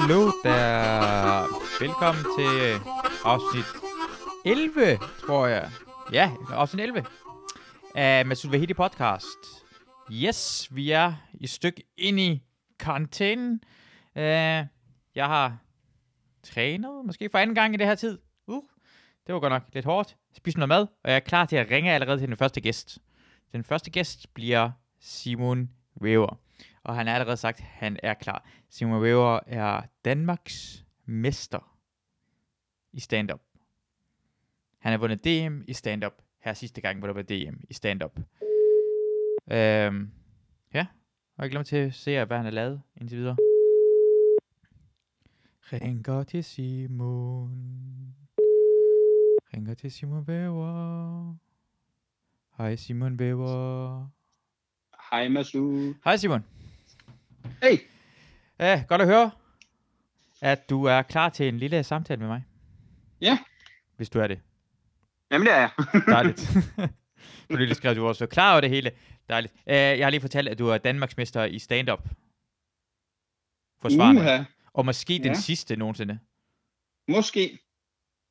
[0.00, 1.46] Hallo der.
[1.80, 2.80] Velkommen til øh,
[3.24, 3.64] afsnit
[4.44, 5.70] 11, tror jeg.
[6.12, 7.04] Ja, afsnit 11
[7.94, 9.38] af Masud Vahidi podcast.
[10.12, 12.42] Yes, vi er i stykke ind i
[12.78, 13.60] karantænen.
[14.16, 14.66] Uh, jeg
[15.26, 15.58] har
[16.42, 18.18] trænet, måske for anden gang i det her tid.
[18.46, 18.62] Uh,
[19.26, 20.16] det var godt nok lidt hårdt.
[20.36, 22.98] Spist noget mad, og jeg er klar til at ringe allerede til den første gæst.
[23.52, 25.70] Den første gæst bliver Simon
[26.02, 26.38] Weaver
[26.84, 28.44] Og han har allerede sagt, at han er klar.
[28.68, 31.78] Simon Weber er Danmarks mester
[32.92, 33.40] i stand-up.
[34.78, 38.20] Han har vundet DM i stand-up her sidste gang, hvor der var DM i stand-up.
[39.50, 40.10] Øhm,
[40.74, 40.86] ja,
[41.36, 43.36] og jeg glemmer til at se, hvad han har lavet indtil videre.
[45.72, 48.14] Ringer til Simon.
[49.54, 51.34] Ringer til Simon Weber.
[52.56, 54.08] Hej Simon Weber.
[55.10, 55.94] Hej Masu.
[56.04, 56.44] Hej Simon.
[57.62, 57.78] Hey.
[58.60, 59.30] Ja, godt at høre,
[60.40, 62.44] at du er klar til en lille samtale med mig.
[63.20, 63.38] Ja.
[63.96, 64.40] Hvis du er det.
[65.30, 65.70] Jamen det er jeg.
[66.14, 66.50] Dejligt.
[67.50, 68.90] du lige skrev, du var så klar over det hele.
[69.28, 69.54] Dejligt.
[69.54, 72.08] Uh, jeg har lige fortalt, at du er Danmarksmester i stand-up.
[73.82, 74.20] Forsvarende.
[74.20, 74.42] Uha.
[74.72, 75.22] Og måske ja.
[75.22, 76.18] den sidste nogensinde.
[77.08, 77.58] Måske.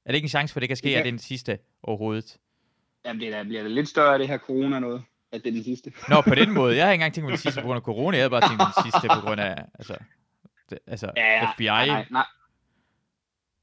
[0.05, 1.19] Er det ikke en chance for, at det kan ske, Det at det er den
[1.19, 2.37] sidste overhovedet?
[3.05, 5.03] Jamen det er, da- bliver det lidt større det her corona noget.
[5.31, 5.93] At det er den sidste.
[6.09, 6.75] Nå, på den måde.
[6.75, 8.17] Jeg har ikke engang tænkt på den sidste på grund af corona.
[8.17, 9.97] Jeg havde bare tænkt på den sidste på grund af altså,
[10.69, 11.65] det, altså Ja, FBI.
[11.65, 12.25] Nej, nej, nej.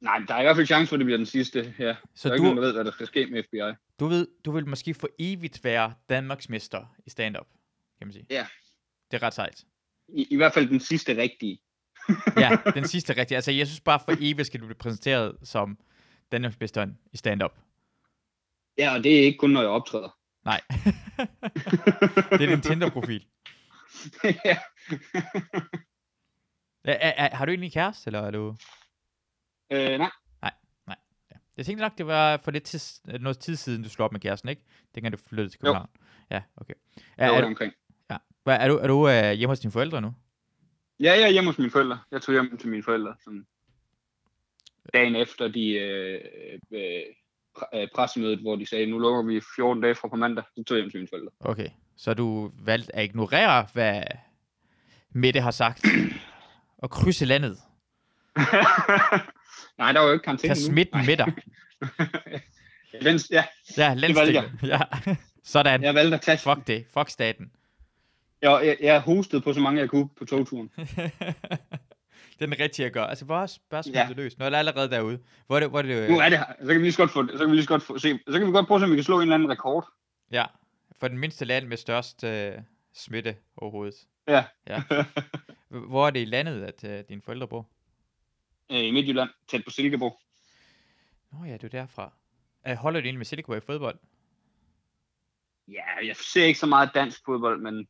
[0.01, 1.95] Nej, der er i hvert fald chance for, at det bliver den sidste her.
[2.15, 3.59] Så der er ikke nogen, du, der ved, hvad der skal ske med FBI.
[4.01, 7.47] du, ved, du vil måske for evigt være Danmarksmester i stand-up,
[7.99, 8.27] kan man sige.
[8.31, 8.47] Ja.
[9.11, 9.65] Det er ret sejt.
[10.09, 11.59] I, I hvert fald den sidste rigtige.
[12.37, 13.37] Ja, den sidste rigtige.
[13.37, 15.79] Altså, jeg synes bare for evigt skal du blive præsenteret som
[16.33, 17.59] Danmarksmesteren i stand-up.
[18.79, 20.17] Ja, og det er ikke kun, når jeg optræder.
[20.45, 20.61] Nej.
[22.39, 23.27] det er din Tinder-profil.
[24.45, 24.59] ja.
[26.85, 28.57] Er, er, er, har du egentlig en kæreste, eller er du...
[29.73, 30.11] øh, nej.
[30.89, 31.37] Ja.
[31.57, 32.81] Jeg tænkte nok, det var for lidt tid,
[33.21, 34.63] noget tid siden, du slog op med kæresten, ikke?
[34.95, 35.67] Dengang du flyttede til Jo.
[35.67, 35.89] København.
[36.31, 36.75] Ja, okay.
[36.97, 37.73] Er, Jeg er, var du, omkring.
[38.43, 40.15] hvad, er du, er du øh, hjemme hos dine forældre nu?
[41.01, 41.99] Ja, jeg er hjemme hos mine forældre.
[42.11, 43.15] Jeg tog hjem til mine forældre.
[43.25, 43.47] Sådan
[44.95, 46.21] dagen efter de øh,
[46.71, 47.03] øh,
[47.75, 50.45] øh, pressemødet, hvor de sagde, nu lukker vi 14 dage fra på mandag.
[50.57, 51.31] Så tog jeg hjem til mine forældre.
[51.41, 51.69] Okay.
[51.97, 54.03] Så du valgte at ignorere, hvad
[55.11, 55.85] Mette har sagt,
[56.85, 57.59] og krydse landet.
[59.79, 61.33] Nej, der var jo ikke karantæne Tag smitten med dig.
[63.31, 63.45] Ja,
[63.77, 64.61] Ja, landstillingen.
[64.63, 64.81] Ja.
[65.45, 65.83] Sådan.
[65.83, 66.39] jeg valgte at tage.
[66.39, 66.87] Fuck det.
[66.95, 67.51] Fuck staten.
[68.43, 70.71] Jeg, jeg, jeg hostede på så mange, jeg kunne på togturen.
[70.77, 73.09] det er den rigtige at gøre.
[73.09, 74.09] Altså bare, bare smide Ja.
[74.09, 74.39] det løs.
[74.39, 75.19] Når det er allerede derude.
[75.47, 76.47] Hvor er det, hvor er det, Nu er det her.
[76.61, 78.19] Så kan vi lige så godt få, så kan vi lige så godt få, se.
[78.29, 79.89] Så kan vi godt prøve, om vi kan slå en eller anden rekord.
[80.33, 80.45] Ja,
[81.01, 82.53] for den mindste land med størst øh,
[82.95, 83.95] smitte overhovedet.
[84.29, 84.45] Ja.
[84.67, 84.83] ja.
[85.81, 87.69] Hvor er det i landet, at øh, dine forældre bor?
[88.73, 90.21] Øh, I Midtjylland, tæt på Silkeborg.
[91.33, 92.13] Nå ja, det er derfra.
[92.69, 93.99] Øh, holder du egentlig med Silkeborg i fodbold?
[95.69, 97.89] Ja, jeg ser ikke så meget dansk fodbold, men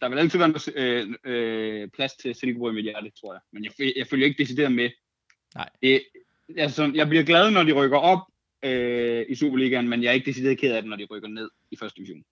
[0.00, 3.40] der vil altid være noget, øh, øh, plads til Silkeborg i mit hjerte, tror jeg.
[3.52, 4.90] Men jeg, jeg, jeg følger ikke decideret med.
[5.54, 5.68] Nej.
[5.82, 6.02] Det,
[6.56, 8.18] altså, jeg bliver glad, når de rykker op
[8.62, 11.50] øh, i Superligaen, men jeg er ikke decideret ked af det, når de rykker ned
[11.70, 12.24] i første division.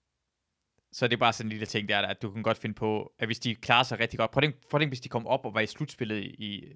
[0.91, 3.13] Så det er bare sådan en lille ting der, at du kan godt finde på,
[3.19, 5.53] at hvis de klarer sig rigtig godt, prøv at tænke, hvis de kommer op og
[5.53, 6.75] var i slutspillet i, i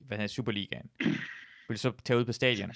[0.00, 0.90] hvad hedder, Superligaen.
[1.68, 2.72] Vil du så tage ud på stadion?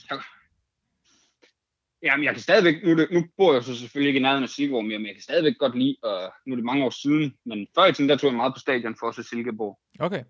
[2.02, 4.48] Jamen, jeg kan stadigvæk, nu, det, nu bor jeg så selvfølgelig ikke i nærheden af
[4.48, 7.34] Silkeborg mere, men jeg kan stadigvæk godt lide, og nu er det mange år siden,
[7.44, 9.78] men før i tiden, der tog jeg meget på stadion for at se Silkeborg.
[9.98, 10.24] Okay.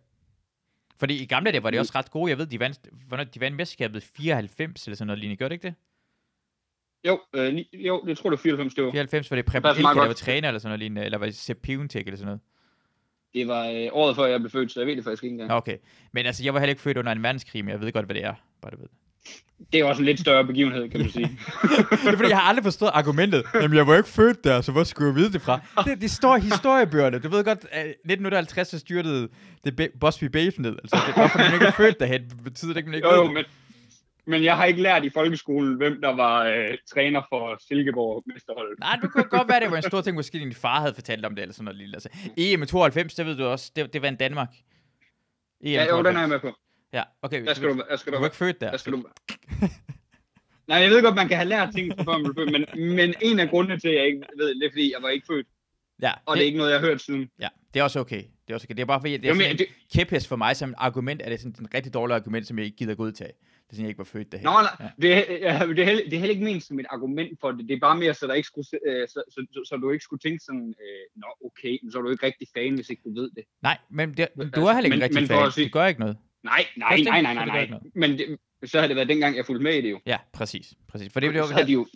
[0.99, 2.31] Fordi i gamle dage var det også ret gode.
[2.31, 5.39] Jeg ved, de vandt, hvornår de vandt mesterskabet 94 eller sådan noget lignende.
[5.39, 5.75] Gør det ikke det?
[7.07, 8.91] Jo, øh, li- jo, jeg tror det var 94, det var.
[8.91, 11.05] 94 var det Preben er Elke, der var træner eller sådan noget lignende.
[11.05, 12.41] Eller var det Sepp Piontek eller sådan noget?
[13.35, 15.51] Det var øh, året før jeg blev født, så jeg ved det faktisk ikke engang.
[15.53, 15.77] Okay.
[16.13, 18.15] Men altså, jeg var heller ikke født under en verdenskrig, men jeg ved godt, hvad
[18.15, 18.35] det er.
[18.63, 18.89] Bare du ved.
[19.73, 21.25] Det er også en lidt større begivenhed, kan man sige.
[21.91, 23.45] det er fordi, jeg har aldrig forstået argumentet.
[23.55, 25.61] Jamen, jeg var ikke født der, så hvor skulle jeg vide det fra?
[25.85, 27.19] Det, det står i historiebøgerne.
[27.19, 29.29] Du ved godt, at 1950 så styrtede
[29.65, 30.77] det Be- Busby Babe ned.
[30.83, 33.33] Altså, det, hvorfor man ikke er født derhen, betyder det ikke, man ikke jo, jo,
[33.33, 33.45] men,
[34.27, 38.79] men jeg har ikke lært i folkeskolen, hvem der var øh, træner for Silkeborg mesterholdet.
[38.79, 41.25] Nej, det kunne godt være, det var en stor ting, måske din far havde fortalt
[41.25, 41.95] om det, eller sådan noget lille.
[41.97, 44.49] Altså, EM i 92, det ved du også, det, det var en Danmark.
[45.61, 46.53] EM Ja, jo, den er jeg med på.
[46.93, 47.45] Ja, okay.
[47.47, 48.71] Der skal du, der skal du du, var ikke født der.
[48.71, 49.05] der skal du.
[50.69, 53.15] Nej, jeg ved godt, man kan have lært ting, før man blev født, men, men
[53.23, 55.47] en af grundene til, at jeg ikke ved, det er, fordi jeg var ikke født,
[56.03, 57.31] Ja, og det, det er ikke noget, jeg har hørt siden.
[57.41, 58.23] ja, det er også okay.
[58.23, 58.75] Det er også okay.
[58.75, 60.75] Det er bare fordi, det er Jo, sådan men, en det, kæphest for mig som
[60.79, 63.33] argument, er det sådan en rigtig dårlig argument, som jeg ikke gider godtage.
[63.67, 64.45] Det er sådan, jeg ikke var født derhen.
[64.45, 64.91] Nå, nej, Ja.
[65.03, 67.69] det, ja, det, er heller, det er heller ikke ment som et argument for det.
[67.69, 70.03] Det er bare mere, så, der ikke skulle, øh, så, så, så, så, du ikke
[70.03, 73.15] skulle tænke sådan, øh, nå okay, så er du ikke rigtig fan, hvis ikke du
[73.21, 73.45] ved det.
[73.63, 75.53] Nej, men det, du er heller ikke men- rigtig men fan.
[75.53, 76.17] sige- Det gør ikke noget.
[76.45, 77.67] Nej, nej, nej, nej, så nej, nej.
[77.67, 77.87] noget.
[77.95, 80.01] Men det, så havde det været dengang, jeg fulgte med i det jo.
[80.07, 80.75] Ja, præcis.
[80.89, 81.13] præcis.
[81.13, 81.87] For det, det så var, havde de jo...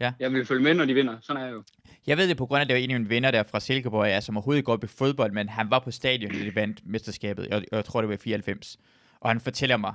[0.00, 0.12] Ja.
[0.20, 1.16] Jeg vil følge med, når de vinder.
[1.20, 1.62] Sådan er jeg jo.
[2.06, 3.60] Jeg ved det på grund af, at det var en af mine venner der fra
[3.60, 6.38] Silkeborg, ja, som overhovedet ikke går op i fodbold, men han var på stadion, da
[6.38, 7.46] de vandt mesterskabet.
[7.50, 8.76] Jeg, jeg tror, det var i 94.
[9.20, 9.94] Og han fortæller mig,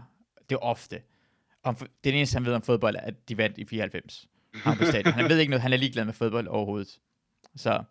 [0.50, 1.01] det ofte,
[1.66, 4.28] om, det er det eneste, han ved om fodbold, er, at de vandt i 94.
[4.54, 5.14] Han, på stadion.
[5.14, 7.00] han ved ikke noget, han er ligeglad med fodbold overhovedet.
[7.56, 7.84] Så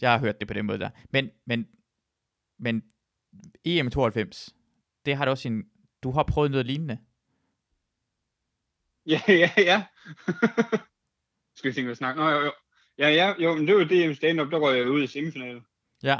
[0.00, 0.90] jeg har hørt det på den måde der.
[1.10, 1.68] Men, men,
[2.58, 2.84] men
[3.64, 4.54] EM 92,
[5.06, 5.64] det har du også en,
[6.02, 6.98] du har prøvet noget lignende.
[9.06, 9.84] Ja, ja, ja.
[11.56, 12.20] Skal vi tænke, hvad snakke?
[12.20, 12.52] Nå, jo, jo.
[12.98, 15.64] Ja, ja, jo, men det var jo DM stand-up, der røg jeg ud i semifinalen.
[16.02, 16.18] Ja.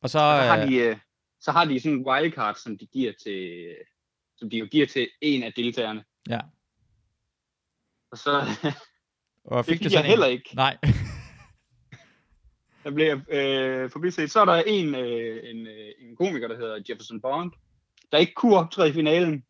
[0.00, 0.96] Og så, Og så har øh, de, øh,
[1.40, 3.68] så har de sådan en wildcard, som de giver til,
[4.36, 6.04] som de jo giver til en af deltagerne.
[6.28, 6.40] ja.
[8.10, 8.30] Og så
[9.44, 10.06] Og det fik fik du jeg en?
[10.06, 10.50] heller ikke.
[10.54, 10.76] Nej.
[12.84, 14.30] Der blev øh, forbiset.
[14.30, 17.52] Så er der en, øh, en, øh, en komiker, der hedder Jefferson Bond,
[18.12, 19.44] der ikke kunne optræde i finalen.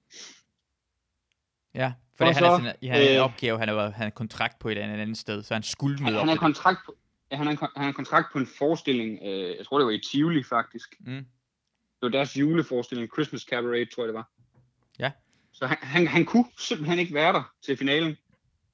[1.74, 4.12] Ja, for Og han er så, sådan, han har en øh, opgave, han har, han
[4.12, 6.40] kontrakt på et andet, andet sted, så han skulle med Han, op han har til
[6.40, 6.96] kontrakt på,
[7.30, 10.00] ja, han har, han har kontrakt på en forestilling, øh, jeg tror det var i
[10.00, 10.98] Tivoli faktisk.
[10.98, 11.06] det.
[11.06, 11.26] Mm.
[12.00, 14.30] Det var deres juleforestilling, Christmas Cabaret, tror jeg det var.
[14.98, 15.12] Ja.
[15.52, 18.16] Så han, han, han kunne simpelthen ikke være der til finalen.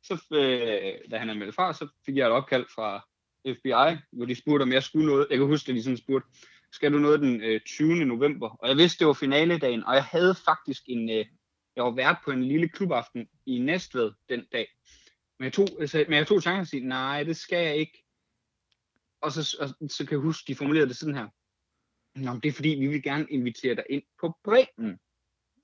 [0.03, 3.09] Så øh, da han er meldt fra, så fik jeg et opkald fra
[3.47, 5.27] FBI, hvor de spurgte, om jeg skulle noget.
[5.31, 6.29] Jeg kan huske, at de sådan spurgte,
[6.73, 8.05] skal du noget den øh, 20.
[8.05, 8.49] november?
[8.49, 11.27] Og jeg vidste, det var finaledagen, og jeg havde faktisk en, øh,
[11.77, 14.69] jeg var vært på en lille klubaften i Næstved den dag.
[15.39, 18.05] Men jeg tog, altså, men jeg tog chancen og sige, nej, det skal jeg ikke.
[19.21, 21.29] Og så, og, så kan jeg huske, de formulerede det sådan her.
[22.15, 24.99] Nå, men det er fordi, vi vil gerne invitere dig ind på bredden.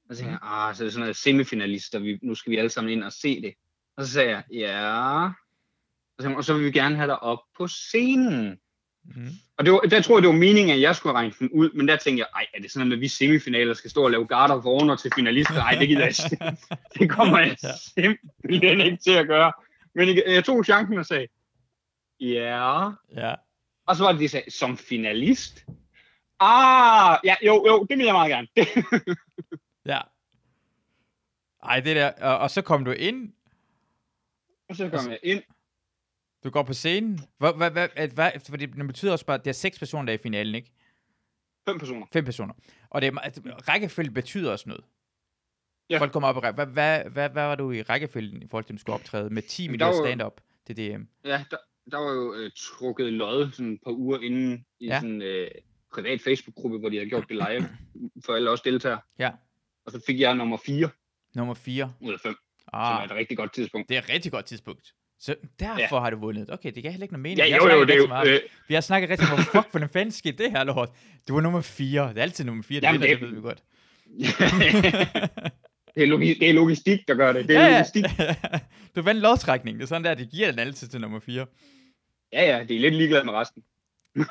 [0.09, 2.57] Og så sagde jeg, ah, så er det sådan noget semifinalister, vi, nu skal vi
[2.57, 3.55] alle sammen ind og se det.
[3.97, 5.25] Og så sagde jeg, ja.
[5.25, 5.33] Og
[6.19, 8.59] så, sagde og så vil vi gerne have dig op på scenen.
[9.05, 9.29] Mm.
[9.57, 11.71] Og det var, der tror jeg, det var meningen, at jeg skulle regne den ud,
[11.75, 14.27] men der tænkte jeg, ej, er det sådan, at vi semifinaler skal stå og lave
[14.27, 15.55] garter for under til finalister?
[15.55, 16.57] Nej, det gider jeg ikke.
[16.99, 17.57] Det kommer jeg
[17.95, 19.53] simpelthen ikke til at gøre.
[19.95, 21.27] Men jeg, jeg tog chancen og sagde,
[22.21, 22.91] ja.
[23.17, 23.35] Ja.
[23.87, 25.65] Og så var det, de sagde, som finalist?
[26.41, 28.49] Ah, ja, jo, jo, det vil jeg meget gerne.
[29.89, 30.01] Ja.
[31.63, 33.33] Ej, det der, og, og så kom du ind,
[34.69, 35.43] og så kom jeg ind.
[36.45, 37.21] du går på scenen.
[37.39, 40.13] Hvad, hvad, hvad, hvad, fordi det betyder også bare, at det er seks personer, der
[40.13, 40.73] er i finalen, ikke?
[41.69, 42.07] Fem personer.
[42.13, 42.55] Fem personer.
[42.91, 44.85] Og det er, meget- rækkefølge betyder også noget.
[45.91, 45.99] Ja.
[45.99, 46.55] Folk kommer op og række.
[46.55, 49.31] Hvad, hvad, hvad, hvad var du i rækkefølgen i forhold til, at du skulle optræde
[49.31, 51.03] med 10 Jamen, der minutter stand-up til DM?
[51.25, 51.57] Ja, der,
[51.91, 55.01] der var jo øh, trukket lod sådan et par uger inden i ja.
[55.01, 55.51] sådan en øh,
[55.93, 57.69] privat Facebook-gruppe, hvor de havde gjort det live
[58.25, 59.01] for alle os deltagere.
[59.19, 59.31] Ja.
[59.89, 60.89] Og så fik jeg nummer 4
[61.35, 61.93] Nummer 4.
[62.01, 62.35] ud af 5,
[62.73, 62.87] ah.
[62.87, 63.89] som er et rigtig godt tidspunkt.
[63.89, 64.95] det er et rigtig godt tidspunkt.
[65.21, 66.01] Så derfor ja.
[66.01, 66.51] har du vundet.
[66.53, 67.39] Okay, det kan heller ikke noget mening.
[67.39, 68.07] Ja, jo, jo, det er jo...
[68.07, 70.91] meget Øh, Vi har snakket rigtig meget fuck, hvordan fanden skete det her lort?
[71.29, 72.09] Du var nummer 4.
[72.09, 73.63] Det er altid nummer 4, det, Jamen, det, det- ved vi godt.
[75.95, 77.49] det, er logi- det er logistik, der gør det.
[77.49, 78.05] Det er ja, logistik.
[78.19, 78.35] ja.
[78.97, 79.77] du vandt lodtrækning.
[79.79, 81.47] Det er sådan der, de giver den altid til nummer 4.
[82.33, 83.63] Ja, ja, det er lidt ligeglad med resten.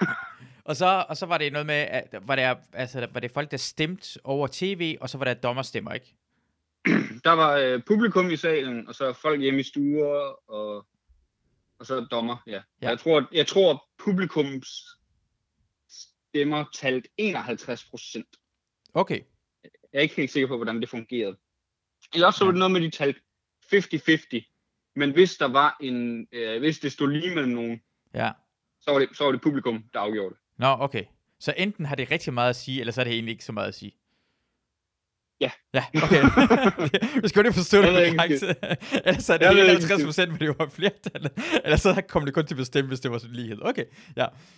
[0.68, 3.52] Og så, og så var det noget med, at var det, altså, var det folk,
[3.52, 6.16] der stemte over tv, og så var der dommerstemmer, ikke?
[7.24, 10.88] Der var øh, publikum i salen, og så folk hjemme i stuer, og,
[11.80, 12.62] og så dommer, ja.
[12.82, 12.90] Ja.
[12.90, 14.68] Jeg, tror, jeg tror, publikums
[15.90, 18.28] stemmer talt 51 procent.
[18.94, 19.22] Okay.
[19.64, 21.38] Jeg er ikke helt sikker på, hvordan det fungerede.
[22.14, 23.20] Eller også så var det noget med, at de talte
[24.46, 24.92] 50-50.
[24.96, 27.82] Men hvis der var en, øh, hvis det stod lige mellem nogen,
[28.14, 28.32] Ja.
[28.82, 30.42] så var, det, så var det publikum, der afgjorde det.
[30.60, 31.04] Nå, okay.
[31.40, 33.52] Så enten har det rigtig meget at sige, eller så er det egentlig ikke så
[33.52, 33.92] meget at sige.
[35.42, 35.52] Ja.
[35.74, 36.24] Ja, okay.
[37.22, 38.44] Vi skal jo lige forstå det korrekt.
[39.06, 41.30] Ellers er det Jeg ved ikke 51 procent, men det var flertal.
[41.64, 43.58] Eller så kom det kun til at bestemme, hvis det var sådan lighed.
[43.62, 43.84] Okay,
[44.16, 44.26] ja.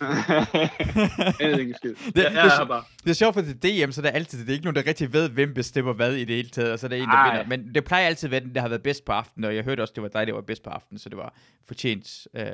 [1.40, 1.94] jeg ved ikke en skid.
[2.06, 4.38] Det- det- er bare, Det er sjovt, for det er DM, så der er altid,
[4.40, 6.78] det er ikke nogen, der rigtig ved, hvem bestemmer hvad i det hele taget, og
[6.78, 7.30] så er der en, der Ej.
[7.42, 7.56] vinder.
[7.56, 9.64] Men det plejer altid at være den, der har været bedst på aftenen, og jeg
[9.64, 11.34] hørte også, det var dig, der var bedst på aftenen, så det var
[11.66, 12.46] fortjent, øh,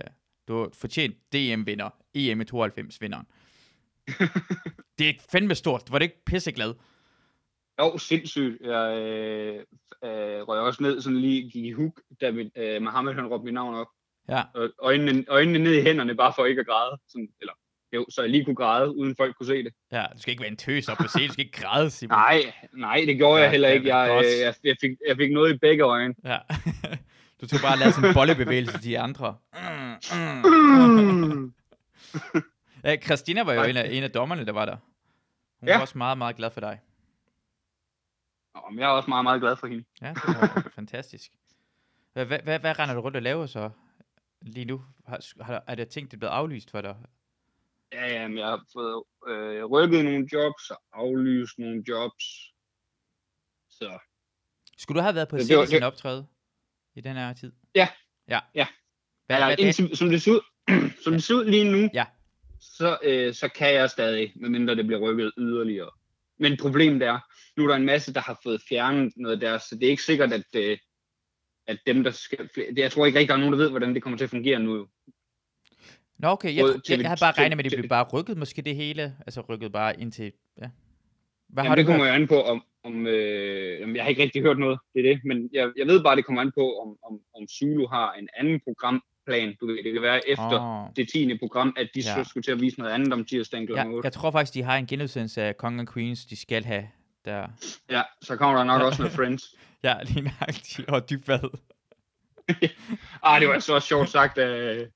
[0.49, 3.25] du var fortjent DM-vinder, EM i 92-vinderen.
[4.99, 5.83] Det er fandme stort.
[5.91, 6.75] Var det ikke pisseglad?
[7.81, 8.63] jo, sindssygt.
[8.63, 9.57] Jeg øh,
[10.05, 13.45] øh, røg også ned, sådan lige gik i huk, da vi, øh, Mohammed han råbte
[13.45, 13.87] mit navn op.
[14.29, 14.43] Ja.
[14.55, 16.99] Og øjnene, øjnene ned i hænderne, bare for ikke at græde.
[17.09, 17.53] Sådan, eller,
[17.93, 19.73] jo, så jeg lige kunne græde, uden folk kunne se det.
[19.93, 22.19] Ja, du skal ikke være en tøs op på scenen, du skal ikke græde, Simon.
[22.19, 23.97] Nej, nej, det gjorde Ja, jeg heller er ikke.
[23.97, 26.15] Jeg, jeg, jeg, fik, jeg fik noget i begge øjne.
[26.25, 26.39] Ja.
[27.41, 29.37] Du tog bare og lavede sådan en bollebevægelse til de andre.
[30.13, 30.51] Mm,
[31.33, 31.55] mm.
[32.87, 34.77] Ja, Christina var jo en af, en af dommerne, der var der.
[35.61, 35.75] Hun Ja.
[35.75, 36.81] var også meget, meget glad for dig.
[38.55, 39.85] Nå, men jeg er også meget, meget glad for hende.
[40.03, 41.33] Ja, det var fantastisk.
[42.13, 43.71] Hvad, hvad, hvad, hvad render du rundt og laver så
[44.43, 44.85] lige nu?
[45.07, 46.97] Har, har, er der ting, der er blevet aflyst for dig?
[47.93, 52.25] Ja, ja, men jeg har fået øh, rykket nogle jobs og aflyst nogle jobs.
[53.71, 53.99] Så
[54.79, 56.27] Skulle du have været på Det- det det- optræde
[56.95, 57.53] i den her tid?
[57.75, 57.89] Ja.
[58.29, 58.41] Ja.
[58.55, 58.67] Ja.
[59.27, 60.41] Hvad, Eller, hvad, det, indtil, som, det ser ud,
[61.05, 62.05] som det ser ud lige nu, Ja.
[62.77, 65.91] Så, øh, så kan jeg stadig, medmindre det bliver rykket yderligere.
[66.39, 67.19] Men problemet er,
[67.57, 70.03] nu er der en masse, der har fået fjernet noget der, så det er ikke
[70.03, 70.79] sikkert, at, øh,
[71.67, 72.49] at dem, der skal...
[72.55, 74.31] det- Jeg tror ikke rigtig, der er nogen, der ved, hvordan det kommer til at
[74.31, 74.87] fungere nu.
[76.19, 76.57] Nå, okay.
[76.57, 79.17] Jeg, jeg, jeg havde bare regnet med, at det blev bare rykket, måske det hele.
[79.27, 80.33] Altså rykket bare ind til...
[80.63, 80.69] Ja.
[81.49, 82.63] Hvad har Jamen, det du kommer jo an på, om...
[82.85, 85.25] om øh, jamen, jeg har ikke rigtig hørt noget, det er det.
[85.25, 88.29] Men jeg, jeg ved bare, det kommer an på, om, om, om Zulu har en
[88.37, 88.61] anden
[89.27, 89.57] programplan.
[89.61, 90.89] Du ved, det kan være efter Åh.
[90.97, 91.39] det 10.
[91.39, 92.25] program, at de Ja.
[92.25, 93.73] så skulle til at vise noget andet om tirsdagen kl.
[93.73, 94.07] Ja, 8.
[94.07, 96.89] jeg tror faktisk, de har en genudsendelse af Kong and Queens, de skal have
[97.25, 97.47] der.
[97.91, 99.45] Ja, så kommer der nok også noget Friends.
[99.83, 100.89] Ja, lige nøjagtigt.
[100.91, 101.59] Og dybvad.
[103.23, 104.87] Ah, det var så også sjovt sagt af,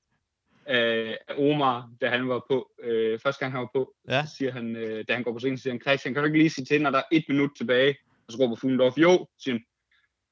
[0.65, 2.71] af Omar, da han var på.
[2.83, 4.25] Øh, første gang han var på, Ja.
[4.25, 6.37] så siger han, øh, da han går på scenen, siger han, Christian, kan du ikke
[6.37, 7.95] lige sige til, når der er et minut tilbage?
[8.27, 9.63] Og så råber Fuglendorf, jo, siger han,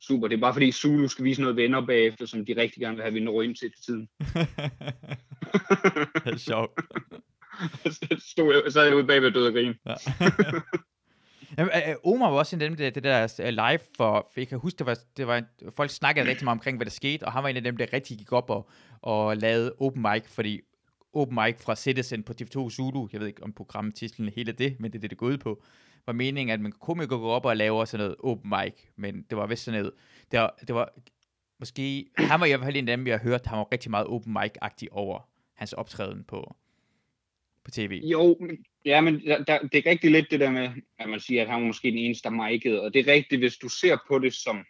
[0.02, 2.96] super, det er bare fordi Zulu skal vise noget venner bagefter, som de rigtig gerne
[2.96, 4.10] vil have, vi når ind til til tiden.
[6.26, 6.72] det er sjovt.
[7.98, 9.74] så stod jeg, så er jeg ude bagved død og grin.
[9.86, 9.96] Ja.
[11.58, 14.40] Jamen, øh, Omar var også en af dem, der, det der øh, live for, for
[14.40, 15.44] jeg kan huske, det var, det var,
[15.76, 17.94] folk snakkede rigtig meget omkring, hvad der skete, og han var en af dem, der
[17.94, 18.70] rigtig gik op og,
[19.02, 20.62] og lavede open mic, fordi
[21.14, 24.80] open mic fra Citizen på TV2 Zulu, jeg ved ikke om programtitlen er hele det,
[24.80, 25.64] men det er det, det går ud på,
[26.06, 29.38] var meningen, at man kunne gå op og lave sådan noget open mic, men det
[29.38, 29.94] var vist sådan noget,
[30.32, 30.94] det var, det var
[31.60, 33.92] måske, han var i hvert fald en af dem, jeg har hørt, han var rigtig
[33.92, 36.56] meget open mic-agtig over hans optræden på,
[37.64, 38.02] på tv.
[38.04, 38.38] Jo,
[38.86, 41.50] ja, men der, der, det er rigtig lidt det der med, at man siger, at
[41.50, 44.20] han var måske den eneste, der mic'ede, og det er rigtigt, hvis du ser på
[44.20, 44.66] det som,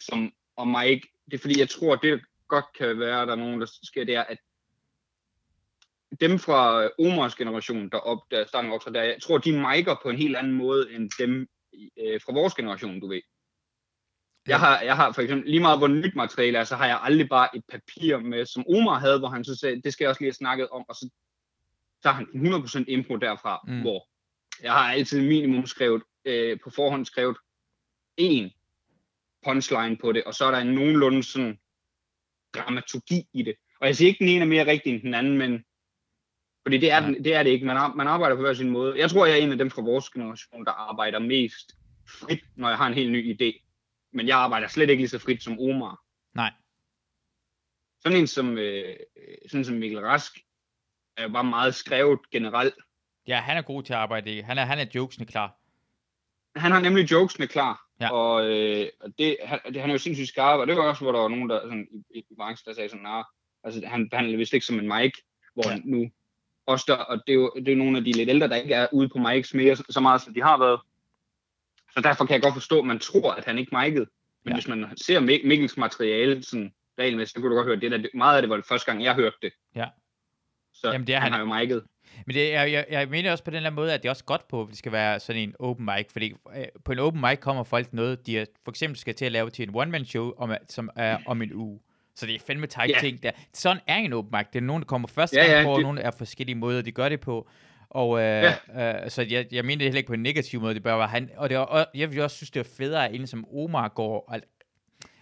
[0.00, 3.38] som og mic, det er fordi, jeg tror, det godt kan være, at der er
[3.38, 4.38] nogen, der sker, det er, at
[6.20, 10.02] dem fra øh, Omars generation, der, op, der startede op, der, jeg tror, de mic'er
[10.02, 11.48] på en helt anden måde, end dem
[11.98, 13.20] øh, fra vores generation, du ved.
[14.46, 17.00] Jeg har, jeg har for eksempel, lige meget hvor nyt materiale er, så har jeg
[17.02, 20.08] aldrig bare et papir med, som Omar havde, hvor han så sagde, det skal jeg
[20.08, 21.08] også lige have snakket om, og så
[22.02, 23.80] tager han 100% impro derfra, mm.
[23.80, 24.08] hvor
[24.62, 27.36] jeg har altid minimum skrevet, øh, på forhånd skrevet
[28.16, 28.50] en
[29.44, 31.58] punchline på det, og så er der en nogenlunde sådan
[32.54, 33.54] dramaturgi i det.
[33.80, 35.64] Og jeg siger ikke, den ene er mere rigtig end den anden, men
[36.68, 37.66] fordi det er, den, det, er det ikke.
[37.66, 38.98] Man, ar- man arbejder på hver sin måde.
[38.98, 41.72] Jeg tror, jeg er en af dem fra vores generation, der arbejder mest
[42.08, 43.64] frit, når jeg har en helt ny idé.
[44.12, 46.00] Men jeg arbejder slet ikke lige så frit som Omar.
[46.34, 46.52] Nej.
[48.02, 48.96] Sådan en som, øh,
[49.50, 50.32] sådan som Mikkel Rask
[51.16, 52.74] er jo bare meget skrevet generelt.
[53.26, 54.40] Ja, han er god til at arbejde i.
[54.40, 55.56] Han er, han er jokesene klar.
[56.56, 58.12] Han har nemlig jokesene klar, Ja.
[58.12, 61.04] og, øh, og det, han, det, han er jo sindssygt skarp, og det var også,
[61.04, 63.24] hvor der var nogen der, sådan, i, i branchen, der sagde sådan, nah,
[63.64, 65.12] altså han behandler det vist ikke som en mic,
[65.54, 65.74] hvor Ja.
[65.74, 65.80] ja.
[65.84, 66.10] nu
[66.68, 68.74] også der, og det er, jo, det er nogle af de lidt ældre, der ikke
[68.74, 70.80] er ude på mics mere så, meget, som de har været.
[71.94, 74.04] Så derfor kan jeg godt forstå, at man tror, at han ikke mic'ede.
[74.44, 74.54] Men Ja.
[74.54, 78.08] hvis man ser Mik- Mikkels materiale sådan regelmæssigt, så kunne du godt høre, det der,
[78.14, 79.52] meget af det var det første gang, jeg hørte det.
[79.74, 79.86] Ja.
[80.74, 81.86] Så Jamen, det er han, han- har jo mic'et.
[82.26, 84.24] Men det, jeg, jeg, jeg mener også på den her måde, at det er også
[84.24, 87.20] godt på, at det skal være sådan en open mic, fordi øh, på en open
[87.20, 90.32] mic kommer folk noget, de er, for eksempel skal til at lave til en one-man-show,
[90.36, 91.80] om, som er om en uge.
[92.18, 92.98] Så det er fandme tight Ja.
[93.00, 93.30] ting der.
[93.54, 94.46] Sådan er en open mic.
[94.52, 96.56] Det er nogen, der kommer første Ja, gang ja, på, og det- nogle er forskellige
[96.56, 97.48] måder, de gør det på.
[97.90, 98.44] Og øh,
[98.76, 101.06] øh, så jeg, jeg mener det heller ikke på en negativ måde, det bør være
[101.08, 101.30] han.
[101.36, 103.88] Og, det er, og jeg vil også synes, det er federe, at en som Omar
[103.88, 104.40] går og,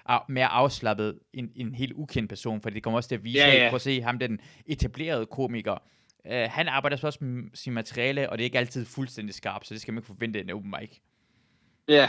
[0.08, 3.38] er mere afslappet end en helt ukendt person, for det kommer også til at vise,
[3.38, 3.62] Ja, ja, ja.
[3.62, 3.68] ja.
[3.70, 5.76] prøv at se ham, den etablerede komiker.
[6.24, 9.66] Uh, han arbejder så også med sin materiale, og det er ikke altid fuldstændig skarpt,
[9.66, 10.98] så det skal man ikke forvente en open mic.
[11.88, 12.08] Ja,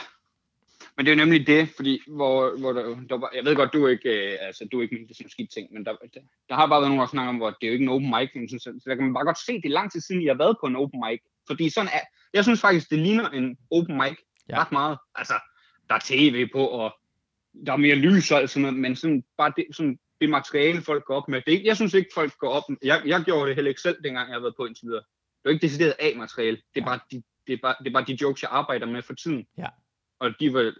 [0.97, 3.73] men det er jo nemlig det, fordi hvor, hvor der, der var, jeg ved godt,
[3.73, 6.21] du er ikke, øh, altså, du er ikke min sådan skidt ting, men der, der,
[6.49, 8.09] der, har bare været nogen, der snakker om, hvor det er jo ikke en open
[8.09, 10.01] mic, men sådan, så, så der kan man bare godt se, det er lang tid
[10.01, 11.99] siden, jeg har været på en open mic, fordi sådan er,
[12.33, 14.17] jeg synes faktisk, det ligner en open mic
[14.49, 14.61] Ja.
[14.61, 15.33] ret meget, altså,
[15.89, 16.95] der er tv på, og
[17.65, 20.81] der er mere lys og alt sådan noget, men sådan, bare det, sådan, det materiale,
[20.81, 23.55] folk går op med, det jeg synes ikke, folk går op, jeg, jeg gjorde det
[23.55, 25.03] heller ikke selv, dengang jeg har været på indtil videre,
[25.43, 26.85] det er ikke decideret A-materiale, det er, Ja.
[26.85, 29.47] bare de, det, er bare, det er bare de jokes, jeg arbejder med for tiden.
[29.57, 29.67] Ja.
[30.19, 30.73] Og de var,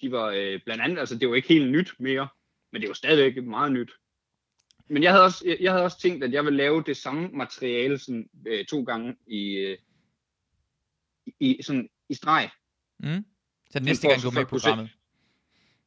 [0.00, 2.28] de var øh, blandt andet, altså det var ikke helt nyt mere,
[2.72, 3.90] men det var stadigvæk meget nyt.
[4.88, 7.28] Men jeg havde også, jeg, jeg havde også tænkt, at jeg ville lave det samme
[7.28, 9.78] materiale sådan, øh, to gange i, øh,
[11.40, 12.50] i, sådan, i streg.
[12.98, 13.24] Mm?
[13.70, 14.90] Så næste gang du er med i programmet.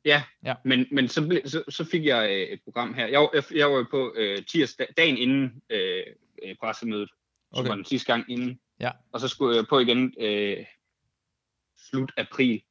[0.05, 0.55] Ja, Ja.
[0.65, 3.07] men, men så, ble, så, så fik jeg øh, et program her.
[3.07, 6.03] Jeg, jeg, jeg var jo på øh, tirsdag, dagen inden øh,
[6.43, 7.10] øh, pressemødet,
[7.53, 7.69] som Okay.
[7.69, 8.60] var den sidste gang inden.
[8.79, 8.91] Ja.
[9.12, 10.65] Og så skulle jeg på igen øh,
[11.77, 12.63] slut april.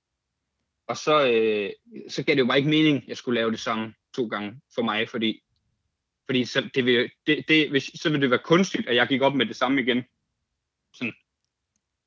[0.87, 1.71] Og så, øh,
[2.09, 4.61] så gav det jo bare ikke mening, at jeg skulle lave det samme to gange
[4.75, 5.43] for mig, fordi,
[6.27, 9.23] Fordi så, det vil, det, det, hvis, så vil det være kunstigt, at jeg gik
[9.23, 10.03] op med det samme igen.
[10.95, 11.13] Sådan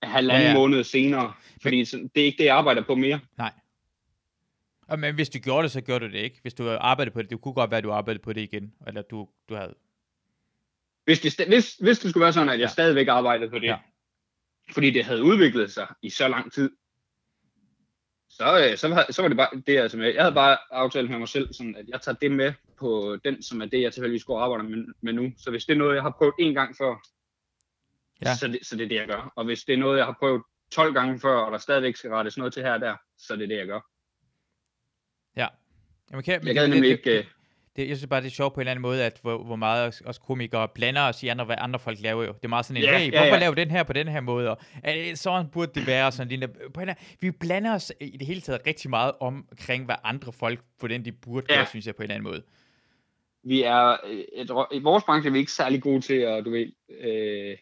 [0.03, 1.33] halvanden Ja, ja, måned senere.
[1.61, 3.19] Fordi sådan, det er ikke det, jeg arbejder på mere.
[3.37, 3.53] Nej.
[4.87, 6.39] Og, men hvis du gjorde det, så gjorde du det ikke.
[6.41, 8.73] Hvis du arbejdede på det, det kunne godt være, at du arbejdede på det igen.
[8.87, 9.75] Eller du, du havde...
[11.05, 12.71] Hvis det, hvis, hvis det skulle være sådan, at jeg Ja.
[12.71, 13.77] stadigvæk arbejdede på det, ja.
[14.71, 16.71] fordi det havde udviklet sig i så lang tid,
[18.37, 20.13] så, øh, så, var, så var det bare det, jeg, med.
[20.13, 23.43] jeg havde bare aftalt med mig selv, sådan, at jeg tager det med på den,
[23.43, 25.31] som er det, jeg tilfældigvis går og arbejder med, med nu.
[25.37, 26.95] Så hvis det er noget, jeg har prøvet en gang før,
[28.21, 28.29] Ja.
[28.29, 28.35] ja.
[28.35, 29.33] så, det, så det er det, jeg gør.
[29.35, 32.09] Og hvis det er noget, jeg har prøvet 12 gange før, og der stadigvæk skal
[32.11, 33.79] rettes noget til her og der, så er det det, jeg gør.
[36.11, 37.11] Jamen, kan, Jeg det- gad det- nemlig det- ikke...
[37.11, 37.27] øh, Det,
[37.75, 39.55] det, jeg synes bare, det er sjovt på en eller anden måde, at hvor, hvor
[39.55, 42.31] meget os, os komikere blander os i andre, hvad andre folk laver jo.
[42.33, 43.39] Det er meget sådan en, Ja, hey, hvorfor ja.
[43.39, 44.49] laver den her på den her måde?
[44.49, 46.11] Og, "Øh, sådan burde det være.
[46.11, 46.53] Sådan, lignende.
[46.73, 50.33] på en, eller- vi blander os i det hele taget rigtig meget omkring, hvad andre
[50.33, 51.55] folk, hvordan de burde Ja.
[51.55, 52.43] gøre, synes jeg på en eller anden måde.
[53.47, 53.97] vi er,
[54.37, 57.57] øh, tror, i vores branche er vi ikke særlig gode til at, du ved, øh,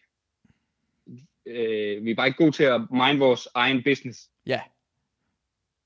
[1.46, 4.28] øh, vi er bare ikke gode til at mind vores egen business.
[4.46, 4.60] Ja.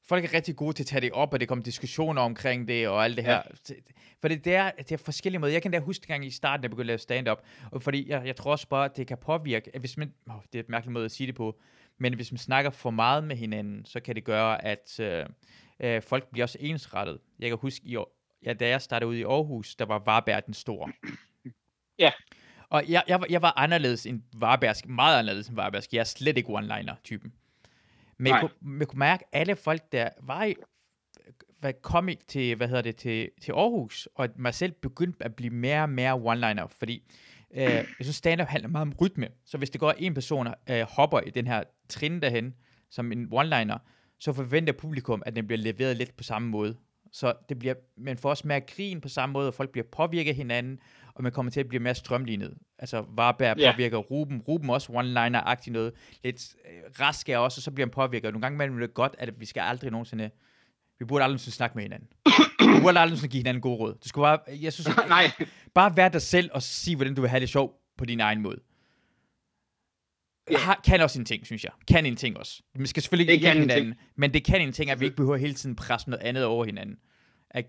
[0.08, 2.88] Folk er rigtig gode til at tage det op, og det kommer diskussioner omkring det,
[2.88, 3.32] og alt det her.
[3.68, 3.74] Ja.
[4.20, 5.52] For det, er, det er forskellige måder.
[5.52, 7.38] Jeg kan da huske gang i starten, da jeg begyndte at lave stand-up,
[7.72, 10.34] og fordi jeg, jeg tror også bare, at det kan påvirke, at hvis man, oh,
[10.52, 11.58] det er et mærkeligt måde at sige det på,
[11.98, 15.26] men hvis man snakker for meget med hinanden, så kan det gøre, at øh,
[15.80, 17.18] øh, folk bliver også ensrettet.
[17.38, 17.96] Jeg kan huske, i,
[18.44, 20.92] ja, da jeg startede ud i Aarhus, der var Varberg den store.
[21.98, 22.10] Ja.
[22.70, 25.92] Og jeg, jeg, var- jeg var anderledes end Varbergsk, meget anderledes end Varbergsk.
[25.92, 27.32] Jeg er slet ikke one-liner-typen.
[28.18, 30.54] Men jeg kunne, kunne mærke, at alle folk, der var i,
[31.60, 35.24] hvad kom i til, hvad hedder det, til, til Aarhus, og at mig selv begyndte
[35.24, 37.02] at blive mere og mere one-liner, fordi
[37.54, 39.28] øh, jeg synes, stand-up handler meget om rytme.
[39.44, 42.54] Så hvis det går en person øh, hopper i den her trin derhen,
[42.90, 43.78] som en one-liner,
[44.20, 46.76] så forventer publikum, at den bliver leveret lidt på samme måde.
[47.12, 50.30] Så det bliver, man får også mere grin på samme måde, og folk bliver påvirket
[50.30, 50.78] af hinanden,
[51.18, 52.54] og man kommer til at blive mere strømlignet.
[52.78, 53.72] Altså Varberg Ja.
[53.72, 55.92] påvirker Ruben, Ruben også one-liner-agtigt noget,
[56.24, 58.32] lidt øh, rask er også, og så bliver han påvirket.
[58.32, 60.30] Nogle gange imellem er det godt, at vi skal aldrig nogensinde,
[60.98, 62.08] vi burde aldrig nogensinde snakke med hinanden.
[62.58, 63.94] Vi burde aldrig nogensinde give hinanden gode råd.
[64.04, 65.24] Du skal bare, jeg synes, Nej,
[65.74, 68.42] bare være dig selv og sige, hvordan du vil have det sjovt på din egen
[68.42, 68.60] måde.
[70.50, 70.58] Ja.
[70.58, 71.72] Har, kan også en ting, synes jeg.
[71.88, 72.62] Kan en ting også.
[72.74, 73.80] Vi skal selvfølgelig Det ikke hjælpe en ting.
[73.80, 76.44] hinanden, men det kan en ting, at vi ikke behøver hele tiden presse noget andet
[76.44, 76.96] over hinanden.
[77.50, 77.66] At,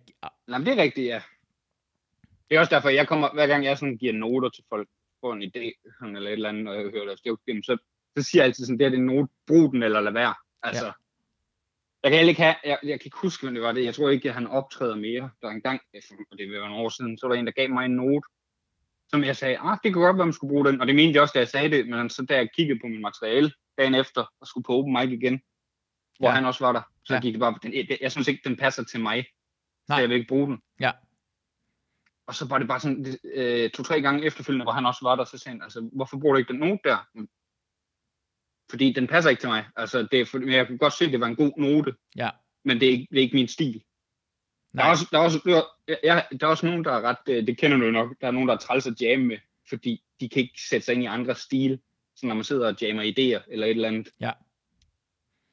[0.47, 1.21] nej, men det er rigtigt, ja.
[2.50, 4.90] Det er også derfor, jeg kommer, hver gang jeg sådan giver noter til folk,
[5.22, 7.78] får en idé, sådan, eller et eller andet, og jeg hører deres joke, så,
[8.18, 10.34] så siger jeg altid sådan, det er det note, brug den eller lad være.
[10.64, 10.92] Altså, Ja.
[12.04, 14.10] jeg kan ikke have, jeg, jeg kan ikke huske, hvem det var det, jeg tror
[14.10, 15.30] ikke, at han optræder mere.
[15.42, 15.82] Der er en gang,
[16.32, 18.28] og det var nogle år siden, så var der en, der gav mig en note,
[19.10, 21.14] som jeg sagde, ah, det kunne godt være, man skulle bruge den, og det mente
[21.16, 23.96] jeg også, da jeg sagde det, men så da jeg kiggede på mit materiale dagen
[23.96, 25.42] efter, og skulle på open mic igen,
[26.20, 26.34] hvor Ja.
[26.36, 27.20] han også var der, så Ja.
[27.20, 29.98] gik det bare, den, jeg, jeg synes ikke, den passer til mig, Nej.
[29.98, 30.62] så jeg vil ikke bruge den.
[30.80, 30.92] Ja.
[32.30, 35.24] Og så var det bare sådan øh, to-tre gange efterfølgende, hvor han også var der,
[35.26, 36.98] så sagde han, altså, hvorfor bruger du ikke den note der?
[38.70, 39.65] Fordi den passer ikke til mig.
[39.76, 41.96] Altså, det er for, men jeg kunne godt se, at det var en god note,
[42.15, 42.30] ja.
[42.65, 43.74] men det er ikke, det er ikke min stil.
[43.74, 44.89] Der er, Nej.
[44.92, 47.48] også, der, er også, der, er, ja, der er også nogen, der er ret, øh,
[47.48, 49.38] det kender du jo nok, der er nogen, der er træls at jamme med,
[49.70, 51.80] fordi de kan ikke sætte sig ind i andre stil,
[52.15, 54.10] så når man sidder og jammer idéer eller et eller andet.
[54.20, 54.32] Ja.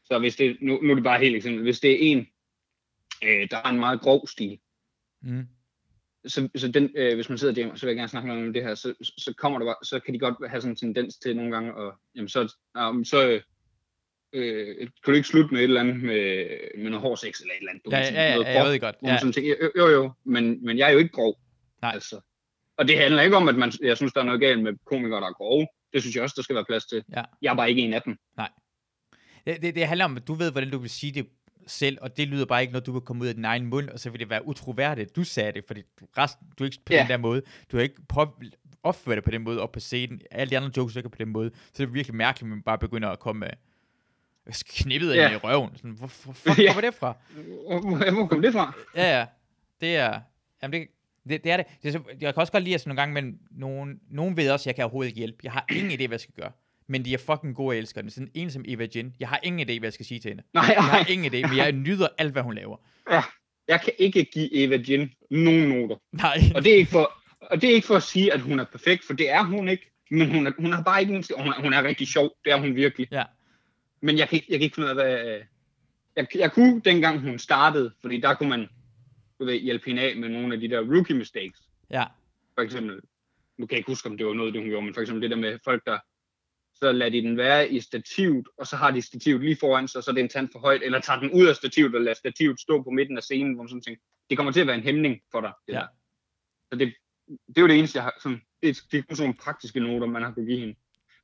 [0.04, 2.18] Så hvis det, nu, nu er det bare helt eksempel, hvis det er en,
[3.24, 4.58] øh, der har en meget grov stil,
[5.22, 5.48] Mm.
[6.26, 8.52] Så, så den, øh, hvis man sidder jammer, så vil jeg gerne snakke med om
[8.52, 11.36] det her, så, så kommer der så kan de godt have sådan en tendens til
[11.36, 12.54] nogle gange, og jamen, så,
[12.88, 13.42] um, så øh,
[14.32, 16.46] øh, kan du ikke slutte med et eller andet med,
[16.78, 17.84] med noget hård sex eller et eller andet.
[17.84, 18.96] du Ja, ja, ja, noget ja, jeg ved det godt.
[19.02, 19.18] Ja.
[19.18, 21.40] sådan tænker, jo, jo, jo, men, men jeg er jo ikke grov.
[21.82, 21.90] Nej.
[21.94, 22.20] Altså.
[22.78, 25.20] Og det handler ikke om, at man, jeg synes, der er noget galt med komikere,
[25.20, 25.66] der er grove.
[25.92, 27.04] Det synes jeg også, der skal være plads til.
[27.16, 27.22] Ja.
[27.42, 28.16] Jeg er bare ikke en af dem.
[29.46, 31.26] Det, det, det handler om, at du ved, hvordan du vil sige det
[31.66, 33.88] selv, og det lyder bare ikke, når du vil komme ud af din egen mund,
[33.88, 35.16] og så vil det være utroværdigt.
[35.16, 35.82] Du sagde det, fordi
[36.18, 37.00] resten, du er ikke på Ja.
[37.00, 37.42] den der måde.
[37.72, 38.36] Du har ikke på,
[38.82, 40.20] opført dig på den måde op på scenen.
[40.30, 41.50] Alle de andre jokes er ikke på den måde.
[41.54, 43.48] Så det er virkelig mærkeligt, at man bare begynder at komme med
[44.68, 45.24] knippet Ja.
[45.26, 45.70] ind i røven.
[45.76, 46.66] Sådan, hvor, hvor fuck Ja.
[46.72, 47.16] kommer det fra?
[47.66, 48.74] Hvor, hvor, hvor kom det fra?
[48.96, 49.26] Ja, ja.
[49.80, 50.20] Det er...
[50.62, 50.88] Jamen, det,
[51.28, 51.66] det, det er det.
[51.82, 54.36] det er, så, jeg kan også godt lide, at sådan nogle gange, men nogen, nogen
[54.36, 55.38] ved også, at jeg kan overhovedet ikke hjælpe.
[55.42, 56.52] Jeg har ingen idé, hvad jeg skal gøre.
[56.88, 58.10] Men de er fucking gode, jeg elsker den.
[58.10, 59.14] Sådan en som Eva Jin.
[59.20, 60.42] Jeg har ingen idé, hvad jeg skal sige til hende.
[60.54, 61.06] Nej, Jeg har nej.
[61.10, 62.76] ingen idé, men jeg nyder alt, hvad hun laver.
[63.10, 63.22] Ja.
[63.68, 65.96] Jeg kan ikke give Eva Jin nogen noter.
[66.12, 66.38] Nej.
[66.54, 68.64] Og det er ikke for, og det er ikke for at sige, at hun er
[68.64, 69.92] perfekt, for det er hun ikke.
[70.10, 72.30] Men hun er, hun er bare ikke en, hun er, hun er rigtig sjov.
[72.44, 73.08] Det er hun virkelig.
[73.12, 73.24] Ja.
[74.00, 75.40] Men jeg kan, jeg kan ikke finde ud af, hvad...
[76.16, 78.68] Jeg, jeg kunne, dengang hun startede, fordi der kunne man
[79.40, 81.60] du ved, hjælpe hende af med nogle af de der rookie mistakes.
[81.90, 82.04] Ja.
[82.54, 83.00] For eksempel,
[83.58, 85.22] nu kan jeg ikke huske, om det var noget, det hun gjorde, men for eksempel
[85.22, 85.98] det der med folk, der
[86.76, 90.04] så lader de den være i stativet, og så har de stativet lige foran sig,
[90.04, 92.14] så er det en tand for højt, eller tager den ud af stativet og lader
[92.16, 94.76] stativet stå på midten af scenen, hvor man sådan tænker, det kommer til at være
[94.76, 95.52] en hæmning for dig.
[95.66, 95.78] Det Ja.
[95.78, 95.86] der.
[96.72, 96.94] Så det,
[97.48, 99.38] det er jo det eneste, jeg har, sådan, det, er- det er kun sådan nogle
[99.42, 100.74] praktiske noter, man har kunne give hende.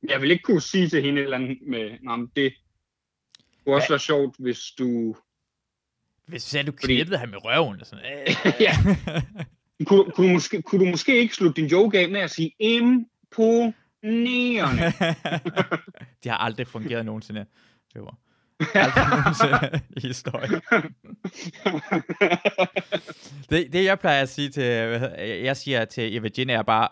[0.01, 2.53] Men Jeg vil ikke kunne sige til hende eller andet med, nej, det
[3.65, 5.15] kunne også være sjovt, hvis du...
[6.27, 7.81] Hvis sagde, du Fordi- knippede ham med røven.
[7.81, 8.35] Og sådan, øh,
[8.67, 8.71] Ja.
[9.85, 12.51] Kunne, kunne, du måske, kunne du måske ikke slutte din joke af med at sige
[14.03, 14.93] imponerende?
[16.23, 17.45] de har aldrig fungeret nogensinde.
[17.93, 18.17] Det var
[18.75, 20.61] aldrig nogensinde i historien.
[23.49, 24.63] Det, det, jeg plejer at sige til,
[25.43, 26.87] jeg siger til Eva Jin, er bare,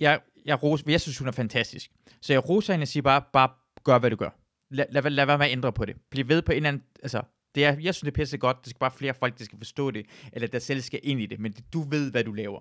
[0.00, 1.90] jeg, jeg, ros, jeg synes, hun er fantastisk.
[2.22, 3.48] Så jeg roser hende og siger bare, bare
[3.84, 4.30] gør, hvad du gør.
[4.70, 5.96] Lad, lad, lad være med at ændre på det.
[6.10, 7.22] Bliv ved på en eller anden, altså,
[7.54, 8.56] det er, jeg synes, det er pisse godt.
[8.64, 11.26] Det skal bare flere folk, der skal forstå det, eller der selv skal ind i
[11.26, 11.40] det.
[11.40, 12.60] Men det, du ved, hvad du laver.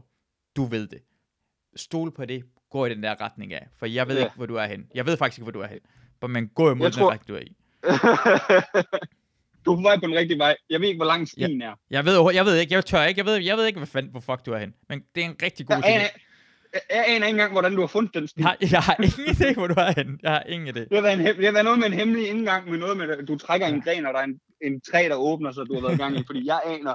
[0.56, 1.00] Du ved det.
[1.76, 2.44] Stol på det.
[2.72, 3.68] Gå i den der retning af.
[3.80, 4.24] For jeg ved Ja.
[4.24, 4.86] ikke, hvor du er hen.
[4.96, 5.80] Jeg ved faktisk ikke, hvor du er hen.
[6.30, 7.56] Men gå imod Jeg den tror- retning, du er i.
[9.66, 10.56] du er på vej på den rigtige vej.
[10.70, 11.74] Jeg ved ikke, hvor lang stien er.
[11.90, 14.12] Jeg ved, jeg ved ikke, jeg tør ikke, jeg ved, jeg ved ikke, hvad fanden,
[14.12, 14.74] hvor fuck du er hen.
[14.90, 15.86] Men det er en rigtig god ting.
[15.86, 16.10] jeg,
[16.90, 18.40] jeg aner ikke engang, hvordan du har fundet den sti.
[18.42, 20.20] Jeg har, jeg har ingen idé, hvor du er hen.
[20.24, 20.80] Jeg har ingen idé.
[20.80, 23.26] Det har, været en, det har været noget med en hemmelig indgang, med noget med,
[23.26, 25.82] du trækker en gren, og der er en, en træ, der åbner sig, du har
[25.82, 26.24] været i gang i.
[26.26, 26.94] Fordi jeg aner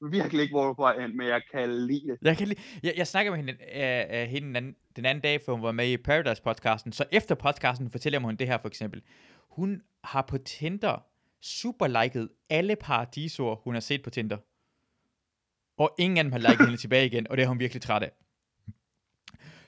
[0.00, 2.18] virkelig ikke, hvor du er hen, men jeg kan lide det.
[2.22, 5.22] Jeg, kan lige, jeg, jeg snakker med hende, øh, øh, hende den, anden, den anden
[5.22, 6.92] dag, for hun var med i Paradise-podcasten.
[6.92, 9.02] Så efter podcasten fortæller hun det her for eksempel.
[9.50, 11.04] Hun har på Tinder
[11.42, 14.36] super liket alle paradisoer, hun har set på Tinder.
[15.78, 18.02] Og ingen af dem har liket hende tilbage igen, og det er hun virkelig træt
[18.02, 18.12] af.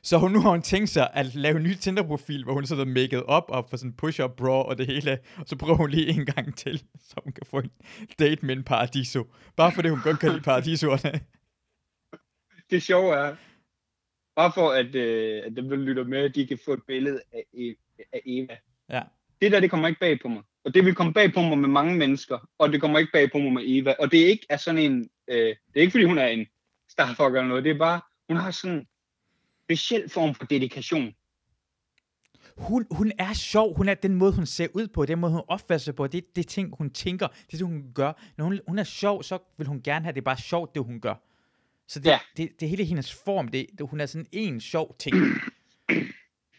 [0.03, 2.89] Så hun, nu har hun tænkt sig at lave en ny Tinder-profil, hvor hun sådan
[2.89, 5.19] er maked up op for sådan push-up bra og det hele.
[5.37, 7.71] Og så prøver hun lige en gang til, så hun kan få en
[8.19, 9.25] date med en paradiso.
[9.57, 11.21] Bare fordi hun godt kan lide paradisoerne.
[12.71, 13.37] Det sjove er,
[14.37, 17.45] bare for at, øh, at dem, der lytter med, de kan få et billede af,
[18.13, 18.57] af Eva.
[18.91, 19.03] Ja.
[19.43, 20.43] Det der, det kommer ikke bag på mig.
[20.65, 23.33] Og det vil komme bag på mig med mange mennesker, og det kommer ikke bag
[23.33, 23.95] på mig med Eva.
[23.99, 26.47] Og det er ikke er sådan en, øh, det er ikke fordi hun er en
[26.89, 28.87] starfucker eller noget, det er bare, hun har sådan
[29.71, 31.13] speciel form for dedikation.
[32.57, 33.77] Hun, hun er sjov.
[33.77, 36.07] Hun er den måde, hun ser ud på, den måde, hun opfører sig på.
[36.07, 37.27] Det, det er ting, hun tænker.
[37.27, 38.13] Det er det, hun gør.
[38.37, 40.85] Når hun, hun er sjov, så vil hun gerne have, det er bare sjovt, det
[40.85, 41.15] hun gør.
[41.89, 42.19] Så det, Ja.
[42.37, 43.49] det, det er hele hendes form.
[43.49, 45.17] Det, det, hun er sådan en sjov ting.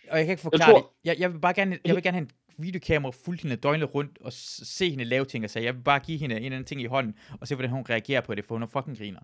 [0.09, 0.87] Og jeg kan ikke forklare tror- det.
[1.09, 2.31] Jeg, jeg, vil bare gerne, jeg vil gerne have en
[2.63, 5.99] videokamera fuldt hende døgnet rundt, og se hende lave ting og sige, jeg vil bare
[5.99, 8.45] give hende en eller anden ting i hånden, og se, hvordan hun reagerer på det,
[8.45, 9.19] for hun er fucking griner.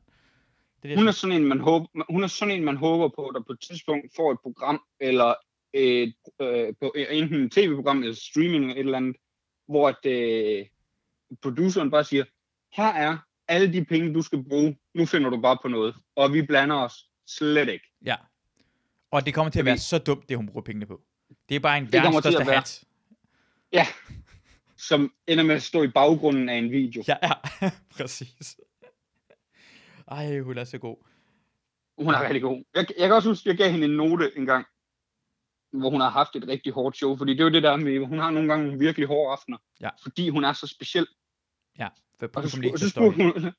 [0.84, 3.32] Det er Hun er sådan en, man håber, hun er sådan en, man håber på,
[3.36, 5.34] der på et tidspunkt får et program, eller
[5.74, 9.16] et, øh, på, enten et tv-program, eller streaming, eller et eller andet,
[9.68, 10.66] hvor at, øh,
[11.42, 12.24] produceren bare siger,
[12.74, 16.34] her er alle de penge, du skal bruge, nu finder du bare på noget, og
[16.34, 17.86] vi blander os slet ikke.
[18.06, 18.16] Ja.
[19.12, 21.02] Og det kommer til at Fordi- være så dumt, det hun bruger pengene på.
[21.50, 22.84] Det er bare en verdens største være- hat.
[23.74, 23.88] Ja,
[24.78, 27.04] som ender med at stå i baggrunden af en video.
[27.08, 28.58] Ja, ja, præcis.
[30.08, 30.98] Ej, hun er så god.
[31.98, 32.64] Hun er rigtig god.
[32.76, 34.66] Jeg, jeg kan også huske, jeg gav hende en note en gang,
[35.72, 38.06] hvor hun har haft et rigtig hårdt show, fordi det er jo det der med,
[38.06, 39.90] hun har nogle gange nogle virkelig hårde aftener, Ja.
[40.04, 41.08] fordi hun er så speciel.
[42.20, 43.54] For Og så, ikke så spurgte hun,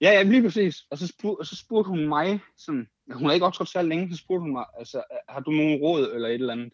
[0.00, 0.76] ja, ja, lige præcis.
[0.90, 4.10] Og så spurgte, og så spurgte hun mig, sådan, hun har ikke optrådt så længe,
[4.10, 6.72] så spurgte hun mig, altså, har du nogen råd eller et eller andet?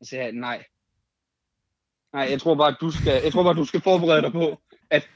[0.00, 0.64] Og så sagde jeg, nej.
[2.12, 4.62] Nej, jeg tror bare, at du skal, jeg tror bare, du skal forberede dig på,
[4.90, 5.10] at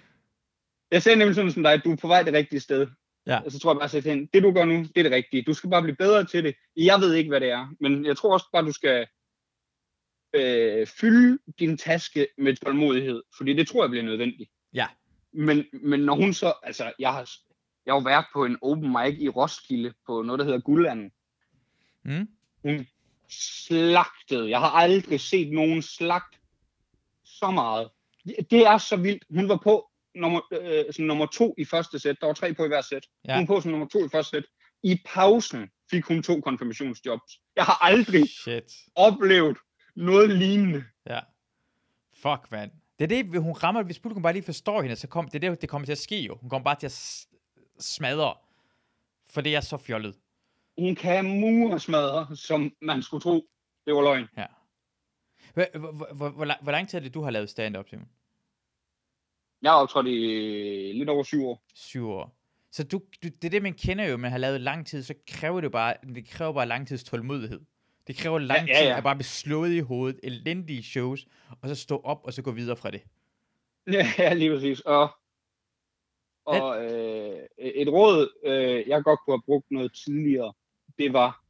[0.91, 2.87] jeg sagde nemlig sådan som dig, at du er på vej det rigtige sted.
[3.29, 3.41] Ja.
[3.45, 5.43] Og så tror jeg bare, til hende, det du gør nu, det er det rigtige.
[5.43, 6.55] Du skal bare blive bedre til det.
[6.77, 9.07] Jeg ved ikke, hvad det er, men jeg tror også bare, du skal
[10.33, 14.51] øh, fylde din taske med tålmodighed, fordi det tror jeg bliver nødvendigt.
[14.75, 14.87] Ja.
[15.33, 17.31] Men, men når hun så, altså, jeg har,
[17.87, 21.11] jeg har været på en open mic i Roskilde på noget, der hedder Guldanden.
[22.03, 22.29] Mm?
[22.63, 22.87] Hun
[23.29, 24.51] slagtede.
[24.51, 26.41] Jeg har aldrig set nogen slagt
[27.25, 27.89] så meget.
[28.51, 29.25] Det er så vildt.
[29.31, 32.17] Hun var på nummer, øh, som nummer to i første sæt.
[32.21, 33.07] Der var tre på i hver sæt.
[33.29, 33.37] Ja.
[33.37, 34.45] Hun på som nummer to i første sæt.
[34.83, 37.41] I pausen fik hun to konfirmationsjobs.
[37.57, 38.73] Jeg har aldrig Shit.
[38.95, 39.59] oplevet
[39.97, 40.85] noget lignende.
[41.11, 41.21] Ja.
[42.15, 42.71] Fuck, mand.
[42.99, 45.51] Det er det, hun rammer, hvis publikum bare lige forstår hende, så kom, det er
[45.51, 46.39] det, det kommer til at ske jo.
[46.41, 47.27] Hun kommer bare til at
[47.79, 48.35] smadre.
[49.31, 50.17] For det er så fjollet.
[50.79, 53.47] Hun kan muresmadre, som man skulle tro,
[53.87, 54.27] det var løgn.
[55.55, 58.09] Hvor, hvor, hvor, hvor lang tid er det, du har lavet stand-up, Simon?
[59.63, 61.63] Jeg har optrådt i lidt over syv år.
[61.75, 62.39] Syv år.
[62.71, 65.15] Så du, du, det er det, man kender jo, man har lavet lang tid, så
[65.29, 67.61] kræver det bare, det kræver bare lang tids tålmodighed.
[68.07, 68.97] Det kræver lang Ja, ja, tid ja.
[68.97, 71.27] at bare blive slået i hovedet, elendige shows,
[71.63, 73.03] og så stå op, og så gå videre fra det.
[73.93, 74.81] Ja, ja, lige præcis.
[74.81, 75.11] Og,
[76.45, 80.53] og øh, et råd, øh, jeg godt kunne have brugt noget tidligere,
[80.99, 81.45] det var,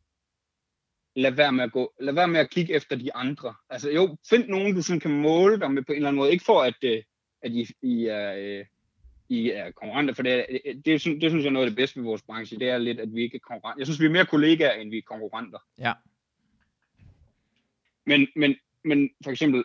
[1.17, 3.55] lad være med at gå, lad være med at kigge efter de andre.
[3.71, 6.33] Altså jo, find nogen, du sådan kan måle dig med på en eller anden måde.
[6.33, 7.03] Ikke for, at, øh,
[7.43, 8.65] at I, I er, øh,
[9.29, 11.71] I er konkurrenter, for det, er, det, det, synes- det synes jeg er noget af
[11.71, 13.81] det bedste ved vores branche, det er lidt, at vi ikke er konkurrenter.
[13.81, 15.59] Jeg synes, vi er mere kollegaer, end vi er konkurrenter.
[15.79, 15.93] Ja.
[18.07, 19.65] Men, men, men for eksempel,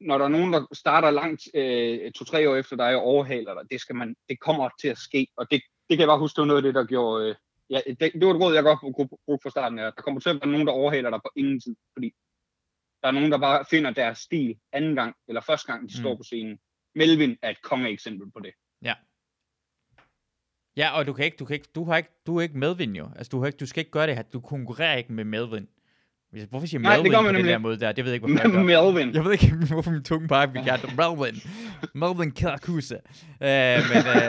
[0.00, 3.62] når der er nogen, der starter langt øh, to-tre år efter dig og overhaler dig,
[3.70, 6.36] det, skal man, det kommer til at ske, og det, det kan jeg bare huske,
[6.36, 7.28] det var noget af det, der gjorde...
[7.28, 7.34] Øh,
[7.70, 9.92] ja, det, det var et råd, jeg godt kunne bruge fra starten af.
[9.92, 12.14] Der kommer til at være nogen, der overhaler dig på ingen tid, fordi
[13.02, 16.02] der er nogen, der bare finder deres stil anden gang, eller første gang, de Mm.
[16.02, 16.58] står på scenen.
[16.94, 18.52] Melvin er et kongeeksempel på det.
[20.76, 22.96] Ja, og du kan ikke, du kan ikke, du har ikke, du er ikke medvind
[22.96, 23.08] jo.
[23.16, 24.22] Altså, du, har ikke, du skal ikke gøre det her.
[24.22, 25.68] Du konkurrerer ikke med medvind.
[26.30, 27.92] Hvis- Hvorfor siger Nej, det medvind gør på den der måde der?
[27.92, 28.64] Det ved jeg ikke, hvorfor jeg.
[28.94, 29.14] Melvin.
[29.14, 31.42] Jeg ved ikke, hvorfor min tunge bare vil gerne Melvin.
[31.94, 32.94] Melvin Karakusa.
[32.94, 33.00] Uh,
[33.40, 34.22] men uh,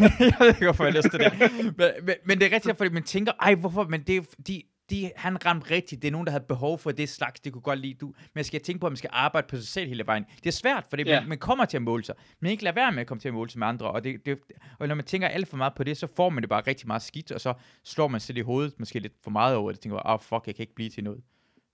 [0.30, 1.32] jeg ved ikke, hvorfor jeg har lyst til det.
[1.78, 3.84] Men, men, men, det er rigtigt, fordi man tænker, ej, hvorfor?
[3.84, 6.02] Men det er, de, de, han ramte rigtigt.
[6.02, 7.40] Det er nogen, der havde behov for det slags.
[7.40, 8.14] Det kunne godt lide du.
[8.34, 10.24] Men skal tænke på, at man skal arbejde på sig selv hele vejen.
[10.36, 11.20] Det er svært, fordi Ja.
[11.20, 12.14] man, man, kommer til at måle sig.
[12.40, 13.90] Men ikke lade være med at komme til at måle sig med andre.
[13.90, 14.38] Og, det, det,
[14.78, 16.86] og når man tænker alt for meget på det, så får man det bare rigtig
[16.86, 19.80] meget skidt, og så slår man sig i hovedet måske lidt for meget over det.
[19.80, 21.22] Tænker, åh, oh, fuck, jeg kan ikke blive til noget.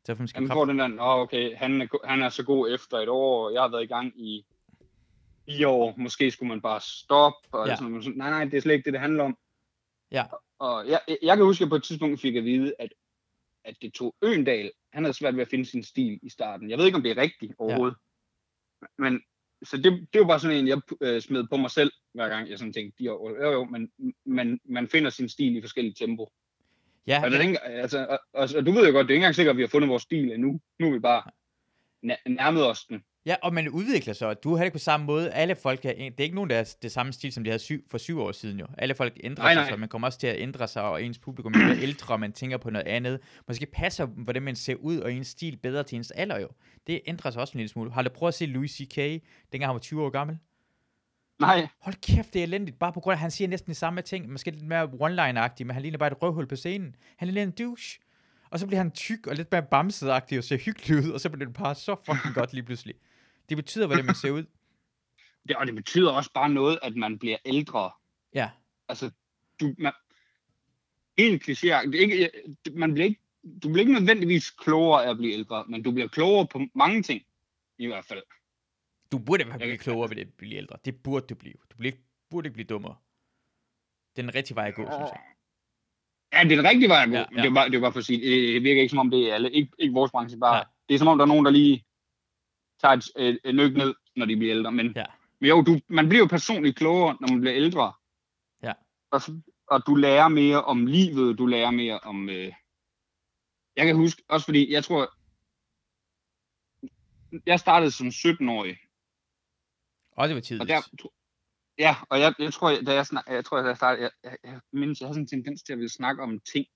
[0.06, 2.74] Derfor man skal Han får den der, oh, okay, han er, han er så god
[2.74, 4.44] efter et år, og jeg har været i gang i
[5.48, 7.76] fire år, måske skulle man bare stoppe, og Ja.
[7.76, 9.36] sådan, nej, nej, det er slet ikke det, det handler om.
[10.12, 10.24] Ja.
[10.58, 12.88] Og jeg, jeg kan huske, at jeg på et tidspunkt fik at vide, at,
[13.64, 16.70] at det tog Øendal, han havde svært ved at finde sin stil i starten.
[16.70, 17.96] Jeg ved ikke, om det er rigtigt overhovedet.
[18.82, 18.86] Ja.
[18.98, 19.22] Men,
[19.62, 22.50] så det, det var bare sådan en, jeg øh, smed på mig selv, hver gang
[22.50, 23.92] jeg sådan tænkte, jo, jo, jo, men
[24.24, 26.32] man, man finder sin stil i forskellige tempo.
[27.06, 29.14] Ja, Og, jeg tænker, altså, og, og, og, du ved jo godt, det er ikke
[29.14, 30.60] engang sikkert, at vi har fundet vores stil endnu.
[30.78, 31.30] Nu er vi bare
[32.26, 33.02] nærmet os den.
[33.26, 34.36] Ja, og man udvikler sig.
[34.44, 35.30] Du har det på samme måde.
[35.32, 37.58] Alle folk er, det er ikke nogen, der er det samme stil, som de havde
[37.58, 38.66] syv, for syv år siden jo.
[38.78, 39.70] Alle folk ændrer Nej, sig, nej.
[39.70, 42.32] så man kommer også til at ændre sig, og ens publikum bliver ældre, og man
[42.32, 43.20] tænker på noget andet.
[43.48, 46.48] Måske passer, hvordan man ser ud, og ens stil bedre til ens alder jo.
[46.86, 47.92] Det ændrer sig også en lille smule.
[47.92, 48.96] Har du prøvet at se Louis C.K.,
[49.52, 50.38] dengang han var 20 år gammel?
[51.40, 52.78] Nej, Hold kæft, det er elendigt.
[52.78, 54.32] Bare på grund af, at han siger næsten de samme ting.
[54.32, 56.96] Måske lidt mere one-line-agtigt, men han ligner bare et røvhul på scenen.
[57.16, 58.00] Han ligner en douche.
[58.54, 61.30] Og så bliver han tyk og lidt mere bamset og ser hyggelig ud, og så
[61.30, 62.94] bliver det bare så fucking godt lige pludselig.
[63.48, 64.44] Det betyder, hvordan man ser ud.
[65.48, 67.90] det, og det betyder også bare noget, at man bliver ældre.
[68.34, 68.50] Ja.
[68.88, 69.10] Altså,
[69.60, 69.92] du, man,
[71.18, 72.30] helt kliché, det er ikke,
[72.72, 73.20] man bliver ikke,
[73.62, 77.02] du bliver ikke nødvendigvis klogere af at blive ældre, men du bliver klogere på mange
[77.02, 77.22] ting,
[77.78, 78.22] i hvert fald.
[79.12, 80.76] Du burde Jeg blive klogere ved at blive ældre.
[80.84, 81.54] Det burde du blive.
[81.70, 82.96] Du bliver ikke, burde ikke blive dummere.
[84.16, 85.20] Det er den rigtige vej at gå, synes jeg.
[86.34, 87.14] Ja, det er den rigtige vej at gå.
[87.14, 87.36] Ja, Ja, ja.
[87.36, 87.42] ja.
[87.42, 88.20] Det, bare, det bare for sige,
[88.54, 89.50] det virker ikke som om det er alle.
[89.52, 90.54] Ikke, ikke vores branche, bare.
[90.54, 90.64] Nej.
[90.88, 91.84] Det er som om, der er nogen, der lige
[92.80, 94.72] tager et, et, et nyk ned, når de bliver ældre.
[94.72, 95.04] Men, Ja.
[95.40, 97.92] men jo, du, man bliver jo personligt klogere, når man bliver ældre.
[98.62, 98.72] Ja.
[99.10, 99.20] Og,
[99.66, 102.28] og du lærer mere om livet, du lærer mere om...
[102.28, 102.52] Øh...
[103.76, 105.10] Jeg kan huske, også fordi, jeg tror,
[107.46, 108.76] jeg startede som 17-årig,
[110.12, 110.68] Og det var og tidligt.
[110.68, 110.82] der,
[111.78, 114.36] ja, og jeg, jeg tror, da jeg, snak, jeg tror, da jeg startede, jeg, jeg,
[114.52, 116.66] jeg, mindes, jeg havde sådan en tendens til at ville snakke om ting,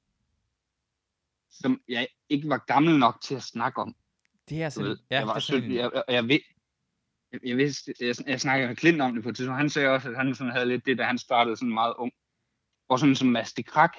[1.51, 3.97] som jeg ikke var gammel nok til at snakke om.
[4.49, 6.29] Det er sådan, ved, ja, jeg var det er sådan 17, en- jeg, jeg, jeg,
[6.29, 6.41] ved,
[7.33, 9.59] jeg, jeg, vidste, jeg, jeg snakkede med Klint om det på et tidspunkt.
[9.59, 12.13] Han sagde også, at han sådan havde lidt det, da han startede sådan meget ung.
[12.89, 13.97] Og sådan som Mads de Krak.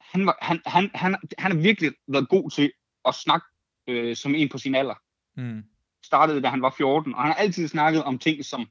[0.00, 2.72] Han, var, han, han, han, han har virkelig været god til
[3.04, 3.46] at snakke
[3.86, 4.94] øh, som en på sin alder.
[5.36, 5.64] Mm.
[6.02, 8.70] Startede, da han var 14, og han har altid snakket om ting, som,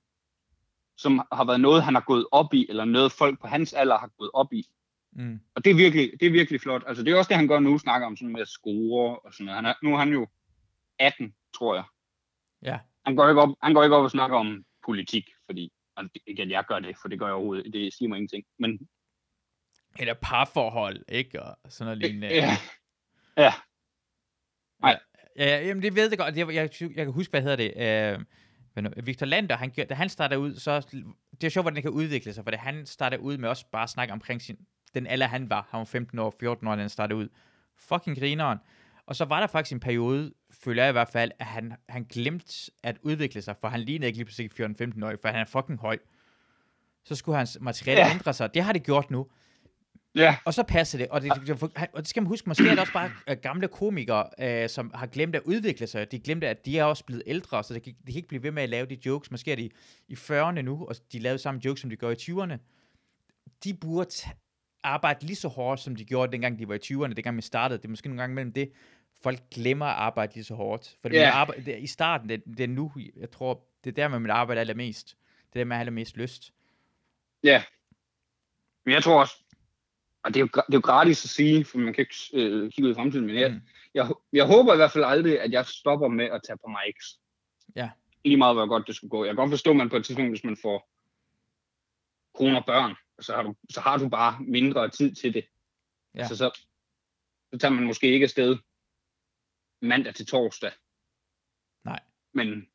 [1.04, 3.98] som har været noget, han har gået op i, eller noget folk på hans alder
[3.98, 4.64] har gået op i.
[5.12, 5.40] Mm.
[5.56, 6.84] Og det er virkelig, det er virkelig flot.
[6.88, 9.34] Altså, det er også det, han gør nu, snakker om sådan med at score og
[9.34, 9.56] sådan noget.
[9.56, 10.28] Han er, nu er han jo
[11.00, 11.84] 18, tror jeg.
[12.62, 12.80] Ja.
[13.06, 16.42] Han går ikke op, han går ikke op og snakker om politik, fordi og ikke
[16.42, 18.46] at jeg gør det, for det gør jeg overhovedet, det siger mig ingenting.
[18.60, 18.80] Men
[20.00, 21.44] Eller parforhold, ikke?
[21.44, 22.28] Og sådan noget lignende.
[22.28, 22.58] ja,
[23.38, 23.54] ja,
[24.82, 25.00] Nej.
[25.38, 26.38] Ja, ja, jamen det ved jeg godt.
[26.38, 27.74] Jeg, jeg, jeg kan huske, hvad hedder det.
[27.78, 28.26] Øh,
[28.74, 30.88] hvad nu, Victor Lander, han, da han starter ud, så...
[31.32, 33.66] Det er sjovt, hvordan det kan udvikle sig, for det, han starter ud med også
[33.72, 34.58] bare at snakke omkring sin,
[34.94, 35.68] den alder, han var.
[35.70, 37.30] Han var 15 år, 14 år, da han startede ud.
[37.78, 38.58] Fucking grineren.
[39.06, 40.34] Og så var der faktisk en periode,
[40.64, 44.08] føler jeg i hvert fald, at han, han glemte at udvikle sig, for han lignede
[44.08, 44.52] ikke lige pludselig
[45.02, 45.98] 14-15 år, for han er fucking høj.
[47.06, 48.02] Så skulle hans materiale.
[48.02, 48.12] Ja.
[48.12, 48.54] ændre sig.
[48.54, 49.28] Det har det gjort nu.
[50.16, 51.32] Ja, Og så passer det, og det,
[51.94, 54.92] og det skal man huske, måske er det også bare øh, gamle komikere, øh, som
[54.96, 56.12] har glemt at udvikle sig.
[56.12, 58.44] De glemte, at de er også blevet ældre, så de, kan- de kan ikke blive
[58.44, 59.32] ved med at lave de jokes.
[59.32, 59.70] Måske er de
[60.08, 62.58] i 40'erne nu, og de lavede samme jokes, som de gør i 20'erne.
[63.64, 64.10] De burde
[64.84, 67.78] arbejde lige så hårdt, som de gjorde, dengang de var i 20'erne, dengang vi startede.
[67.78, 68.72] Det er måske nogle gange mellem det,
[69.24, 70.98] folk glemmer at arbejde lige så hårdt.
[71.02, 71.36] For det, yeah.
[71.38, 74.32] arbejde, det, i starten, det, det er nu, jeg tror, det er der, man vil
[74.32, 75.08] arbejde allermest.
[75.54, 76.54] Det er der, man har allermest lyst.
[77.44, 77.64] ja.
[78.86, 79.43] Men jeg tror også,
[80.24, 82.72] og det er jo, det er jo gratis at sige, for man kan ikke øh,
[82.72, 83.62] kigge ud i fremtiden, men jeg, Mm.
[83.94, 87.20] jeg, jeg håber i hvert fald aldrig, at jeg stopper med at tage på mics.
[87.76, 87.90] Ja.
[88.26, 89.26] Lige meget, hvor godt det skulle gå.
[89.26, 90.90] Jeg kan godt forstå, at man på et tidspunkt, hvis man får
[92.36, 95.46] kone og børn, så har du, så har du bare mindre tid til det.
[96.16, 96.20] Ja.
[96.20, 96.52] Altså, så,
[97.54, 98.58] så tager man måske ikke afsted
[99.82, 100.72] mandag til torsdag.
[101.86, 102.00] Nej.
[102.34, 102.68] Men,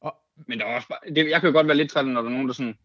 [0.00, 2.20] Og, men der er også bare, det, jeg kan jo godt være lidt træt, når
[2.22, 2.78] der er nogen, der sådan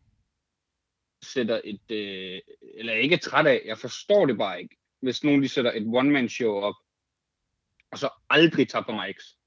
[1.28, 2.42] sætter et, øh,
[2.74, 6.30] eller ikke træt af, jeg forstår det bare ikke, hvis nogen de sætter et one-man
[6.30, 6.76] show op,
[7.92, 9.38] og så aldrig tager på mics.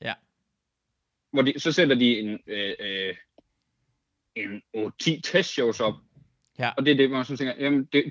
[0.00, 0.14] Ja.
[1.30, 3.16] Hvor de, så sætter de en, øh, øh,
[4.34, 5.94] en 8-10 testshows op,
[6.58, 6.72] Ja.
[6.76, 8.04] og det er det, hvor man sådan tænker, jamen, det,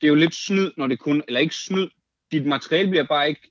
[0.00, 1.88] det er jo lidt snyd, når det kun, eller ikke snyd,
[2.32, 3.50] dit materiale bliver bare ikke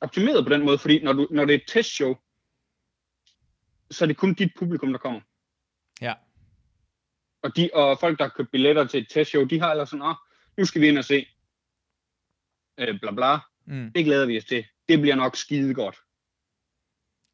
[0.00, 2.14] optimeret på den måde, fordi når, du, når det er et testshow,
[3.90, 5.20] så er det kun dit publikum, der kommer.
[6.00, 6.14] Ja.
[7.44, 10.06] Og, de, og folk, der har købt billetter til et testshow, de har ellers sådan,
[10.06, 10.14] ah,
[10.58, 11.26] nu skal vi ind og se,
[12.80, 13.92] øh, bla bla, mm.
[13.94, 14.64] det glæder vi os til.
[14.88, 15.96] Det bliver nok skide godt.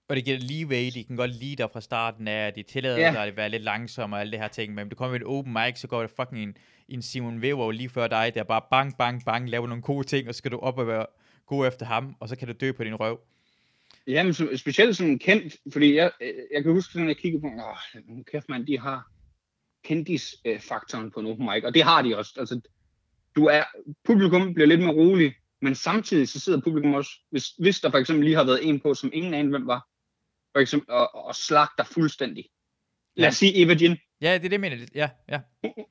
[0.08, 2.62] Og det giver lige way, de kan godt lide dig fra starten af, at de
[2.62, 3.12] tillader Ja.
[3.12, 5.26] dig at være lidt langsom og alle det her ting, men du kommer med et
[5.26, 6.56] open mic, så går det fucking en,
[6.88, 10.28] en Simon Weber lige før dig, der bare bang, bang, bang, laver nogle gode ting,
[10.28, 11.06] og så skal du op og være
[11.46, 13.20] god efter ham, og så kan du dø på din røv.
[14.06, 18.22] Jamen, specielt sådan kendt, fordi jeg, øh, jeg kan huske, sådan, jeg kiggede på, åh,
[18.32, 19.10] kæft mand, de har
[19.84, 22.34] kendis-faktoren på en open mic, og det har de også.
[22.38, 22.60] Altså,
[23.36, 23.64] du er,
[24.04, 27.98] publikum bliver lidt mere rolig, men samtidig så sidder publikum også, hvis, hvis der for
[27.98, 29.88] eksempel lige har været en på, som ingen anede, hvem var,
[30.52, 32.48] for eksempel, og, og slagter fuldstændig.
[33.16, 33.98] Lad os sige Eva Jean.
[34.20, 34.86] Ja, det er det, jeg mener.
[34.94, 35.40] Ja, ja.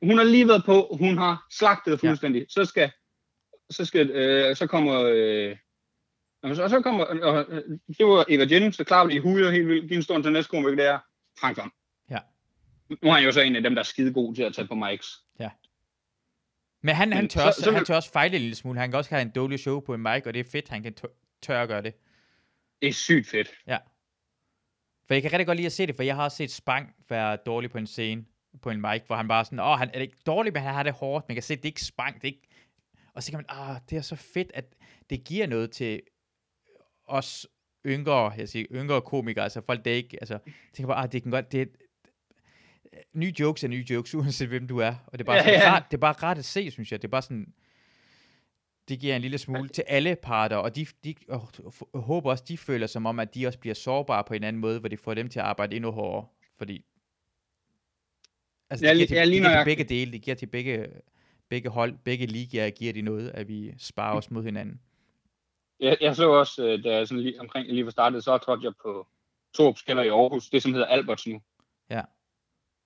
[0.04, 2.46] Hun har lige været på, hun har slagtet fuldstændig.
[2.50, 2.92] Så skal,
[3.70, 5.58] så skal, øh, så kommer, øh,
[6.44, 7.64] jamen, så, så kommer, øh, øh,
[7.98, 9.90] det var Eva Jean, så klarer vi i hujer helt vildt.
[9.90, 11.00] Din står til næste komik, det er
[11.40, 11.74] Frank Vam.
[12.90, 12.96] Ja.
[13.02, 14.68] Nu er han jo så en af dem, der er skide god til at tage
[14.68, 15.08] på mics.
[16.82, 18.80] Men han, han, Men tør, så- også, så han tør også fejle en lille smule.
[18.80, 20.84] Han kan også have en dårlig show på en mic, og det er fedt, han
[20.84, 20.94] kan
[21.42, 21.94] tør, at gøre det.
[22.82, 23.48] Det er sygt fedt.
[25.08, 26.96] For jeg kan rigtig godt lide at se det, for jeg har også set Spang
[27.10, 28.26] være dårlig på en scene,
[28.62, 30.84] på en mic, hvor han bare sådan, åh, han er ikke dårlig, men han har
[30.84, 31.26] det hårdt.
[31.28, 32.48] Man kan se, det er ikke Spang, det er ikke...
[33.14, 34.76] Og så kan man, ah, det er så fedt, at
[35.10, 36.02] det giver noget til
[37.08, 37.48] os
[37.86, 40.40] yngre, jeg siger, yngre komikere, altså folk, der ikke, altså,
[40.74, 41.76] tænker bare, ah, det kan godt, det
[43.14, 45.60] nye jokes er nye jokes, uanset hvem du er, og det er bare, Ja, sådan,
[45.60, 45.72] ja.
[45.72, 47.54] Rart, det er bare rart at se, synes jeg, det er bare sådan,
[48.90, 51.50] det giver en lille smule til alle parter, og de, de og,
[51.94, 54.60] og håber også, de føler som om, at de også bliver sårbare på en anden
[54.60, 56.26] måde, hvor det får dem til at arbejde endnu hårdere,
[56.58, 56.86] fordi
[58.70, 60.88] altså, Ja, det giver til, ja, det giver til begge dele, det giver til begge,
[61.50, 64.82] begge hold, begge ligaer giver de noget, at vi sparer os mod hinanden.
[65.80, 68.66] Jeg, jeg så også, øh, da jeg sådan lige, omkring lige var startet, så trådte
[68.66, 69.08] jeg på
[69.54, 71.42] Torp Skeller i Aarhus, det som hedder Alberts nu.
[71.90, 72.02] Ja.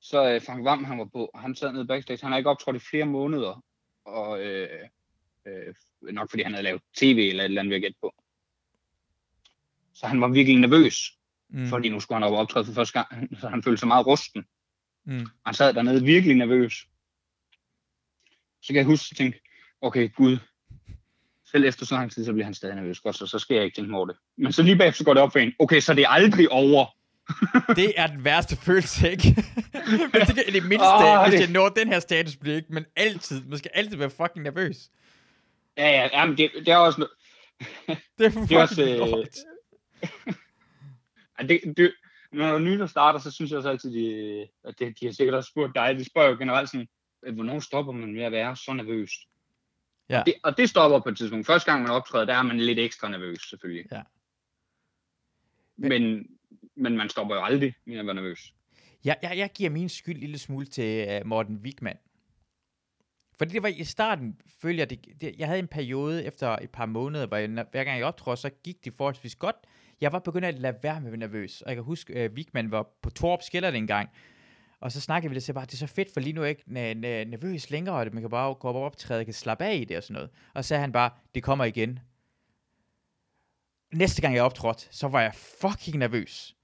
[0.04, 2.76] Så øh, Frank Vam, han var på, han sad nede backstage, han har ikke optrådt
[2.76, 3.64] i flere måneder,
[4.06, 4.70] og øh,
[5.48, 8.14] øh, nok fordi han havde lavet tv eller et eller andet, vil jeg gætte på.
[9.94, 11.18] Så han var virkelig nervøs,
[11.50, 11.68] Mm.
[11.68, 14.46] fordi nu skulle han op optræde for første gang, så han følte sig meget rusten.
[15.06, 15.28] Mm.
[15.46, 16.74] Han sad dernede virkelig nervøs.
[18.62, 19.40] Så kan jeg huske, at jeg tænkte,
[19.82, 20.38] okay, gud,
[21.46, 23.00] selv efter så lang tid, så bliver han stadig nervøs.
[23.00, 24.16] Godt, så, så skal jeg ikke tænke over det.
[24.38, 26.86] Men så lige bagefter går det op for en, okay, så det er aldrig over.
[27.76, 29.24] Det er den værste følelse, ikke?
[30.14, 32.56] men det kan i det mindste, oh, hvis det- jeg når den her status, bliver
[32.56, 34.90] ikke, men altid, man skal altid være fucking nervøs.
[35.78, 37.12] Ja, ja, jamen, det, det er også noget,
[38.18, 39.38] Det er fucking Det er også, øh, lort.
[41.40, 41.94] Ej, det, det,
[42.32, 45.36] når nye der starter, så synes jeg også altid, de, at det, de har sikkert
[45.36, 46.88] også spurgt dig, de spørger jo generelt sådan,
[47.26, 49.12] øh, hvornår stopper man med at være så nervøs?
[50.10, 50.20] Ja.
[50.20, 51.48] Og, det, og det stopper på et tidspunkt.
[51.48, 53.86] Første gang man optræder, der er man lidt ekstra nervøs, selvfølgelig.
[53.92, 54.02] Ja.
[55.78, 56.28] Men, men
[56.76, 58.54] men man stopper jo aldrig med at være nervøs.
[59.06, 61.98] Jeg, jeg, jeg giver min skyld en lille smule til uh, Morten Wigman.
[63.38, 66.70] Fordi det var i starten, følger jeg, det, det, jeg havde en periode efter et
[66.70, 69.56] par måneder, hvor jeg, hver gang jeg optrådte, så gik det forholdsvis godt.
[70.02, 71.62] Jeg var begyndt at lade være med at være nervøs.
[71.62, 74.10] Og jeg kan huske, uh, Wigman var på Torp Skiller dengang.
[74.80, 76.46] Og så snakkede vi lidt, så bare, det er så fedt, for lige nu er
[76.46, 79.34] jeg ikke na- nervøs længere, og det- man kan bare gå op og optræde, kan
[79.34, 80.30] slappe af i det og sådan noget.
[80.54, 82.00] Og så sagde han bare, det kommer igen.
[83.94, 86.56] Næste gang jeg optrådte, så var jeg fucking nervøs.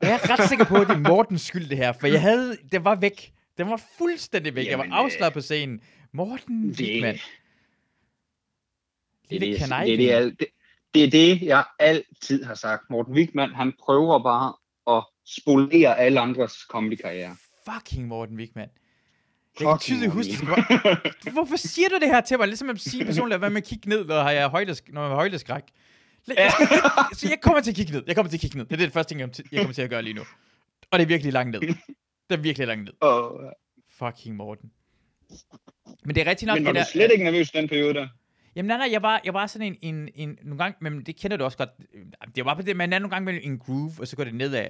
[0.00, 1.92] Og jeg er ret sikker på, at det er Mortens skyld, det her.
[1.92, 3.32] For jeg havde, det var væk.
[3.58, 4.66] Den var fuldstændig væk.
[4.66, 5.80] Jamen, jeg var afslappet på scenen.
[6.12, 7.14] Morten Det, Wigman.
[7.14, 7.20] det,
[9.30, 9.84] Lille det, kanaj.
[9.84, 10.46] det, er det, det,
[10.94, 12.90] det er det, jeg altid har sagt.
[12.90, 14.54] Morten Wigman, han prøver bare
[14.98, 17.36] at spolere alle andres comedy-karriere.
[17.72, 18.68] Fucking Morten Wigman.
[19.60, 20.32] Jeg kan tydeligt huske,
[21.24, 22.48] det hvorfor siger du det her til mig?
[22.48, 25.62] Ligesom at sige personligt, hvad med at kigge ned, når jeg har højdeskræk.
[27.12, 28.02] Så jeg kommer til at kigge ned.
[28.06, 28.64] Jeg kommer til at kigge ned.
[28.66, 29.20] Det er det første ting,
[29.52, 30.22] jeg kommer til at gøre lige nu.
[30.90, 31.60] Og det er virkelig langt ned.
[32.30, 32.92] Det er virkelig langt ned.
[33.00, 33.40] Og,
[33.98, 34.70] Fucking Morten.
[36.04, 36.86] Men det er rigtigt nok, men var det du der...
[36.86, 38.08] slet ikke nervøs den periode der?
[38.56, 41.16] Jamen nej, nej, jeg var, jeg var sådan en, en, en, nogle gange, men det
[41.16, 41.70] kender du også godt,
[42.36, 44.34] det var på det, man er nogle gange mellem en groove, og så går det
[44.34, 44.68] nedad.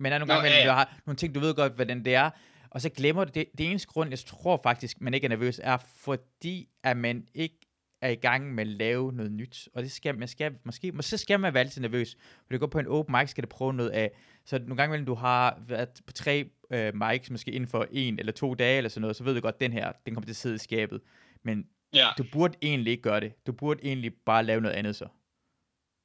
[0.00, 0.72] Men er nogle Nå, gange, ja, mellem, ja.
[0.72, 2.30] du har nogle ting, du ved godt, hvordan det er,
[2.70, 5.60] Og så glemmer du, det, det eneste grund, jeg tror faktisk, man ikke er nervøs,
[5.62, 7.58] er fordi, at man ikke
[8.00, 9.68] er i gang med at lave noget nyt.
[9.74, 12.16] Og det skal man skal, måske, måske skal man være altid nervøs.
[12.20, 14.10] For det går på en open mic, skal det prøve noget af.
[14.44, 18.32] Så nogle gange, du har været på tre øh, mics, måske inden for en eller
[18.32, 20.36] to dage eller sådan noget, så ved du godt, den her, den kommer til at
[20.36, 21.00] sidde i skabet.
[21.42, 22.06] Men Ja.
[22.18, 23.32] du burde egentlig ikke gøre det.
[23.46, 25.06] Du burde egentlig bare lave noget andet så.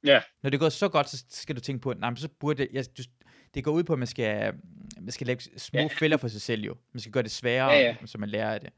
[0.04, 0.20] Ja.
[0.42, 2.68] Når det går så godt, så skal du tænke på, nej, men så burde det,
[2.72, 3.02] jeg, du,
[3.54, 4.54] det går ud på, at man skal,
[5.00, 5.86] man skal lave små Ja.
[5.86, 6.76] fælder for sig selv jo.
[6.92, 7.96] Man skal gøre det sværere, Ja, ja.
[8.06, 8.70] så man lærer af det.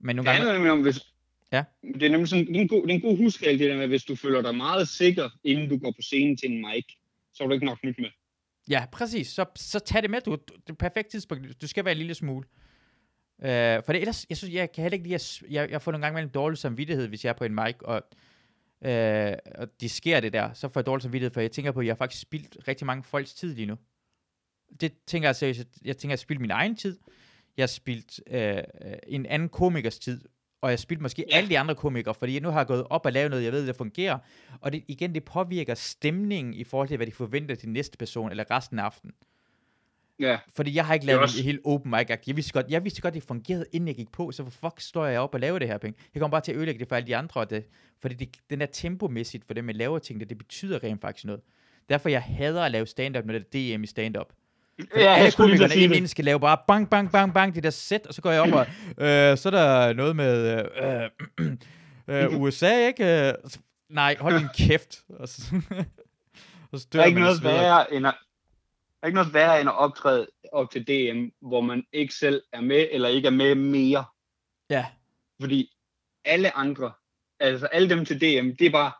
[0.00, 1.12] Men nogle Det gange, handler nemlig om, hvis...
[1.52, 1.64] Ja.
[1.94, 3.76] Det er nemlig sådan, det er en god, det er en god huskal, det der
[3.76, 6.84] med, hvis du føler dig meget sikker, inden du går på scenen til en mic,
[7.32, 8.10] så er du ikke nok nyt med.
[8.68, 11.84] ja, præcis, så, så tag det med, du, du, det er perfekt tidspunkt, du skal
[11.84, 12.46] være en lille smule.
[13.38, 13.46] Uh,
[13.84, 16.06] for det, ellers, jeg synes, jeg kan heller ikke lide, at, jeg, jeg får nogle
[16.06, 18.02] gange mellem dårlig samvittighed, hvis jeg er på en mic, og,
[18.80, 21.80] uh, og det sker det der, så får jeg dårlig samvittighed, for jeg tænker på,
[21.80, 23.76] at jeg har faktisk spildt rigtig mange folks tid lige nu.
[24.80, 26.98] Det tænker jeg seriøst, jeg tænker, at jeg har spildt min egen tid,
[27.56, 30.20] jeg har spildt uh, en anden komikers tid,
[30.60, 31.36] og jeg har spildt måske Ja.
[31.36, 33.66] alle de andre komikere, fordi jeg nu har gået op og lavet noget, jeg ved,
[33.66, 34.18] der fungerer,
[34.60, 38.30] og det, igen, det påvirker stemningen i forhold til, hvad de forventer til næste person,
[38.30, 39.14] eller resten af aftenen.
[40.18, 40.38] Ja.
[40.56, 42.22] Fordi jeg har ikke Det lavet en helt open mic -agt.
[42.26, 44.80] Jeg vidste godt, jeg vidste godt, det fungerede, inden jeg gik på, så hvor fuck
[44.80, 45.98] står jeg op og laver det her penge?
[46.14, 47.64] Jeg kommer bare til at ødelægge det for alle de andre, og det,
[48.00, 51.24] fordi det, den er tempomæssigt for dem, jeg laver ting, det, det betyder rent faktisk
[51.24, 51.40] noget.
[51.88, 54.32] Derfor jeg hader at lave stand-up, når det er DM i stand-up.
[54.96, 56.10] Ja, jeg skulle lige sige det.
[56.10, 58.52] skal lave bare bang, bang, bang, bang, det der sæt, og så går jeg op
[58.52, 58.66] og,
[59.06, 61.46] øh, så er der noget med øh,
[62.32, 63.28] øh, USA, ikke?
[63.28, 63.34] Øh,
[63.88, 65.04] nej, hold din kæft.
[65.08, 65.42] Og så,
[66.72, 68.14] og så Der er ikke noget værre end at,
[69.00, 72.42] der er ikke noget værre end at optræde op til DM, hvor man ikke selv
[72.52, 74.04] er med, eller ikke er med mere.
[74.70, 74.86] Ja,
[75.40, 75.70] Fordi
[76.24, 76.92] alle andre,
[77.40, 78.92] altså alle dem til DM, det er bare,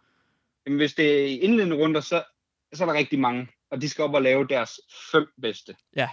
[0.66, 2.24] jamen hvis det er i indledende runder, så,
[2.72, 4.80] så er der rigtig mange, og de skal op og lave deres
[5.12, 5.76] fem bedste.
[5.96, 6.08] ja,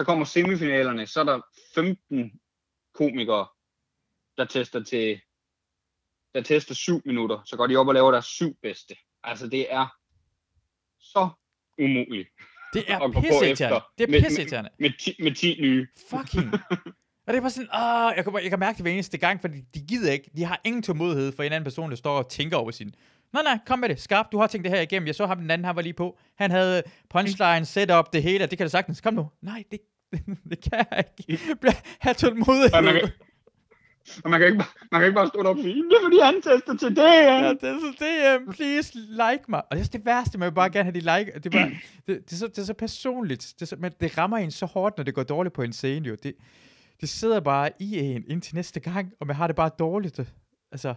[0.00, 1.40] Så kommer semifinalerne, så er der
[1.74, 2.40] 15
[2.94, 3.48] komikere,
[4.36, 5.20] der tester til,
[6.34, 8.96] der tester syv minutter, så går de op og laver deres syv bedste.
[9.22, 9.86] Altså det er
[10.98, 11.28] så
[11.78, 12.28] umuligt
[12.74, 13.80] det er pisseirriterende.
[13.98, 14.70] Det er med, pisseirriterende.
[14.78, 15.86] med, med, ti, med 10 nye.
[16.10, 16.52] Fucking.
[17.26, 19.40] Og det er bare sådan, ah, jeg kan, jeg kan mærke det hver eneste gang,
[19.40, 22.28] fordi de gider ikke, de har ingen tålmodighed for en anden person, der står og
[22.28, 22.94] tænker over sin,
[23.34, 25.38] nej, nej, kom med det, skarp, du har tænkt det her igennem, jeg så ham
[25.38, 28.70] den anden, han var lige på, han havde punchline, setup, det hele, det kan du
[28.70, 29.80] sagtens, kom nu, nej, det,
[30.50, 31.42] det kan jeg ikke,
[32.00, 32.82] have tålmodighed.
[32.82, 33.10] Man kan,
[34.24, 36.02] og man kan, ikke, bare- man kan ikke bare stå deroppe og sige, det er
[36.04, 37.02] fordi han tester til det.
[37.02, 39.58] Ja, det er så det, please like mig.
[39.60, 41.32] Og det er også det værste, man vil bare gerne have de like.
[41.38, 41.70] Det er, bare,
[42.06, 43.52] det, det, er, så, det er så personligt.
[43.54, 45.72] Det, er så, men det rammer en så hårdt, når det går dårligt på en
[45.72, 46.16] scene, jo.
[46.22, 46.34] Det,
[47.00, 50.20] det sidder bare i en indtil næste gang, og man har det bare dårligt.
[50.72, 50.94] Altså,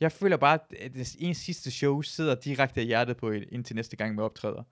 [0.00, 3.76] jeg føler bare, at det en sidste show sidder direkte i hjertet på en indtil
[3.76, 4.62] næste gang, man optræder.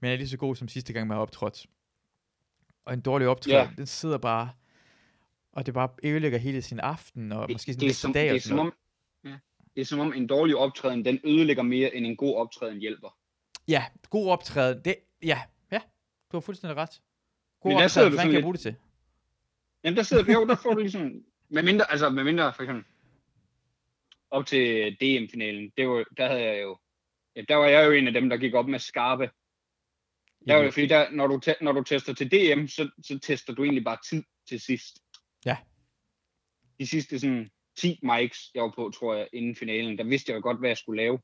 [0.00, 1.66] Men er lige så god som sidste gang, man har optrådt.
[2.84, 3.70] Og en dårlig optræden, Ja.
[3.76, 4.50] den sidder bare,
[5.52, 8.28] og det bare ødelægger hele sin aften, og måske det, sin det, er som, dag
[8.28, 8.72] det, er sådan som om,
[9.24, 9.36] ja,
[9.74, 13.16] det er som om en dårlig optræden, den ødelægger mere, end en god optræden hjælper.
[13.68, 14.80] Ja, god optræden.
[14.84, 15.40] Det, ja,
[15.72, 15.80] ja,
[16.32, 17.00] du har fuldstændig ret.
[17.60, 18.74] God Men optræden, hvad sådan kan jeg bruge det til?
[19.84, 22.84] Jamen der sidder, jo, der får du ligesom, med mindre, altså med mindre for eksempel,
[24.34, 26.78] op til DM-finalen, det var, der havde jeg jo,
[27.48, 29.30] der var jeg jo en af dem, der gik op med skarpe.
[30.48, 33.18] Der var, jo- fordi der, når, du te, når du tester til DM, så, så
[33.18, 34.98] tester du egentlig bare tid til sidst.
[35.46, 35.56] Ja.
[36.80, 40.36] De sidste sådan 10 mics, jeg var på, tror jeg, inden finalen, der vidste jeg
[40.36, 41.18] jo godt, hvad jeg skulle lave.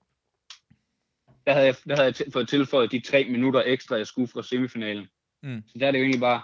[1.47, 4.29] Der havde jeg, der havde jeg til- fået tilføjet de tre minutter ekstra, jeg skulle
[4.29, 5.09] fra semifinalen.
[5.43, 5.63] Mm.
[5.67, 6.43] Så der er det jo egentlig bare,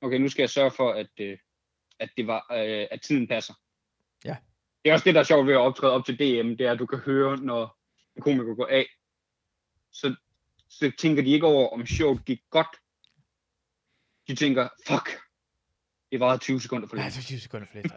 [0.00, 1.38] okay, nu skal jeg sørge for, at, øh,
[1.98, 3.54] at, det var, øh, at tiden passer.
[4.84, 6.72] Det er også det, der er sjovt ved at optræde op til DM, det er,
[6.72, 7.78] at du kan høre, når
[8.16, 8.86] en komiker går af,
[9.92, 10.14] så,
[10.70, 12.66] så tænker de ikke over, om showet gik godt.
[14.28, 15.18] De tænker, fuck,
[16.12, 17.10] det var 20 sekunder for Ja, længe.
[17.10, 17.92] det er 20 sekunder for lidt.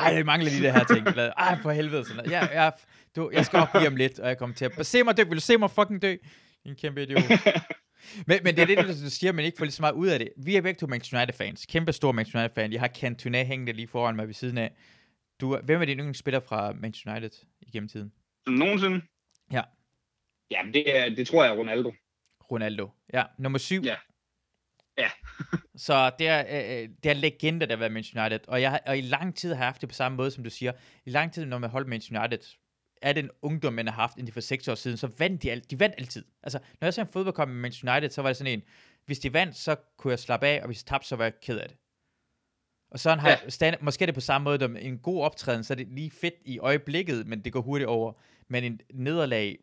[0.00, 1.06] Ej, jeg mangler lige det her ting.
[1.06, 2.04] Ej, for helvede.
[2.04, 2.30] Sådan.
[2.30, 2.70] Ja, ja,
[3.16, 4.86] du, jeg skal op lige om lidt, og jeg kommer til at...
[4.86, 6.16] Se mig dø, vil du se mig fucking dø?
[6.64, 7.22] En kæmpe idiot.
[8.26, 10.18] Men, men det er det, du siger, men ikke får lige så meget ud af
[10.18, 10.28] det.
[10.36, 11.66] Vi er begge to Manchester United-fans.
[11.66, 12.72] Kæmpe stor Manchester United-fan.
[12.72, 14.72] Jeg har Cantona hængende lige foran mig ved siden af.
[15.40, 18.12] Du, hvem er din yndlingsspiller fra Manchester United igennem tiden?
[18.46, 19.02] Nogensinde?
[19.52, 19.62] Ja.
[20.50, 21.92] Ja, det, er, det tror jeg er Ronaldo.
[22.50, 22.90] Ronaldo.
[23.12, 23.82] Ja, nummer syv.
[23.84, 23.96] Ja.
[24.98, 25.10] Ja.
[25.86, 28.48] så det er, øh, det er legender, der har været Manchester United.
[28.48, 30.50] Og, jeg, og i lang tid har jeg haft det på samme måde, som du
[30.50, 30.72] siger.
[31.04, 32.56] I lang tid, når man holdt Manchester United,
[33.02, 35.70] er den ungdom, man har haft inden for seks år siden, så vandt de, alt,
[35.70, 36.24] de vandt altid.
[36.42, 38.62] Altså, når jeg så en fodboldkamp med Manchester United, så var det sådan en,
[39.06, 41.40] hvis de vandt, så kunne jeg slappe af, og hvis de tabte, så var jeg
[41.40, 41.78] ked af det.
[42.90, 43.48] Og sådan har Ja.
[43.48, 46.10] stand, måske er det på samme måde, når en god optræden, så er det lige
[46.10, 48.12] fedt i øjeblikket, men det går hurtigt over.
[48.48, 49.58] Men en nederlag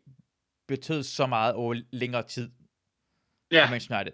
[0.68, 2.50] betød så meget over længere tid
[3.52, 4.12] Ja, Manchester United.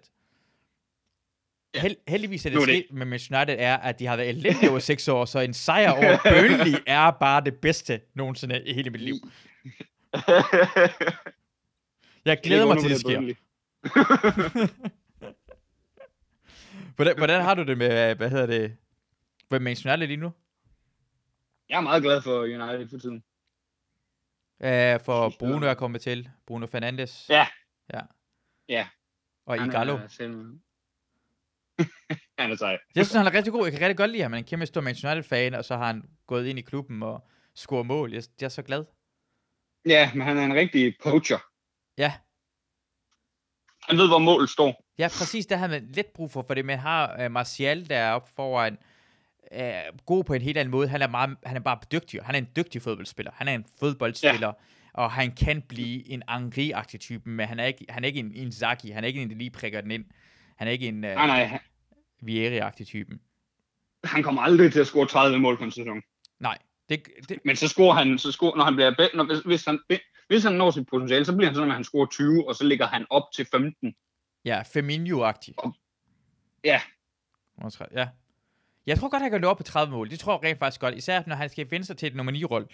[1.75, 1.81] Ja.
[1.81, 4.71] held, heldigvis er det det- sket med Manchester United er, at de har været elendige
[4.71, 8.91] over seks år, så en sejr over Burnley er bare det bedste nogensinde i hele
[8.91, 9.15] mit liv.
[12.25, 13.21] Jeg glæder mig til, det sker.
[16.97, 18.77] Hvordan, hvordan har du det med, hvad hedder det,
[19.51, 20.33] med Manchester United lige nu?
[21.69, 23.25] Jeg er meget glad for United for tiden.
[24.65, 26.31] Uh, for det Bruno er- er kommet til.
[26.47, 27.27] Bruno Fernandes.
[27.29, 27.47] Ja.
[27.95, 28.01] Ja.
[28.69, 28.89] Ja.
[29.47, 29.97] Og Han Igalo.
[29.97, 30.61] er selv-
[32.39, 32.79] Han er sej.
[32.95, 33.65] Jeg synes, han er rigtig god.
[33.65, 34.33] Jeg kan rigtig godt lide ham.
[34.33, 37.03] Han er en kæmpe stor Manchester United-fan, og så har han gået ind i klubben
[37.03, 38.13] og scoret mål.
[38.13, 38.85] Jeg, jeg er så glad.
[39.87, 41.39] Ja, men han er en rigtig poacher.
[41.99, 42.13] Ja,
[43.83, 44.85] Han ved, hvor målet står.
[44.99, 45.47] ja præcis.
[45.47, 46.65] Der har man lidt brug for, for det.
[46.65, 48.79] Man har uh, Martial, der er oppe foran.
[49.57, 50.89] Uh, god på en helt anden måde.
[50.89, 52.23] Han er, meget, han er bare dygtig.
[52.23, 53.33] Han er en dygtig fodboldspiller.
[53.35, 54.47] Han er en fodboldspiller.
[54.47, 54.53] Ja.
[54.93, 58.53] Og han kan blive en Henri-agtig type, men han er ikke, han er ikke en,
[58.53, 58.91] Zaki.
[58.91, 60.05] Han er ikke en, der lige prikker den ind.
[60.57, 61.61] Han er ikke en uh, Nej, nej, han-
[62.23, 63.21] Vieri-agtig typen.
[64.05, 66.03] han kommer aldrig til at score 30 mål på en sæson.
[66.41, 69.39] Nej, det, det, Men så scorer han, så scorer, når han bliver bedre, når, hvis,
[69.39, 69.79] hvis, han,
[70.29, 72.65] hvis han når sit potentiale, så bliver han sådan, at han scorer 20, og så
[72.65, 73.95] ligger han op til 15.
[74.45, 75.55] ja, Firmino-agtig.
[76.65, 76.81] Ja,
[77.63, 78.09] Måske, Ja.
[78.91, 80.11] Jeg tror godt, han kan nå op på 30 mål.
[80.11, 80.95] Det tror jeg rent faktisk godt.
[80.95, 82.67] Især når han skal vende sig til et nummer 9-rolle.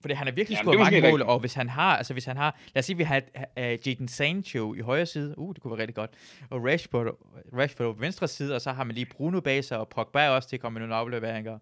[0.00, 2.24] Fordi han har virkelig Ja, ja, scoret mange mål, og hvis han har, altså hvis
[2.24, 3.22] han har, lad os sige, vi har
[3.56, 6.10] uh, Jadon Sancho i højre side, uh, det kunne være rigtig godt,
[6.50, 7.06] og Rashford,
[7.52, 10.48] Rashford på venstre side, og så har man lige Bruno bag sig, og Pogba også
[10.48, 11.58] til at komme med nogle afleveringer,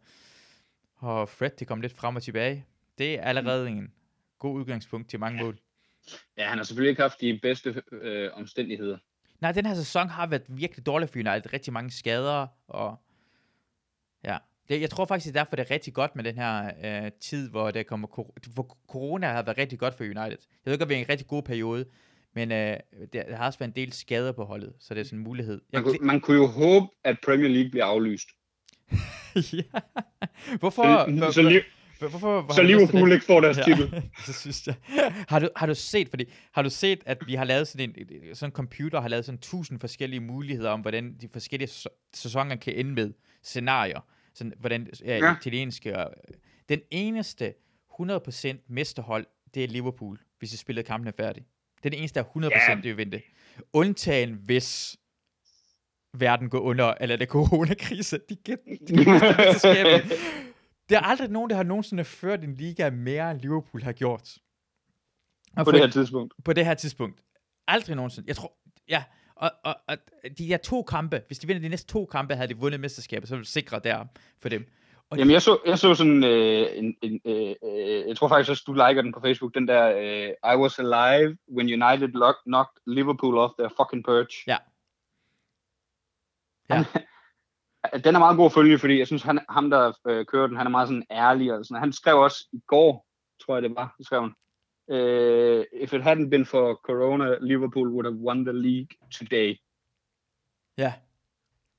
[0.96, 2.64] og Fred til at komme lidt frem og tilbage.
[2.98, 3.92] Det er allerede en
[4.38, 5.58] god udgangspunkt til mange mål.
[6.38, 8.98] ja han har selvfølgelig ikke haft de bedste øh, omstændigheder.
[9.40, 11.52] Nej, den her sæson har været virkelig dårlig for United.
[11.52, 12.96] Rigtig mange skader, og
[14.26, 14.36] ja.
[14.68, 16.70] Det, jeg tror faktisk, det er derfor, det er rigtig godt med den her
[17.04, 20.38] øh, tid, hvor der kommer kor- hvor corona har været rigtig godt for United.
[20.64, 21.84] Jeg ved godt, vi er en rigtig god periode,
[22.34, 22.76] men øh,
[23.12, 25.24] der, der har også været en del skader på holdet, så det er sådan en
[25.24, 25.60] mulighed.
[25.72, 28.28] Jeg, Man, kunne, man kunne jo håbe, at Premier League bliver aflyst.
[29.52, 29.62] ja.
[30.60, 30.82] Hvorfor?
[31.26, 31.62] Så, så, Liv-
[31.98, 32.62] hvor- hvorfor var så?
[32.62, 33.90] Liverpool ikke får deres titel.
[33.94, 34.74] Ja, det synes jeg.
[35.28, 38.34] Har du, har du set, fordi, har du set, at vi har lavet sådan en,
[38.34, 42.56] sådan en computer har lavet sådan tusind forskellige muligheder om, hvordan de forskellige sæ- sæsoner
[42.56, 43.12] kan ende med
[43.42, 44.00] scenarier.
[44.36, 45.36] Sådan, hvordan ja, Ja.
[45.40, 46.14] italienske og,
[46.68, 47.54] Den eneste
[48.00, 51.46] 100% mesterhold, det er Liverpool, hvis de spillede kampen færdig.
[51.76, 52.74] Det er det eneste, der er 100% Ja.
[52.74, 53.22] det vil vente.
[53.72, 54.96] Undtagen hvis
[56.14, 58.18] verden går under, eller det coronakrise.
[58.28, 58.58] De kan,
[58.88, 59.20] de kan.
[60.88, 64.38] Der er aldrig nogen, der har nogensinde ført en liga mere, end Liverpool har gjort.
[65.56, 66.34] Og På det her tidspunkt.
[66.44, 67.20] på det her tidspunkt.
[67.68, 68.28] Aldrig nogensinde.
[68.28, 68.52] Jeg tror,
[68.88, 69.04] ja,
[69.36, 69.96] og, og, og
[70.38, 73.28] de her to kampe, hvis de vinder de næste to kampe, havde de vundet mesterskabet,
[73.28, 74.04] så ville det sikre der
[74.38, 74.66] for dem.
[75.10, 78.50] Og Jamen, jeg så, jeg så sådan øh, en, en øh, øh, jeg tror faktisk
[78.50, 82.36] også, du liker den på Facebook, den der, øh, I was alive when United lock,
[82.44, 84.44] knocked Liverpool off their fucking perch.
[84.46, 84.56] Ja.
[86.70, 86.74] Ja.
[86.74, 86.84] Han,
[88.04, 90.56] den er meget god at følge, fordi jeg synes, han, ham der øh, kører den,
[90.56, 91.80] han er meget sådan ærlig og sådan.
[91.80, 93.06] Han skrev også i går,
[93.44, 94.34] tror jeg det var, skrev han,
[94.88, 99.56] øh, if it hadn't been for Corona, Liverpool would have won the league today.
[100.78, 100.92] ja,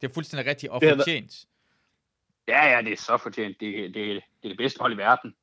[0.02, 1.46] det er fuldstændig rigtigt og Det fortjent.
[2.48, 3.60] Ja, ja, det er så fortjent.
[3.60, 5.36] Det, det, det er det bedste hold i verden.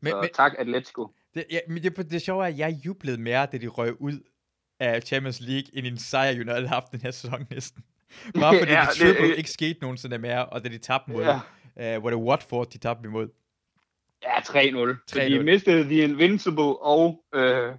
[0.00, 1.08] Men, så men tak, Atletico.
[1.34, 4.20] det, ja, men det, det sjove er, at jeg jublede mere, da de røg ud
[4.78, 7.84] af Champions League, end en sejr United har haft den her sæson næsten.
[8.40, 10.78] Bare fordi Ja, ja, det- det, triple øh, ikke skete nogensinde mere, og da de
[10.78, 11.40] tabte mod, Ja.
[11.76, 11.96] ja.
[11.96, 13.28] uh, hvor det var Watford, de tabte imod.
[14.22, 15.04] Ja, 3-0.
[15.06, 15.22] Så 3-0.
[15.22, 17.74] de mistede The Invincible og øh,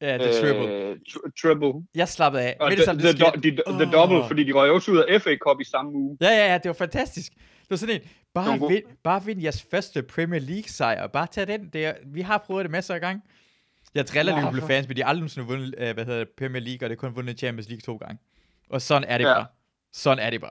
[0.00, 0.72] Ja, det er triple.
[0.74, 1.86] øh, tr- triple.
[1.94, 2.56] Jeg slappede af.
[2.60, 3.40] Og the, det samme, the, det skete.
[3.40, 3.92] the, the, the Åh.
[3.92, 6.18] double, fordi de røg også ud af FA Cup i samme uge.
[6.20, 7.32] Ja, ja, ja, det var fantastisk.
[7.34, 8.00] Det var sådan en,
[8.34, 8.70] bare god.
[8.70, 11.06] vind, bare vind jeres første Premier League sejr.
[11.06, 11.68] Bare tag den.
[11.72, 13.22] Det er, vi har prøvet det masser af gang.
[13.94, 16.28] Jeg driller Ja, Liverpool fans, men de har aldrig nogensinde vundet, uh, hvad hedder det,
[16.38, 18.18] Premier League, og det er kun vundet Champions League to gange.
[18.70, 19.34] Og sådan er det Ja.
[19.34, 19.46] bare.
[19.92, 20.50] Sådan er det bare.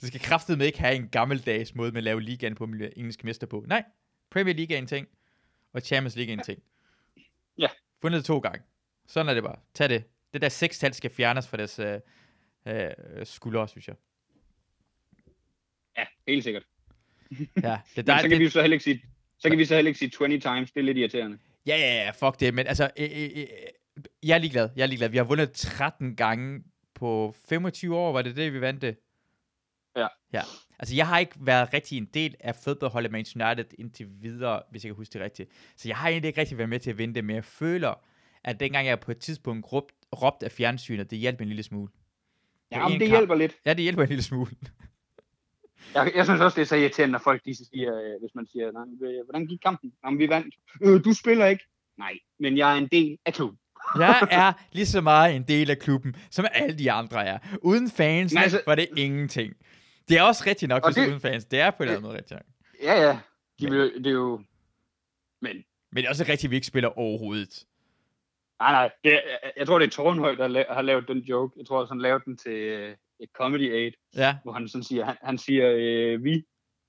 [0.00, 3.24] Det skal kraftedeme ikke have en gammeldags måde med at lave ligaen på med engelsk
[3.24, 3.64] mester på.
[3.68, 3.84] Nej,
[4.30, 5.08] Premier League er en ting,
[5.72, 6.62] og Champions League er en ting.
[7.58, 7.68] Ja.
[8.02, 8.62] Fundet det to gange.
[9.06, 9.56] Sådan er det bare.
[9.74, 10.04] Tag det.
[10.32, 11.86] Det der sekstal skal fjernes fra deres uh,
[12.72, 13.96] uh, skuldre, synes jeg.
[15.98, 16.64] Ja, helt sikkert.
[17.30, 19.02] Ja, det er Men dig, så kan det, vi så heller ikke sige,
[19.38, 20.72] så kan vi så heller ikke sige 20 times.
[20.72, 21.38] Det er lidt irriterende.
[21.66, 23.46] Ja, ja, ja, fuck det, men altså, øh, øh, øh,
[24.22, 25.08] jeg er ligeglad, jeg er ligeglad.
[25.08, 28.96] Vi har vundet 13 gange på 25 år, var det det, vi vandt det?
[29.96, 30.06] Ja.
[30.32, 30.42] Ja,
[30.78, 34.84] altså jeg har ikke været rigtig en del af fodboldholdet Manchester United indtil videre, hvis
[34.84, 35.50] jeg kan huske det rigtigt.
[35.76, 37.94] Så jeg har egentlig ikke rigtig været med til at vinde det, men jeg føler,
[38.44, 39.92] at dengang jeg på et tidspunkt råbt,
[40.22, 41.92] råbt af fjernsynet, det hjalp en lille smule.
[42.70, 43.18] Ja, en men det kamp.
[43.18, 43.52] hjælper lidt.
[43.66, 44.50] Ja, det hjælper en lille smule.
[45.94, 48.46] Jeg, jeg synes også, det er så irriterende, når folk de siger, øh, hvis man
[48.52, 49.92] siger, Nej, øh, hvordan gik kampen?
[50.04, 50.54] Jamen, vi vandt.
[50.82, 51.64] Øh, du spiller ikke.
[51.98, 53.58] Nej, men jeg er en del af klubben.
[54.00, 57.38] Jeg er lige så meget en del af klubben, som alle de andre er.
[57.62, 59.52] Uden fans altså- var det ingenting.
[60.08, 61.08] Det er også rigtigt nok, Og hvis det...
[61.08, 61.44] uden fans.
[61.44, 62.46] Det er på en eller anden måde rigtigt nok.
[62.82, 63.18] Ja, ja.
[63.60, 64.36] De vil, det er jo...
[65.42, 65.56] Men
[65.92, 67.64] Men det er også rigtigt, at vi ikke spiller overhovedet.
[68.60, 68.90] Nej, nej.
[69.04, 69.22] Det, jeg,
[69.56, 71.54] jeg tror, det er Tornhøj, der la- har lavet den joke.
[71.58, 75.04] Jeg tror, han lavede den til øh, et Comedy Aid, Ja, hvor han sådan siger,
[75.04, 76.44] han, han siger øh, vi,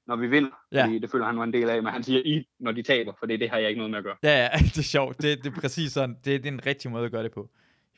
[0.07, 0.85] når vi vinder, Ja.
[0.85, 3.13] fordi det føler han var en del af, men han siger I, når de taber,
[3.19, 4.17] for det, det har jeg ikke noget med at gøre.
[4.23, 5.21] ja, ja det er sjovt.
[5.21, 6.15] Det, det er præcis sådan.
[6.15, 7.49] Det, det er en rigtig måde at gøre det på.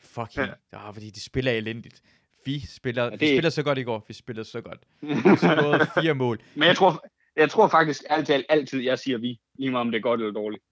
[0.01, 0.47] Fucking.
[0.73, 0.87] Ja.
[0.87, 2.01] Oh, fordi de spiller elendigt.
[2.45, 4.05] Vi spiller, ja, det- vi spiller så godt i går.
[4.07, 4.79] Vi spiller så godt.
[5.01, 6.41] Vi scorede fire mål.
[6.55, 9.97] men jeg tror, jeg tror faktisk altid, altid, jeg siger vi, lige meget om det
[9.97, 10.63] er godt eller dårligt.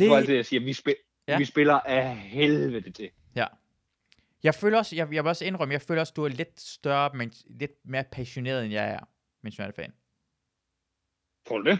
[0.00, 0.94] Jeg tror altid, Det, jeg siger, vi, spil,
[1.28, 1.32] Ja.
[1.32, 1.38] ja.
[1.38, 3.10] vi spiller af helvede til.
[4.42, 7.10] jeg føler også, jeg, jeg vil også indrømme, jeg føler også, du er lidt større,
[7.14, 9.00] men lidt mere passioneret, end jeg er,
[9.68, 9.92] er fan.
[11.48, 11.78] Tror du det?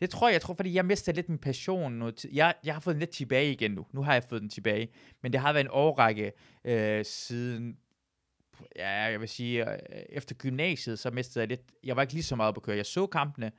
[0.00, 2.30] Det tror jeg, jeg tror, fordi jeg mistede lidt min passion noget tid.
[2.34, 3.86] Jeg, jeg har fået den lidt tilbage igen nu.
[3.92, 4.88] Nu har jeg fået den tilbage.
[5.22, 6.32] Men det har været en årrække
[6.64, 7.76] øh, siden,
[8.76, 9.78] ja, jeg vil sige, øh,
[10.08, 12.76] efter gymnasiet, så mistede jeg lidt, jeg var ikke lige så meget på køre.
[12.76, 13.52] Jeg så kampene,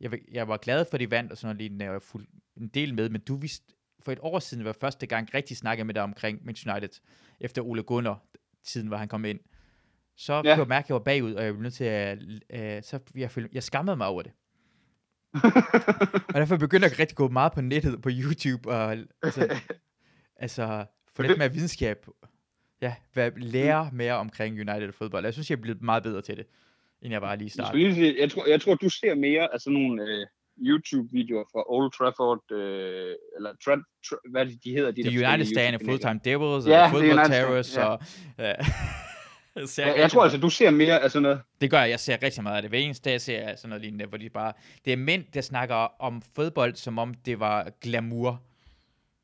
[0.00, 1.98] jeg, var- jeg var glad for, de vandt og sådan noget lignende, og jeg var
[1.98, 2.26] fuld
[2.56, 5.84] en del med, men du vidste, for et år siden var første gang rigtig snakke
[5.84, 7.00] med dig omkring Manchester United,
[7.40, 8.22] efter Ole Gunnar,
[8.64, 9.40] tiden hvor han kom ind.
[10.16, 10.32] Så.
[10.32, 10.54] Ja.
[10.54, 12.18] kunne jeg mærke, at jeg var bagud, og jeg blev nødt til at,
[12.50, 14.32] øh, så jeg, følte, jeg skammede mig over det.
[16.28, 19.60] Og derfor begynder jeg rigtig at gå meget på nettet, på YouTube, og altså,
[20.44, 20.84] altså
[21.16, 22.06] få lidt mere videnskab.
[22.82, 25.24] Ja, hvad, lære mere omkring United fodbold.
[25.24, 26.46] Jeg synes, jeg er blevet meget bedre til det,
[27.02, 27.94] end jeg var lige i Jeg, starten.
[27.94, 30.26] sige, jeg, tror, jeg tror, du ser mere af sådan nogle øh,
[30.68, 33.74] YouTube-videoer fra Old Trafford, øh, eller tra,
[34.08, 34.90] tra, hvad er det, de hedder?
[34.90, 35.98] De, De der United Stane, YouTube-kanaler.
[35.98, 37.84] Full-Time Devils, Ja, og Football Stand, ja.
[37.84, 38.00] og...
[38.38, 38.52] Ja.
[39.56, 41.40] Jeg, Jeg, jeg tror altså, du ser mere af sådan noget.
[41.60, 41.90] Det gør jeg.
[41.90, 42.70] Jeg ser rigtig meget af det.
[42.70, 44.52] Hver eneste dag ser jeg sådan noget lignende, hvor de bare...
[44.84, 48.42] Det er mænd, der snakker om fodbold, som om det var glamour.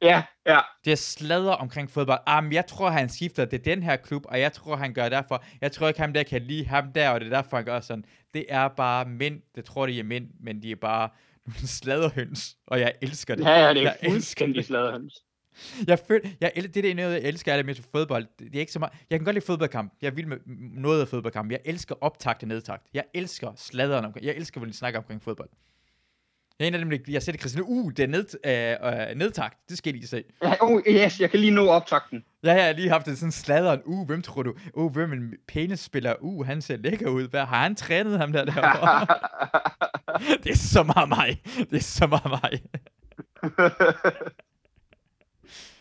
[0.03, 0.59] Ja, ja.
[0.85, 2.19] Det er sladder omkring fodbold.
[2.27, 5.09] Ah, men jeg tror, han skifter til den her klub, og jeg tror, han gør
[5.09, 5.45] derfor.
[5.61, 7.81] Jeg tror ikke, ham der kan lide ham der, og det er derfor, han gør
[7.81, 8.05] sådan.
[8.35, 11.09] Det er bare mænd, det tror de er mænd, men de er bare
[11.47, 13.45] nogle sladderhøns, og jeg elsker det.
[13.45, 14.65] Ja, ja, det er Jeg elsker det.
[14.67, 15.25] sladderhøns.
[15.87, 18.27] Jeg føler, jeg, det er noget, jeg elsker allermest ved fodbold.
[18.39, 18.93] Det, det er ikke så meget.
[19.11, 19.93] Jeg kan godt lide fodboldkamp.
[20.03, 20.37] Jeg vil med
[20.75, 21.51] noget af fodboldkamp.
[21.51, 22.87] Jeg elsker optakt og nedtakt.
[22.95, 24.27] Jeg elsker sladderen omkring.
[24.27, 25.49] Jeg elsker, hvor de snakker omkring fodbold.
[26.59, 29.17] Jeg er en af dem, der- jeg det, Christian, uh, det er ned, øh, øh,
[29.17, 29.59] nedtakt.
[29.69, 30.25] Det skal I lige se.
[30.43, 32.25] Ja, oh, yes, jeg kan lige nå optakten.
[32.45, 33.81] Ja, jeg har lige haft det sådan sladderen.
[33.85, 34.55] Uh, hvem tror du?
[34.75, 36.15] Uh, hvem en penisspiller?
[36.21, 37.29] Uh, han ser lækker ud.
[37.29, 39.07] Hvad har han trænet ham der derovre?
[40.45, 41.43] det er så meget mig.
[41.71, 42.63] Det er så meget mig.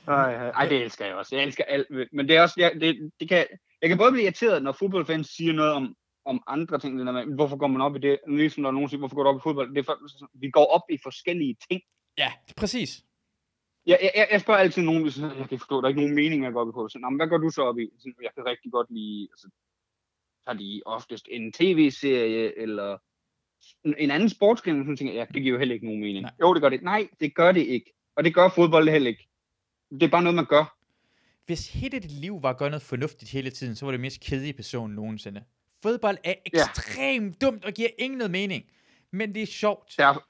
[0.09, 1.35] Ej, ej, det elsker jeg også.
[1.35, 1.87] Jeg elsker alt.
[2.13, 3.45] Men det er også, jeg, det, det kan,
[3.81, 5.95] jeg kan både blive irriteret, når fodboldfans siger noget om,
[6.25, 6.99] om andre ting.
[6.99, 8.19] der med, Hvorfor går man op i det?
[8.27, 9.69] Ligesom der er nogen siger, hvorfor går du op i fodbold?
[9.69, 9.97] Det er for,
[10.39, 11.81] vi går op i forskellige ting.
[12.17, 13.01] Ja, præcis.
[13.85, 16.39] Jeg, jeg, jeg spørger altid nogen, siger, jeg kan forstå, der er ikke nogen mening
[16.41, 16.89] med at gå op i fodbold.
[16.89, 17.89] Så, "Nå, men hvad går du så op i?
[17.99, 19.47] Så, jeg kan rigtig godt lide, altså,
[20.43, 22.97] så har de oftest en tv-serie, eller
[23.85, 26.21] en- en anden sportsgren, som tænker, ja, det giver jo heller ikke nogen mening.
[26.21, 26.31] Nej.
[26.41, 26.81] Jo, det gør det.
[26.83, 27.93] Nej, det gør det ikke.
[28.15, 29.28] Og det gør fodbold heller ikke.
[29.91, 30.75] Det er bare noget, man gør.
[31.45, 34.19] Hvis hele dit liv var at gøre noget fornuftigt hele tiden, så var det mest
[34.19, 35.43] kedelige person nogensinde.
[35.83, 38.65] Fodbold er ekstremt dumt og giver ingen noget mening.
[39.11, 39.93] Men det er sjovt.
[39.97, 40.25] Der,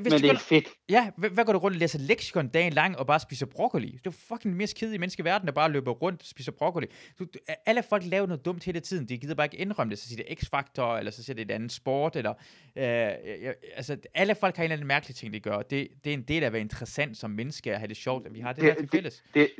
[0.00, 0.68] Hvis men det er går, fedt.
[0.88, 3.90] ja, hvad, hvad går du rundt og læser leksikon dagen lang og bare spiser broccoli?
[3.92, 6.52] Det er fucking det mest kedelige menneske i verden, der bare løber rundt og spiser
[6.52, 6.86] broccoli.
[7.18, 7.26] Du,
[7.66, 9.08] alle folk laver noget dumt hele tiden.
[9.08, 9.98] De gider bare ikke indrømme det.
[9.98, 12.34] Så siger det X-Factor, eller så siger det et andet sport, eller...
[12.76, 15.62] Øh, ja, altså, alle folk har en eller anden mærkelig ting, de gør.
[15.62, 18.26] Det, det er en del af at være interessant som menneske, at have det sjovt,
[18.26, 19.24] at vi har det, Det- der til fælles.
[19.34, 19.50] Det,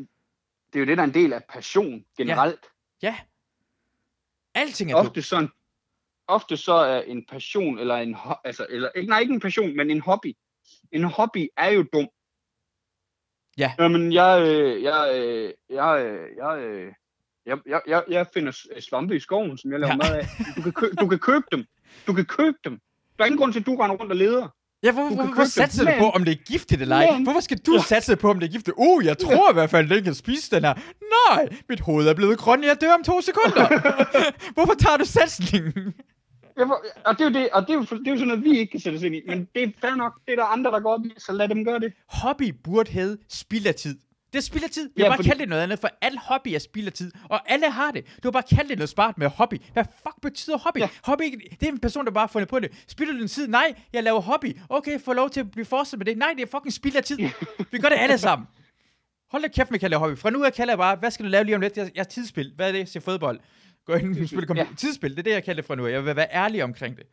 [0.73, 2.61] det er jo det, der er en del af passion generelt.
[3.03, 3.17] Ja.
[4.55, 5.09] Alting er dumt.
[5.09, 5.49] ofte så, en,
[6.29, 9.91] ofte så er en passion, eller en, altså, eller, ikke, nej, ikke en passion, men
[9.91, 10.33] en hobby.
[10.93, 12.09] En hobby er jo dum.
[13.59, 13.73] Ja.
[13.79, 16.93] Jamen, jeg, øh, jeg, øh, jeg, øh, jeg, øh,
[17.47, 20.07] jeg, jeg, jeg, jeg finder s- svampe i skoven, som jeg laver Ja.
[20.07, 20.13] ja.
[20.13, 20.55] mad af.
[20.57, 21.65] Du kan, kø, du kan købe dem.
[22.07, 22.79] Du kan købe dem.
[23.19, 24.49] Der er ingen grund til, at du render rundt og leder.
[24.83, 27.23] Ja, hvor, Du hvor, satser det, du på, om det er giftigt eller ej?
[27.23, 28.75] Hvorfor skal du satse på, om det er giftigt?
[28.79, 30.75] Uh, jeg tror i hvert fald, at den kan spise den her.
[31.31, 33.67] Nej, mit hoved er blevet grøn, jeg dør om to sekunder.
[34.55, 35.95] Hvorfor tager du satsningen?
[36.57, 38.29] Jeg, får- og det er jo, det, og det er jo, det er jo sådan
[38.29, 39.21] noget, vi ikke kan sætte os ind i.
[39.27, 40.13] Men det er fair nok.
[40.27, 41.93] Det er der andre, der går op i, så lad dem gøre det.
[42.09, 43.99] Hobby burde hedde spild af tid.
[44.33, 44.89] Det er spild af tid.
[44.89, 46.93] Vi Ja, har bare fordi- kaldt det noget andet, for al hobby er spild af
[46.93, 47.13] tid.
[47.29, 48.05] Og alle har det.
[48.07, 49.55] Du har bare kaldt det noget smart med hobby.
[49.73, 50.79] Hvad fuck betyder hobby?
[50.79, 50.89] Ja.
[51.05, 51.25] Hobby,
[51.61, 52.73] det er en person, der bare har fundet på det.
[52.89, 53.49] Spilder du din tid?
[53.49, 54.57] Nej, jeg laver hobby.
[54.69, 56.19] Okay, få lov til at blive fortsat med det.
[56.19, 57.19] Nej, det er fucking spild af tid.
[57.71, 58.49] Vi gør det alle sammen.
[59.31, 60.19] Hold da kæft med at kalde hobby.
[60.19, 61.77] Fra nu af kalder jeg bare, hvad skal du lave lige om lidt?
[61.77, 62.53] Jeg, jeg er tidsspil.
[62.57, 62.89] Hvad er det?
[62.89, 63.41] Se fodbold.
[63.87, 64.63] Gå ind og spille Ja.
[64.63, 64.67] ja.
[64.77, 65.11] tidsspil.
[65.11, 65.87] Det er det, jeg kalder det fra nu.
[65.87, 67.05] Jeg vil være ærlig omkring det.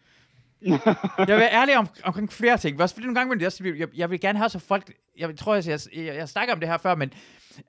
[1.18, 2.82] jeg vil være ærlig om, omkring flere ting.
[2.82, 5.68] Også fordi nogle gange, jeg, jeg, jeg vil gerne have så folk, jeg tror, jeg,
[5.68, 7.14] jeg, jeg, jeg snakker om det her før, men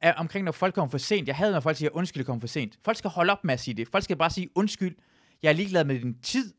[0.07, 1.29] uh, omkring når folk kommer for sent.
[1.29, 2.79] Jeg havde, når folk siger, undskyld, jeg kommer for sent.
[2.85, 3.89] Folk skal holde op med at sige det.
[3.89, 4.97] Folk skal bare sige, undskyld,
[5.43, 6.53] jeg er ligeglad med din tid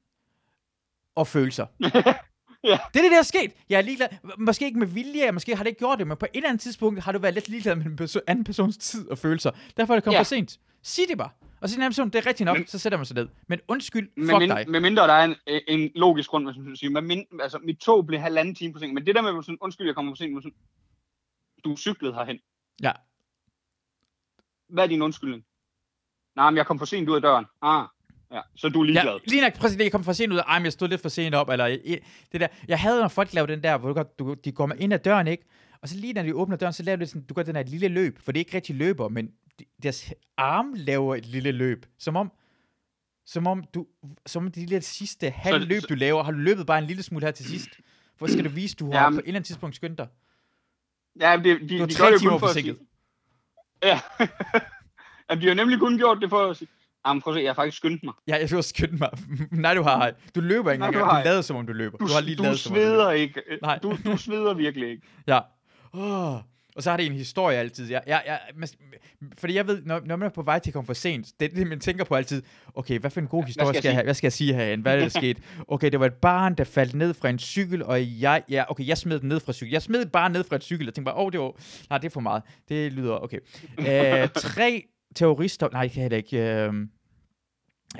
[1.16, 1.66] og følelser.
[2.64, 2.78] Ja.
[2.94, 3.52] Det er det, der er sket.
[3.70, 4.08] Jeg er ligeglad.
[4.38, 6.62] Måske ikke med vilje, måske har det ikke gjort det, men på et eller andet
[6.62, 9.52] tidspunkt har du været lidt ligeglad med en perso- anden persons tid og følelser.
[9.78, 10.20] Derfor er det kommet Ja.
[10.20, 10.60] for sent.
[10.84, 11.30] Sig det bare.
[11.62, 13.28] Og så den anden person, det er rigtigt nok, Men- så sætter man sig ned.
[13.48, 14.66] Men undskyld, Med, fuck min, dig.
[14.70, 15.36] med mindre der er en,
[15.68, 16.90] en logisk grund, man skal sige.
[16.90, 18.94] Med min, altså, mit tog blev halvanden time forsinket.
[18.94, 20.44] Men det der med, sådan, undskyld, jeg kommer for sent.
[20.44, 20.56] Sådan,
[21.64, 22.40] du cyklede herhen.
[22.84, 22.92] Ja.
[24.70, 25.44] Hvad er din undskyldning?
[26.36, 27.46] Nej, men jeg kom for sent ud af døren.
[27.62, 27.86] Ah,
[28.32, 28.42] ja.
[28.56, 29.14] Så du er ligeglad.
[29.14, 30.88] Ja, lige nok præcis det, jeg kom for sent ud af, ej, men jeg stod
[30.88, 31.98] lidt for sent op, eller i-
[32.32, 32.48] det der.
[32.68, 35.00] Jeg havde, når folk lavede den der, hvor du, godt- du, de kommer ind ad
[35.00, 35.44] døren, ikke?
[35.82, 37.64] Og så lige når de åbner døren, så laver de sådan, du gør den her
[37.64, 39.32] lille løb, for det er ikke rigtig løber, men
[39.84, 42.32] deres arm laver et lille løb, som om,
[43.26, 43.88] som om du,
[44.26, 47.04] som om det lille sidste halv løb, du laver, har du løbet bare en lille
[47.04, 47.70] smule her til sidst.
[48.18, 49.18] Hvor skal du vise, du har Jamen.
[49.18, 50.08] på et eller andet tidspunkt skyndt dig?
[51.22, 52.78] Ja, det, de, Du er de tre gør det kun for at forsinket.
[53.84, 54.00] Ja.
[55.30, 56.68] Jamen, de har nemlig kun gjort det for at sige,
[57.08, 58.14] jamen prøv at se, jeg har faktisk skyndt mig.
[58.28, 59.10] Ja, jeg også skynde mig.
[59.52, 61.06] Nej, du har Du løber ikke Nej, engang.
[61.06, 61.98] du har du lader som om du løber.
[61.98, 62.94] Du, Du, har lige du lavet som om du løber.
[62.96, 63.42] sveder ikke.
[63.62, 63.78] Nej.
[63.78, 65.08] Du, du sveder virkelig ikke.
[65.28, 65.40] Ja.
[65.94, 66.40] Oh.
[66.76, 67.90] Og så har det en historie altid.
[67.90, 68.70] Jeg, jeg, jeg,
[69.38, 71.52] fordi jeg ved, når, når man er på vej til at komme for sent, det
[71.52, 72.44] er det, man tænker på altid.
[72.76, 74.04] Okay, hvad for en god historie skal skal, jeg jeg have?
[74.04, 74.82] Hvad skal jeg sige herinde?
[74.82, 75.42] Hvad er det, der skete?
[75.68, 78.88] Okay, det var et barn, der faldt ned fra en cykel, og jeg, ja, okay,
[78.88, 79.72] jeg smed den ned fra cykel.
[79.72, 81.54] Jeg smed et barn ned fra en cykel, og tænkte bare, åh, oh, det var,
[81.90, 82.44] nej, det er for meget.
[82.70, 83.40] Det lyder, okay.
[83.78, 84.84] Uh, tre
[85.16, 86.68] terrorister, nej, det kan jeg ikke.
[86.70, 86.76] Uh,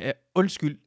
[0.06, 0.80] uh, undskyld,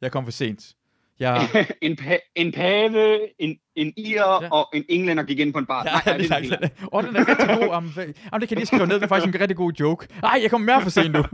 [0.00, 0.74] jeg kom for sent.
[1.20, 1.48] Jeg,
[1.80, 4.42] en, pa- en pave, en, en ir Ja.
[4.42, 4.48] ja.
[4.50, 5.84] og en englænder gik ind på en bar.
[5.84, 6.74] Ja, nej, nej, det er det langt.
[6.92, 7.68] Åh, den er rigtig god.
[7.68, 7.92] Om,
[8.32, 8.94] om, det kan jeg lige skrive ned.
[8.96, 10.08] Det er faktisk en rigtig god joke.
[10.22, 11.24] Ej, jeg kom mere for sent nu.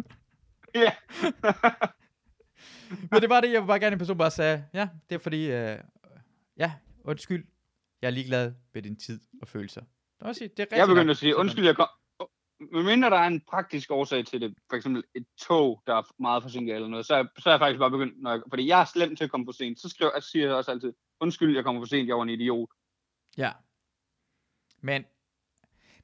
[0.74, 0.92] Ja.
[3.10, 5.50] Men det var det, jeg bare gerne, en person bare sagde, ja, det er fordi,
[5.50, 5.76] øh,
[6.58, 6.72] ja,
[7.04, 7.44] undskyld,
[8.02, 9.80] jeg er ligeglad med din tid og følelser.
[10.26, 11.10] Det, sige, det er Jeg begyndte nok.
[11.10, 11.86] at sige, undskyld, jeg kom...
[12.72, 16.02] Men mindre der er en praktisk årsag til det, for eksempel et tog, der er
[16.18, 18.66] meget forsinket eller noget, så er, så er jeg faktisk bare begyndt, når jeg, fordi
[18.66, 20.92] jeg er slem til at komme for sent, så skriver, jeg siger jeg også altid,
[21.20, 22.68] undskyld, jeg kommer for sent, jeg var en idiot.
[23.36, 23.50] Ja.
[24.80, 25.04] Men,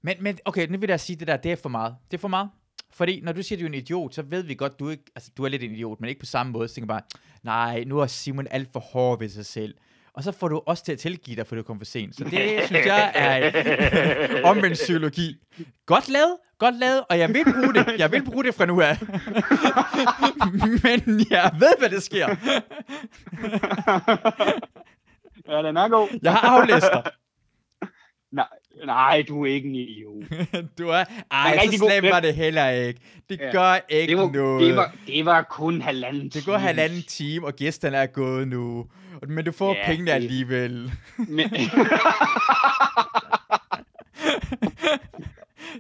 [0.03, 1.97] men, men, okay, nu vil jeg sige det der, det er for meget.
[2.11, 2.51] Det er for meget.
[2.91, 5.05] Fordi når du siger, at du er en idiot, så ved vi godt, du ikke,
[5.15, 6.69] altså du er lidt en idiot, men ikke på samme måde.
[6.69, 7.03] Så tænker bare,
[7.43, 9.75] nej, nu er Simon alt for hård ved sig selv.
[10.13, 12.17] Og så får du også til at tilgive dig, for du kom for sent.
[12.17, 15.37] Så det synes jeg er omvendt psykologi.
[15.87, 17.87] Godt lavet, godt lavet, og jeg vil bruge det.
[18.01, 18.99] Jeg vil bruge det fra nu af.
[20.85, 22.29] men jeg ved, hvad det sker.
[25.53, 26.19] ja, den er god.
[26.23, 27.03] Jeg har aflæst dig.
[28.33, 28.47] Nej,
[28.87, 30.25] nej, du er ikke en idiot.
[30.79, 31.05] Du er...
[31.31, 33.01] Ej, så rigtig god- slemt det- var det heller ikke.
[33.29, 33.51] Det Ja.
[33.53, 34.63] gør ikke Det var, noget.
[34.69, 36.59] det, var, det var kun halvanden Det går time.
[36.67, 38.87] halvanden time, og gæsterne er gået nu.
[39.29, 40.93] Men du får Ja, pengene det- alligevel.
[41.17, 41.51] Men,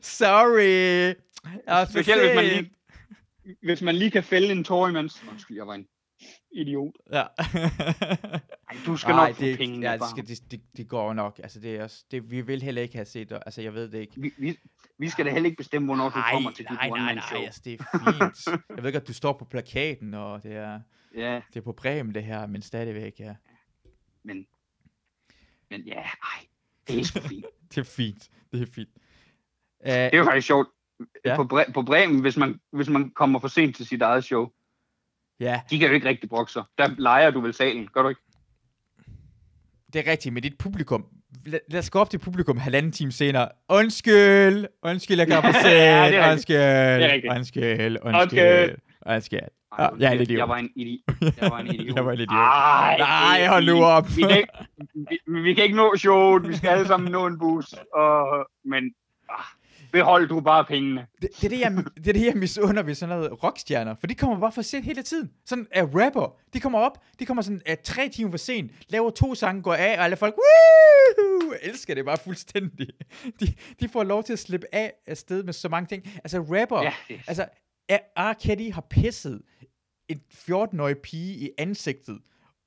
[0.03, 1.14] Sorry.
[1.68, 2.70] For Specielt, hvis man lige-
[3.62, 5.24] hvis man lige kan fælde en tår imens.
[5.30, 5.87] Undskyld, jeg var en
[6.53, 6.93] idiot.
[7.12, 7.22] Ja.
[7.22, 9.87] Ej, du skal Nej, nok få det, pengene.
[9.91, 11.41] ja, det, skal, det, det, det, går nok.
[11.43, 13.32] Altså, det er også, det, vi vil heller ikke have set.
[13.47, 14.12] Altså, jeg ved det ikke.
[14.20, 14.57] vi, vi,
[14.99, 17.39] vi skal da heller ikke bestemme, hvornår du Nej, kommer til dit nej, nej, one-man-show.
[17.39, 18.59] nej, altså, det er fint.
[18.76, 20.80] Jeg ved godt, du står på plakaten, og det er,
[21.16, 23.34] Ja, det er på Bremen, det her, men stadigvæk, ja.
[24.24, 24.47] men...
[25.70, 26.47] Men ja, ej.
[26.89, 27.45] Det er sgu fint.
[27.70, 28.28] Det er fint.
[28.53, 28.89] Det er fint.
[29.81, 30.68] Uh, Det er jo faktisk sjovt.
[31.24, 31.37] Ja.
[31.37, 34.49] På, Bre- på Bremen, hvis man, hvis man kommer for sent til sit eget show,
[35.41, 36.62] ja, de kan jo ikke rigtig brokke sig.
[36.79, 38.20] Der leger du vel salen, gør du ikke?
[39.93, 41.07] det er rigtigt med dit publikum.
[41.47, 43.49] Lad, lad os gå op til publikum halvanden time senere.
[43.68, 45.72] Undskyld, undskyld, jeg kommer for sent.
[45.74, 47.33] Ja, det er undskyld, er rigtigt.
[47.33, 48.77] undskyld, undskyld, Undskyld.
[49.07, 49.41] undskyld.
[49.41, 49.49] Ej,
[49.79, 50.39] Ja, jeg er en idiot.
[50.39, 51.01] jeg var en idiot.
[51.43, 51.97] Jeg var en idiot.
[51.97, 52.31] Jeg var en idiot.
[52.33, 54.07] Ej, Nej, hold nu op.
[54.16, 54.53] Vi kan, ikke,
[54.95, 56.49] vi, vi kan ikke nå showet.
[56.49, 57.74] Vi skal alle sammen nå en bus.
[57.95, 58.95] Og, men
[59.31, 59.45] ah,
[59.97, 61.07] behold du bare pengene.
[61.22, 63.94] Det, det, er det, jeg, det er det, jeg misunder ved sådan noget rockstjerner.
[63.94, 65.30] For de kommer bare for sent hele tiden.
[65.44, 66.36] Sådan er rapper.
[66.53, 69.74] De kommer op, de kommer sådan uh, tre timer for sent, laver to sange, går
[69.74, 71.53] af, og alle folk, Woo!
[71.62, 72.88] elsker det bare fuldstændig.
[73.40, 76.11] De, de får lov til at slippe af afsted med så mange ting.
[76.14, 77.47] Altså rapper, Ja, det, altså
[78.16, 78.32] R.
[78.32, 79.42] Kelly har pisset
[80.09, 82.18] en 14-årig pige i ansigtet,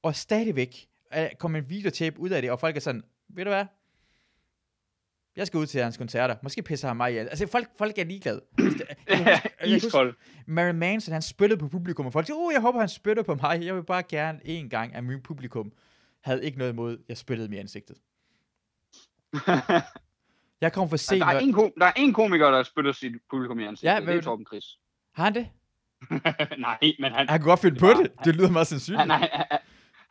[0.03, 3.49] og stadigvæk er kommet en videotape ud af det, og folk er sådan, ved du
[3.51, 3.65] hvad?
[5.35, 6.35] Jeg skal ud til hans koncerter.
[6.43, 7.27] Måske pisser han mig ihjel.
[7.27, 8.41] Altså, folk, folk er ligeglade.
[8.61, 8.85] Huske,
[9.65, 10.15] iskold.
[10.47, 13.35] Mary Manson, han spyttede på publikum, og folk siger, oh, jeg håber, han spytter på
[13.35, 13.61] mig.
[13.65, 15.71] Jeg vil bare gerne en gang, at min publikum
[16.23, 17.95] havde ikke noget imod, jeg spyttede dem i ansigtet.
[20.61, 21.21] Jeg kom for sent.
[21.21, 23.89] der, er en, kom- der er en komiker, der spytter sit publikum i ansigtet.
[23.89, 24.63] Ja, Ja, det er Torben Chris.
[25.15, 25.47] Har han det?
[26.59, 28.11] Nej, men han, Han kunne godt finde på Bare- det.
[28.25, 29.01] Det lyder meget sandsynligt.
[29.01, 29.59] han, han, han,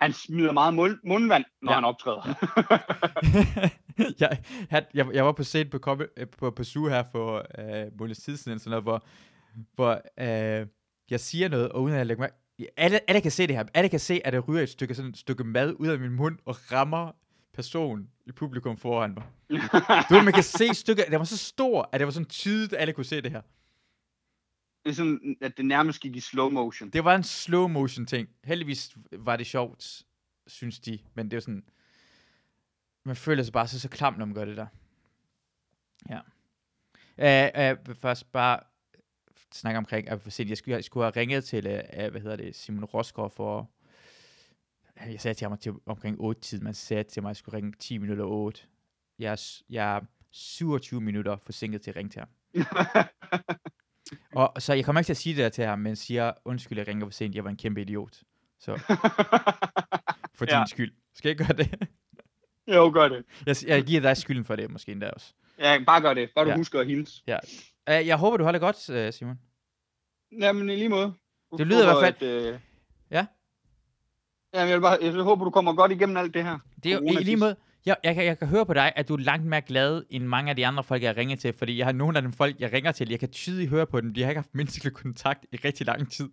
[0.00, 1.74] han smider meget mund, mundvand, når Ja.
[1.74, 2.22] han optræder.
[4.20, 4.38] jeg,
[4.70, 8.18] jeg, jeg, jeg var på scenen på, øh, på, på Zoo her for øh, måneds
[8.18, 9.04] tid siden, sådan noget, hvor,
[9.74, 9.92] hvor
[10.60, 10.66] øh,
[11.10, 12.30] jeg siger noget, og uden at jeg lægger mig...
[12.76, 13.64] Alle, alle kan se det her.
[13.74, 16.12] Alle kan se, at der ryger et stykke, sådan et stykke mad ud af min
[16.12, 17.12] mund og rammer
[17.54, 19.22] personen i publikum foran mig.
[20.08, 22.72] Du ved, man kan se stykket, det var så stor, at det var sådan tydeligt,
[22.72, 23.40] at alle kunne se det her.
[24.84, 26.90] Det er sådan, at det nærmest gik i slow motion.
[26.90, 28.28] Det var en slow motion ting.
[28.44, 30.02] Heldigvis var det sjovt,
[30.46, 31.64] synes de, men det er sådan,
[33.04, 34.66] man føler sig bare så, så klam, når man gør det der.
[36.08, 36.20] Ja.
[37.18, 38.60] Uh, uh, først bare
[39.52, 40.50] snakke omkring, at for sent.
[40.50, 43.70] jeg skulle, jeg skulle have ringet til, uh, hvad hedder det, Simon Rosgaard for,
[45.06, 47.56] jeg sagde til ham til omkring 8 tid, man sagde til mig, at jeg skulle
[47.56, 48.62] ringe 10 minutter 8.
[49.18, 50.00] Jeg er, jeg er
[50.30, 52.28] 27 minutter forsinket til at ringe til ham.
[54.34, 56.78] Og så jeg kommer ikke til at sige det der til ham, men siger, undskyld,
[56.78, 58.16] jeg ringer for sent, jeg var en kæmpe idiot.
[58.60, 58.76] Så
[60.38, 60.64] for din Ja.
[60.66, 60.92] skyld.
[61.14, 61.88] Skal jeg gøre det?
[62.76, 63.24] jo, gør det.
[63.46, 65.32] Jeg, jeg giver dig skylden for det, måske endda også.
[65.58, 66.30] Ja, bare gør det.
[66.34, 66.54] Bare du Ja.
[66.54, 66.58] ja.
[66.58, 67.22] husker at hilse.
[67.28, 69.38] Uh, jeg håber, du har det godt, uh, Simon.
[70.40, 71.14] Jamen, i lige måde.
[71.58, 72.60] Det lyder i hvert fald- At, øh...
[73.10, 73.26] Ja?
[74.54, 76.58] Jamen, jeg, vil bare, jeg håber, du kommer godt igennem alt det her.
[76.82, 77.56] Det er jo i lige måde,
[77.86, 80.24] jeg, jeg, kan, jeg kan høre på dig, at du er langt mere glad, end
[80.24, 82.60] mange af de andre folk, jeg ringer til, fordi jeg har nogle af dem folk,
[82.60, 85.46] jeg ringer til, jeg kan tydeligt høre på dem, de har ikke haft menneskelig kontakt
[85.52, 86.30] i rigtig lang tid.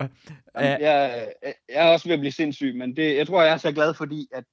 [0.00, 0.16] Jamen,
[0.54, 3.56] jeg, jeg, jeg er også ved at blive sindssyg, men det, jeg tror, jeg er
[3.56, 4.44] så glad, fordi at,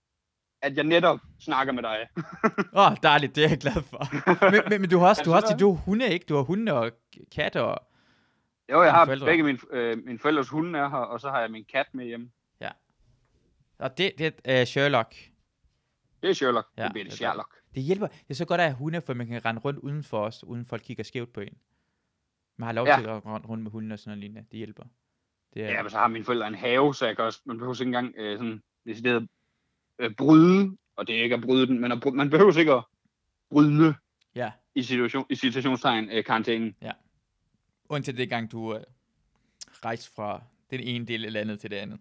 [0.62, 1.98] at jeg netop snakker med dig.
[2.80, 4.08] Åh, oh, dejligt, det er jeg glad for.
[4.52, 6.26] men, men, men du har også, du har også du har hunde, ikke?
[6.30, 6.92] Du har hunde og
[7.36, 7.86] katte og...
[8.72, 9.26] Jo, jeg har forældre.
[9.26, 12.06] begge mine, øh, mine forældres hunde er her, og så har jeg min kat med
[12.06, 12.32] hjem.
[13.80, 15.16] Og det, det er uh, Sherlock.
[16.24, 16.68] Det er Sherlock.
[16.78, 17.56] Ja, Ja, det bliver det er Sherlock.
[17.76, 18.08] Det hjælper.
[18.08, 20.44] Det er så godt at have hunde, for man kan rende rundt uden for os,
[20.44, 21.58] uden folk kigger skævt på en.
[22.58, 22.98] Man har lov Ja.
[23.00, 24.48] til at rende rundt med hunde og sådan noget lignende.
[24.52, 24.84] Det hjælper.
[25.54, 27.58] Det er, Ja, men så har mine forældre en have, så jeg kan også, man
[27.58, 29.28] behøver ikke engang øh, sådan decideret
[30.00, 32.74] øh, bryde, og det er ikke at bryde den, men at, bry- man behøver ikke
[32.74, 32.84] at
[33.52, 33.96] bryde
[34.36, 34.52] ja.
[34.76, 36.76] i, situation, i situationstegn øh, karantænen.
[37.90, 38.84] Undtil det gang, du øh,
[39.86, 42.00] rejste fra den ene del af landet til det andet.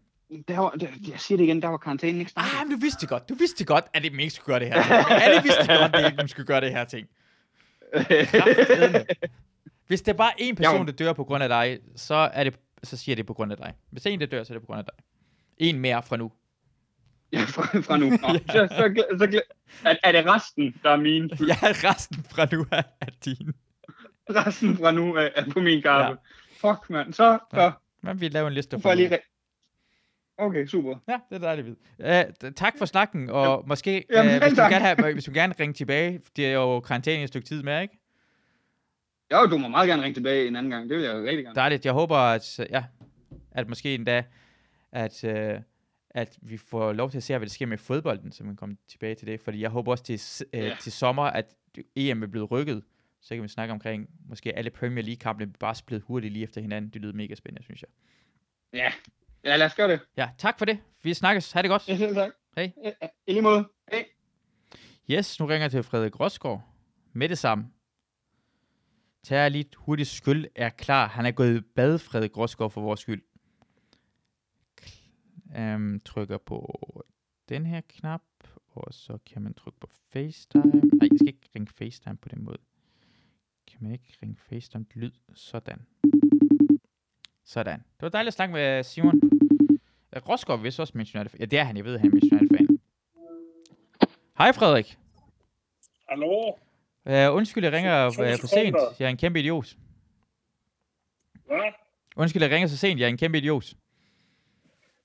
[0.49, 2.51] Der var, der, jeg siger det igen, der var karantænen ikke startet.
[2.61, 3.29] Ah, men du vidste godt.
[3.29, 5.05] Du vidste godt, at det ikke skulle gøre det her.
[5.11, 7.09] Alle vidste godt, at det ikke skulle gøre det her ting.
[9.87, 12.55] Hvis det er bare én person, der dør på grund af dig, så, er det,
[12.83, 13.75] så siger det på grund af dig.
[13.91, 15.05] Hvis en, der dør, så er det på grund af dig.
[15.59, 16.33] En mere fra nu.
[17.33, 18.11] ja, fra, fra nu.
[18.11, 19.43] Nå, så, så, så,
[19.85, 21.31] er, er det resten, der er min?
[21.41, 23.55] Ja, resten fra nu er, er din.
[24.31, 26.19] Resten fra nu er, er på min kappe.
[26.63, 26.71] Ja.
[26.71, 27.13] Fuck, mand.
[27.13, 27.61] Så, så.
[27.61, 27.71] Ja.
[28.01, 29.09] Men vi laver en liste for får jeg lige...
[29.09, 29.17] nu.
[29.17, 29.35] Re-
[30.39, 30.97] okay, super.
[31.09, 31.69] Ja, det er dejligt.
[31.99, 34.71] Uh, tak for snakken, og Jamen, måske, jamen, uh, hvis, du tak.
[34.71, 37.83] gerne have, hvis du gerne ringe tilbage, det er jo karantæne et stykke tid med,
[37.83, 37.99] ikke?
[39.33, 40.89] Jo, du må meget gerne ringe tilbage en anden gang.
[40.91, 41.55] Det vil jeg jo rigtig gerne.
[41.55, 41.85] Dejligt.
[41.85, 42.85] Jeg håber, at, ja,
[43.53, 44.25] at måske endda,
[44.93, 45.63] at, uh,
[46.11, 48.77] at vi får lov til at se, hvad der sker med fodbolden, så man kommer
[48.89, 49.41] tilbage til det.
[49.41, 50.21] Fordi jeg håber også til,
[50.55, 50.77] uh, Ja.
[50.81, 51.55] til sommer, at
[51.97, 52.83] EM er blevet rykket.
[53.21, 56.91] Så kan vi snakke omkring, måske alle Premier League-kampene bare spillet hurtigt lige efter hinanden.
[56.91, 57.89] Det lyder mega spændende, synes jeg.
[58.73, 58.93] Ja.
[59.45, 60.01] Ja, lad os gøre det.
[60.17, 60.79] Ja, tak for det.
[61.03, 61.53] Vi snakkes.
[61.53, 61.89] Ha' det godt.
[61.89, 62.33] Ja, selv tak.
[62.57, 62.73] Hej.
[62.85, 62.91] Ja,
[63.27, 63.69] I lige måde.
[63.93, 64.05] Hej.
[65.11, 66.63] Yes, nu ringer jeg til Frederik Rosgaard.
[67.13, 67.71] Med det samme.
[69.23, 70.47] Tag lige et hurtigt skyld.
[70.55, 71.09] Er klar.
[71.09, 73.23] Han er gået i bad, Frederik Rosgaard, for vores skyld.
[75.59, 76.83] Um, trykker på
[77.49, 78.23] den her knap.
[78.69, 80.65] Og så kan man trykke på FaceTime.
[80.65, 82.59] Nej, jeg skal ikke ringe FaceTime på den måde.
[83.67, 85.13] Kan man ikke ringe FaceTime lyd?
[85.35, 85.87] Sådan.
[87.49, 87.79] Sådan.
[87.79, 89.21] Det var dejligt at snakke med Simon.
[90.17, 91.39] Øh, Rosgaard er vist også Manchester United.
[91.41, 91.77] Ja, det er han.
[91.77, 92.79] Jeg ved, at han er Manchester United-fan.
[94.39, 94.99] Hej Frederik.
[96.09, 96.53] Hallo?
[97.07, 98.77] Uh, undskyld, jeg ringer To uh, for sent.
[98.99, 99.77] Jeg er en kæmpe idiot.
[101.47, 101.73] Hvad?
[102.17, 103.01] Undskyld, jeg ringer så sent.
[103.01, 103.65] Jeg er en kæmpe idiot.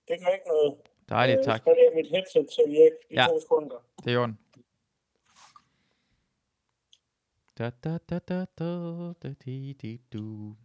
[0.07, 0.75] Det gør ikke noget.
[1.09, 1.59] Dejligt, Jeg tak.
[1.61, 3.25] skal lige mit headset til virke i Ja.
[3.29, 3.75] to sekunder.
[4.03, 4.37] Det er i orden.
[7.57, 10.55] Da, da, da, da, da, da, di, di, du.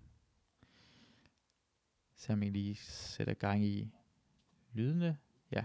[2.18, 3.88] Så jeg lige sætter gang i
[4.74, 5.16] lydene.
[5.52, 5.64] Ja.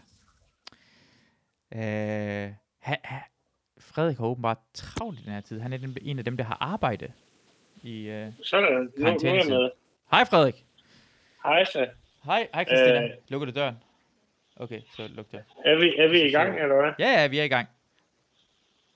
[1.71, 3.19] Uh, ha, ha,
[3.77, 5.59] Frederik har åbenbart travlt i den her tid.
[5.59, 7.11] Han er den, en af dem, der har arbejde
[7.83, 8.09] i...
[8.09, 8.33] Uh...
[8.43, 9.71] Sådan, nu, nu er jeg med.
[10.11, 10.65] Hej Frederik.
[11.43, 11.87] Hej så.
[12.25, 13.03] Hej, hej Christina.
[13.03, 13.09] Øh.
[13.27, 13.75] Lukker du døren?
[14.55, 15.45] Okay, så luk døren.
[15.65, 16.91] Er vi, er vi i gang, eller hvad?
[16.99, 17.67] Ja, ja, vi er i gang.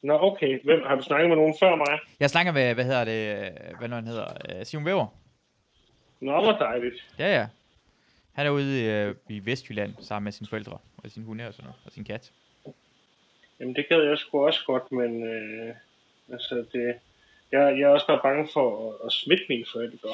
[0.01, 0.63] Nå, okay.
[0.63, 1.99] Hvem, har du snakket med nogen før mig?
[2.19, 5.07] Jeg snakker med, hvad hedder det, øh, hvad nu han hedder, øh, Simon Weber.
[6.19, 6.95] Nå, dejligt.
[7.19, 7.47] Ja, ja.
[8.33, 11.53] Han er ude i, øh, i Vestjylland sammen med sine forældre og sin hunde og
[11.53, 12.31] sådan noget, og sin kat.
[13.59, 15.75] Jamen, det gad jeg sgu også godt, men øh,
[16.31, 16.95] altså, det,
[17.51, 20.09] jeg, jeg er også bare bange for at, at smitte mine forældre.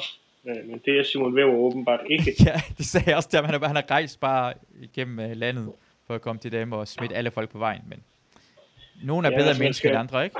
[0.46, 2.34] Øh, men det er Simon Weber åbenbart ikke.
[2.46, 3.44] ja, det sagde jeg også ham.
[3.44, 5.72] Han, er, han har rejst bare igennem øh, landet
[6.06, 8.02] for at komme til dem og smitte alle folk på vejen, men
[9.02, 10.36] nogle er Ja, bedre altså, mennesker end skal- andre, ikke?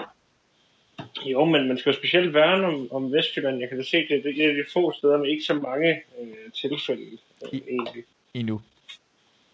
[1.22, 3.60] Jo, men man skal jo specielt værne om, om Vestjylland.
[3.60, 6.52] Jeg kan da se, det det er de få steder med ikke så mange øh,
[6.52, 8.04] tilfælde øh, I- egentlig.
[8.34, 8.60] Endnu.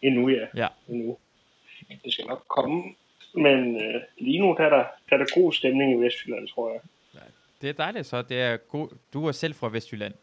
[0.02, 0.46] Endnu, ja.
[0.56, 0.66] Ja.
[0.88, 1.18] Endnu.
[2.04, 2.94] Det skal nok komme.
[3.34, 6.70] Men øh, lige nu, der er der, der er der god stemning i Vestjylland, tror
[6.72, 6.80] jeg.
[7.60, 8.88] Det er dejligt, så det er god.
[9.12, 10.14] Du er selv fra Vestjylland.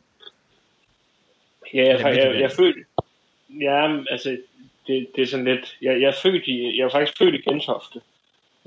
[1.73, 2.73] Ja, jeg, Eller jeg, jeg, jeg.
[3.61, 4.37] Ja, altså,
[4.87, 5.77] det, det er sådan lidt...
[5.81, 8.01] Jeg, jeg, er født i, jeg er faktisk født i Gentofte.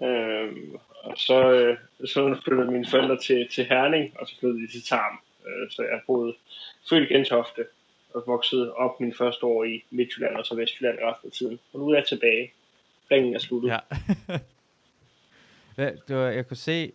[0.03, 4.72] Øhm, og så, øh, så flyttede mine forældre til, til Herning, og så flyttede de
[4.72, 5.20] til Tarm.
[5.46, 6.34] Øh, så jeg både
[6.90, 7.66] født i Gentofte
[8.14, 11.61] og vokset op mine første år i Midtjylland og så Vestjylland resten af tiden.
[11.72, 12.53] Og nu er jeg tilbage.
[13.11, 13.68] Ringen er sluttet.
[13.68, 13.78] Ja.
[15.76, 16.92] hvad, du, jeg kunne se,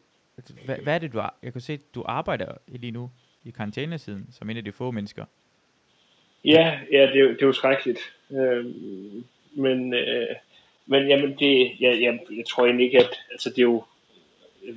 [0.65, 3.11] hvad, hvad er det, du ar- Jeg kunne se, du arbejder lige nu
[3.45, 5.25] i karantænesiden, som en af de få mennesker.
[6.45, 7.99] Ja, ja det, er, det er jo skrækkeligt.
[8.31, 10.27] Øhm, men, øh,
[10.85, 13.83] men jamen, det, jeg, jeg, jeg tror egentlig ikke, at altså, det er jo,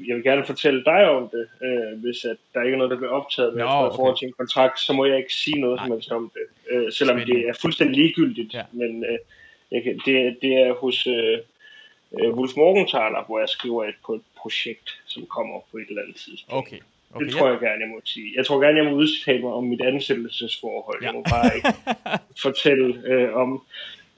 [0.07, 2.97] jeg vil gerne fortælle dig om det, øh, hvis at der ikke er noget, der
[2.97, 3.97] bliver optaget, men Nå, tror, i okay.
[3.97, 6.93] forhold til en kontrakt, så må jeg ikke sige noget som helst om det, øh,
[6.93, 7.43] selvom Spændende.
[7.43, 8.63] det er fuldstændig ligegyldigt, Ja.
[8.73, 9.19] men øh,
[9.71, 11.39] jeg kan, det, det er hos øh,
[12.21, 16.03] øh, Wolf Morgenthaler, hvor jeg skriver et, på et projekt, som kommer på et eller
[16.03, 16.67] andet tidspunkt.
[16.67, 16.81] Okay.
[17.15, 18.33] okay Det tror jeg gerne, jeg må sige.
[18.37, 21.03] Jeg tror gerne, jeg må udtale mig om mit ansættelsesforhold.
[21.03, 21.07] Ja.
[21.07, 21.69] Jeg må bare ikke
[22.47, 23.63] fortælle øh, om...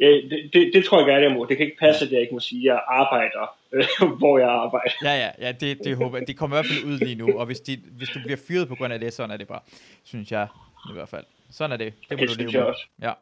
[0.00, 1.46] Ja, det, det, det tror jeg gerne, jeg må.
[1.48, 4.48] Det kan ikke passe, at jeg ikke må sige, at jeg arbejder, øh, hvor jeg
[4.48, 4.90] arbejder.
[5.02, 6.26] Ja, ja, ja det, det håber jeg.
[6.26, 8.68] Det kommer i hvert fald ud lige nu, og hvis, de, hvis du bliver fyret
[8.68, 9.60] på grund af det, sådan er det bare,
[10.04, 10.48] synes jeg
[10.90, 11.24] i hvert fald.
[11.50, 11.94] Sådan er det.
[12.10, 12.60] Det må Det du leve med.
[12.60, 12.86] også.
[13.02, 13.12] Ja.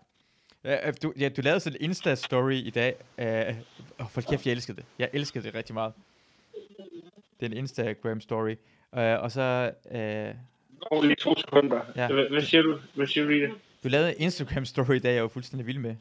[0.65, 2.95] Ja, du, ja, du lavede sådan en Insta-story i dag.
[3.19, 3.57] Uh,
[3.99, 4.85] oh, for kæft, jeg elskede det.
[4.99, 5.93] Jeg elskede det rigtig meget.
[7.41, 8.55] Det er en Instagram-story.
[8.93, 10.37] Uh, og så, uh,
[10.91, 11.81] Over lige to sekunder.
[11.97, 12.03] Ja.
[12.03, 12.13] Ja.
[12.13, 12.79] Hvad, hvad, siger du?
[12.95, 13.51] Hvad siger du det?
[13.85, 15.97] du lavede en Instagram-story i dag, jeg var fuldstændig vild med.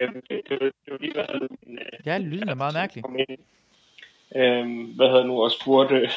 [0.00, 3.04] Øh, det, det, det, var lige, min, øh, Ja, lyden er meget mærkelig.
[4.36, 6.08] Øhm, hvad hedder nu, og spurgte, øh,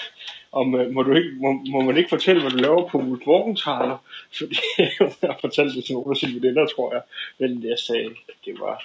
[0.51, 3.97] om øh, må, du ikke, må, må man ikke fortælle, hvad du laver på Morgenthaler?
[4.37, 7.01] Fordi jeg har fortalt det til nogle af sine veninder, tror jeg.
[7.39, 8.83] Men jeg sagde, at det var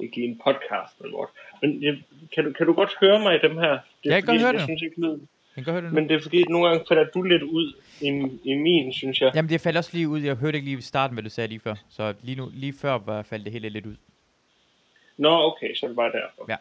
[0.00, 1.28] ikke en podcast eller noget.
[1.62, 1.94] Men jeg,
[2.34, 3.70] kan, du, kan du godt høre mig i dem her?
[4.04, 4.62] Det er Jeg kan godt høre jeg det.
[4.68, 5.28] synes ikke, lyden.
[5.56, 6.00] Jeg kan godt høre det nu.
[6.00, 8.08] Men det er fordi, at nogle gange falder du lidt ud i,
[8.50, 9.32] i min, synes jeg.
[9.34, 10.20] Jamen, det faldt også lige ud.
[10.20, 11.74] Jeg hørte ikke lige i starten, hvad du sagde lige før.
[11.90, 13.96] Så lige, nu, lige før var, faldt det hele lidt ud.
[15.16, 16.46] Nå, okay, så er det bare derfor.
[16.48, 16.56] Ja.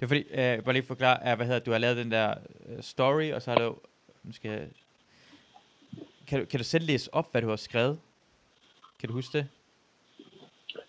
[0.00, 2.34] Det er fordi, øh, bare lige forklare, uh, hvad hedder, du har lavet den der
[2.60, 3.76] uh, story, og så har du,
[4.32, 4.68] skal
[6.28, 7.98] kan du, kan du selv læse op, hvad du har skrevet?
[9.00, 9.48] Kan du huske det?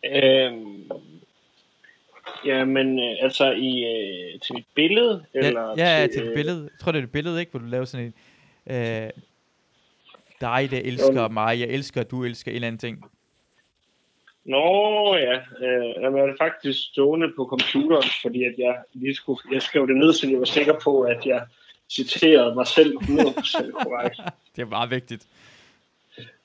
[0.05, 0.89] Øhm,
[2.45, 6.30] ja, men øh, altså i, øh, til mit billede, eller ja, ja, til, til et
[6.30, 6.61] øh, billede.
[6.63, 7.49] Jeg tror, det er et billede, ikke?
[7.49, 8.13] Hvor du laver sådan en,
[8.76, 9.09] øh,
[10.41, 11.28] dig, der elsker Jo.
[11.28, 13.11] mig, jeg elsker, du elsker en eller anden ting.
[14.45, 19.61] Nå ja, øh, jeg er faktisk stående på computeren, fordi at jeg lige skulle, jeg
[19.61, 21.41] skrev det ned, så jeg var sikker på, at jeg
[21.89, 24.19] citerede mig selv 100% korrekt.
[24.55, 25.27] Det er meget vigtigt.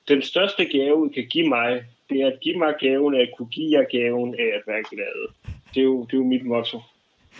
[0.07, 3.29] Den største gave, I kan give mig, det er at give mig gaven af at
[3.37, 5.33] kunne give jer gaven af at være glad.
[5.73, 6.81] Det er jo, det er jo mit motto.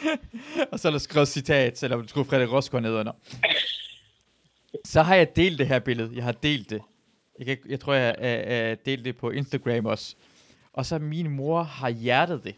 [0.72, 3.12] Og så er der skrevet citat, selvom du skulle Frederik Rosgaard ned under.
[4.86, 6.12] Så har jeg delt det her billede.
[6.16, 6.82] Jeg har delt det.
[7.40, 8.16] Jeg, kan, jeg tror, jeg
[8.48, 10.16] har delt det på Instagram også.
[10.76, 12.56] Og så min mor har hjertet det.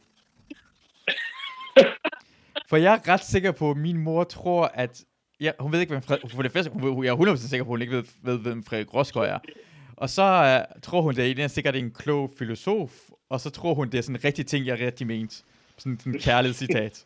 [2.70, 5.04] For jeg er ret sikker på, at min mor tror, at...
[5.40, 6.32] Ja, hun ved ikke, hvem Frederik...
[6.32, 8.64] For det første, hun, jeg er 100% sikker på, at hun ikke ved, ved hvem
[8.64, 9.40] Frederik Rosgaard er.
[9.96, 10.24] Og så
[10.76, 12.92] uh, tror hun, det er sikkert en klog filosof.
[13.30, 15.44] Og så tror hun, det er sådan en rigtig ting, jeg rigtig ment.
[15.78, 17.06] Sådan en kærlighedscitat.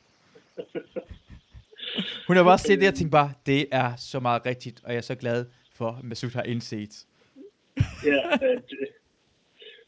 [2.27, 4.97] Hun har bare set det og tænkt bare, det er så meget rigtigt, og jeg
[4.97, 7.05] er så glad for, at Masud har indset.
[8.05, 8.37] Ja,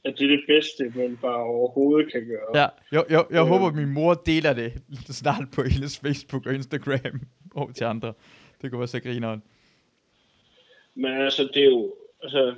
[0.06, 2.62] at, det er det bedste, man bare overhovedet kan gøre.
[2.62, 3.48] Ja, jeg, jeg, jeg Øh.
[3.48, 4.74] håber, at min mor deler det
[5.10, 7.22] snart på hendes Facebook og Instagram
[7.56, 8.14] over til andre.
[8.62, 9.44] Det kunne være så grineren.
[10.96, 12.56] Men altså, det er jo, altså,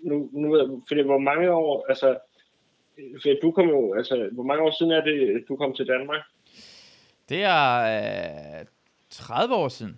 [0.00, 2.18] nu, nu ved jeg, fordi hvor mange år, altså,
[3.22, 6.20] for du kom jo, altså, hvor mange år siden er det, du kom til Danmark?
[7.28, 8.66] Det er øh,
[9.10, 9.96] 30 år siden.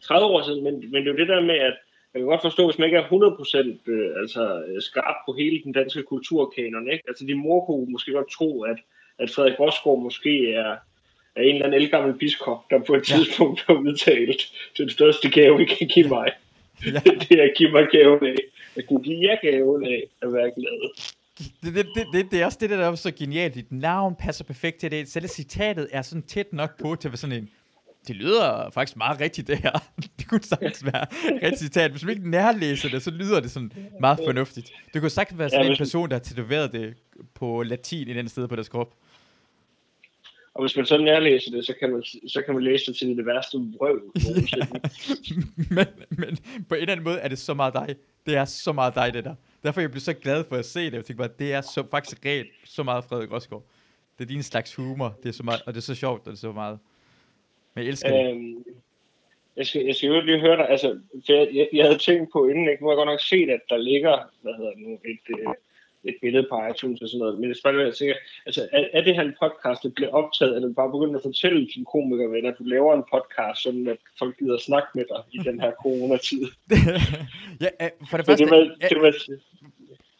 [0.00, 1.76] 30 år siden, men, men det er jo det der med, at
[2.16, 5.60] jeg kan godt forstå, hvis man ikke er 100% øh, altså, øh, skarp på hele
[5.64, 7.04] den danske kulturkanon, ikke?
[7.08, 8.78] Altså, din mor kunne måske godt tro, at,
[9.18, 10.72] at Frederik Rosgaard måske er,
[11.36, 13.16] er en eller anden elgammel biskop, der på et Ja.
[13.16, 14.42] tidspunkt har udtalt,
[14.78, 16.28] den største gave, I kan give mig,
[16.86, 17.00] Ja.
[17.28, 18.36] det er at give mig gaven af,
[18.76, 20.90] at kunne give jer gaven af at være glad.
[21.38, 23.54] Det, det, det, det, det er også det, der er så genialt.
[23.54, 25.08] Dit navn passer perfekt til det.
[25.08, 27.50] Selv citatet er sådan tæt nok på til at være sådan en...
[28.06, 29.72] Det lyder faktisk meget rigtigt, det her.
[30.18, 31.90] Det kunne sagtens være rigtigt citat.
[31.90, 34.72] Hvis man ikke nærlæser det, så lyder det sådan meget fornuftigt.
[34.94, 36.94] Det kunne sagtens være sådan Ja, en person, der har tatoveret det
[37.34, 38.94] på latin i den sted på det skub.
[40.54, 43.08] Og hvis man så nærlæser det, så kan man, så kan man læse det til
[43.08, 44.66] det værste nogensinde.
[45.70, 46.38] men, men
[46.68, 47.96] på en eller anden måde er det så meget dig.
[48.26, 49.34] Det er så meget dig, det der.
[49.62, 50.92] Derfor jeg blev så glad for at se det.
[50.92, 53.64] Jeg tænkte bare, det er så, faktisk rent så meget Frederik Rosgaard.
[54.18, 55.18] Det er din slags humor.
[55.22, 56.78] Det er så meget, og det er så sjovt, og det er så meget.
[57.76, 58.30] Men jeg elsker det.
[58.30, 58.64] øhm,
[59.56, 62.32] jeg skal, jeg skal jo lige høre dig, altså, for jeg, jeg, jeg havde tænkt
[62.32, 62.82] på inden, ikke?
[62.82, 65.54] nu har jeg godt nok set, at der ligger, hvad hedder det nu, et, øh,
[66.04, 68.14] et billede på iTunes og sådan noget, men det skal bare være sikker,
[68.46, 71.16] altså, er, er det her en podcast, der bliver optaget, eller er du bare begyndt
[71.16, 75.04] at fortælle dine komikervenner, at du laver en podcast, sådan at folk gider snakke med
[75.12, 76.44] dig i den her coronatid?
[77.64, 79.12] ja, øh, for det første, det ja, det var,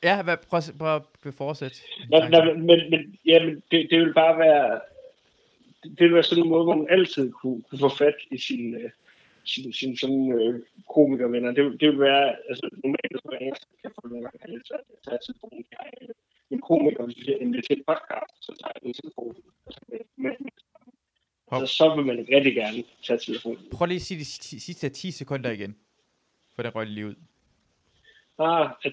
[0.03, 0.97] ja, hvad, prøv, at- prøv
[1.27, 1.77] at fortsætte.
[2.11, 4.81] Nej, nej, men, men, jamen, det, det vil bare være,
[5.91, 8.75] det vil være sådan en måde, hvor man altid kunne, kunne få fat i sin,
[8.75, 8.91] øh,
[9.45, 10.63] sin, sin sådan, øh,
[10.95, 11.53] komikervenner.
[11.53, 14.81] Det, det vil være, altså normalt, så ringer jeg, kan få nogle gange lidt svært
[14.81, 15.65] at tage telefonen.
[15.73, 16.13] Jeg er
[16.51, 19.37] en komiker, hvis jeg inviterer til en podcast, så tager jeg en telefon.
[19.67, 20.31] Altså, med, med,
[21.49, 21.61] Hop.
[21.61, 23.59] altså, så vil man rigtig gerne tage telefonen.
[23.73, 25.77] Prøv lige at sige de si- sidste 10 sekunder igen.
[26.55, 27.15] For den røg lige ud.
[28.39, 28.93] Ah, at,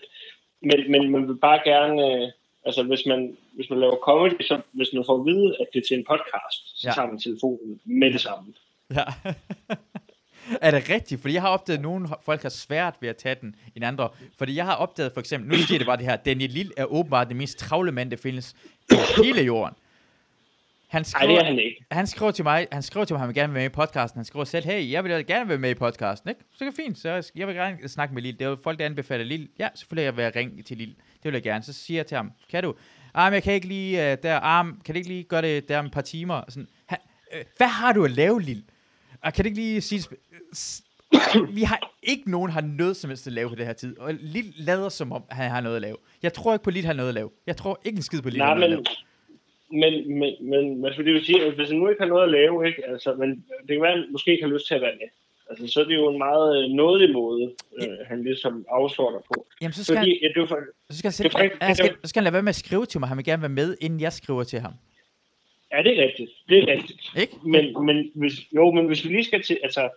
[0.62, 2.32] men, men man vil bare gerne, øh,
[2.66, 5.80] altså hvis man, hvis man laver comedy, så hvis man får at vide, at det
[5.80, 6.94] er til en podcast, så Ja.
[6.94, 8.54] tager man telefonen med det samme.
[8.96, 9.04] Ja.
[10.62, 11.22] er det rigtigt?
[11.22, 14.10] Fordi jeg har opdaget, at nogle folk har svært ved at tage den end andre.
[14.38, 16.86] Fordi jeg har opdaget for eksempel, nu siger det bare det her, Daniel Lille er
[16.86, 18.56] åbenbart den mest travle mand, der findes
[18.90, 19.76] på hele jorden.
[20.94, 21.86] Han skriver, det er han ikke.
[21.92, 23.74] han skriver til mig, han skriver til mig, at han vil gerne være med i
[23.74, 24.18] podcasten.
[24.18, 26.42] Han skriver selv, hey, jeg vil gerne være med i podcasten, ikke?
[26.58, 28.38] Så er det fint, så jeg- jeg vil gerne snakke med Lille.
[28.40, 29.48] Det er jo folk, der anbefaler Lille.
[29.60, 30.94] Ja, selvfølgelig vil jeg ringe til Lille.
[31.14, 31.64] Det vil jeg gerne.
[31.64, 32.76] Så siger jeg til ham, kan du?
[33.14, 35.70] Ah, men jeg kan ikke lige, uh, der, arm, kan du ikke lige gøre det
[35.70, 36.42] der om et par timer?
[36.50, 36.98] Sådan, han,
[37.34, 38.64] øh, hvad har du at lave, Lille?
[39.22, 40.04] Og kan du ikke lige sige,
[41.58, 44.00] vi har ikke nogen har noget som helst at lave på det her tid.
[44.00, 45.98] Og Lille lader som om, han har noget at lave.
[46.24, 47.30] Jeg tror ikke på, Lille har noget at lave.
[47.48, 48.96] Jeg tror ikke en skid på, Lille Nej, har noget at men, lave.
[49.72, 52.32] Men, men, men, men fordi du siger, at hvis han nu ikke har noget at
[52.32, 53.30] lave, ikke, altså, men
[53.68, 55.08] det kan være, at han måske ikke har lyst til at være med.
[55.50, 57.52] Altså, så er det jo en meget øh, nådig måde,
[57.82, 59.48] øh, han ligesom afsorter på.
[59.62, 60.60] Jamen, så skal, han, Fordi, ja, det for,
[60.90, 62.56] så skal, han, det selv, faktisk- han, skal, så skal han lade være med at
[62.56, 63.10] skrive til mig.
[63.10, 64.74] Han vil gerne være med, inden jeg skriver til ham.
[65.74, 66.32] ja, det er rigtigt.
[66.50, 67.02] Det er rigtigt.
[67.22, 67.34] Ikke?
[67.46, 69.90] Men, men hvis, jo, men hvis vi lige skal til, altså,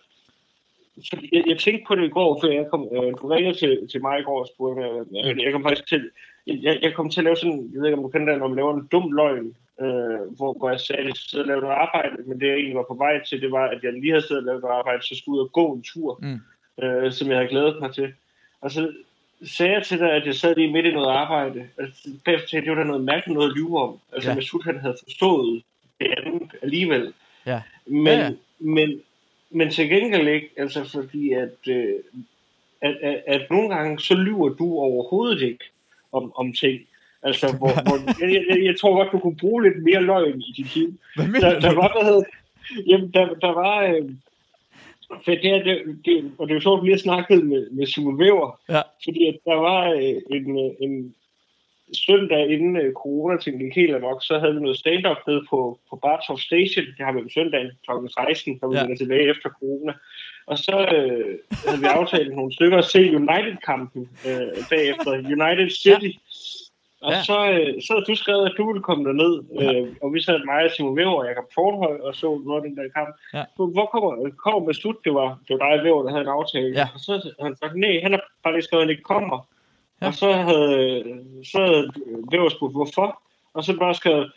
[1.05, 3.89] så jeg, jeg tænkte på det i går, før jeg kom, øh, du ringede til,
[3.89, 6.11] til mig i går og spurgte, øh, jeg kom faktisk til,
[6.47, 8.49] jeg, jeg kom til at lave sådan, jeg ved ikke om du kender det, når
[8.49, 11.61] man laver en dum løgn, øh, hvor, hvor jeg sagde, at jeg sidder og laver
[11.61, 14.11] noget arbejde, men det jeg egentlig var på vej til, det var, at jeg lige
[14.13, 16.85] havde siddet og lavet noget arbejde, så skulle jeg ud og gå en tur, Mm.
[16.85, 18.13] øh, som jeg havde glædet mig til.
[18.61, 18.93] Og så
[19.45, 21.69] sagde jeg til dig, at jeg sad lige midt i noget arbejde.
[21.79, 23.99] Altså, bagefter tænkte jeg, det var da noget mærkeligt noget at lyve om.
[24.13, 24.35] Altså, Ja.
[24.35, 25.63] Masud han havde forstået
[26.01, 27.13] det andet alligevel.
[27.47, 27.63] Ja.
[27.87, 28.19] Men, ja.
[28.25, 28.31] ja.
[28.59, 29.01] men,
[29.51, 31.95] men til gengæld ikke, altså fordi at, øh,
[32.81, 35.65] at, at, at nogle gange, så lyver du overhovedet ikke
[36.17, 36.81] om, om ting.
[37.23, 40.53] Altså, hvor, hvor jeg, jeg, jeg, tror godt, du kunne bruge lidt mere løgn i
[40.57, 40.89] dit liv.
[41.17, 42.25] Hvad mener Der, der var, hvad hedder,
[42.87, 44.11] jamen, der, der var, øh,
[45.25, 47.71] for det, her, det, det, og det er jo sjovt, at vi lige snakket med,
[47.71, 48.83] med Simon Weber, Ja.
[49.05, 51.15] fordi at der var øh, en, øh, en
[52.07, 55.97] søndag inden øh, coronatingen gik helt amok, så havde vi noget stand-up nede på, på
[55.97, 56.87] Bartov Station.
[56.97, 57.91] Det har vi om søndagen kl.
[58.29, 58.95] 16, når vi Ja.
[58.97, 59.93] tilbage efter corona.
[60.47, 65.11] Og så øh, havde vi aftalt nogle stykker at se United-kampen øh, bagefter.
[65.13, 66.19] United City.
[67.01, 67.17] Og Ja.
[67.17, 67.23] ja.
[67.23, 69.35] så, øh, så havde du skrevet, at du ville komme derned.
[69.61, 72.69] Øh, og vi sad mig og Simon Weber og Jacob Fornhøj og så noget af
[72.69, 73.11] den der kamp.
[73.35, 73.45] Ja.
[73.57, 74.97] Hvor kommer, kommer med slut?
[75.05, 76.73] Det var, det var dig og Weber, der havde en aftale.
[76.81, 76.87] Ja.
[76.95, 79.37] Og så havde han sagt, nej, han har bare lige skrevet, at det kommer.
[80.01, 80.05] Ja.
[80.05, 80.07] Ja.
[80.09, 80.79] Og så havde,
[81.53, 81.91] så havde
[82.33, 83.23] Weber spurgt, hvorfor?
[83.55, 84.33] Og så bare skrevet,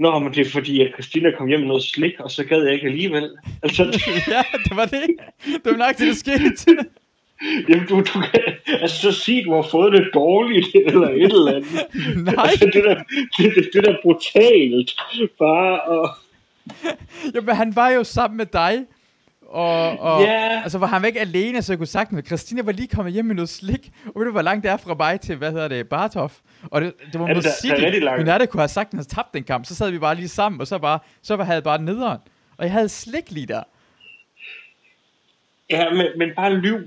[0.00, 2.62] Nå, men det er fordi, at Christina kom hjem med noget slik, og så gad
[2.64, 3.30] jeg ikke alligevel.
[3.62, 3.82] Altså,
[4.34, 5.06] ja, det var det.
[5.44, 6.76] Det var nok det, der skete.
[7.68, 11.54] jamen, du, du kan, altså, så sig, du har fået det dårligt, eller et eller
[11.54, 11.86] andet.
[12.24, 13.02] Nej, Altså, det der,
[13.38, 14.94] det, det, det der brutalt.
[15.38, 16.10] Bare og...
[17.34, 18.86] Jamen, han var jo sammen med dig.
[19.50, 20.60] Og, og Ja.
[20.62, 23.24] altså, var han ikke alene, så jeg kunne sagt, at Christina var lige kommet hjem
[23.24, 23.92] med noget slik.
[24.06, 26.32] Og ved du, hvor langt det er fra mig til, hvad hedder det, Bartov?
[26.62, 27.70] Og det, det var Ja, musik.
[27.70, 28.16] det er.
[28.16, 29.66] Men det kunne have sagt, at han tabt den kamp.
[29.66, 32.18] Så sad vi bare lige sammen, og så, bare, så var- jeg bare nederen.
[32.56, 33.62] Og jeg havde slik lige der.
[35.70, 36.78] Ja, men, men bare lyv.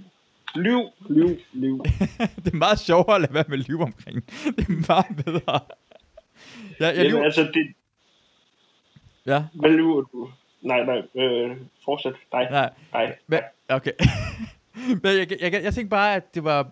[0.56, 1.84] Lyv, lyv, lyv.
[2.44, 4.24] det er meget sjovere at lade være med at lyve omkring.
[4.58, 5.60] Det er meget bedre.
[6.80, 7.24] Ja, jeg Jamen, lyver.
[7.24, 7.74] altså, det,
[9.26, 10.30] Ja, hvad lyver du?
[10.64, 12.14] Nej, nej, øh, fortsæt.
[12.34, 12.70] Nej, nej.
[12.94, 13.16] nej.
[13.28, 13.92] Men, okay.
[14.74, 16.72] Men jeg, jeg, jeg, jeg tænkte bare, at det var...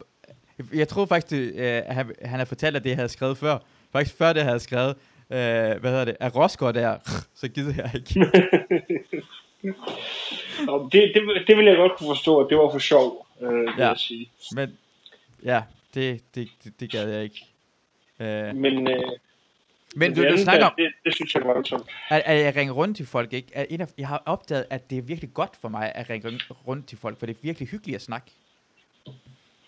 [0.74, 3.38] Jeg troede faktisk, det, øh, at han, han havde fortalt, at det jeg havde skrevet
[3.38, 3.58] før.
[3.92, 4.96] Faktisk før det jeg havde skrevet,
[5.30, 5.38] øh,
[5.82, 6.98] hvad hedder det, at Rosgaard der,
[7.42, 8.20] så gider jeg ikke.
[10.92, 13.74] Det, det, det vil jeg godt kunne forstå, at det var for sjov, øh, vil
[13.78, 13.88] Ja.
[13.88, 14.30] jeg sige.
[14.56, 14.78] Men
[15.44, 15.62] ja,
[15.94, 17.46] det, det, det, det gad jeg ikke.
[18.20, 19.04] Øh, Men, øh,
[19.96, 21.84] Men du, det du der, om, Det, det synes jeg er voldsomt.
[22.10, 23.48] at, at jeg ringer rundt til folk, ikke?
[23.54, 26.40] At en af, jeg har opdaget, at det er virkelig godt for mig at ringe
[26.68, 28.32] rundt til folk, for det er virkelig hyggeligt at snakke.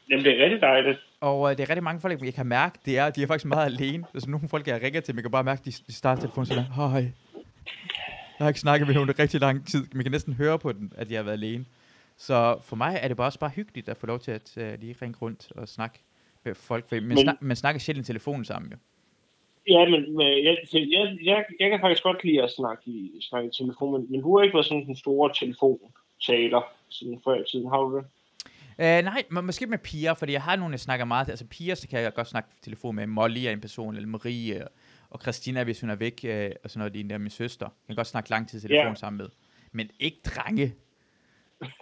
[0.09, 0.99] Jamen, det er rigtig dejligt.
[1.21, 3.45] Og øh, det er rigtig mange folk, jeg kan mærke, det er, de er faktisk
[3.45, 4.05] meget alene.
[4.13, 6.63] Altså nogle folk, jeg ringer til, man kan bare mærke, de, de starter telefonen sådan,
[6.63, 7.11] hej,
[8.39, 9.87] jeg har ikke snakket med nogen i rigtig lang tid.
[9.93, 11.65] Man kan næsten høre på den, at jeg har været alene.
[12.17, 14.63] Så for mig er det bare også bare hyggeligt at få lov til at uh,
[14.79, 15.99] lige ringe rundt og snakke
[16.43, 16.89] med folk.
[16.89, 18.77] For man, Men- snak, man snakker sjældent i telefonen sammen, jo.
[18.77, 18.92] Ja,
[19.67, 23.51] men, men jeg, jeg, jeg, jeg kan faktisk godt lide at snakke i, snakke i
[23.51, 27.69] telefon, men, men du har ikke været sådan den store telefontaler siden før i tiden,
[27.69, 28.05] har du det?
[28.77, 31.31] Uh, nej, må, måske med piger, fordi jeg har nogle, jeg snakker meget til.
[31.31, 33.07] Altså piger, så kan jeg godt snakke telefon med.
[33.07, 34.71] Molly er en person, eller Marie, og,
[35.09, 36.29] og Christina, hvis hun er væk, uh,
[36.63, 37.65] og sådan noget, det er min søster.
[37.65, 38.95] Jeg kan godt snakke lang tid telefon Ja.
[38.95, 39.29] sammen med.
[39.71, 40.73] Men ikke drenge.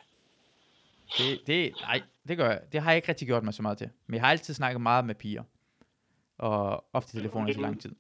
[1.17, 2.59] Det, det, nej, det gør jeg.
[2.71, 3.89] Det har jeg ikke rigtig gjort mig så meget til.
[4.07, 5.43] Men jeg har altid snakket meget med piger.
[6.41, 7.95] Og ofte i telefoner til lang tid.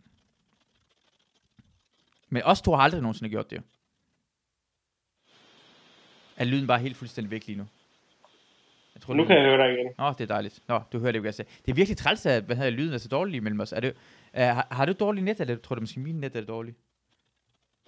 [2.29, 3.63] Men os to har aldrig nogensinde gjort det.
[6.37, 7.67] Er lyden bare helt fuldstændig væk lige nu?
[8.95, 9.91] Jeg tror, Nu kan jeg høre dig igen.
[9.97, 10.63] Nå, det er dejligt.
[10.67, 11.51] Nå, du hører det, jeg sagde.
[11.65, 13.71] Det er virkelig træls, at hvad hedder, lyden er så dårlig imellem os.
[13.71, 13.93] Er det,
[14.33, 16.75] uh, har, har du dårlig net, eller tror du måske min net er dårlig?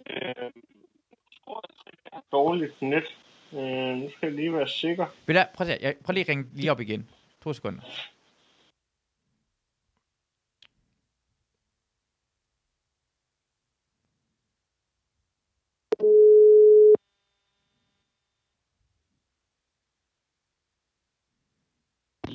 [0.09, 0.51] Øh,
[2.31, 3.03] dårligt net.
[3.53, 5.05] Øh, nu skal jeg lige være sikker.
[5.27, 7.09] Vil jeg, prøv, at, jeg, prøv lige at ringe lige op igen.
[7.43, 7.81] To sekunder.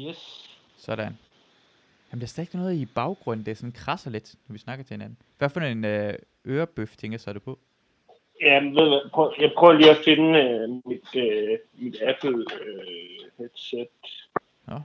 [0.06, 0.48] Yes.
[0.76, 1.18] Sådan.
[2.10, 3.46] Jamen, der er stadig ikke noget i baggrunden.
[3.46, 5.18] Det er sådan krasser lidt, når vi snakker til hinanden.
[5.38, 6.14] Hvad for en øh,
[6.46, 7.58] ørebøf, tænker så er du på?
[8.40, 12.44] Ja, men ved du prøv, jeg prøver lige at finde øh, mit, øh, mit Apple
[12.60, 13.88] øh, headset.
[14.66, 14.80] Nå.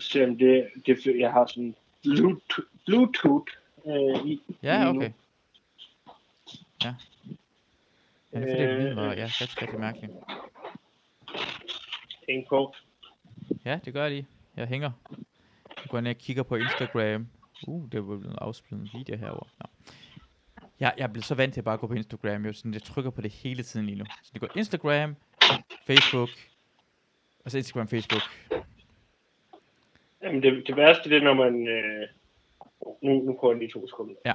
[0.00, 3.52] Se om det, det, jeg har sådan Bluetooth, Bluetooth
[3.86, 4.40] øh, i.
[4.62, 5.10] Ja, okay.
[6.84, 6.94] Ja.
[8.32, 10.12] Ja, det er fordi, det lyden var ja, rigtig, rigtig mærkeligt.
[12.28, 12.74] Hæng på.
[13.64, 14.26] Ja, det gør lige.
[14.56, 14.90] Jeg hænger.
[15.76, 17.26] Jeg går ind og kigger på Instagram.
[17.66, 19.48] Uh, det var blevet afspillet en video herovre.
[19.60, 19.66] Nå.
[20.80, 22.44] Jeg, jeg er blevet så vant til at bare gå på Instagram.
[22.44, 24.04] Jeg, sådan, jeg trykker på det hele tiden lige nu.
[24.22, 25.16] Så det går Instagram,
[25.86, 26.28] Facebook,
[27.44, 28.22] og så Instagram, Facebook.
[30.22, 31.68] Jamen det, det værste det er, når man...
[31.68, 32.08] Øh,
[33.02, 34.14] nu, nu går jeg lige to sekunder.
[34.26, 34.34] Ja.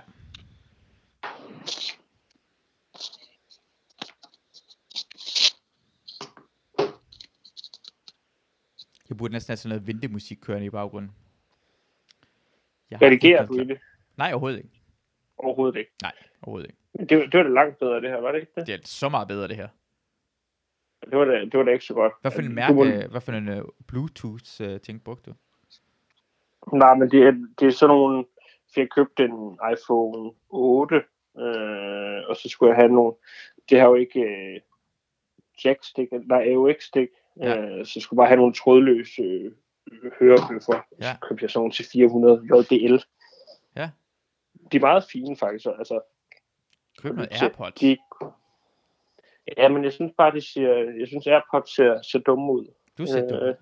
[9.16, 11.12] Jeg burde næsten have sådan noget vintemusik kørende i baggrunden.
[12.92, 13.80] Jeg Redigerer du i det?
[14.18, 14.70] Nej, overhovedet ikke.
[15.38, 15.92] Overhovedet ikke.
[16.02, 16.12] Nej,
[16.42, 16.80] overhovedet ikke.
[16.94, 18.68] Men det, var- det var da langt bedre, det her, var det ikke det?
[18.68, 19.68] Det er så meget bedre, det her.
[21.10, 22.14] Det var da, det var da ikke så godt.
[22.22, 25.36] Hvad for en mærke, var- hvad for en uh, Bluetooth-ting brugte du?
[26.78, 28.26] Nej, men det er, det er sådan nogle...
[28.74, 31.04] For jeg købte en iPhone 8, øh,
[32.30, 33.14] og så skulle jeg have nogle...
[33.70, 34.60] Det har jo ikke øh,
[35.66, 37.10] jackstick, nej, AUX-stik,
[37.40, 37.58] Ja.
[37.62, 39.52] øh, så jeg skulle bare have nogle trådløse øh,
[40.20, 40.86] hørebøffer.
[41.02, 41.14] Ja.
[41.14, 42.96] Så købte jeg sådan til 400 JBL.
[43.76, 43.90] Ja.
[44.72, 45.66] De er meget fine, faktisk.
[45.78, 46.00] Altså,
[47.02, 47.74] Køb noget AirPods.
[47.74, 47.98] De,
[49.58, 52.68] ja, men jeg synes bare, det ser, jeg synes AirPods ser, ser dumme ud.
[52.98, 53.38] Du ser dum.
[53.48, 53.56] Øh,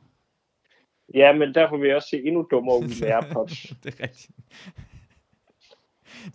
[1.14, 3.62] ja, men derfor vil jeg også se endnu dummere ud med AirPods.
[3.84, 4.30] det er rigtigt.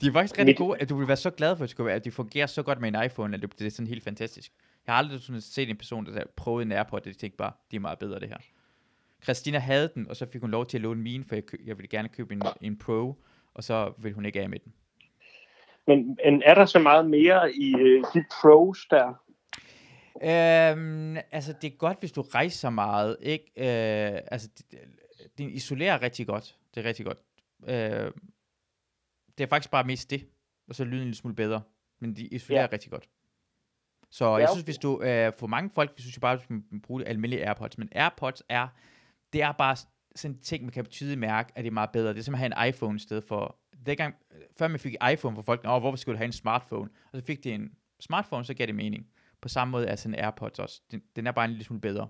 [0.01, 2.11] De er faktisk rigtig Mit- gode, at du vil være så glad for, at, de
[2.11, 4.53] fungerer så godt med en iPhone, at det er sådan helt fantastisk.
[4.89, 7.37] Jeg har aldrig sådan set en person, der har prøvet en AirPod, og de tænkte
[7.37, 8.37] bare, det er meget bedre det her.
[9.23, 11.57] Christina havde den, og så fik hun lov til at låne min, for jeg, kø-
[11.65, 13.15] jeg ville gerne købe en, en Pro,
[13.55, 14.73] og så ville hun ikke af med den.
[15.87, 19.07] Men, men er der så meget mere i øh, de pros der?
[20.23, 23.45] Øhm, altså, det er godt, hvis du rejser meget, ikke?
[23.57, 24.79] Øh, altså, det,
[25.39, 26.57] det isolerer rigtig godt.
[26.75, 27.19] Det er rigtig godt.
[27.69, 28.11] Øh,
[29.39, 30.27] det er faktisk bare mest det,
[30.69, 31.63] og så lyden en lille smule bedre.
[32.01, 32.63] Men de isolerer.
[32.63, 32.69] Ja.
[32.73, 33.09] rigtig godt.
[34.11, 36.61] Så jeg Ja, synes, hvis du, øh, for mange folk, synes jeg bare, at skal
[36.83, 37.79] bruge almindelige AirPods.
[37.79, 38.69] Men AirPods er,
[39.33, 39.77] det er bare
[40.17, 42.13] sådan en ting, man kan tydeligt mærke, at det er meget bedre.
[42.13, 43.57] Det er som at have en iPhone i stedet for,
[43.87, 44.15] dengang,
[44.59, 46.91] før man fik iPhone for folk, Åh, hvorfor skulle du have en smartphone?
[47.13, 49.07] Og så fik de en smartphone, så gav det mening.
[49.41, 50.81] På samme måde er sådan en AirPods også.
[50.91, 52.09] Den, den er bare en lille smule bedre.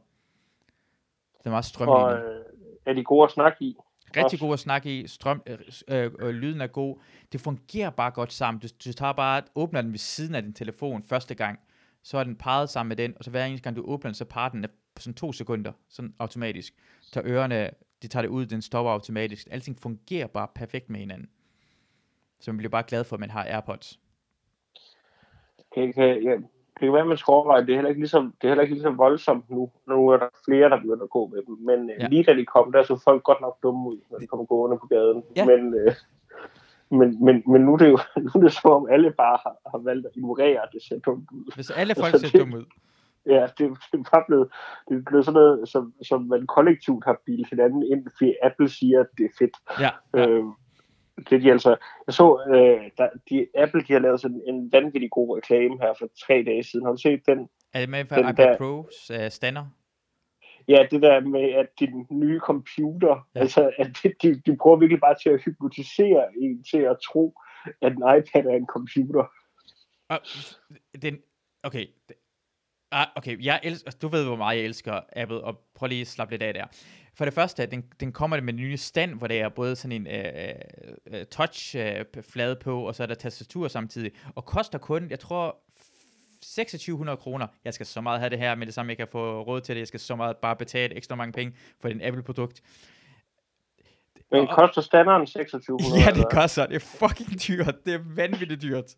[1.39, 2.25] Den er meget Og strømlignet.
[2.37, 2.45] øh,
[2.87, 3.77] er de gode at snakke i?
[4.17, 5.07] Rigtig god at snakke i.
[5.07, 5.59] Strøm, øh,
[5.89, 6.97] øh, øh, lyden er god.
[7.33, 8.61] Det fungerer bare godt sammen.
[8.61, 11.59] Du, du tager bare, åbner den ved siden af din telefon første gang.
[12.03, 14.15] Så er den parret sammen med den, og så hver eneste gang du åbner den,
[14.15, 16.75] så parer den på sådan to sekunder, sådan automatisk.
[17.03, 17.71] Så ørerne,
[18.03, 19.49] de tager det ud, den stopper automatisk.
[19.51, 21.29] Alting fungerer bare perfekt med hinanden.
[22.41, 24.01] Så man bliver bare glad for, at man har AirPods.
[25.75, 28.35] Kan, kan, ja, det kan være, at man skal overveje, det er heller ikke ligesom,
[28.41, 29.71] det er heller ikke ligesom voldsomt nu.
[29.89, 31.55] Nu er der flere, der begynder at gå med dem.
[31.55, 31.95] Men Ja.
[32.01, 32.09] ja.
[32.09, 34.79] lige da de kom, der så folk godt nok dumme ud, når de kommer gående
[34.79, 35.23] på gaden.
[35.37, 35.45] Ja.
[35.45, 35.93] Men, øh,
[36.91, 39.57] Men, men, men nu, er det jo, nu er det som om alle bare har,
[39.71, 41.53] har valgt at ignorere, at det ser dumt ud.
[41.55, 42.65] Hvis alle folk Altså, ser det- dumme ud.
[43.27, 43.59] Ja, det,
[43.93, 44.49] det er bare blevet,
[44.89, 48.69] det er blevet sådan noget, som, som man kollektivt har bildet hinanden ind, fordi Apple
[48.69, 49.57] siger, at det er fedt.
[49.81, 50.29] Ja, Ja.
[50.29, 50.45] Øh,
[51.19, 54.73] det er de altså, jeg så, øh, der, de, Apple de har lavet sådan en
[54.73, 56.85] vanvittig god reklame her for tre dage siden.
[56.87, 57.49] Har du set den?
[57.75, 59.65] Er det med for Den iPad der- Pros uh, stander?
[60.69, 63.41] Ja, det der med, at din nye computer, Ja.
[63.41, 67.35] altså, at de, de, de prøver virkelig bare til at hypnotisere en til at tro,
[67.83, 69.25] at en iPad er en computer.
[70.09, 70.19] Og,
[71.03, 71.19] den,
[71.63, 71.87] okay.
[72.09, 72.17] det-
[72.93, 76.07] Ah, okay, jeg elsker, du ved, hvor meget jeg elsker Apple, og prøv lige at
[76.07, 76.65] slappe lidt af der.
[77.15, 80.07] For det første, den, den kommer med en ny stand, hvor der er både sådan
[80.07, 80.07] en
[81.11, 85.57] uh, touch-flade på, og så er der tastatur samtidig, og koster kun, jeg tror,
[86.43, 87.47] 2600 kroner.
[87.65, 89.75] Jeg skal så meget have det her, med det samme, jeg kan få råd til
[89.75, 89.81] det.
[89.81, 92.63] Jeg skal så meget bare betale ekstra mange penge for den Apple-produkt.
[94.31, 96.01] Men koster standarden 2600?
[96.01, 96.67] Ja, det koster.
[96.67, 97.75] Det er fucking dyrt.
[97.85, 98.95] Det er vanvittigt dyrt.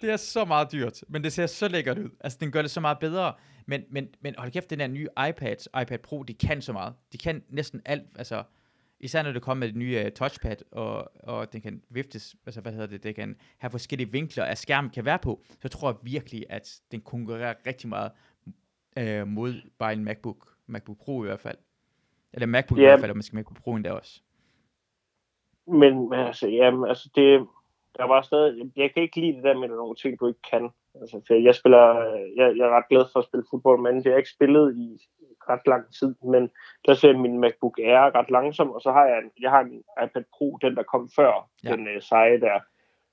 [0.00, 2.10] Det er så meget dyrt, men det ser så lækkert ud.
[2.20, 3.32] Altså, den gør det så meget bedre.
[3.66, 6.94] Men, men, men hold kæft, den der nye iPads, iPad Pro, de kan så meget.
[7.12, 8.42] De kan næsten alt, altså,
[9.00, 12.60] især når det kommer med det nye uh, touchpad, og, og den kan viftes, altså
[12.60, 15.88] hvad hedder det, det kan have forskellige vinkler, at skærmen kan være på, så tror
[15.90, 18.10] jeg virkelig, at den konkurrerer rigtig meget
[19.00, 21.58] uh, mod bare en MacBook, MacBook Pro i hvert fald.
[22.32, 22.88] Eller MacBook i Ja.
[22.88, 24.20] hvert fald, og måske MacBook Pro endda også.
[25.66, 27.46] Men, altså, jamen, altså det,
[27.96, 30.20] der var stadig, jeg kan ikke lide det der med, at der er nogle ting,
[30.20, 30.70] du ikke kan.
[31.00, 31.84] Altså, for jeg spiller,
[32.36, 34.86] jeg, jeg er ret glad for at spille fodbold, men jeg har ikke spillet i
[35.48, 36.50] ret lang tid, men
[36.86, 39.82] der ser min MacBook Air ret langsom, og så har jeg en, jeg har en
[40.04, 41.72] iPad Pro, den der kom før, Ja.
[41.72, 42.58] den øh, seje der.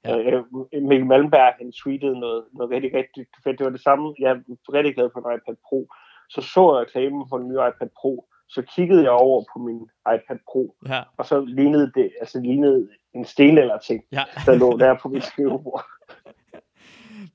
[0.06, 0.18] Ja.
[0.18, 0.32] Ja.
[0.32, 0.44] Øh,
[0.84, 3.60] Mikkel Malmberg, han tweetede noget, noget rigtig, rigtig fedt.
[3.60, 4.16] Det var det samme.
[4.20, 4.40] Jeg er
[4.74, 5.88] rigtig glad for en iPad Pro.
[6.30, 9.90] Så så jeg reklamen for den nye iPad Pro, så kiggede jeg over på min
[10.16, 14.24] iPad Pro, Ja, og så lignede det, altså lignede en stenalder ting, ja.
[14.46, 15.86] der lå der på mit skrivebord.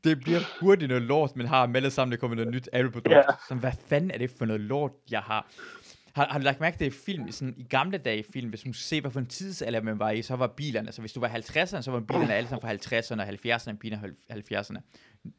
[0.05, 3.14] det bliver hurtigt noget lort, man har med det sammen, der kommer noget nyt Apple-produkt.
[3.14, 3.22] Ja.
[3.48, 5.51] Så hvad fanden er det for noget lort, jeg har?
[6.12, 8.64] Har, har du lagt mærke til i film, sådan, i gamle dage i film, hvis
[8.64, 11.20] man ser, hvad for en tidsalder man var i, så var bilerne, så hvis du
[11.20, 14.81] var 50'erne, så var bilerne alle sammen fra 50'erne, og 70'erne, bilerne 70'erne.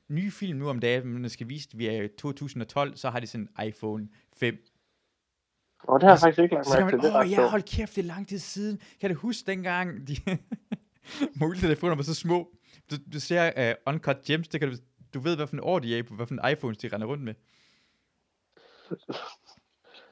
[0.10, 3.20] Nye film nu om dagen, man skal vise, at vi er i 2012, så har
[3.20, 4.08] de sådan en iPhone
[4.38, 4.58] 5.
[5.84, 7.00] Og det har jeg faktisk ikke lagt mærke til.
[7.00, 8.80] Det åh ja, hold kæft, det er lang tid siden.
[9.02, 10.16] Kan du huske dengang, de
[11.40, 12.50] mobiltelefoner var så små?
[12.92, 14.76] Du, du ser uh, Uncut Gems, det kan du,
[15.14, 17.34] du ved, hvad for en år de er på, en iPhones de render rundt med.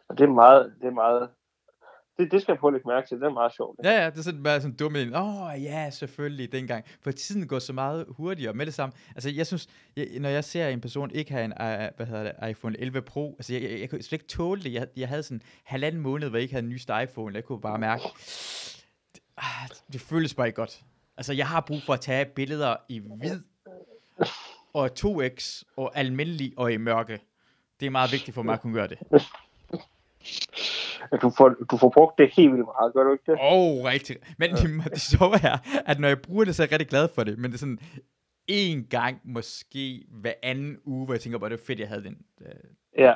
[0.09, 1.29] Og det er meget, det er meget,
[2.19, 3.17] det, det skal jeg prøve at lægge mærke til.
[3.17, 3.79] Det er meget sjovt.
[3.83, 5.15] Ja, ja, det er sådan bare sådan dumme en.
[5.15, 6.85] Åh, oh, ja, selvfølgelig, dengang.
[7.01, 8.93] For tiden går så meget hurtigere med det samme.
[9.15, 12.23] Altså, jeg synes, jeg, når jeg ser en person ikke have en, uh, hvad hedder
[12.23, 14.73] det, iPhone 11 Pro, altså, jeg, jeg, jeg kunne slet ikke tåle det.
[14.73, 17.35] Jeg, jeg havde sådan halvanden måned, hvor jeg ikke havde en nyeste iPhone.
[17.35, 18.03] Jeg kunne bare mærke,
[19.15, 20.83] det, ah, det føles bare ikke godt.
[21.19, 23.41] Altså, jeg har brug for at tage billeder i hvid,
[24.73, 27.19] og 2x, og almindelig, og i mørke.
[27.79, 28.97] Det er meget vigtigt for mig at kunne gøre det.
[31.11, 33.37] At Du får, du får brugt det helt vildt meget, gør du ikke det?
[33.39, 34.15] Åh, oh, rigtig.
[34.37, 37.07] Men det, det sjove er, at når jeg bruger det, så er jeg rigtig glad
[37.15, 37.37] for det.
[37.37, 37.79] Men det er sådan
[38.47, 42.03] en gang, måske hver anden uge, hvor jeg tænker bare, det var fedt, jeg havde
[42.03, 42.17] den.
[42.41, 42.51] Øh,
[42.97, 43.13] Ja.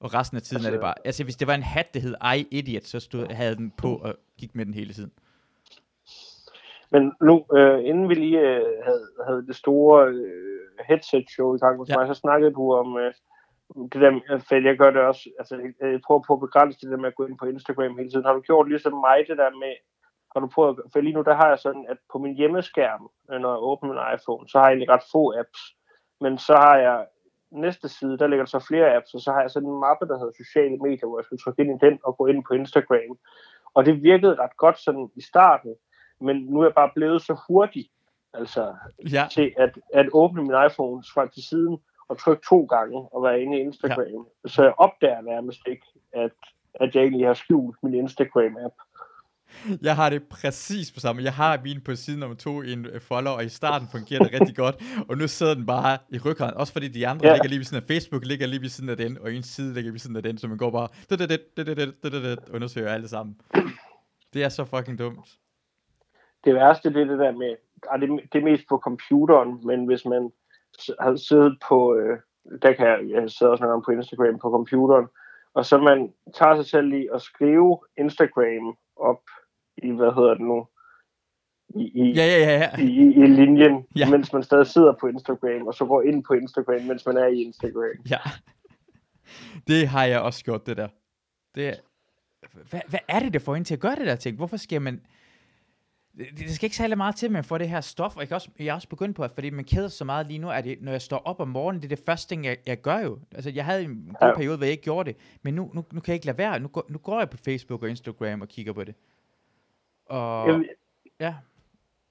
[0.00, 0.94] Og resten af tiden altså, er det bare...
[1.04, 3.70] Altså, hvis det var en hat, der hed I Idiot, så stod, havde jeg den
[3.70, 5.12] på og gik med den hele tiden.
[6.94, 11.78] Men nu, øh, inden vi lige øh, havde, havde det store øh, headset-show i gang
[11.78, 11.96] hos Ja.
[11.96, 13.12] mig, så snakkede du om øh,
[13.92, 16.90] det der, med- for jeg gør det også, altså jeg, prøver på at begrænse det
[16.90, 18.24] der med at gå ind på Instagram hele tiden.
[18.24, 19.74] Har du gjort ligesom mig det der med,
[20.34, 23.40] har du prøvet, for lige nu der har jeg sådan, at på min hjemmeskærm, øh,
[23.40, 25.60] når jeg åbner min iPhone, så har jeg egentlig ret få apps,
[26.20, 27.06] men så har jeg
[27.66, 30.06] næste side, der ligger der så flere apps, og så har jeg sådan en mappe,
[30.08, 32.54] der hedder sociale medier, hvor jeg skal trykke ind i den og gå ind på
[32.54, 33.12] Instagram.
[33.74, 35.74] Og det virkede ret godt sådan i starten,
[36.20, 37.90] men nu er jeg bare blevet så hurtig
[38.34, 38.74] altså,
[39.12, 39.26] ja.
[39.30, 41.78] til at, at åbne min iPhone fra til siden
[42.08, 44.26] og trykke to gange og være inde i Instagram.
[44.44, 44.48] Ja.
[44.48, 46.30] Så jeg opdager nærmest ikke, at,
[46.74, 48.76] at jeg egentlig har skjult min Instagram-app.
[49.82, 51.22] Jeg har det præcis på samme.
[51.22, 54.22] Jeg har min på siden nummer to i en øh, folder, og i starten fungerer
[54.22, 54.76] det rigtig godt,
[55.08, 56.54] og nu sidder den bare i ryggen.
[56.54, 57.32] Også fordi de andre ja.
[57.32, 59.74] ligger lige ved siden af Facebook, ligger lige ved siden af den, og en side
[59.74, 60.88] ligger ved siden af den, så man går bare
[62.54, 63.40] undersøger alt sammen.
[64.34, 65.38] Det er så fucking dumt.
[66.44, 67.56] Det værste det er det der med,
[67.90, 70.32] ah, det, det er mest på computeren, men hvis man
[71.00, 72.18] har siddet på, øh,
[72.62, 75.06] der kan jeg, jeg sidder også nogle på Instagram på computeren,
[75.54, 79.22] og så man tager sig selv i at skrive Instagram op
[79.76, 80.66] i, hvad hedder det nu,
[81.68, 82.82] i, i, Ja, ja, ja, ja.
[82.82, 84.10] i, i, linjen, Ja.
[84.10, 87.26] mens man stadig sidder på Instagram, og så går ind på Instagram, mens man er
[87.26, 87.96] i Instagram.
[88.10, 88.18] Ja.
[89.66, 90.88] Det har jeg også gjort, det der.
[91.54, 91.80] Det
[92.70, 94.36] hvad, hvad er det, der får en til at gøre det der ting?
[94.36, 95.00] Hvorfor skal man...
[96.18, 98.28] det, det skal ikke særlig meget til, at man får det her stof, og jeg,
[98.28, 100.50] kan også, jeg er også begyndt på, at fordi man keder så meget lige nu,
[100.50, 102.80] at det, når jeg står op om morgenen, det er det første ting, jeg, jeg
[102.80, 103.18] gør jo.
[103.34, 104.34] Altså, jeg havde en god Ja.
[104.34, 106.60] periode, hvor jeg ikke gjorde det, men nu, nu, nu kan jeg ikke lade være.
[106.60, 108.94] Nu går, nu går jeg på Facebook og Instagram og kigger på det.
[110.06, 110.68] Og, Jeg, vil-
[111.20, 111.34] ja,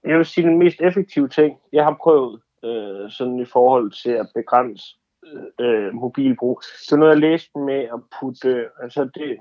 [0.04, 4.10] jeg vil sige, den mest effektive ting, jeg har prøvet øh, sådan i forhold til
[4.12, 4.98] at begrænse
[5.60, 9.38] øh, mobilbrug, det er noget, jeg læste med at putte, øh, altså det,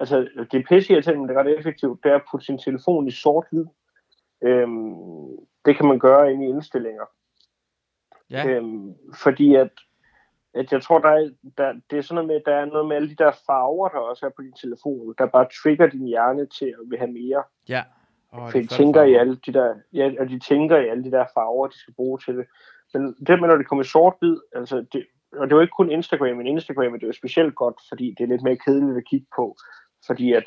[0.00, 0.16] altså
[0.52, 0.64] det er
[1.30, 3.64] er ret effektivt, det er at putte sin telefon i sort-hvid.
[4.42, 7.04] Øhm, det kan man gøre inde i indstillinger.
[8.30, 9.70] ja, Øhm, fordi at,
[10.54, 12.88] at jeg tror, der er, der, det er sådan noget med, at der er noget
[12.88, 16.06] med alle de der farver, der også er på din telefon, der bare trigger din
[16.06, 17.42] hjerne til at vil have mere.
[17.68, 17.82] ja.
[18.32, 21.10] Oh, For de tænker i alle de der, ja, og de tænker i alle de
[21.10, 22.46] der farver, de skal bruge til det.
[22.94, 25.76] Men det med, når det kommer i sort-hvid, altså det, og det er jo ikke
[25.76, 28.96] kun Instagram, men Instagram er det jo specielt godt, fordi det er lidt mere kedeligt
[28.96, 29.56] at kigge på,
[30.06, 30.44] fordi at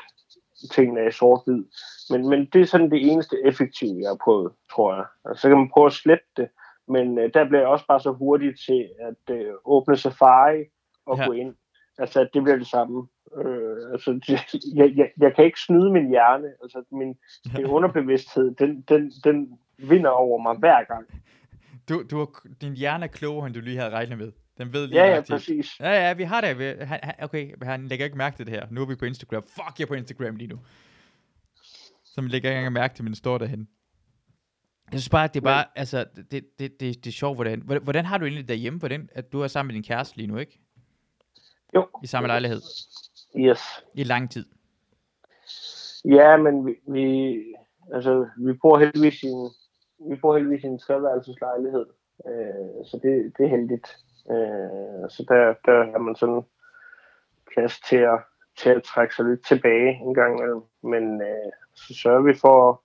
[0.72, 1.64] tingene er sort-hvid.
[2.10, 5.04] Men, men det er sådan det eneste effektive, jeg har prøvet, tror jeg.
[5.24, 6.48] Og så kan man prøve at slette det,
[6.88, 10.64] men øh, der bliver jeg også bare så hurtig til at øh, åbne Safari
[11.06, 11.26] og Ja.
[11.26, 11.54] gå ind.
[11.98, 13.06] Altså, det bliver det samme.
[13.36, 14.28] Øh, altså, det,
[14.80, 16.48] jeg, jeg, jeg kan ikke snyde min hjerne.
[16.62, 17.16] Altså, min,
[17.56, 21.22] min underbevidsthed, den, den, den vinder over mig hver gang.
[21.88, 22.28] Du, du,
[22.60, 24.32] din hjerne er klogere, end du lige havde regnet med.
[24.58, 25.80] Den ved lige Ja, ja, præcis.
[25.80, 26.78] Ja, ja, vi har det.
[26.86, 28.66] Han, han, okay, han lægger ikke mærke til det her.
[28.70, 29.42] Nu er vi på Instagram.
[29.42, 30.58] Fuck, jeg er på Instagram lige nu.
[32.04, 33.68] Så man lægger ikke engang mærke til, men står derhen.
[34.92, 37.62] Jeg synes bare, at det er bare, altså, det, det, det, det er sjovt, hvordan,
[37.64, 40.26] hvordan, hvordan har du egentlig derhjemme, hvordan, at du er sammen med din kæreste lige
[40.26, 40.60] nu, ikke?
[41.74, 41.88] Jo.
[42.02, 42.60] I samme lejlighed.
[43.36, 43.60] Yes.
[43.94, 44.44] I lang tid.
[46.04, 47.36] Ja, men vi, vi,
[47.92, 49.50] altså, vi bor heldigvis i en,
[50.10, 51.86] vi bor heldigvis i en treværelseslejlighed.
[52.28, 53.96] Øh, så det, det er heldigt.
[54.30, 56.42] Øh, så der, der har man sådan
[57.52, 58.20] plads til at,
[58.56, 60.62] til at trække sig lidt tilbage en gang imellem.
[60.82, 62.76] Men øh, så sørger vi for at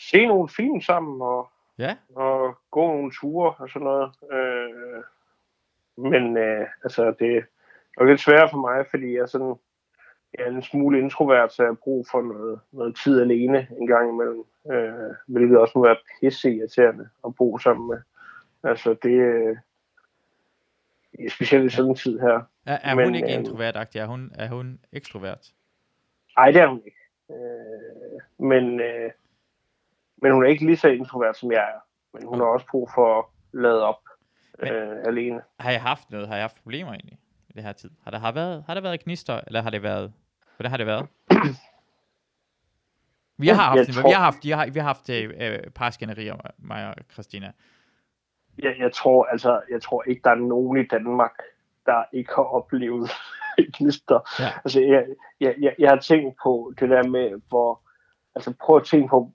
[0.00, 1.50] se nogle film sammen og,
[1.80, 4.10] Ja, og gå nogle ture og sådan noget.
[4.32, 5.02] Øh,
[5.96, 7.42] men øh, altså, det er
[7.98, 9.54] nok lidt sværere for mig, fordi jeg er sådan,
[10.34, 13.86] jeg er en smule introvert, så jeg har brug for noget, noget tid alene en
[13.86, 14.44] gang imellem.
[14.72, 18.00] Øh, hvilket også må være pisse irriterende at bo sammen med.
[18.62, 19.56] Altså, det øh,
[21.30, 22.40] specielt i sådan en tid her.
[22.66, 23.98] er, er Men, hun ikke øh, introvertagtig?
[23.98, 25.52] Er hun, er hun ekstrovert?
[26.36, 26.98] Nej, det er hun ikke.
[27.30, 29.10] Øh, men, øh,
[30.22, 31.80] men hun er ikke lige så introvert, som jeg er.
[32.12, 34.00] Men hun har også brug for at lade op
[34.62, 35.40] Men- øh, alene.
[35.60, 36.28] Har jeg haft noget?
[36.28, 37.18] Har jeg haft problemer egentlig
[37.48, 37.90] i det her tid?
[38.04, 40.12] Har der, har været, har der været gnister, eller har det været...
[40.56, 41.06] Hvordan har det været?
[43.38, 45.70] Vi har haft, jeg vi tror- har haft, vi har, vi har haft øh, øh,
[45.70, 47.52] parskænderier, mig og Christina.
[48.62, 51.32] Jeg, jeg, tror, altså, jeg tror ikke, der er nogen i Danmark,
[51.86, 53.10] der ikke har oplevet
[53.76, 54.20] gnister.
[54.40, 54.44] Ja.
[54.64, 55.06] Altså, jeg,
[55.40, 57.80] jeg, jeg, jeg har tænkt på det der med, hvor...
[58.34, 59.32] Altså, prøv at tænke på,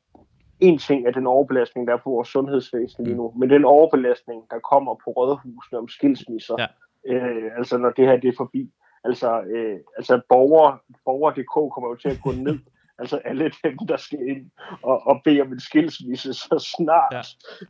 [0.59, 4.43] en ting er den overbelastning, der er på vores sundhedsvæsen lige nu, men den overbelastning,
[4.51, 6.67] der kommer på rådhusene om skilsmisser, Ja.
[7.13, 8.71] øh, altså når det her det er forbi,
[9.03, 12.59] altså, øh, altså borger, borger.dk kommer jo til at gå ned,
[12.99, 14.51] altså alle dem, der skal ind
[14.83, 17.13] og, og bede om en skilsmisse så snart,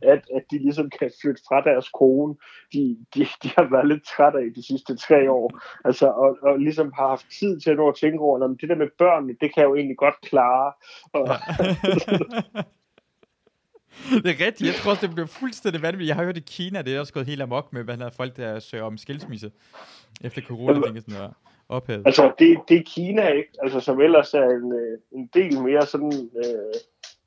[0.02, 0.08] Ja.
[0.08, 0.12] ja.
[0.12, 2.34] at, at de ligesom kan flytte fra deres kone,
[2.72, 6.58] de, de, de har været lidt trætte af de sidste tre år, altså, og, og
[6.58, 8.88] ligesom har haft tid til at nå at tænke over, "Nå, men det der med
[8.98, 10.72] børnene, det kan jeg jo egentlig godt klare,
[11.12, 11.28] og,
[14.24, 14.66] det er rigtigt.
[14.70, 16.08] Jeg tror også, det bliver fuldstændig vanvittigt.
[16.08, 18.36] Jeg har hørt i Kina, det er også gået helt amok med, hvad der folk,
[18.36, 19.50] der søger om skilsmisse.
[20.24, 21.30] Efter corona, Jamen- sådan noget
[21.68, 22.06] ophævet.
[22.06, 23.50] Altså, det, det er Kina, ikke?
[23.62, 26.74] Altså, som ellers er en, øh, en del mere sådan øh,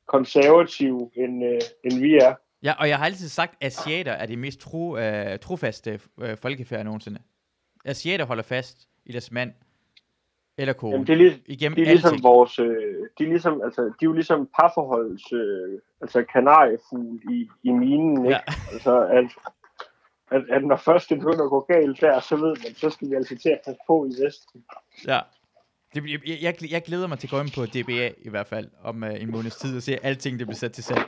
[0.05, 2.35] konservativ, end, øh, end vi er.
[2.63, 6.37] Ja, og jeg har altid sagt, at asiater er de mest tro, øh, trofaste øh,
[6.37, 7.19] folkefærd nogensinde.
[7.85, 9.51] Asiater holder fast i deres mand
[10.57, 10.91] eller kone.
[10.91, 12.23] Jamen, det er, lig, igennem de er ligesom alting.
[12.23, 17.49] vores, øh, de er ligesom, altså, de er jo ligesom parforholds, øh, altså kanariefugl i,
[17.63, 18.29] i minen, ikke?
[18.29, 18.39] Ja.
[18.73, 19.25] Altså, at,
[20.31, 23.09] at, at, når først det begynder at gå galt der, så ved man, så skal
[23.09, 24.63] vi altså til at passe på i Vesten.
[25.07, 25.19] Ja.
[25.93, 28.67] Det, jeg, jeg, jeg glæder mig til at gå ind på DBA i hvert fald
[28.83, 31.03] om uh, en måneds tid og se alting, det bliver sat til salg.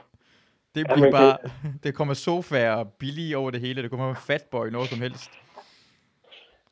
[0.76, 1.38] Det Ja, bliver men bare,
[1.84, 5.32] det kommer sofaer og billige over det hele, det kommer fatboy, noget som helst.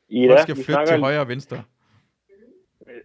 [0.08, 1.62] I Folk ja, skal flytte snakker, til højre og venstre.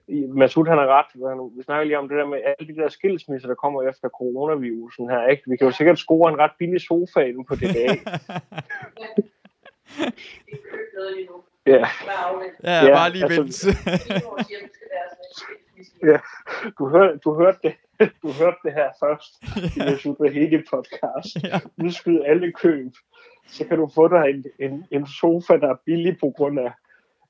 [0.09, 1.09] Masud han har ret.
[1.57, 5.09] Vi snakker lige om det der med alle de der skilsmisser, der kommer efter coronavirusen
[5.09, 5.27] her.
[5.27, 5.43] Ikke?
[5.47, 7.87] Vi kan jo sikkert score en ret billig sofa inde på DBA.
[11.67, 11.85] ja.
[12.63, 13.53] Ja, Ja, bare lige altså- vent.
[13.53, 13.69] Skilsmisse.
[16.03, 16.17] Ja.
[16.79, 17.73] Du, hør, du, hørte det,
[18.23, 19.43] du hørte det her først
[19.77, 21.43] i den Super Hedi podcast.
[21.43, 21.59] ja.
[21.83, 22.91] Udskyd alle køb.
[23.47, 26.71] Så kan du få dig en, en, en sofa, der er billig på grund af,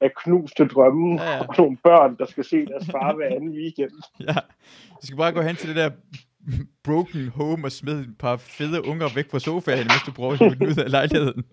[0.01, 1.39] af knuste drømme Ja, ja.
[1.39, 3.91] og nogle børn, der skal se deres far hver anden weekend.
[4.19, 4.33] ja.
[5.01, 5.91] Du skal bare gå hen til det der
[6.83, 10.39] broken home og smed et par fede unger væk fra sofaen, mens du prøver at
[10.39, 11.43] hive den ud af lejligheden.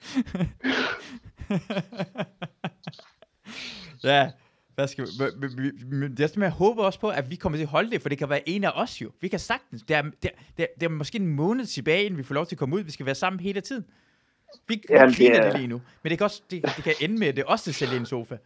[4.04, 4.30] ja,
[4.74, 5.10] hvad skal vi,
[6.08, 8.18] det er jeg håber også på, at vi kommer til at holde det, for det
[8.18, 9.10] kan være en af os jo.
[9.20, 9.82] Vi kan sagtens.
[9.82, 12.34] Det er, det, er, det, er, det er måske en måned tilbage, inden vi får
[12.34, 12.80] lov til at komme ud.
[12.82, 13.84] Vi skal være sammen hele tiden.
[14.68, 15.80] Vi, Jamen, det er- det lige nu.
[16.02, 17.96] Men det kan, også, det, det kan ende med, at det er os, der sælger
[17.96, 18.36] en sofa.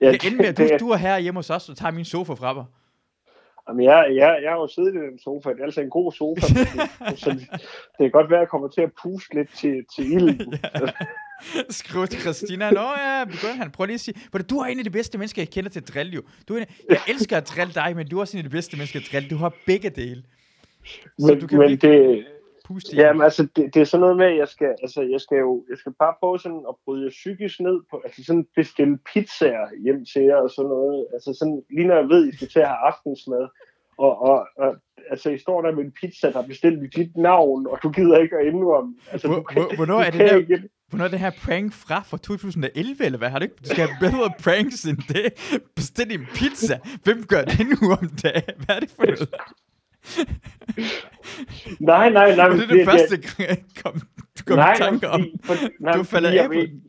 [0.00, 1.92] Ja, Det kan ende med, at du, du er her hjemme hos os og tager
[1.92, 2.64] min sofa fra mig.
[3.68, 5.50] Jamen, jeg, jeg, jeg har jo siddet i den sofa.
[5.50, 6.46] Det er altså en god sofa.
[7.22, 7.48] så det,
[7.98, 10.54] kan godt være, at jeg kommer til at puste lidt til, til ilden.
[11.70, 13.70] Skriv til Christina, nå ja, begynd han.
[13.70, 15.80] Prøv lige at sige, for du er en af de bedste mennesker, jeg kender til
[15.80, 16.22] at drille jo.
[16.48, 18.50] Du er en, jeg elsker at drille dig, men du er også en af de
[18.50, 19.28] bedste mennesker at drille.
[19.28, 20.22] Du har begge dele.
[21.18, 22.26] Så Men, du kan men virkelig det,
[22.66, 22.98] puste i.
[23.00, 25.64] jamen, altså, det, det, er sådan noget med, at jeg skal, altså, jeg skal jo
[25.70, 30.04] jeg skal bare prøve sådan at bryde psykisk ned på, altså sådan bestille pizzaer hjem
[30.12, 31.06] til jer og sådan noget.
[31.14, 33.44] Altså sådan, lige når jeg ved, at I skal til at have aftensmad,
[33.98, 34.70] og, og, og
[35.10, 37.90] altså, I står der med en pizza, der er bestilt i dit navn, og du
[37.90, 38.94] gider ikke at indrømme.
[39.12, 42.00] Altså, Hvor- kan, hvor- hvornår er det der- Ikke, Hvornår er det her prank fra?
[42.00, 43.28] Fra 2011, eller hvad?
[43.28, 43.54] Har du ikke?
[43.64, 45.26] Du skal have bedre pranks end det.
[45.76, 46.78] Bestil en pizza.
[47.04, 48.54] Hvem gør det nu om dagen?
[48.64, 49.34] Hvad er det for noget?
[51.80, 52.48] Nej, nej, nej.
[52.48, 53.16] Men det det første,
[53.82, 53.94] kom,
[54.38, 55.20] du kom nej, i tanke om?
[55.20, 56.80] fordi, for, nej, Du falder af jeg på vil,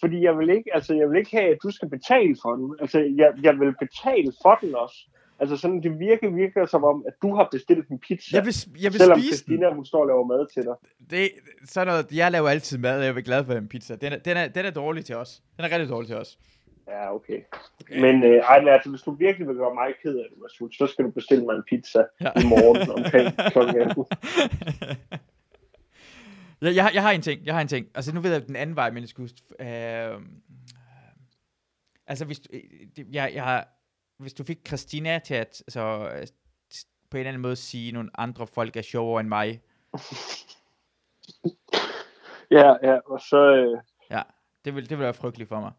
[0.00, 2.74] fordi jeg vil ikke, altså jeg vil ikke have, at du skal betale for den.
[2.80, 4.98] Altså jeg, jeg vil betale for den også.
[5.38, 8.36] Altså sådan, det virker, virker som om, at du har bestilt en pizza.
[8.36, 9.36] Jeg vil, jeg vil selvom spise den.
[9.36, 10.74] Christina, hun står og laver mad til dig.
[11.10, 11.30] Det,
[11.64, 13.94] sådan noget, jeg laver altid mad, og jeg er glad for en pizza.
[13.96, 15.42] Den er, den, er, den er dårlig til os.
[15.56, 16.38] Den er rigtig dårlig til os.
[16.88, 17.40] Ja, okay.
[17.90, 20.86] Men øh, ej, men altså, hvis du virkelig vil gøre mig ked af det, så
[20.86, 22.30] skal du bestille mig en pizza Ja.
[22.40, 23.58] i morgen omkring kl.
[23.78, 24.04] 18.
[26.62, 27.86] jeg, jeg, har- jeg har en ting, jeg har en ting.
[27.94, 29.30] Altså nu ved jeg den anden vej, men jeg skulle...
[29.60, 30.20] Øh,
[32.06, 33.68] altså hvis du, øh, jeg, jeg har,
[34.18, 35.80] hvis du fik Christina til at så,
[36.14, 36.26] øh,
[37.10, 39.60] på en eller anden måde sige, at nogle andre folk er sjovere end mig.
[42.50, 43.54] Ja, ja, og så...
[43.54, 43.78] Øh,
[44.10, 44.22] Ja,
[44.64, 45.72] det vil, det vil være frygteligt for mig.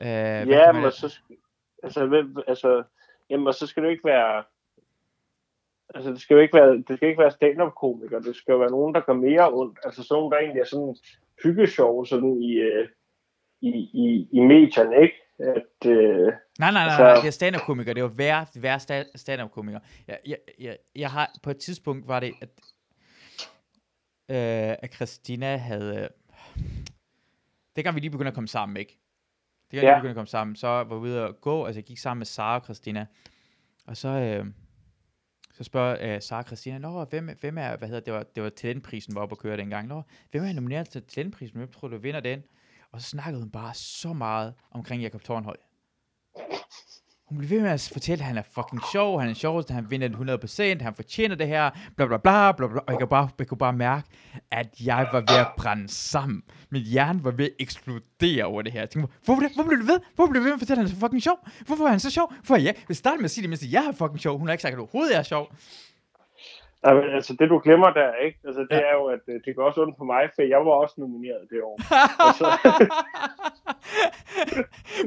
[0.00, 1.18] Øh, ja, men så...
[1.82, 2.82] Altså, altså,
[3.30, 4.44] jamen, og så skal du ikke være...
[5.94, 8.20] Altså, det skal jo ikke være, det skal ikke være stand-up-komiker.
[8.20, 9.78] Det skal jo være nogen, der gør mere ondt.
[9.84, 10.96] Altså, sådan nogen, der egentlig er sådan
[11.42, 12.88] hyggesjov sådan i, øh,
[13.60, 15.14] i, i, i medierne, ikke?
[15.38, 17.92] At, øh, Nej, nej, nej, Altså- nej, det er stand-up-komiker.
[17.94, 19.80] Det var hver, hver sta- stand-up-komiker.
[20.08, 22.48] Jeg, jeg, jeg, jeg har, på et tidspunkt var det, at,
[24.28, 26.08] øh, at Christina havde...
[27.76, 28.99] Det kan vi lige begynde at komme sammen, ikke?
[29.70, 29.94] Det kan Ja.
[29.98, 30.56] begynde at komme sammen.
[30.56, 33.06] Så var vi ude at gå, altså jeg gik sammen med Sara og Christina.
[33.86, 34.46] Og så, øh,
[35.52, 38.42] så spørger øh, Sara og Christina, Nå, hvem, hvem er, hvad hedder det, var, det
[38.42, 39.88] var talentprisen, var oppe at køre dengang.
[39.88, 41.56] Nå, hvem er nomineret til talentprisen?
[41.56, 42.42] Hvem tror du vinder den?
[42.92, 45.56] Og så snakkede hun bare så meget omkring Jakob Tornhøj.
[47.30, 49.90] Hun bliver ved med at fortælle, at han er fucking sjov, han er sjovest, han
[49.90, 52.80] vinder det 100%, han fortjener det her, bla bla bla, bla, bla.
[52.80, 54.08] Og jeg kunne, bare, jeg kunne bare mærke,
[54.50, 56.42] at jeg var ved at brænde sammen.
[56.70, 58.80] Min hjerne var ved at eksplodere over det her.
[58.80, 59.52] Jeg tænkte, hvorfor, det?
[59.54, 60.00] hvorfor blev du ved?
[60.14, 61.38] Hvorfor blev du ved med at fortælle, at han er så fucking sjov?
[61.66, 62.32] Hvorfor er han så sjov?
[62.44, 64.38] For jeg vil starte med at sige det, mens jeg er fucking sjov.
[64.38, 65.52] Hun har ikke sagt, at overhovedet er sjov.
[66.82, 68.38] Altså, det du glemmer der, ikke?
[68.44, 68.78] Altså, det Ja.
[68.80, 71.46] er jo, at øh, det går også ondt på mig, for jeg var også nomineret
[71.50, 71.80] det år.
[72.26, 72.46] Altså,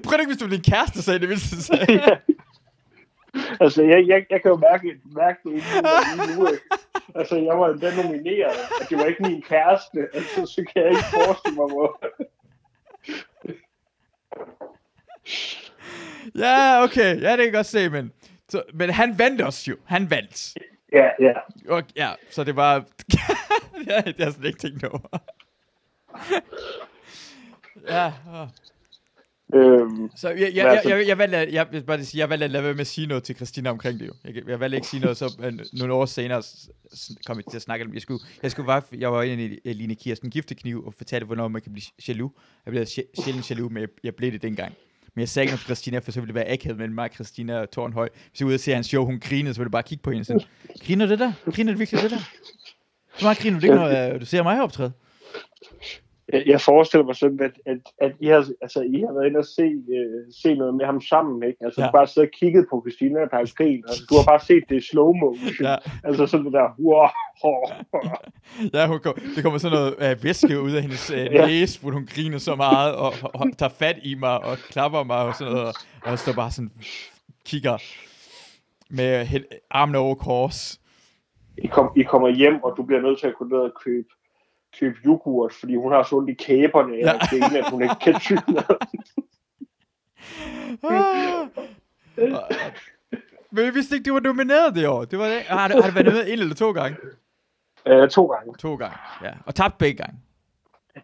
[0.03, 1.61] Prøv ikke, hvis du blev en kæreste, i det mindste.
[1.63, 1.85] Så.
[2.01, 2.17] ja.
[3.59, 6.63] altså jeg, jeg, jeg kan jo mærke, mærke det inden lige nu, ikke?
[7.15, 9.99] Altså, jeg var endda nomineret, at det var ikke min kæreste.
[10.13, 11.99] Altså, så kan jeg ikke forestille mig, hvor...
[16.39, 17.21] Ja, okay.
[17.21, 18.11] Ja, det kan jeg godt se, men...
[18.49, 19.77] Så, men han vandt også jo.
[19.85, 20.53] Han vandt.
[20.93, 21.33] Ja, ja.
[21.67, 22.73] Og, ja, så det var...
[23.87, 24.99] ja, det har jeg slet ikke tænkt over.
[27.89, 28.47] ja, åh.
[29.55, 32.45] Øhm, så jeg, jeg, jeg, altså- jeg, jeg, valgte, jeg, jeg, bare sige, jeg valgte
[32.45, 34.13] at lade være med at sige noget til Christina omkring det jo.
[34.23, 36.43] Jeg, jeg valgte ikke at sige noget, så nogle år senere
[37.25, 39.73] kom jeg til at snakke om Jeg skulle, jeg skulle bare, jeg var inde i
[39.73, 42.31] Line Kirsten giftekniv og fortalte, hvornår man kan blive jaloux.
[42.65, 44.73] Jeg blev sj- sjældent jaloux, men jeg, jeg blev det dengang.
[45.15, 47.15] Men jeg sagde ikke noget Christina, for så ville det være akavet mellem mig og
[47.15, 48.09] Christina og Tornhøj.
[48.29, 50.11] Hvis jeg ude og se hans show, hun grinede, så ville jeg bare kigge på
[50.11, 50.47] hende sige,
[50.85, 51.33] griner det der?
[51.51, 52.19] Griner det virkelig det der?
[53.17, 54.91] Så meget griner du ikke, når øh, du ser mig optræde?
[56.33, 59.37] Jeg, jeg forestiller mig sådan, at, at, at I, har, altså, I har været inde
[59.39, 61.57] og se, øh, se noget med ham sammen, ikke?
[61.65, 61.87] Altså, Ja.
[61.87, 63.83] du bare sidder og kigget på Christina, der har grin.
[63.87, 65.65] Altså, du har bare set det i slow motion.
[65.69, 65.75] Ja.
[66.03, 67.07] Altså sådan det der, wow.
[68.73, 71.45] Ja, hun kom, det kommer sådan noget øh, væske ud af hendes øh, Ja.
[71.45, 75.03] næse, hvor hun griner så meget, og, og, og tager fat i mig, og klapper
[75.03, 75.67] mig, og sådan noget,
[76.03, 76.71] og jeg står bare sådan,
[77.45, 77.77] kigger
[78.89, 80.79] med hæl- armene over kors.
[81.57, 84.07] I, kom, I kommer hjem, og du bliver nødt til at gå ned og købe,
[84.79, 87.05] købe yoghurt, fordi hun har så ondt i kæberne, Ja.
[87.07, 87.13] ja.
[87.13, 88.43] og grine, at hun ikke kan tykke.
[90.83, 91.47] Ah.
[93.51, 95.05] Men jeg vidste ikke, du var nomineret det år.
[95.05, 95.41] Det var det.
[95.41, 96.97] Har du, har du været nomineret en eller to gange?
[97.87, 98.53] Øh, to gange.
[98.59, 99.33] To gange, ja.
[99.45, 100.19] Og tabt begge gange.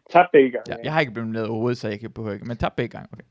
[0.10, 0.64] Tabt begge gange.
[0.72, 2.46] Ja, jeg har ikke blevet nomineret overhovedet, så jeg kan behøve ikke.
[2.46, 3.24] Men tabt begge gange, okay.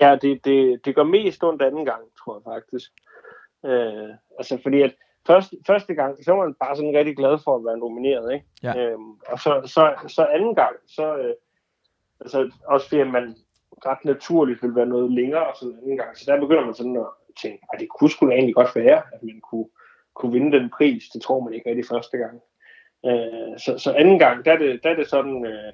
[0.00, 2.90] Ja, det, det, det går mest ondt anden gang, tror jeg faktisk.
[3.64, 4.94] Øh, altså fordi at
[5.26, 8.46] første, første gang, så var man bare sådan rigtig glad for at være nomineret, ikke?
[8.62, 8.78] Ja.
[8.78, 11.34] Øhm, og så, så, så anden gang, så øh,
[12.20, 13.36] altså også fordi man
[13.86, 17.06] ret naturligt vil være noget længere sådan anden gang, så der begynder man sådan at
[17.42, 19.68] tænke, at det kunne sgu da egentlig godt være, at man kunne,
[20.14, 21.04] kunne vinde den pris.
[21.08, 22.40] Det tror man ikke rigtig første gang.
[23.06, 25.72] Øh, så, så anden gang, der er det, der er det sådan, øh,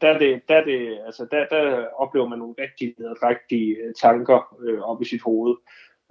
[0.00, 3.94] der- er det, der, er det, altså der, der oplever man nogle rigtig rigtige øh,
[3.94, 5.56] tanker øh, op i sit hoved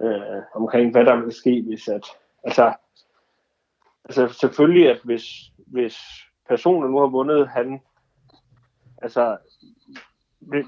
[0.02, 2.06] øh, omkring, hvad der vil ske, hvis at,
[2.44, 2.74] altså,
[4.04, 5.24] altså selvfølgelig, at hvis,
[5.56, 5.96] hvis
[6.48, 7.80] personen nu har vundet, han,
[9.02, 9.36] altså,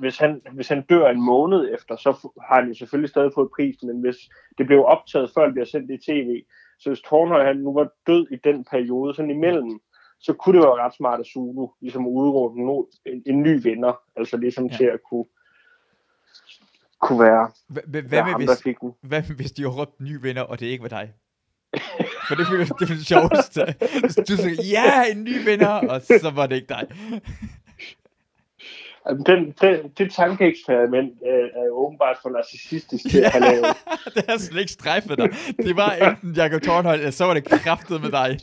[0.01, 3.51] hvis- han, hvis han dør en måned efter, så har han jo selvfølgelig stadig fået
[3.57, 4.16] prisen, men hvis
[4.59, 6.44] det blev optaget, før det bliver sendt i tv,
[6.78, 9.81] så hvis Tornhøj han nu var død i den periode, sådan imellem,
[10.20, 14.36] så kunne det være ret smart at Zulu ligesom udråbe en, en, ny vinder, altså
[14.36, 14.77] ligesom Ja.
[14.77, 15.24] til at kunne,
[17.01, 18.48] kunne være, Hva- hva- være Hvad med, ham, hvis,
[19.01, 21.12] hvad med, hvis de har råbt ny vinder, og det ikke var dig?
[22.28, 23.74] For det er det, det sjoveste.
[24.28, 26.86] Du siger, ja, en ny vinder, og så var det ikke dig.
[29.27, 33.66] Den, den, det tankeeksperiment øh, er jo åbenbart for narcissistisk til at have lavet.
[34.15, 35.31] det har slet ikke strejfet dig.
[35.57, 38.39] Det var enten Jakob Tornhøj, eller så var det kraftet med dig.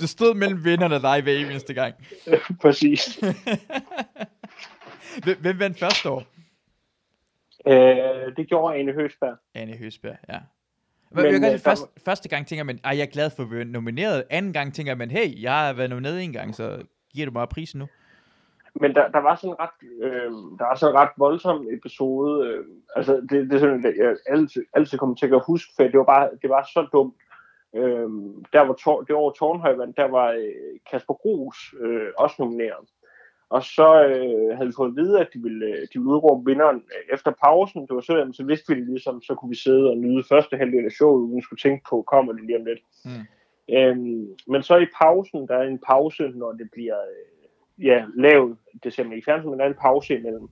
[0.00, 1.94] Du stod mellem vinderne og dig hver eneste gang.
[2.62, 3.20] Præcis.
[5.40, 6.24] Hvem, vandt første år?
[7.66, 9.36] Øh, det gjorde Ane Høsberg.
[9.54, 10.38] Anne Høsberg, ja.
[11.10, 13.42] Men, jeg kan øh, sige, der første, gang tænker man, at jeg er glad for
[13.42, 14.24] at være nomineret.
[14.30, 16.82] Anden gang tænker man, hey, jeg har været nomineret en gang, så
[17.14, 17.86] giver du mig prisen nu.
[18.80, 22.46] Men der, der var sådan ret, øh, der var sådan en ret voldsom episode.
[22.46, 22.64] Øh,
[22.96, 25.98] altså, det, det er sådan, at jeg altid, altid kommer til at huske, for det
[25.98, 27.14] var bare, det var så dumt.
[27.74, 28.08] Øh,
[28.52, 32.86] der var Tor, det år Tornhøj vandt, der var øh, Kasper Grus øh, også nomineret.
[33.50, 36.50] Og så øh, havde vi fået at vide, at de ville, øh, de ville udråbe
[36.50, 37.86] vinderen øh, efter pausen.
[37.86, 40.56] Det var sådan, så vidste vi det ligesom, så kunne vi sidde og nyde første
[40.56, 42.80] halvdel af showet, uden at skulle tænke på, kommer det lige om lidt.
[43.04, 43.24] Mm.
[43.76, 48.56] Øhm, men så i pausen, der er en pause, når det bliver øh, ja, lavet,
[48.84, 50.48] det ser man ikke i fjernsyn, men der er en pause imellem.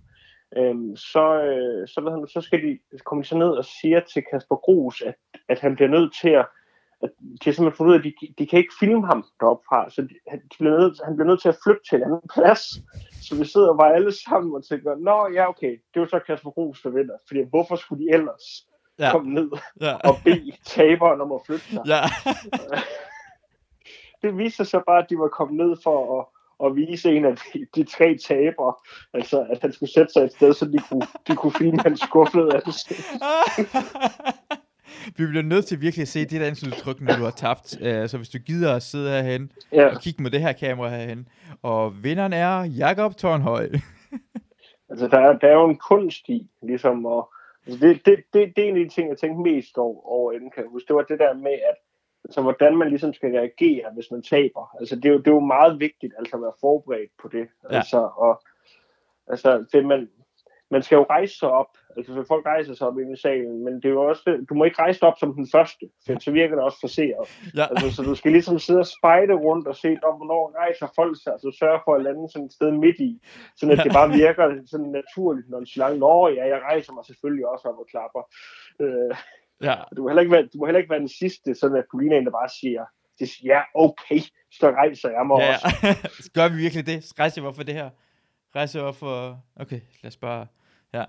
[0.56, 4.00] Øhm, så, øh, så, hedder det, så skal de, kommer de så ned og siger
[4.00, 5.14] til Kasper Grus, at,
[5.48, 6.46] at han bliver nødt til at,
[7.04, 9.64] at de har simpelthen fundet ud af, at de, de kan ikke filme ham deroppe
[9.68, 12.04] fra, så de, han, de bliver nødt, han bliver nødt til at flytte til en
[12.08, 12.62] anden plads.
[13.26, 16.20] Så vi sidder bare alle sammen og tænker, nå ja okay, det er jo så
[16.26, 18.46] Kasper Grus, der vinder, fordi hvorfor skulle de ellers
[18.98, 19.50] Ja, komme ned
[19.80, 21.82] ja, og bede taberen om at flytte sig?
[21.86, 22.00] ja.
[24.22, 26.26] det viste sig så bare, at de var kommet ned for at,
[26.66, 28.74] at vise en af de, de tre tabere,
[29.14, 32.00] altså at han skulle sætte sig et sted, så de kunne, de kunne filme hans
[32.00, 33.06] skuffede ansigt.
[35.16, 37.76] Vi bliver nødt til virkelig at se det der ansigtsudtryk, når du har tabt.
[37.80, 40.88] Uh, så hvis du gider at sidde herhen Ja, og kigge med det her kamera
[40.88, 41.28] herhen.
[41.62, 43.68] Og vinderen er Jakob Tornhøj.
[44.90, 47.24] altså der, er- der er jo en kunst i, ligesom at,
[47.66, 50.32] altså det, det, det, det er en af de ting, jeg tænkte mest over, over
[50.32, 50.88] inden, kan jeg huske.
[50.88, 51.76] Det var det der med, at
[52.24, 54.76] altså, hvordan man ligesom skal reagere, hvis man taber.
[54.80, 57.46] Altså det er jo, det er jo meget vigtigt, altså at være forberedt på det.
[57.70, 57.76] Ja.
[57.76, 58.42] Altså, og,
[59.26, 60.08] altså det, man,
[60.74, 63.64] man skal jo rejse sig op, altså så folk rejser sig op inde i salen,
[63.64, 66.12] men det er jo også, du må ikke rejse dig op som den første, for
[66.26, 67.24] så virker det også forseret.
[67.58, 67.66] Ja.
[67.70, 71.14] Altså, så du skal ligesom sidde og spejde rundt og se, om, hvornår rejser folk
[71.22, 73.12] sig, altså sørge for at lande sådan et sted midt i,
[73.58, 77.46] sådan at det bare virker sådan naturligt, når en Nå ja, jeg rejser mig selvfølgelig
[77.52, 78.22] også op og klapper.
[78.82, 79.12] Øh,
[79.68, 79.76] ja.
[79.96, 81.98] du, må heller ikke være, du må heller ikke være den sidste, sådan at du
[81.98, 82.84] ligner en, der bare siger,
[83.18, 84.20] det, ja, okay,
[84.58, 85.66] så rejser jeg mig Ja, også.
[85.82, 85.94] ja.
[86.36, 86.98] Gør vi virkelig det?
[87.20, 87.90] Rejser jeg op for det her?
[88.56, 89.42] Rejser jeg op for...
[89.56, 90.46] Okay, lad os bare...
[90.94, 91.04] Ja.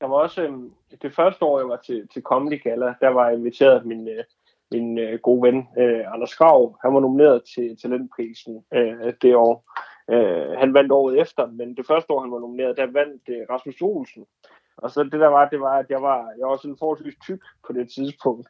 [0.00, 0.72] Jeg var også, øhm,
[1.02, 4.08] det første år, jeg var til, til Comedy Gala, der var jeg inviteret af min,
[4.08, 4.24] øh,
[4.70, 6.78] min øh, gode ven, øh, Anders Grav.
[6.82, 9.64] Han var nomineret til talentprisen øh, det år.
[10.10, 13.46] Øh, han vandt året efter, men det første år, han var nomineret, der vandt øh,
[13.50, 14.26] Rasmus Olsen.
[14.76, 17.42] Og så det der var, det var, at jeg var, jeg var sådan forholdsvis tyk
[17.66, 18.48] på det tidspunkt.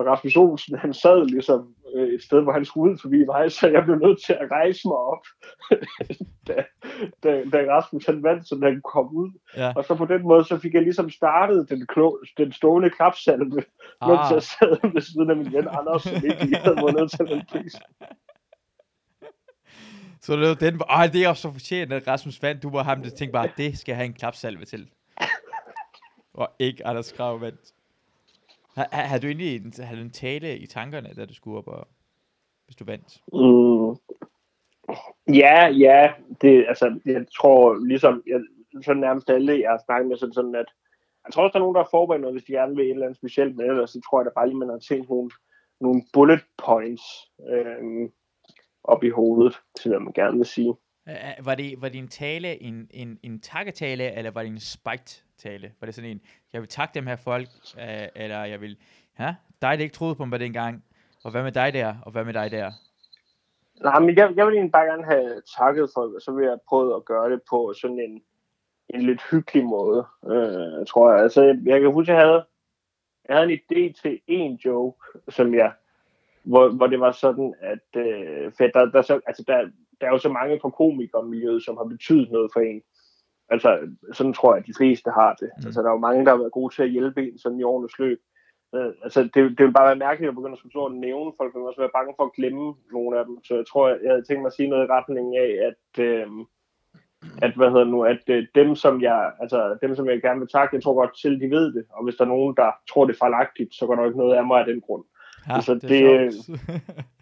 [0.00, 3.52] Og Rasmus Olsen, han sad ligesom øh, et sted, hvor han skulle ud forbi mig,
[3.52, 5.24] så jeg blev nødt til at rejse mig op,
[6.48, 6.64] da,
[7.22, 9.30] da, da Rasmus han vandt, så han kom ud.
[9.56, 9.72] Ja.
[9.76, 13.62] Og så på den måde, så fik jeg ligesom startet den, klo, den stående klapsalve,
[14.08, 17.10] mens jeg Ah, sad ved siden af min ven Anders, som ikke lige havde vundet
[17.10, 17.72] til den pris.
[20.24, 20.80] så det var den...
[20.88, 22.62] Ej, det er også så fortjent, at Rasmus vandt.
[22.62, 24.88] Du var ham, der tænkte bare, det skal have en klapsalve til.
[26.34, 27.60] Og ikke Anders Krav vandt.
[28.74, 31.68] Har, har, du egentlig en, havde du en tale i tankerne, da du skulle op
[31.68, 31.88] og...
[32.64, 33.20] Hvis du vandt?
[33.32, 33.96] Mm.
[35.34, 38.40] Ja, ja, det, altså, jeg tror ligesom, jeg,
[38.82, 40.66] så nærmest alle, jeg har snakket med, sådan, sådan at,
[41.24, 42.90] Jeg tror også, der er nogen, der har forberedt noget, hvis de gerne vil et
[42.90, 45.30] eller andet specielt, men ellers så tror jeg da bare lige, man har tænkt nogle,
[45.80, 47.02] nogle bullet points
[47.50, 48.08] øh,
[48.84, 50.74] op i hovedet, til hvad man gerne vil sige.
[51.44, 55.29] Var, det, var det en tale, en, en, en takketale, eller var det en spiked
[55.40, 55.72] tale?
[55.80, 56.20] Var det sådan en,
[56.52, 57.48] jeg vil takke dem her folk,
[57.78, 58.76] øh, eller jeg vil,
[59.18, 60.84] ja, dig der ikke troede på mig dengang,
[61.24, 62.70] og hvad med dig der, og hvad med dig der?
[63.82, 66.58] Nej, men jeg, jeg vil egentlig bare gerne have takket folk, og så vil jeg
[66.68, 68.22] prøve at gøre det på sådan en,
[68.94, 71.22] en lidt hyggelig måde, øh, tror jeg.
[71.22, 72.44] Altså, jeg, jeg kan huske, jeg havde,
[73.28, 74.98] jeg havde en idé til en joke,
[75.28, 75.72] som jeg,
[76.42, 80.10] hvor, hvor det var sådan, at øh, for der, der, så, altså, der, der er
[80.10, 82.82] jo så mange fra komikermiljøet, som har betydet noget for en.
[83.50, 83.78] Altså,
[84.12, 85.50] sådan tror jeg, at de fleste har det.
[85.56, 85.66] Mm.
[85.66, 87.62] Altså, der er jo mange, der har været gode til at hjælpe en sådan i
[87.62, 88.20] årenes løb.
[88.74, 91.66] Øh, altså, det, det vil bare være mærkeligt at begynde at skulle nævne folk, men
[91.68, 93.44] også være bange for at glemme nogle af dem.
[93.44, 96.04] Så jeg tror, jeg, jeg havde tænkt mig at sige noget i retning af, at,
[96.08, 96.26] øh,
[97.42, 100.48] at hvad hedder nu, at øh, dem, som jeg, altså, dem, som jeg gerne vil
[100.48, 101.84] takke, jeg tror godt selv, de ved det.
[101.90, 104.36] Og hvis der er nogen, der tror det er fejlagtigt, så går der ikke noget
[104.36, 105.04] af mig af den grund.
[105.48, 106.60] Ja, Altså, det, det-.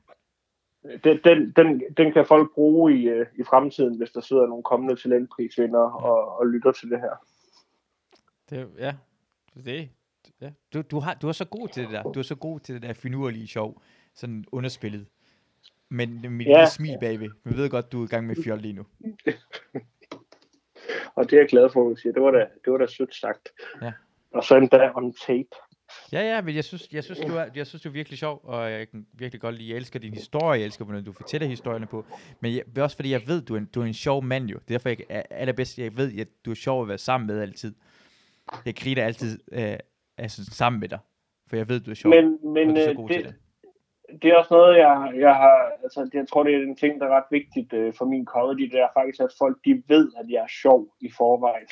[1.05, 4.63] den, den, den, den kan folk bruge i, øh, i fremtiden, hvis der sidder nogle
[4.63, 7.27] kommende talentprisvinder og, og lytter til det her.
[8.51, 8.95] det, ja,
[9.65, 9.89] det,
[10.41, 10.51] ja.
[10.75, 12.03] Du, du, har, du er så god til det der.
[12.03, 13.83] Du er så god til det der finurlige sjov.
[14.15, 15.07] Sådan underspillet.
[15.89, 16.59] Men med ja.
[16.59, 16.67] Ja.
[16.67, 17.31] smil bagved.
[17.45, 18.87] Vi ved godt, du er i gang med fjol lige nu.
[21.15, 22.13] Og det er jeg glad for, at du siger.
[22.13, 23.49] Det var da, det var da sødt sagt.
[23.83, 23.93] Ja.
[24.33, 25.57] Og så endda on tape.
[26.13, 28.41] Ja, ja, men jeg synes, jeg synes, du er, jeg synes, du er virkelig sjov,
[28.45, 31.49] og jeg kan virkelig godt lide, jeg elsker din historie, jeg elsker, hvordan du fortæller
[31.49, 32.05] historierne på,
[32.41, 34.59] men jeg, også fordi, jeg ved, du er en, du er en sjov mand jo,
[34.59, 37.27] det er derfor, jeg er allerbedst, jeg ved, at du er sjov at være sammen
[37.27, 37.75] med altid.
[38.67, 39.79] Jeg griner altid øh,
[40.19, 40.99] altså, sammen med dig,
[41.49, 43.25] for jeg ved, du er sjov, Men, og men du er så øh, god til
[43.25, 43.35] det,
[44.09, 44.23] det.
[44.23, 47.07] det er også noget, jeg, jeg har, altså jeg tror, det er en ting, der
[47.07, 50.27] er ret vigtigt øh, for min comedy, det er faktisk, at folk, de ved, at
[50.31, 51.69] jeg er sjov i forvejen.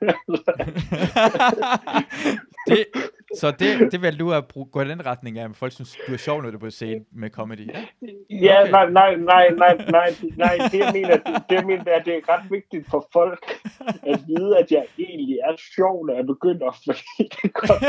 [2.68, 2.86] det,
[3.34, 5.96] så det, det vil du at bruge, gå i den retning af, at folk synes,
[6.06, 7.66] du er sjov, når du er på scene med comedy.
[7.66, 7.84] Ja?
[8.30, 8.70] Ja, Okay.
[8.70, 12.06] nej, nej, nej, nej, nej, nej, det jeg mener, det, det jeg mener, er, at
[12.06, 13.60] det er ret vigtigt for folk
[14.02, 17.82] at vide, at jeg egentlig er sjov, når jeg begynder, fordi det godt,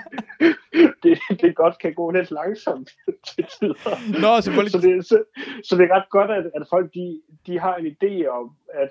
[1.02, 2.90] det, det godt kan gå lidt langsomt
[3.26, 4.20] til tider.
[4.20, 4.72] Nå, selvfølgelig.
[4.72, 5.22] Så det, så,
[5.64, 8.90] så det er ret godt, at, at folk de, de har en idé om, at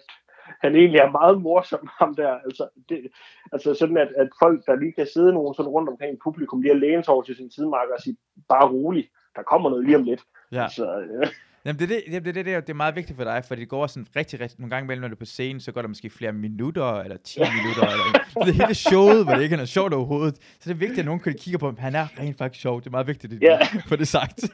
[0.62, 2.32] han egentlig er meget morsom, ham der.
[2.46, 3.08] Altså, det,
[3.54, 6.62] altså sådan, at, at folk, der lige kan sidde nogen sådan rundt omkring i publikum,
[6.62, 8.18] lige har lænet sig over til sin sidemarker og sige,
[8.50, 10.22] bare rolig, der kommer noget lige om lidt.
[10.52, 10.68] Ja.
[10.70, 11.28] Så, øh,
[11.66, 13.44] Jamen, det, er det, det, det, det, det, er- det er meget vigtigt for dig,
[13.48, 15.72] for det går sådan rigtig, rigtig, nogle gange imellem, når du er på scenen, så
[15.72, 19.42] går der måske flere minutter, eller 10 minutter, eller det er hele showet, hvor det
[19.44, 20.36] ikke er noget sjovt overhovedet.
[20.36, 22.80] Så det er vigtigt, at nogen kan kigge på ham, han er rent faktisk sjov.
[22.82, 23.60] Det er meget vigtigt, at Ja.
[23.88, 24.40] for det sagt.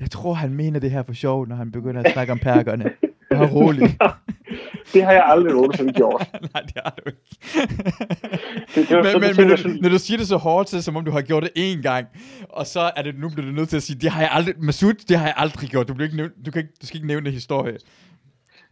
[0.00, 2.90] Jeg tror, han mener det her for sjov, når han begynder at snakke om perkerne.
[3.30, 3.98] Bare rolig.
[4.94, 6.28] det har jeg aldrig nogensinde gjort.
[6.54, 7.20] Nej, det har du ikke.
[8.74, 10.76] Det, det var men, men, det, men sådan, når du siger det så hårdt, så
[10.76, 12.06] det som om du har gjort det én gang,
[12.48, 14.54] og så er det nu bliver du nødt til at sige, det har jeg aldrig,
[14.58, 15.88] Masud, det har jeg aldrig gjort.
[15.88, 17.78] Du, bliver ikke nævnt, du, kan ikke, du skal ikke nævne det historie.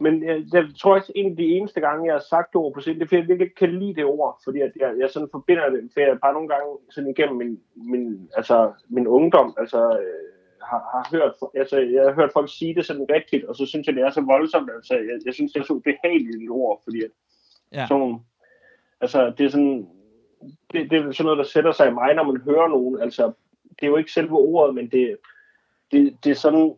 [0.01, 2.81] Men jeg, jeg tror også, en af de eneste gange, jeg har sagt ord på
[2.81, 5.09] scenen, det er fordi, jeg virkelig ikke kan lide det ord, fordi at jeg, jeg
[5.11, 7.59] sådan forbinder det, for jeg bare nogle gange sådan igennem min,
[7.93, 12.75] min, altså, min ungdom, altså, øh, har, har hørt, altså, jeg har hørt folk sige
[12.75, 15.53] det sådan rigtigt, og så synes jeg, det er så voldsomt, altså, jeg, jeg synes,
[15.53, 17.11] det er så ubehageligt et ord, fordi at
[17.73, 17.87] Ja.
[17.87, 18.19] sådan, nogle-
[19.01, 19.89] altså, det er sådan,
[20.73, 23.33] det, det er sådan noget, der sætter sig i mig, når man hører nogen, altså,
[23.71, 25.17] det er jo ikke selve ordet, men det,
[25.93, 26.75] det, det er sådan,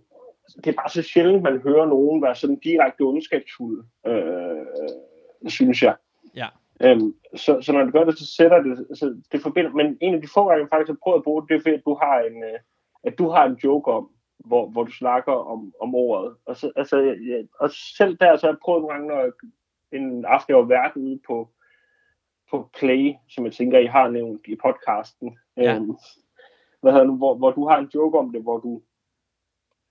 [0.56, 5.96] det er bare så sjældent, man hører nogen være sådan direkte ondskabsfuld, øh, synes jeg.
[6.36, 6.46] Ja.
[6.82, 10.14] Øhm, så, så når du gør det, så sætter det, så det forbinder, men en
[10.14, 11.84] af de få gange, jeg faktisk har prøvet at bruge det, det er fordi, at
[11.84, 12.58] du har en, øh,
[13.04, 16.36] at du har en joke om, hvor, hvor du snakker om, om ordet.
[16.46, 19.32] Og, så, altså, ja, og selv der, så har jeg prøvet nogle gange, når jeg,
[19.92, 21.48] en aften, jeg var vært ude på,
[22.50, 25.38] på Play, som jeg tænker, I har nævnt i podcasten.
[25.56, 25.74] Ja.
[25.74, 25.96] Øhm,
[26.80, 28.82] hvad hedder nu, hvor, hvor du har en joke om det, hvor du,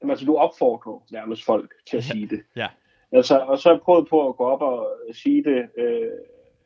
[0.01, 2.13] jamen, altså, du opfordrer nærmest folk til at Ja.
[2.13, 2.41] sige det.
[2.55, 2.67] Ja.
[3.11, 5.69] Altså, og så har jeg prøvet på at gå op og sige det.
[5.77, 6.11] Øh,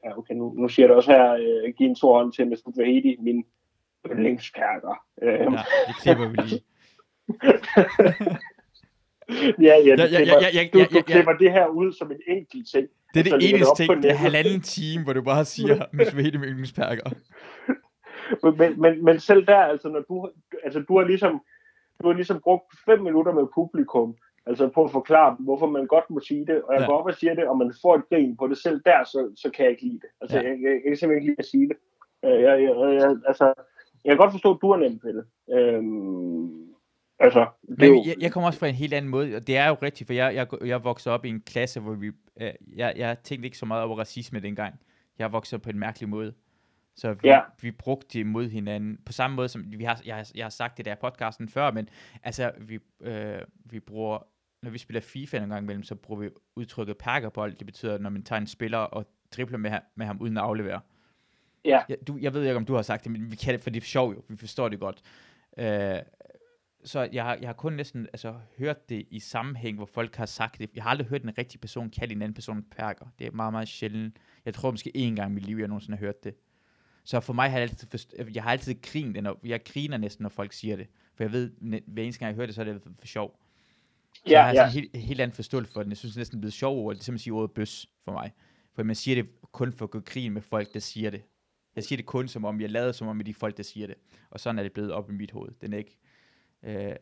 [0.06, 2.48] ja, okay, nu, nu siger jeg det også her, øh, give en stor hånd til
[2.48, 2.72] Mr.
[2.78, 3.46] Vahedi, min
[4.12, 5.06] yndlingskærker.
[5.22, 5.46] Øh, Ja,
[5.88, 6.62] det klipper vi lige.
[9.68, 11.02] ja, ja, Ja, du, ja, klipper, ja, ja, du, ja, du ja, ja.
[11.02, 12.88] klipper det her ud som en enkelt ting.
[13.14, 16.38] Det er det eneste ting, det er halvanden time, hvor du bare siger, Miss Vahedi
[16.38, 17.10] med yndlingsperker.
[18.58, 20.30] Men, men, men, selv der, altså, når du,
[20.64, 21.42] altså, du har ligesom,
[22.02, 24.16] du har ligesom brugt fem minutter med publikum,
[24.46, 26.84] altså på at forklare dem, hvorfor man godt må sige det, og jeg Ja.
[26.84, 26.90] ja.
[26.90, 29.32] går op og siger det, og man får et grin på det selv der, så,
[29.36, 30.10] så kan jeg ikke lide det.
[30.22, 30.44] Altså, Ja.
[30.44, 30.50] ja.
[30.50, 31.78] jeg, jeg, jeg kan simpelthen ikke lide at sige det.
[32.26, 33.54] Øh, Jeg, jeg, jeg, altså,
[34.06, 35.26] jeg kan godt forstå, at du er nemt ved det.
[35.56, 36.60] Øhm,
[37.20, 39.58] Altså, det Men jo, jeg, jeg kommer også fra en helt anden måde, og det
[39.58, 42.12] er jo rigtigt, for jeg, jeg, jeg voksede op i en klasse, hvor vi,
[42.42, 44.80] øh, jeg, jeg tænkte ikke så meget over racisme dengang.
[45.20, 46.34] Jeg voksede op på en mærkelig måde.
[46.96, 47.40] Så vi, Ja.
[47.62, 50.78] vi brugte det mod hinanden, på samme måde som, vi har, jeg, jeg har sagt
[50.78, 51.90] det der i podcasten før, men
[52.24, 54.28] altså, vi, øh, vi bruger,
[54.64, 57.54] når vi spiller FIFA en gang imellem, så bruger vi udtrykket perkerbold.
[57.56, 59.06] Det betyder, når man tager en spiller og
[59.36, 60.80] dribler med, ham- med ham uden at aflevere.
[61.66, 61.82] Ja.
[61.90, 63.70] Jeg, du, jeg ved ikke, om du har sagt det, men vi kan det, for
[63.70, 64.24] det er sjovt jo.
[64.30, 65.02] Vi forstår det godt.
[65.58, 66.00] Øh,
[66.86, 70.26] så jeg har, jeg har kun næsten altså, hørt det i sammenhæng, hvor folk har
[70.26, 70.70] sagt det.
[70.76, 73.06] Jeg har aldrig hørt en rigtig person kalde en anden person perker.
[73.20, 74.18] Det er meget, meget sjældent.
[74.46, 76.36] Jeg tror måske én gang i mit liv, jeg nogensinde har hørt det.
[77.06, 80.24] Så for mig har jeg altid, forst- jeg har altid grint, når, jeg griner næsten,
[80.24, 80.88] når folk siger det.
[81.16, 81.52] For jeg ved,
[81.88, 83.40] hver eneste gang jeg hører det, så er det for, sjov.
[84.14, 84.66] Så Ja, jeg har ja.
[84.66, 85.90] en helt, helt anden forståelse for det.
[85.90, 86.96] Jeg synes det er næsten blevet sjov ord.
[86.96, 88.32] Det er simpelthen at sige ordet bøs for mig.
[88.76, 91.22] For man siger det kun for at gå grin med folk, der siger det.
[91.76, 93.88] Jeg siger det kun som om, jeg lader som om med de folk, der siger
[93.88, 93.96] det.
[94.30, 95.52] Og sådan er det blevet op i mit hoved.
[95.62, 95.98] Den er ikke,
[96.64, 96.96] øh,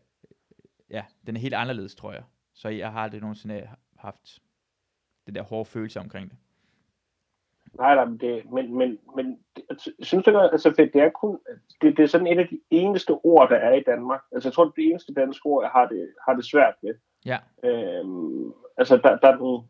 [0.90, 2.24] ja, den er helt anderledes, tror jeg.
[2.54, 4.40] Så jeg har aldrig nogensinde haft
[5.26, 6.38] den der hårde følelse omkring det.
[7.74, 11.02] Nej, nej, men, det, men, men, men det- altså, synes du, ikke, altså, fedt, det
[11.02, 11.40] er kun,
[11.82, 14.22] det, det er sådan et af de eneste ord, der er i Danmark.
[14.32, 16.74] Altså, jeg tror, det er det eneste danske ord, jeg har det, har det svært
[16.84, 16.94] med.
[17.26, 19.64] Ja, Øhm, altså, der, der, er nogle,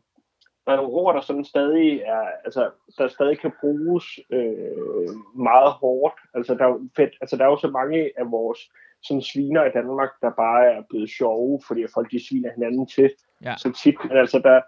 [0.66, 5.72] der er nogle ord, der sådan stadig er, altså, der stadig kan bruges øh, meget
[5.72, 6.14] hårdt.
[6.34, 8.58] Altså, der er, fedt, altså, der er jo så mange af vores
[9.02, 13.10] sådan sviner i Danmark, der bare er blevet sjove, fordi folk de sviner hinanden til
[13.44, 13.54] Ja.
[13.56, 13.94] så tit.
[14.08, 14.60] Men altså, der,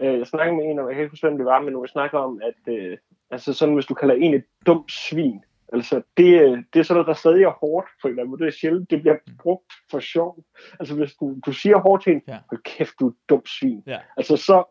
[0.00, 1.82] øh, jeg snakkede med en, og jeg kan ikke huske, hvem det var, men nu
[1.82, 2.98] vi snakker om, at øh,
[3.30, 6.94] altså sådan, hvis du kalder en et dumt svin, altså det, øh, det er sådan
[6.94, 8.40] noget, der stadig er hårdt på en eller anden måde.
[8.42, 10.44] Det er sjældent, det bliver brugt for sjov.
[10.80, 12.38] Altså hvis du, du siger hårdt til en, Ja.
[12.50, 13.82] hold kæft, du er et dumt svin.
[13.86, 13.98] Ja.
[14.16, 14.64] Altså så,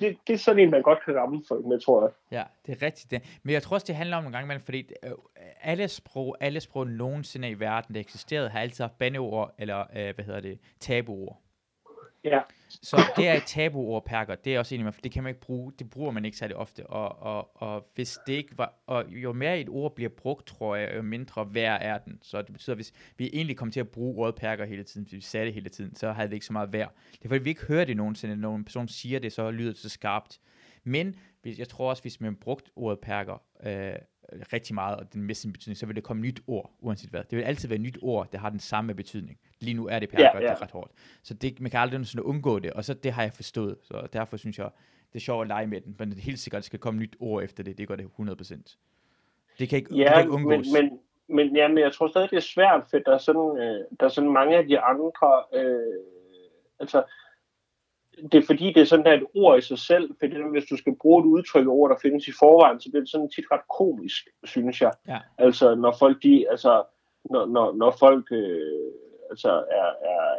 [0.00, 2.12] det, det er sådan en, man godt kan ramme folk med, tror jeg.
[2.30, 3.10] Ja, det er rigtigt.
[3.10, 3.38] Det.
[3.42, 5.10] Men jeg tror også, det handler om en gang imellem, fordi øh,
[5.62, 10.14] alle sprog, alle sprog nogensinde i verden, der eksisterede, har altid haft bandeord, eller øh,
[10.14, 11.40] hvad hedder det, tabuord.
[12.24, 12.40] Ja.
[12.68, 14.34] Så det er et tabuord, perker.
[14.34, 16.36] Det er også enig med, for det kan man ikke bruge, det bruger man ikke
[16.36, 16.86] særlig ofte.
[16.86, 20.76] Og, og, og hvis det ikke var, og jo mere et ord bliver brugt, tror
[20.76, 22.18] jeg, jo mindre værd er den.
[22.22, 25.02] Så det betyder, at hvis vi egentlig kom til at bruge ordet perker hele tiden,
[25.02, 26.92] hvis vi sagde det hele tiden, så havde det ikke så meget værd.
[27.12, 29.70] Det er fordi, vi ikke hører det nogensinde, når en person siger det, så lyder
[29.70, 30.40] det så skarpt.
[30.84, 33.92] Men hvis, jeg tror også, hvis man brugt ordet perker øh,
[34.52, 37.24] rigtig meget, og den mister sin betydning, så vil det komme nyt ord, uanset hvad.
[37.30, 39.38] Det vil altid være et nyt ord, der har den samme betydning.
[39.60, 40.40] Lige nu er det perker, Ja, ja, ja.
[40.40, 40.52] det ja.
[40.54, 40.92] er ret hårdt.
[41.22, 43.76] Så det, man kan aldrig sådan undgå det, og så det har jeg forstået.
[43.82, 44.70] Så derfor synes jeg,
[45.12, 46.78] det er sjovt at lege med den, men det er helt sikkert, at der skal
[46.78, 47.78] komme nyt ord efter det.
[47.78, 48.76] Det gør det 100%.
[49.58, 50.66] Det kan ikke, det kan Ja, ikke men, undgås.
[50.72, 50.98] men,
[51.28, 54.06] men, ja, men jeg tror stadig, det er svært, for der er sådan, øh, der
[54.06, 56.02] er sådan mange af de andre, øh,
[56.80, 57.04] altså,
[58.32, 60.76] det er fordi, det er sådan et ord i sig selv, for det, hvis du
[60.76, 63.68] skal bruge et udtryk ord, der findes i forvejen, så bliver det sådan tit ret
[63.78, 64.92] komisk, synes jeg.
[65.08, 65.18] Ja.
[65.38, 66.84] Altså, når folk, de, altså,
[67.30, 68.92] når, når, når folk, øh,
[69.30, 70.36] altså, er, er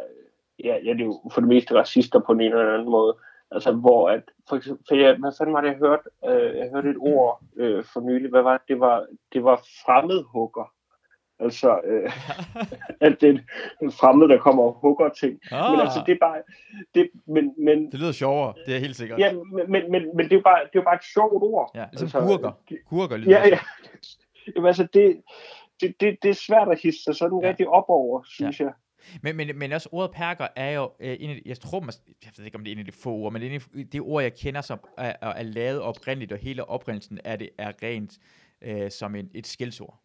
[0.64, 3.16] ja, ja, det er jo for det meste racister på en eller anden måde,
[3.50, 6.02] altså, hvor at, for eksempel, for jeg, hvad fanden var det, jeg hørte?
[6.28, 8.68] Øh, jeg hørte et ord øh, for nylig, hvad var det?
[8.68, 10.72] Det var, det var fremmedhugger.
[11.40, 12.12] Altså, øh,
[13.06, 13.46] at det er en-
[13.82, 15.38] en fremmed, der kommer og hugger ting.
[15.52, 16.36] ah, Men altså, det er bare...
[16.94, 19.18] Det, men, men, det lyder sjovere, det er helt sikkert.
[19.18, 21.42] ja, men, men, men, men det er jo bare, det er jo bare et sjovt
[21.42, 21.70] ord.
[21.74, 22.52] ja ligesom altså, kurker.
[22.68, 23.58] det- Kurker lyder Ja, ja.
[24.56, 25.22] Jamen, altså, det,
[25.80, 27.44] det, det, det er svært at hisse sig sådan Ja.
[27.46, 27.50] ja.
[27.50, 28.72] rigtig op over, synes jeg.
[29.22, 31.92] Men, men, men også ordet perker er jo øh, en af de, jeg tror, man,
[32.24, 33.80] jeg ved ikke om det er en af de få ord, men det er en
[33.80, 37.36] af de ord, jeg kender, som er, er, er lavet oprindeligt, og hele oprindelsen er
[37.36, 38.12] det er rent
[38.62, 40.00] øh, som en, et skældsord.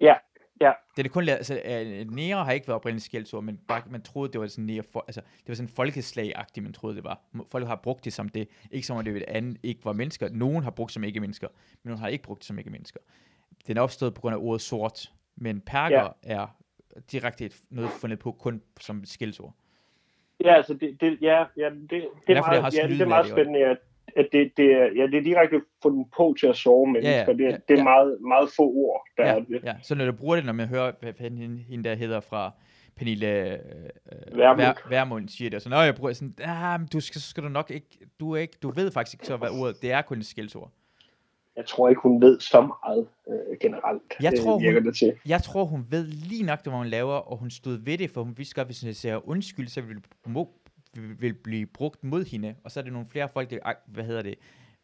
[0.00, 0.14] Ja,
[0.60, 0.72] ja.
[0.96, 4.02] Det er kun lavet, altså, øh, nære har ikke været oprindeligt skældsord, men bare, man
[4.02, 7.20] troede, det var sådan nære, for, altså, det var sådan folkeslag-agtigt, man troede, det var.
[7.50, 10.28] Folk har brugt det som det, ikke som om det andet ikke var mennesker.
[10.28, 11.48] Nogen har brugt som ikke mennesker,
[11.82, 13.00] men nogen har ikke brugt det som ikke mennesker.
[13.66, 16.34] Den er opstået på grund af ordet sort, men perker ja.
[16.40, 16.46] er
[17.12, 19.54] direkte et, noget fundet på kun som skældsord.
[20.44, 23.06] Ja, altså, det, det, ja, ja, det, det, er det meget, sådan ja, det er
[23.06, 23.78] meget det, spændende, at,
[24.16, 27.32] at det, det, er, ja, det er direkte fundet på til at sove mennesker.
[27.32, 27.82] det, ja, det er ja.
[27.84, 29.60] meget, meget få ord, der ja, er det.
[29.64, 32.50] ja, så når du bruger det, når man hører, hvad hende, hende der hedder fra
[32.96, 33.58] Pernille øh,
[34.38, 34.60] Vermund.
[34.60, 37.42] Vær, Værmund siger det, og sådan, jeg bruger sådan, ah, men du skal, så skal
[37.42, 37.86] du nok ikke,
[38.20, 40.70] du er ikke, du ved faktisk ikke så, hvad ordet, det er kun et skældsord.
[41.56, 44.02] Jeg tror ikke, hun ved så meget øh, generelt.
[44.22, 45.12] Jeg øh, tror, virker hun- det til.
[45.28, 48.22] Jeg tror, hun ved lige nok, hvad hun laver, og hun stod ved det, for
[48.22, 49.96] hun vidste godt, hvis hun siger undskyld, så vil,
[50.26, 50.48] må,
[50.96, 54.22] vil, blive brugt mod hende, og så er det nogle flere folk, der, hvad hedder
[54.22, 54.34] det,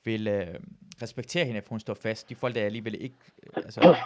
[0.05, 0.55] vil øh,
[1.03, 2.29] respektere hende, for hun står fast.
[2.29, 3.17] De folk, der alligevel ikke,
[3.57, 3.97] altså,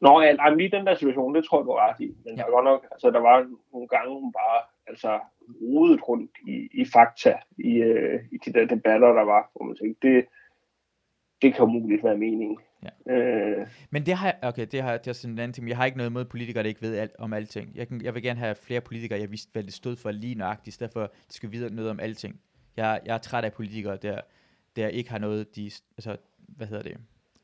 [0.00, 2.14] Nå, ja, nej, lige den der situation, det tror jeg, du har ret i.
[2.24, 2.42] Men Ja.
[2.42, 5.20] der var godt nok, altså der var nogle gange, hun bare altså,
[5.62, 9.76] rodet rundt i, i fakta, i, øh, i de der debatter, der var, hvor man
[9.76, 10.26] tænkte, det,
[11.42, 12.58] det kan umuligt være meningen.
[12.84, 13.12] Ja.
[13.12, 15.76] Øh, Men det har jeg, okay, det har det er sådan en anden ting, jeg
[15.76, 17.72] har ikke noget imod politikere, der ikke ved alt om alting.
[17.74, 20.34] Jeg, kan, jeg vil gerne have flere politikere, jeg vidste, hvad det stod for lige
[20.34, 22.40] nøjagtigt, i stedet for, at de skal vide noget om alting.
[22.76, 24.20] Jeg, jeg er træt af politikere, der,
[24.76, 26.96] der ikke har noget, de, altså, hvad hedder det,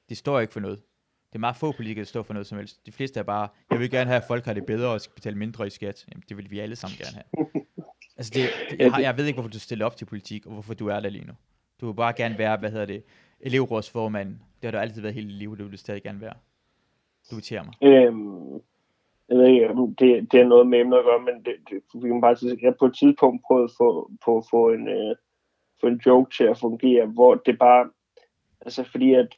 [0.09, 0.79] de står ikke for noget.
[1.33, 2.87] Det er meget få politikere, der står for noget som helst.
[2.87, 5.15] De fleste er bare, jeg vil gerne have, at folk har det bedre og skal
[5.15, 6.05] betale mindre i skat.
[6.13, 7.47] Jamen, det vil vi alle sammen gerne have.
[8.17, 10.53] Altså, det, det, jeg, har, jeg ved ikke, hvorfor du stiller op til politik, og
[10.53, 11.33] hvorfor du er der lige nu.
[11.81, 13.05] Du vil bare gerne være, hvad hedder det,
[13.41, 14.29] elevrådsformand.
[14.29, 16.35] Det har du altid været hele livet, det vil du stadig gerne være.
[17.31, 17.75] Du irriterer mig.
[17.83, 18.53] Øhm,
[19.29, 22.03] jeg ved ikke, om det, det er noget med emnet at gøre, men det, det,
[22.03, 24.89] vi kan bare sige, jeg på et tidspunkt prøvede at få, på at få en,
[24.89, 25.17] øh,
[25.81, 27.91] få en joke til at fungere, hvor det bare,
[28.61, 29.29] altså fordi at,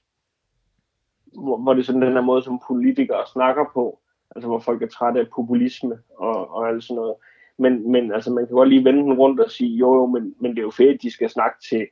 [1.32, 4.00] hvor, hvor det er sådan den her måde, som politikere snakker på,
[4.36, 7.14] altså hvor folk er trætte af populisme og, og alt sådan noget.
[7.58, 10.34] Men, men altså, man kan godt lige vende den rundt og sige, jo jo, men,
[10.40, 11.86] men det er jo fedt, at de skal snakke til,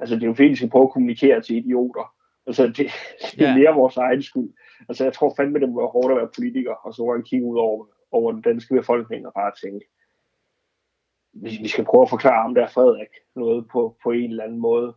[0.00, 2.14] altså det er jo fedt, at de skal prøve at kommunikere til idioter.
[2.46, 2.86] Altså det,
[3.36, 4.50] det er mere vores egen skyld.
[4.88, 7.46] Altså jeg tror fandme, det må være hårdt at være politiker, og så kan kigge
[7.46, 9.86] ud over, over den danske befolkning og bare tænke,
[11.32, 14.58] vi, vi skal prøve at forklare ham der Frederik noget på, på en eller anden
[14.58, 14.94] måde.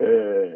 [0.00, 0.52] Øh,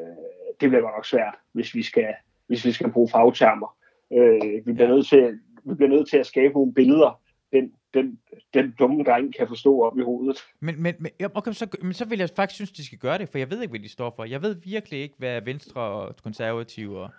[0.61, 2.15] det bliver godt nok svært, hvis vi skal,
[2.47, 3.77] hvis vi skal bruge fagtermer.
[4.13, 7.21] Øh, vi, bliver nødt til, vi bliver nødt til at skabe nogle billeder,
[7.53, 8.19] den, den,
[8.55, 10.39] den dumme dreng kan forstå op i hovedet.
[10.61, 13.19] Men, men, men, ja, okay, så, men så vil jeg faktisk synes, de skal gøre
[13.19, 14.25] det, for jeg ved ikke, hvad de står for.
[14.25, 17.11] Jeg ved virkelig ikke, hvad Venstre og Konservative og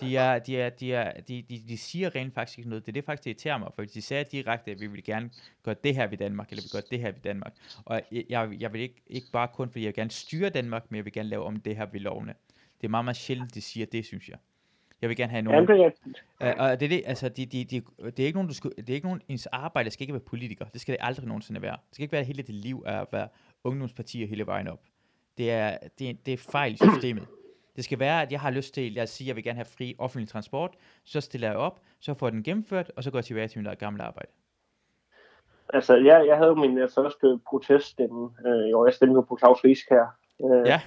[0.00, 2.86] de, er, de, er, de, er, de, de, de siger rent faktisk ikke noget.
[2.86, 5.30] Det er det faktisk, det irriterer mig, for de sagde direkte, at vi vil gerne
[5.62, 7.52] gøre det her ved Danmark, eller vi vil gøre det her ved Danmark.
[7.84, 10.90] Og jeg, jeg, jeg vil ikke, ikke bare kun, fordi jeg vil gerne styre Danmark,
[10.90, 12.34] men jeg vil gerne lave om det her ved lovene.
[12.80, 14.38] Det er meget, meget sjældent, de siger det, synes jeg.
[15.04, 15.68] Jeg vil gerne have nogen...
[15.68, 15.90] Jamen, det er,
[16.40, 18.70] Uh, og det er det, altså, de, de, de, det er ikke nogen, du skal,
[18.76, 20.64] det er ikke nogen, ens arbejde skal ikke være politiker.
[20.64, 21.72] Det skal det aldrig nogensinde være.
[21.72, 23.28] Det skal ikke være hele dit liv at være
[23.64, 24.80] ungdomspartier hele vejen op.
[25.38, 27.26] Det er, det, det er fejl i systemet.
[27.76, 29.64] Det skal være, at jeg har lyst til, os sige, at jeg vil gerne have
[29.78, 30.74] fri offentlig transport,
[31.04, 33.78] så stiller jeg op, så får den gennemført, og så går jeg tilbage til mit
[33.78, 34.30] gamle arbejde.
[35.68, 38.86] altså, jeg, jeg havde min øh, første proteststemme øh, år.
[38.86, 40.06] Jeg stemte jo på Claus Risk her.
[40.44, 40.80] Øh, Ja.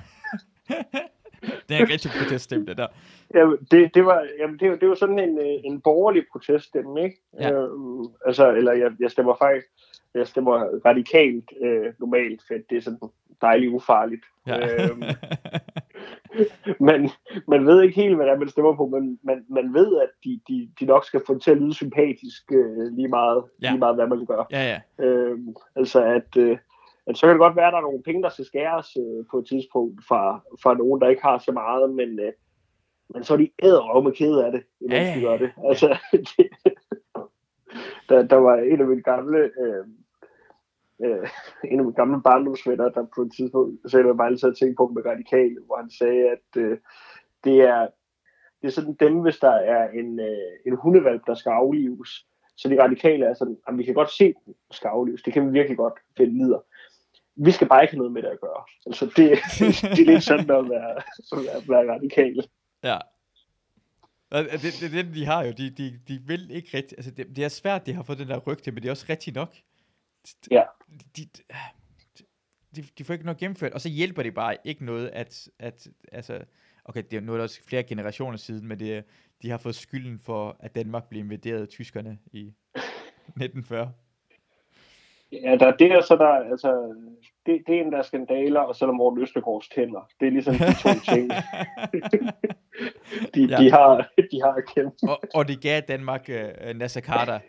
[1.70, 2.88] det er en rigtig proteststemme, det der.
[3.36, 7.04] Jamen, det, det, var, jamen, det, var- det var sådan en, øh, en borgerlig proteststemme,
[7.04, 7.18] ikke?
[7.40, 7.52] Ja.
[7.54, 9.68] Øhm, altså, eller jeg, jeg stemmer faktisk,
[10.14, 10.54] jeg stemmer
[10.86, 13.00] radikalt øh, normalt, for det er sådan
[13.42, 14.26] dejligt ufarligt.
[14.48, 14.86] Ja.
[14.90, 15.04] Øhm,
[16.88, 17.10] men
[17.48, 20.10] man ved ikke helt, hvad det er, man stemmer på, men man, man ved, at
[20.24, 23.70] de, de, de nok skal få det til at lyde sympatisk øh, lige, meget, Ja.
[23.70, 24.44] lige meget, hvad man gør.
[24.52, 25.06] ja, ja.
[25.06, 26.58] Øhm, altså at, øh,
[27.08, 29.26] at så kan det godt være, at der er nogle penge, der skal skæres øh,
[29.32, 32.32] på et tidspunkt fra, fra nogen, der ikke har så meget, men, øh,
[33.10, 35.52] men så er de æder med kede af det, imens Ja, de gør det.
[35.70, 35.98] Altså,
[36.38, 36.50] det,
[38.10, 39.86] der, der var en af mine gamle, øh,
[41.06, 41.30] øh,
[41.64, 44.88] en af mine gamle barndomsvenner, der på et tidspunkt jeg bare altid havde tænkt på
[44.88, 46.78] med radikale, hvor han sagde, at øh,
[47.44, 47.88] det er
[48.62, 52.10] det er sådan dem, hvis der er en, øh, en hundevalp, der skal aflives.
[52.58, 55.24] Så de radikale er sådan, at vi kan godt se, den skal aflives.
[55.24, 56.60] Det kan vi virkelig godt finde lider.
[57.36, 58.64] Vi skal bare ikke have noget med det at gøre.
[58.86, 59.16] Altså, det,
[59.96, 60.96] det er lidt sådan at være,
[61.32, 62.48] at være, være radikal.
[62.84, 62.98] Ja.
[64.32, 67.44] Det, det, det, de har jo, de, de, de vil ikke rigtig, altså det, det
[67.44, 69.56] er svært, de har fået den der rygte, men det er også rigtigt nok.
[70.52, 70.64] Ja.
[71.18, 72.24] De, de,
[72.76, 75.88] de, de får ikke noget gennemført, og så hjælper det bare ikke noget, at, at
[76.12, 76.40] altså,
[76.86, 79.04] okay, det er nu er der også flere generationer siden, men det,
[79.42, 83.92] de har fået skylden for, at Danmark blev invaderet af tyskerne i 1940.
[85.32, 86.96] Ja, der er det, og så er der, altså,
[87.46, 90.10] det, det er en, der er skandaler, og så er der Morten Østergaards tænder.
[90.20, 91.32] Det er ligesom de to ting,
[93.36, 93.58] de, Ja.
[93.58, 94.96] de, har, de har kendt.
[95.10, 97.40] og, og det gav Danmark uh, Nasser Carter.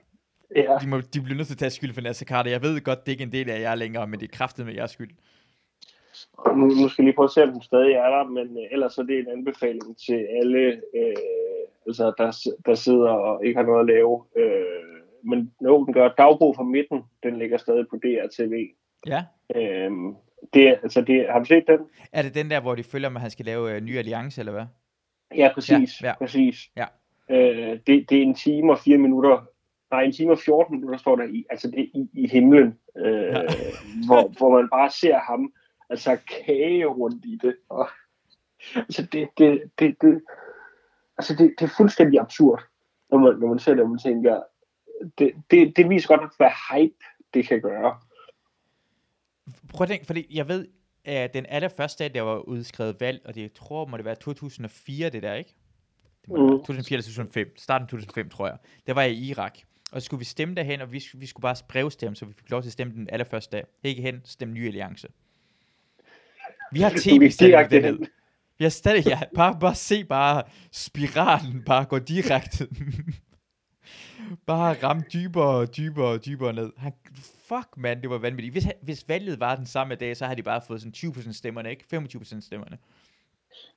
[0.57, 0.77] Ja.
[0.83, 2.51] De, må, de bliver nødt til at tage skyld for Nasser Carter.
[2.51, 4.67] Jeg ved godt, det er ikke en del af jer længere, men det er kraftet
[4.67, 5.11] med jeres skyld.
[6.57, 8.65] Nu, nu skal jeg lige prøve at se, om den stadig er der, men øh,
[8.71, 11.15] ellers er det en anbefaling til alle, øh,
[11.87, 14.25] altså, der, der sidder og ikke har noget at lave.
[14.37, 14.89] Øh,
[15.25, 18.69] men jo, den gør dagbog fra midten, den ligger stadig på DRTV.
[19.07, 19.25] Ja.
[19.57, 19.91] Øh,
[20.55, 21.79] det, altså, det, har du set den?
[22.13, 24.53] Er det den der, hvor de følger, at han skal lave uh, ny alliance, eller
[24.53, 24.67] hvad?
[25.35, 26.03] Ja, præcis.
[26.03, 26.15] Ja, ja.
[26.19, 26.71] præcis.
[26.77, 26.87] Ja.
[27.31, 29.47] Øh, det, det er en time og fire minutter,
[29.91, 33.13] nej, en time og 14 minutter står der i, altså det i, i himlen, øh,
[33.13, 33.43] Ja.
[34.07, 35.53] hvor, hvor man bare ser ham,
[35.91, 37.57] altså kage rundt i det.
[37.69, 37.89] Og,
[38.77, 40.23] altså det, det, det, det,
[41.19, 42.63] altså det, det er fuldstændig absurd,
[43.11, 44.43] når man, når man ser det, og man tænker,
[45.19, 47.99] det, det, det viser godt, hvad hype det kan gøre.
[49.75, 50.69] Prøv at tænke, fordi jeg ved,
[51.09, 54.15] at den allerførste dag, der var udskrevet valg, og det jeg tror, må det være
[54.15, 55.55] 2004, det der, ikke?
[56.23, 56.43] Det må Mm.
[56.43, 57.55] være 2004 eller 2005.
[57.59, 58.57] Starten af 2005, tror jeg.
[58.87, 59.59] Der var jeg i Irak.
[59.93, 62.51] Og så skulle vi stemme derhen, og vi, vi skulle bare brevstemme, så vi fik
[62.51, 63.65] lov til at stemme den allerførste dag.
[63.85, 65.09] Ikke hen, stemme ny alliance.
[66.73, 67.95] Vi har Du gik tv-stillet direkte den hen.
[67.95, 68.07] ned.
[68.61, 72.69] Jeg stadig, ja, bare, bare se bare spiralen bare gå direkte.
[74.47, 76.73] bare ramme dybere og dybere og dybere ned.
[76.77, 76.93] Han,
[77.49, 78.55] fuck, mand, det var vanvittigt.
[78.55, 81.71] Hvis, hvis valget var den samme dag, så havde de bare fået sådan 20% stemmerne,
[81.71, 81.85] ikke?
[81.97, 82.79] 25% stemmerne.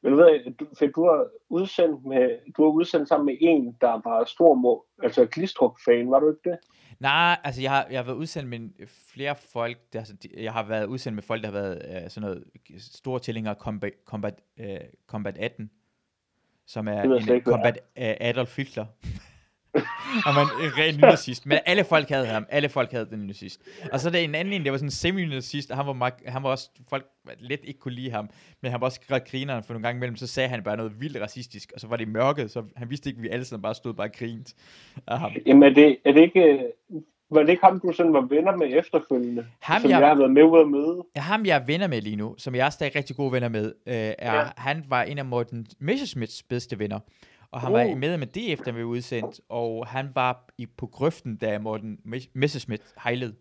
[0.01, 3.77] Men du ved, du, for du har udsendt med, du har udsendt sammen med en,
[3.81, 6.57] der var stor må, altså Glistrup-fan, var du ikke det?
[6.99, 8.69] Nej, altså jeg har, jeg har været udsendt med
[9.13, 12.29] flere folk, der, altså, jeg har været udsendt med folk, der har været øh, sådan
[12.29, 12.43] noget
[12.77, 14.77] store tilhængere af Combat, Combat, øh,
[15.07, 15.71] Combat 18,
[16.65, 18.85] som er jeg en ikke, Combat øh, Adolf Hitler.
[20.25, 21.45] og man en ren nynazist.
[21.45, 22.45] Men alle folk havde ham.
[22.49, 23.61] Alle folk havde den nynazist.
[23.91, 25.93] Og så er der en anden en, der var sådan en semi-nynazist, og han var,
[25.93, 27.05] meget, han var også, folk
[27.39, 28.29] lidt ikke kunne lide ham,
[28.61, 31.01] men han var også ret grineren for nogle gange imellem, så sagde han bare noget
[31.01, 33.61] vildt racistisk, og så var det mørket, så han vidste ikke, at vi alle sammen
[33.61, 34.53] bare stod bare og grinte
[35.07, 35.31] af ham.
[35.45, 36.59] Jamen er det, er det ikke, øh,
[37.31, 39.45] var det ikke ham, du sådan var venner med efterfølgende?
[39.59, 41.03] Ham, som jeg- jeg har været med ude at møde?
[41.15, 43.49] Ja, ham jeg er venner med lige nu, som jeg er stadig rigtig gode venner
[43.49, 44.43] med, øh, er, ja.
[44.57, 46.99] han var en af Morten Messerschmidts bedste venner.
[47.51, 47.97] Og han var Uh.
[47.97, 52.29] med med DF, vi var udsendt, og han var i, på grøften, da Morten Mes-
[52.33, 53.35] Messerschmidt hejlede.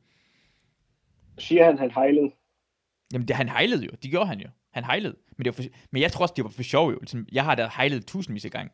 [1.39, 2.31] Siger han, han hejlede?
[3.13, 3.91] Jamen, det, han hejlede jo.
[4.03, 4.49] Det gjorde han jo.
[4.71, 5.17] Han hejlede.
[5.37, 6.99] Men, det var for, men jeg tror også, det var for sjov jo.
[6.99, 8.71] Ligesom, jeg har da hejlet tusindvis af gange.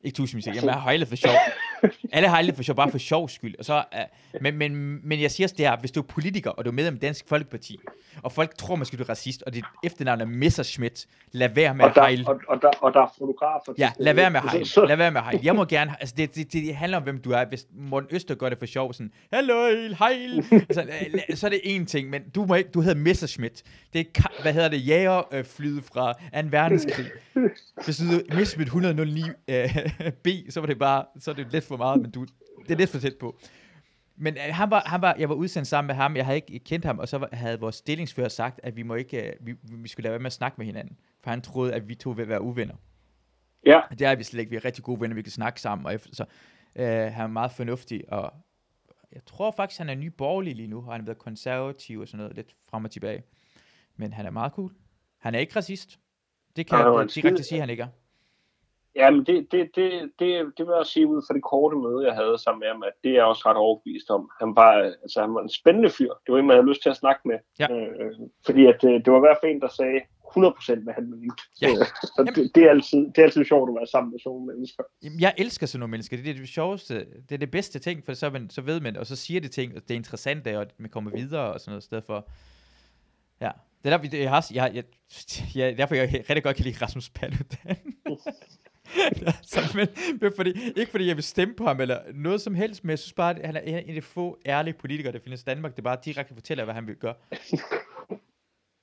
[0.00, 1.32] Ikke tusindvis af gange, jeg har hejlet for sjov.
[2.12, 3.54] Alle hejlet for sjov, bare for sjov skyld.
[3.58, 6.50] Og så, uh, men, men, men jeg siger også det her, hvis du er politiker,
[6.50, 7.80] og du er medlem af Dansk Folkeparti,
[8.22, 11.84] og folk tror måske, du er racist, og dit efternavn er Messerschmidt, lad være med
[11.84, 12.28] Og at der, hejle.
[12.28, 13.72] og, og, der, og der er fotografer.
[13.78, 14.88] Ja, lad være med at hejle.
[14.88, 15.40] Lad være med at hejle.
[15.42, 17.44] Jeg må gerne, altså det, det, det handler om, hvem du er.
[17.44, 19.54] Hvis Morten Øster gør det for sjov, sådan, hallo,
[19.98, 20.86] hejl, altså,
[21.34, 23.62] så er det en ting, men du må ikke, du hedder Messerschmidt.
[23.92, 26.18] Det er, hvad hedder det, jægerflyet fra 2.
[26.50, 27.06] verdenskrig.
[27.84, 29.76] Hvis du hedder Messerschmidt 109 øh,
[30.24, 32.26] B, så var det bare, så er det lidt for meget, men du,
[32.62, 33.38] det er lidt for tæt på.
[34.16, 36.58] Men øh, han var, han var, jeg var udsendt sammen med ham, jeg havde ikke
[36.58, 39.54] kendt ham, og så var, havde vores stillingsfører sagt, at vi, må ikke, øh, vi,
[39.62, 40.98] vi skulle lade være med at snakke med hinanden.
[41.22, 42.74] For han troede, at vi to ville være uvenner.
[43.66, 44.50] Ja, det er vi slet ikke.
[44.50, 45.86] Vi er rigtig gode venner, vi kan snakke sammen.
[45.86, 46.24] Og så
[46.76, 48.32] øh, han er meget fornuftig, og
[49.12, 52.08] jeg tror faktisk, han er ny borgerlig lige nu, og han har været konservativ og
[52.08, 53.22] sådan noget, lidt frem og tilbage.
[53.96, 54.72] Men han er meget cool.
[55.18, 55.98] Han er ikke racist.
[56.56, 57.88] Det kan var jeg direkte sige, han ikke er.
[58.96, 62.06] Ja men det, det, det, det, det vil jeg sige ud fra det korte møde,
[62.06, 64.30] jeg havde sammen med ham, at det er jeg også ret overbevist om.
[64.40, 64.72] Han var,
[65.04, 66.12] altså, han var en spændende fyr.
[66.22, 67.38] Det var en, man havde lyst til at snakke med.
[67.58, 67.66] Ja.
[67.72, 68.12] Øh,
[68.46, 70.00] fordi at, øh, det var i hvert fald en, der sagde
[70.36, 71.42] 100% hvad han mente.
[71.62, 71.68] Ja.
[71.68, 71.86] Øh,
[72.18, 74.46] og det, det, er altid, det er altid sjovt at være sammen med sådan nogle
[74.52, 74.82] mennesker.
[75.02, 76.16] Jamen, Jeg elsker sådan nogle mennesker.
[76.16, 76.94] Det er det sjoveste.
[77.28, 79.48] Det er det bedste ting, for så, man, så ved man, og så siger de
[79.48, 82.28] ting, og det er interessant, og man kommer videre og sådan noget, i stedet for...
[83.40, 83.50] Ja.
[83.84, 84.84] Det er der, jeg har, jeg, jeg,
[85.54, 87.76] jeg, derfor jeg rigtig godt kan lide Rasmus Paludan.
[89.42, 89.88] så, men,
[90.20, 92.98] men fordi, ikke fordi jeg vil stemme på ham eller noget som helst, men jeg
[92.98, 95.76] synes bare, at han er en af de få ærlige politikere, der findes i Danmark,
[95.76, 97.14] der bare direkte fortæller, hvad han vil gøre.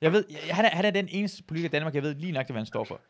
[0.02, 2.32] Jeg ved, jeg, han, er, han er den eneste politiker i Danmark, jeg ved lige
[2.32, 3.02] nøjagtigt, hvad han står for.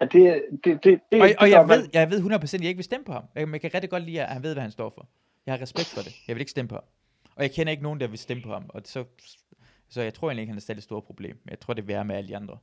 [0.00, 2.64] Ja, det, det, det, det, Og, det og jeg, ved, jeg ved 100% at jeg
[2.64, 3.24] ikke vil stemme på ham.
[3.34, 5.08] Jeg, men jeg kan rigtig godt lide, at han ved, hvad han står for.
[5.46, 6.14] Jeg har respekt for det.
[6.28, 6.84] Jeg vil ikke stemme på ham.
[7.36, 8.64] Og jeg kender ikke nogen, der vil stemme på ham.
[8.68, 9.04] Og så,
[9.88, 11.38] så jeg tror egentlig ikke, han er et stort problem.
[11.50, 12.58] Jeg tror, det er værre med alle de andre.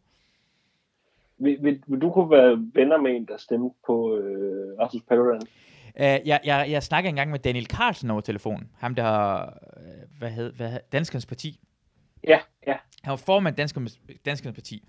[1.41, 5.41] Vil, vil, vil du kunne være venner med en, der stemte på øh, Rasmus Paludan?
[5.95, 8.69] Uh, jeg, jeg, jeg snakkede engang med Daniel Carlsen over telefonen.
[8.77, 11.59] Ham, der har, øh, hvad hed, hvad hed, Danskernes Parti.
[12.27, 12.75] Ja, ja.
[13.03, 14.83] Han var formand Danskernes, Danskernes Parti.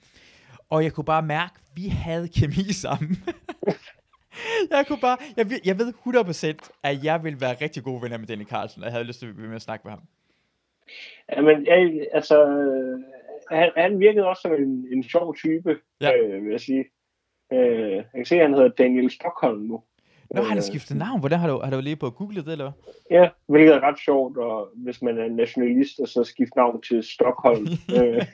[0.71, 3.17] Og jeg kunne bare mærke, at vi havde kemi sammen.
[4.71, 5.93] jeg kunne bare, jeg, ved- jeg ved
[6.65, 9.19] 100% at jeg ville være rigtig gode venner med Daniel Carlsen, og jeg havde lyst
[9.19, 10.03] til at blive med at snakke med ham.
[11.37, 12.37] Jamen, jeg, altså,
[13.53, 16.11] han, han virkede også som en, en sjov type, Ja.
[16.17, 16.85] øh, vil jeg sige.
[17.53, 19.83] Øh, jeg kan se, at han hedder Daniel Stockholm nu.
[20.35, 21.21] Nå, han har Øh, skiftet navn.
[21.21, 22.73] Hvordan har du, har du lige på googlet det, eller?
[23.11, 27.03] Ja, hvilket er ret sjovt, og hvis man er nationalist, og så skifte navn til
[27.03, 27.67] Stockholm.
[27.97, 28.27] øh,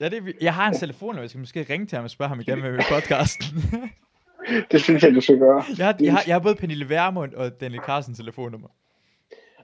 [0.00, 2.28] ja, det jeg har en telefon, og jeg skal måske ringe til ham og spørge
[2.28, 3.46] ham igen med podcasten.
[4.70, 5.62] det synes jeg, du skal gøre.
[5.78, 8.68] jeg, har, jeg, har, jeg har både Pernille Vermund og Daniel Carlsens telefonnummer.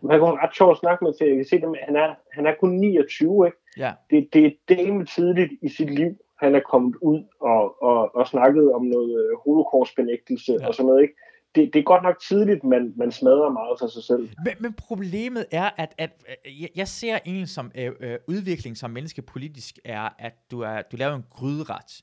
[0.04, 2.14] Men han kunne ret sjovt at snakke med, for jeg kan se, at han er,
[2.36, 3.58] han er kun 29, ikke?
[3.76, 6.10] Ja, Det, det er dame tidligt i sit liv,
[6.42, 10.66] han er kommet ud og, og, og snakket om noget øh, holocaust-benægtelse Ja.
[10.66, 11.14] og sådan noget, ikke?
[11.54, 14.28] Det, det er godt nok tidligt, man, man smadrer meget for sig selv.
[14.44, 18.76] men, men problemet er, at, at øh, jeg, jeg ser en som øh, øh, udvikling
[18.76, 22.02] som menneske politisk er, at du, er, du laver en gryderet.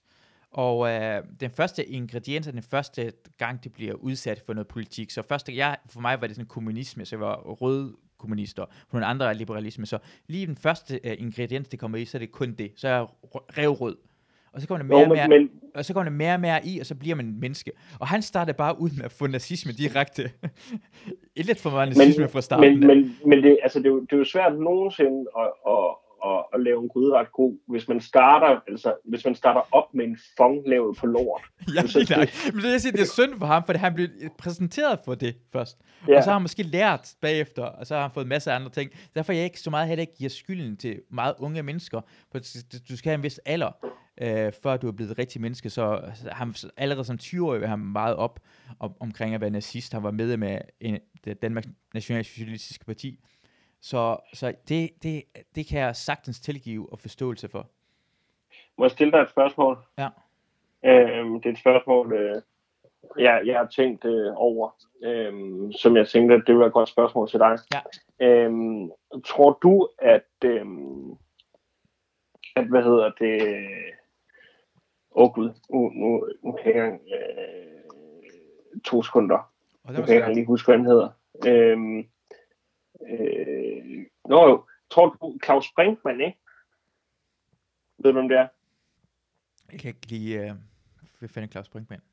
[0.51, 5.11] Og øh, den første ingrediens er den første gang, det bliver udsat for noget politik.
[5.11, 8.65] Så første, jeg, for mig var det sådan kommunisme, så jeg var rød kommunister.
[8.89, 9.85] For nogle andre er liberalisme.
[9.85, 9.97] Så
[10.27, 12.71] lige den første øh, ingrediens, det kommer i, så er det kun det.
[12.75, 13.97] Så er jeg rø- revrød.
[14.53, 16.39] og så kommer der mere og mere, men, men, og så kommer der mere og
[16.39, 17.71] mere i, og så bliver man en menneske.
[17.99, 20.31] Og han startede bare ud med at få nazisme direkte.
[21.37, 22.79] Lidt for meget nazisme fra starten.
[22.79, 25.95] men, men, men det, altså, det, er jo, det er jo svært nogensinde at, at,
[26.25, 30.05] at, at lave en gryde god, hvis man starter, altså, hvis man starter op med
[30.05, 31.41] en fong lavet på lort.
[31.75, 32.51] ja, så-.
[32.53, 34.07] Men det, jeg siger, det er synd for ham, for han blev
[34.37, 35.77] præsenteret for det først.
[36.07, 36.17] Ja.
[36.17, 38.69] Og så har han måske lært bagefter, og så har han fået masser af andre
[38.69, 38.91] ting.
[39.15, 42.01] Derfor er jeg ikke så meget heller ikke giver skylden til meget unge mennesker.
[42.31, 42.39] For
[42.89, 43.71] du- skal have en vis alder,
[44.21, 45.69] øh, før du er blevet et rigtigt menneske.
[45.69, 48.39] Så så han, allerede som 20-årig var han meget op
[48.79, 49.93] om, omkring at være nazist.
[49.93, 50.99] Han var medlem af en,
[51.41, 53.19] Danmarks Nationalsocialistiske Parti.
[53.81, 55.23] Så, så det, det,
[55.55, 57.67] det kan jeg sagtens tilgive og forståelse for.
[58.77, 59.77] Må jeg stille dig et spørgsmål?
[59.97, 60.09] Ja.
[60.85, 62.41] Øhm, det er et spørgsmål, øh,
[63.17, 64.69] jeg, jeg har tænkt øh, over,
[65.03, 67.57] øhm, som jeg tænkte, at det var et godt spørgsmål til dig.
[67.73, 67.81] Ja.
[68.25, 68.91] Øhm,
[69.25, 71.11] tror du, at, øhm,
[72.55, 73.67] at hvad hedder det,
[75.11, 79.51] åh oh, gud, nu, nu, nu kan jeg øh, to sekunder.
[79.83, 81.09] Og det Nu kan jeg lige huske, hvad han hedder.
[81.47, 82.07] Øhm,
[83.07, 86.37] øh, nå jo, tror du, Claus Brinkmann, ikke?
[87.97, 88.47] Ved du, om det er?
[89.71, 90.39] Jeg kan ikke lige...
[90.39, 90.55] Øh,
[91.19, 92.03] hvad fanden er Claus Brinkmann?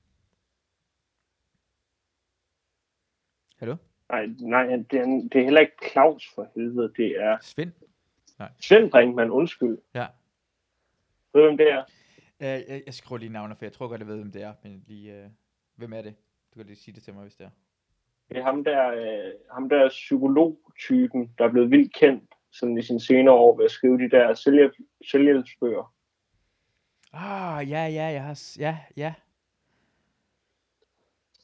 [3.57, 3.77] Hallo?
[4.09, 6.93] Nej, nej det, er, det er heller ikke Claus for helvede.
[6.97, 7.73] Det er Svend?
[8.61, 9.79] Svend Brinkmann, undskyld.
[9.95, 10.07] Ja.
[11.33, 11.85] Ved du, hvem det er?
[12.41, 14.55] Øh, jeg, jeg skriver lige navnet, for jeg tror godt, jeg ved, hvem det er.
[14.63, 15.25] Men lige...
[15.25, 15.31] Øh,
[15.75, 16.15] hvem er det?
[16.55, 17.51] Du kan lige sige det til mig, hvis det er.
[18.29, 22.83] Det er ham der, øh, ham der psykologtypen, der er blevet vildt kendt sådan i
[22.83, 24.73] sine senere år ved at skrive de der selvhjælp,
[25.11, 25.95] selvhjælpsbøger.
[27.13, 28.57] Ah, ja, ja, jeg har...
[28.59, 29.15] Ja, ja.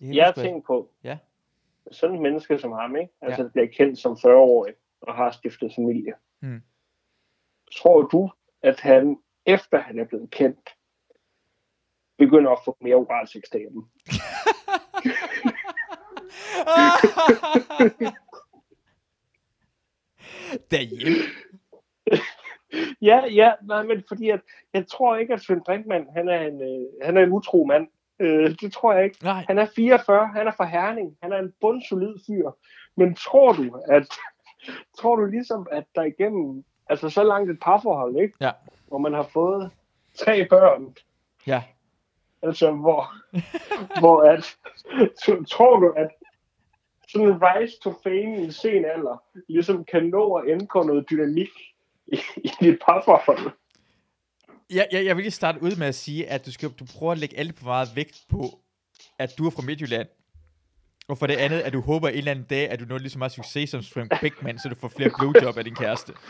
[0.01, 1.19] Jeg, har tænkt på, Ja.
[1.91, 3.13] sådan et menneske som ham, ikke?
[3.21, 3.49] Altså, Ja.
[3.49, 6.13] bliver kendt som 40-årig og har stiftet familie.
[6.41, 6.63] Mm.
[7.73, 8.31] Tror du,
[8.63, 10.71] at han, efter han er blevet kendt,
[12.19, 13.83] begynder at få mere oralsex derhjemme?
[20.71, 21.17] Derhjemme.
[23.03, 24.41] Ja, ja, nej, men fordi at,
[24.73, 27.89] jeg tror ikke, at Svend Brinkmann, han er en, øh, han er en utro mand.
[28.19, 29.25] Øh, det tror jeg ikke.
[29.25, 29.45] Nej.
[29.49, 32.51] Han er 44, han er fra Herning, han er en bundsolid fyr.
[32.97, 34.07] Men tror du, at
[34.99, 38.35] tror du ligesom, at der igennem, altså så langt et parforhold, ikke?
[38.41, 38.51] Ja.
[38.89, 39.71] Hvor man har fået
[40.19, 40.97] tre børn,
[41.47, 41.63] Ja.
[42.43, 43.07] altså hvor,
[44.01, 44.57] hvor at,
[45.51, 46.09] tror du, at
[47.15, 51.11] sådan en rise to fame i en sen alder, ligesom kan nå at ændre noget
[51.11, 51.51] dynamik
[52.07, 53.51] i, i dit parforhold?
[54.71, 57.13] Ja, ja, jeg vil lige starte ud med at sige, at du skal du prøver
[57.13, 58.61] at lægge alt for meget vægt på,
[59.19, 60.09] at du er fra Midtjylland.
[61.09, 63.11] Og for det andet, at du håber en eller anden dag, at du når lige
[63.11, 66.13] så meget succes som Frank Beckmann, så du får flere blowjob af din kæreste.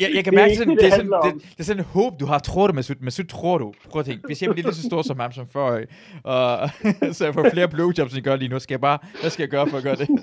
[0.00, 2.26] Jeg, jeg kan mærke, sådan, det, er sådan, det, det er sådan et håb, du
[2.26, 2.38] har.
[2.38, 2.94] Tror du, Masud?
[3.00, 3.74] Masud, tror du?
[3.90, 4.26] Prøv at tænke.
[4.26, 5.84] Hvis jeg bliver lige så stor som ham som før,
[6.24, 6.70] og
[7.16, 9.42] så jeg får flere blowjobs, end jeg gør lige nu, skal jeg bare, hvad skal
[9.42, 10.08] jeg gøre for at gøre det?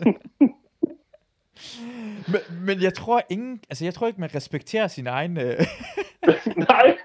[2.32, 5.66] men, men jeg tror ingen, altså jeg tror ikke, man respekterer sin egen, øh,
[6.58, 6.98] Nej,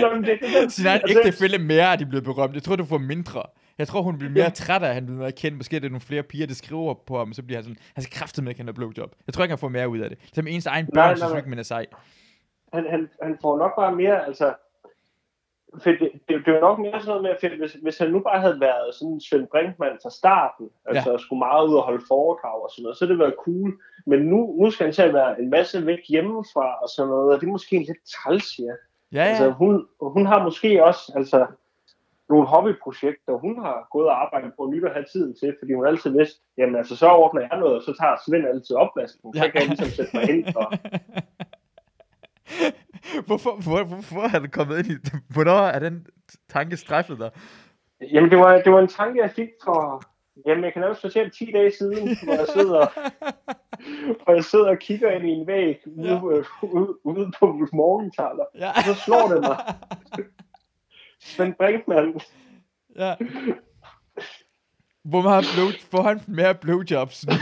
[0.00, 2.54] Nå, men det, det, det, sin egen altså, ægtefælle mere, at de bliver berømt.
[2.54, 3.42] Jeg tror, du får mindre.
[3.78, 5.56] Jeg tror, hun bliver mere træt af, at han bliver mere kendt.
[5.56, 8.02] Måske er det nogle flere piger, der skriver på ham, så bliver han sådan, han
[8.02, 9.14] skal kraftigt med, at han har blowjob.
[9.26, 10.18] Jeg tror ikke, han får mere ud af det.
[10.32, 11.36] Som ens egen børn, Nej, nej, nej.
[11.36, 11.86] ikke, man er sej.
[12.72, 14.54] han, han, han får nok bare mere, altså,
[15.82, 18.20] for det, det, det var nok mere sådan noget med, at hvis, hvis han nu
[18.20, 21.18] bare havde været sådan Svend Brinkmann fra starten, altså ja.
[21.18, 23.70] skulle meget ud og holde foredrag og sådan noget, så det været cool.
[24.06, 27.34] Men nu, nu skal han til at være en masse væk hjemmefra og sådan noget,
[27.34, 28.74] og det er måske lidt træls, ja.
[29.12, 29.28] Ja, ja.
[29.28, 31.46] Altså, hun, hun har måske også, altså,
[32.28, 35.72] nogle hobbyprojekter, hun har gået og arbejdet på at lytte og have tiden til, fordi
[35.74, 39.34] hun altid vidste, jamen altså, så ordner jeg noget, og så tager Svend altid opvasken,
[39.34, 39.50] så Ja.
[39.50, 40.66] kan jeg ligesom sætte mig ind og,
[43.26, 44.96] hvorfor, hvor, hvorfor er det kommet ind i
[45.34, 46.06] Hvornår er den
[46.48, 47.30] tanke strejfet dig?
[48.12, 50.02] Jamen, det var, det var en tanke, jeg fik for...
[50.46, 52.86] Jamen, jeg kan nærmest fortælle 10 dage siden, hvor jeg sidder,
[54.24, 56.14] hvor jeg sidder og kigger ind i en væg ude, Ja.
[56.14, 56.42] ja.
[56.62, 58.44] ude, ude på morgentaler.
[58.54, 58.68] Ja.
[58.76, 59.56] Og så slår det mig.
[61.20, 62.20] Svend Brinkmann,
[62.96, 63.14] ja.
[65.04, 67.32] Hvor meget blow, får han mere blowjobs nu?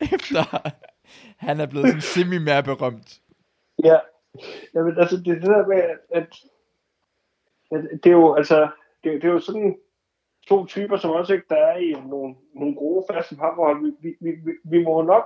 [0.14, 0.70] Efter
[1.36, 3.20] han er blevet sådan semi mere berømt.
[3.84, 3.98] ja.
[4.74, 6.26] Jamen, altså, det er det der med, at, at,
[7.70, 8.68] at det er jo, altså,
[9.04, 9.76] det, det er jo sådan
[10.48, 13.96] to typer, som også ikke der er i nogle, nogle gode faste parforhold.
[14.02, 15.24] Vi, vi, vi, vi, må nok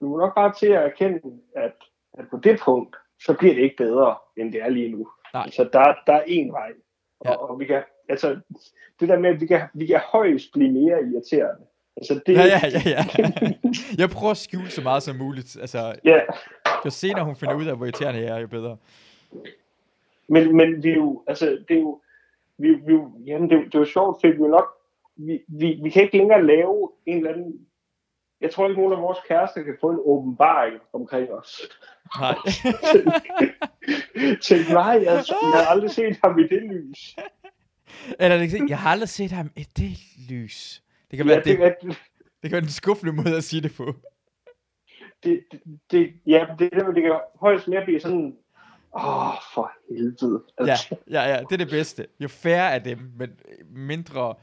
[0.00, 1.20] vi må nok bare til at erkende,
[1.56, 1.72] at,
[2.18, 5.08] at på det punkt, så bliver det ikke bedre, end det er lige nu.
[5.34, 5.50] Nej.
[5.50, 6.72] Så der, der er én vej.
[7.20, 7.34] Og, Ja.
[7.34, 8.40] og vi kan, altså,
[9.00, 11.64] det der med, at vi kan, vi kan højst blive mere irriterende.
[11.96, 13.04] Altså, det, Ja, ja, ja, ja.
[13.98, 15.56] Jeg prøver at skjule så meget som muligt.
[15.60, 16.20] Altså, ja.
[16.84, 18.76] jo senere hun finder ud af, hvor irriterende jeg er, jo bedre.
[20.28, 22.00] Men, men vi er jo, altså, det er jo,
[22.58, 22.92] vi, vi,
[23.26, 24.68] jamen, det, det jo sjovt, for vi er jo nok,
[25.16, 27.66] vi, vi, vi kan ikke længere lave en eller anden,
[28.40, 31.60] jeg tror ikke, nogen af vores kærester kan få en åbenbaring omkring os.
[32.20, 32.34] Nej.
[34.44, 37.16] Tænk, nej, jeg, jeg har aldrig set ham i det lys.
[38.20, 39.98] Eller det, jeg har aldrig set ham i det
[40.30, 40.82] lys.
[41.10, 41.98] Det kan Ja, være, det, det, det, det,
[42.42, 43.94] det kan være en skuffende måde at sige det på.
[45.24, 45.60] det, det,
[45.90, 48.36] det, ja, det, det, det kan højst mere blive sådan,
[48.94, 50.42] åh, for helvede.
[50.60, 52.06] Ja, Altså, ja, ja, det er det bedste.
[52.20, 53.30] Jo færre af dem, men
[53.70, 54.34] mindre,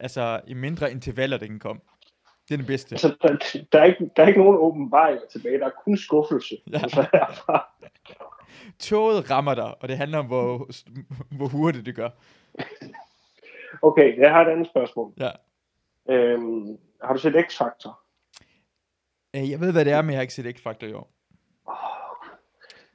[0.00, 1.80] altså i mindre intervaller, det kan komme.
[2.48, 2.92] Det er det bedste.
[2.94, 3.36] altså der,
[3.72, 6.56] der, er ikke, der er ikke nogen åbenbaringer tilbage, der er kun skuffelse.
[6.72, 6.78] Ja.
[6.84, 7.60] Altså.
[8.78, 10.68] Toget rammer dig, og det handler om, hvor,
[11.36, 12.08] hvor hurtigt det gør.
[13.82, 15.12] Okay, jeg har et andet spørgsmål.
[15.18, 15.30] Ja.
[16.10, 17.90] Øhm, har du set X-Factor?
[19.36, 21.12] Øh, Jeg ved, hvad det er, men jeg har ikke set X-Factor i år.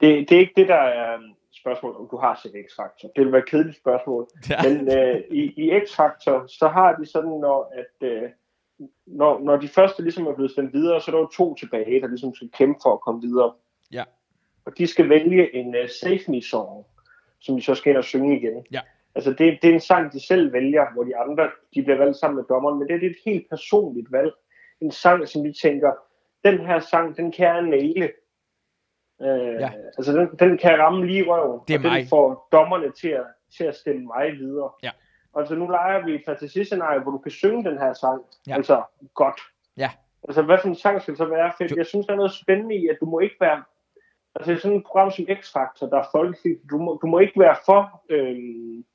[0.02, 3.12] Det, det er ikke det, der er um, spørgsmål, om du har set X-Factor.
[3.16, 4.28] Det vil være et kedeligt spørgsmål.
[4.50, 4.58] Ja.
[4.64, 8.30] Men øh, i, i X-Factor, så har de sådan, når, at, øh,
[9.06, 12.02] når, når de første ligesom er blevet sendt videre, så er der jo to tilbage,
[12.02, 13.54] der ligesom skal kæmpe for at komme videre.
[13.92, 14.04] Ja.
[14.66, 16.86] Og de skal vælge en uh, Save Me-song,
[17.40, 18.66] som de så skal ind og synge igen.
[18.72, 18.82] Ja.
[19.16, 21.44] Altså det, det er en sang, de selv vælger, hvor de andre
[21.76, 24.32] de bliver valgt sammen med dommeren, men det er et helt personligt valg.
[24.82, 25.92] En sang, som de tænker,
[26.44, 28.12] den her sang, den kan jeg næle.
[29.22, 29.72] Øh, Ja.
[29.98, 32.08] Altså den, den kan ramme lige røven, Det er og den mig.
[32.10, 33.26] får dommerne til at,
[33.58, 34.70] til at stemme mig videre.
[34.84, 34.92] Ja.
[35.36, 38.22] Altså nu leger vi et fantasiscenarie, hvor du kan synge den her sang.
[38.48, 38.56] Ja.
[38.56, 38.84] Altså
[39.14, 39.42] godt.
[39.78, 39.90] Ja.
[40.28, 41.52] Altså hvad for en sang skal det så være?
[41.58, 43.64] For Du- jeg synes, der er noget spændende i, at du må ikke være...
[44.36, 47.40] Altså i sådan et program som X-Factor, der er folkeligt, du må, du må ikke
[47.40, 48.04] være for...
[48.10, 48.86] Øhm,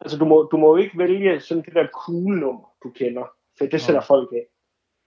[0.00, 3.24] altså du må, du må ikke vælge sådan det der cool nummer, du kender.
[3.58, 4.04] For det sætter Nå.
[4.04, 4.46] folk af.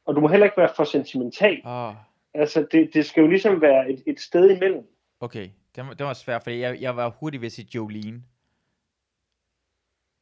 [0.06, 1.62] Og du må heller ikke være for sentimental.
[1.66, 1.94] Oh,
[2.34, 4.88] Altså det, det skal jo ligesom være et, et sted imellem.
[5.20, 8.24] okay, det var, det var svært, fordi jeg, jeg var hurtig ved at sige Jolene.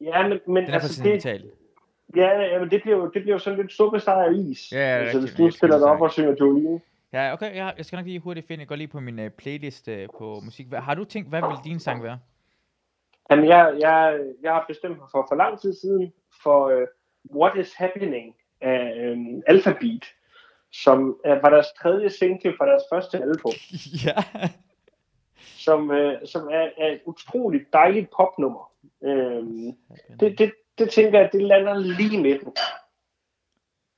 [0.00, 1.24] Ja, men, men Den er altså, det,
[2.16, 4.72] ja, ja, men det bliver jo, det bliver jo sådan lidt suppesteg af is.
[4.72, 6.80] Ja, ja, altså, rigtigt, hvis du stiller dig op og synger Jolene.
[7.12, 9.28] Ja, okay, jeg, jeg skal nok lige hurtigt finde, jeg går lige på min uh,
[9.28, 10.66] playlist uh, på musik.
[10.66, 12.18] Hvad, har du tænkt, hvad vil din sang være?
[13.30, 16.12] Jamen, jeg, jeg, jeg har bestemt mig for for lang tid siden
[16.42, 16.82] for uh,
[17.36, 20.04] What is Happening af um, Alphabet,
[20.72, 23.52] som var deres tredje single fra deres første album,
[24.06, 24.14] ja.
[25.38, 28.72] som, uh, som er, er et utroligt dejligt popnummer.
[29.00, 29.76] Um,
[30.20, 32.52] det, det, det tænker jeg, det lander lige i midten.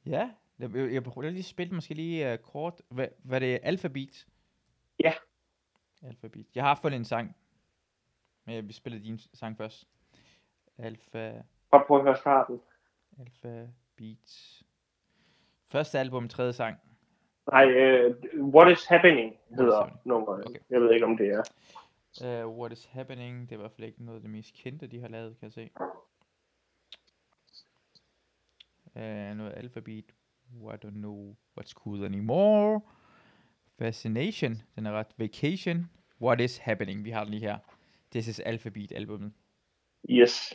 [0.07, 2.83] Ja, jeg, jeg, prøver lige at spille måske lige uh, kort.
[2.89, 4.27] Hvad, hvad det er alfabet?
[5.01, 5.13] Ja.
[6.03, 6.47] Alfabet.
[6.55, 7.37] Jeg har fundet en sang.
[8.45, 9.89] Men jeg vil spille din sang først.
[10.79, 11.33] Alfa,
[11.71, 12.61] Bare prøv at høre starten.
[13.19, 14.64] alfabet.
[15.75, 16.77] Første album, tredje sang.
[17.53, 18.15] Nej, uh,
[18.55, 20.01] What is Happening hedder Happening.
[20.05, 20.47] nummeret.
[20.47, 20.59] Okay.
[20.71, 22.45] Jeg ved ikke, om det er.
[22.45, 23.41] Uh, What is happening?
[23.41, 25.47] Det er i hvert fald ikke noget af det mest kendte, de har lavet, kan
[25.47, 25.71] jeg se.
[28.97, 30.05] Uh, noget alfabet.
[30.53, 32.81] I don't know what's cool anymore.
[33.79, 34.63] Fascination.
[34.77, 35.15] Den er ret.
[35.19, 35.91] Vacation.
[36.21, 37.05] What is happening?
[37.05, 37.59] Vi har den lige her.
[38.11, 39.33] This is alphabet albumet.
[40.11, 40.55] Yes.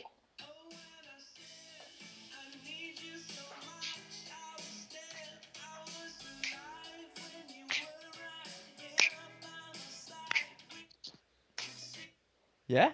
[12.70, 12.92] Ja.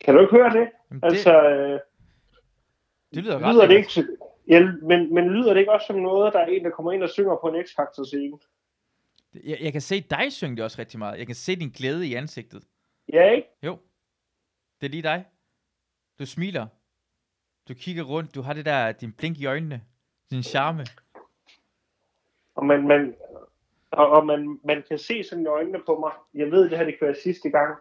[0.00, 0.70] Kan du ikke høre det?
[0.90, 1.80] Jamen, det, Altså, øh,
[3.14, 3.96] det lyder ret lyder det lækkert.
[3.96, 4.16] ikke,
[4.48, 7.02] ja, men, men lyder det ikke også som noget, der er en, der kommer ind
[7.02, 8.38] og synger på en X-Factor scene?
[9.44, 11.18] Jeg, jeg kan se dig synge det også rigtig meget.
[11.18, 12.64] Jeg kan se din glæde i ansigtet.
[13.12, 13.48] Ja, ikke?
[13.62, 13.78] Jo.
[14.80, 15.24] Det er lige dig.
[16.18, 16.66] Du smiler.
[17.68, 18.34] Du kigger rundt.
[18.34, 19.82] Du har det der, din blink i øjnene.
[20.30, 20.84] Din charme.
[22.54, 23.14] Og man, man,
[23.90, 26.12] og, og man, man kan se sådan i øjnene på mig.
[26.34, 27.78] Jeg ved, det her det kan være sidste gang.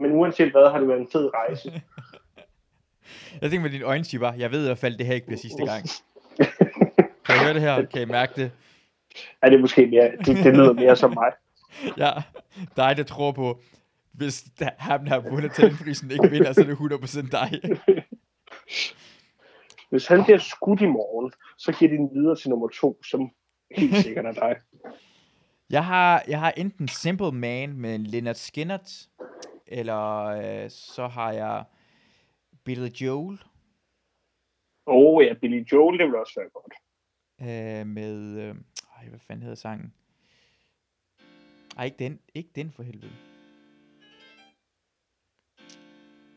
[0.00, 1.72] Men uanset hvad, har det været en fed rejse.
[3.40, 5.38] Jeg tænker med dine øjne, bare, jeg ved i hvert fald, det her ikke bliver
[5.38, 5.84] sidste gang.
[7.26, 7.84] Kan I høre det her?
[7.84, 8.50] Kan I mærke det?
[9.42, 11.32] er det måske mere, det, det lyder mere som mig.
[11.98, 12.12] Ja,
[12.76, 13.60] dig, der tror på,
[14.12, 17.78] hvis der, ham, der har vundet talentprisen, ikke vinder, så er det 100% dig.
[19.90, 23.30] Hvis han bliver skudt i morgen, så giver de den videre til nummer to, som
[23.76, 24.56] helt sikkert er dig.
[25.70, 28.78] Jeg har, jeg har enten Simple Man med Leonard Skinner,
[29.66, 31.64] eller øh, så har jeg
[32.64, 33.38] Billy Joel
[34.86, 36.74] Åh oh, ja, Billy Joel, det vil også være godt.
[37.40, 38.40] øh, med...
[38.42, 38.54] Øh,
[38.96, 39.94] ej, hvad fanden hedder sangen?
[41.76, 42.20] Ej, ikke den.
[42.34, 43.12] Ikke den for helvede.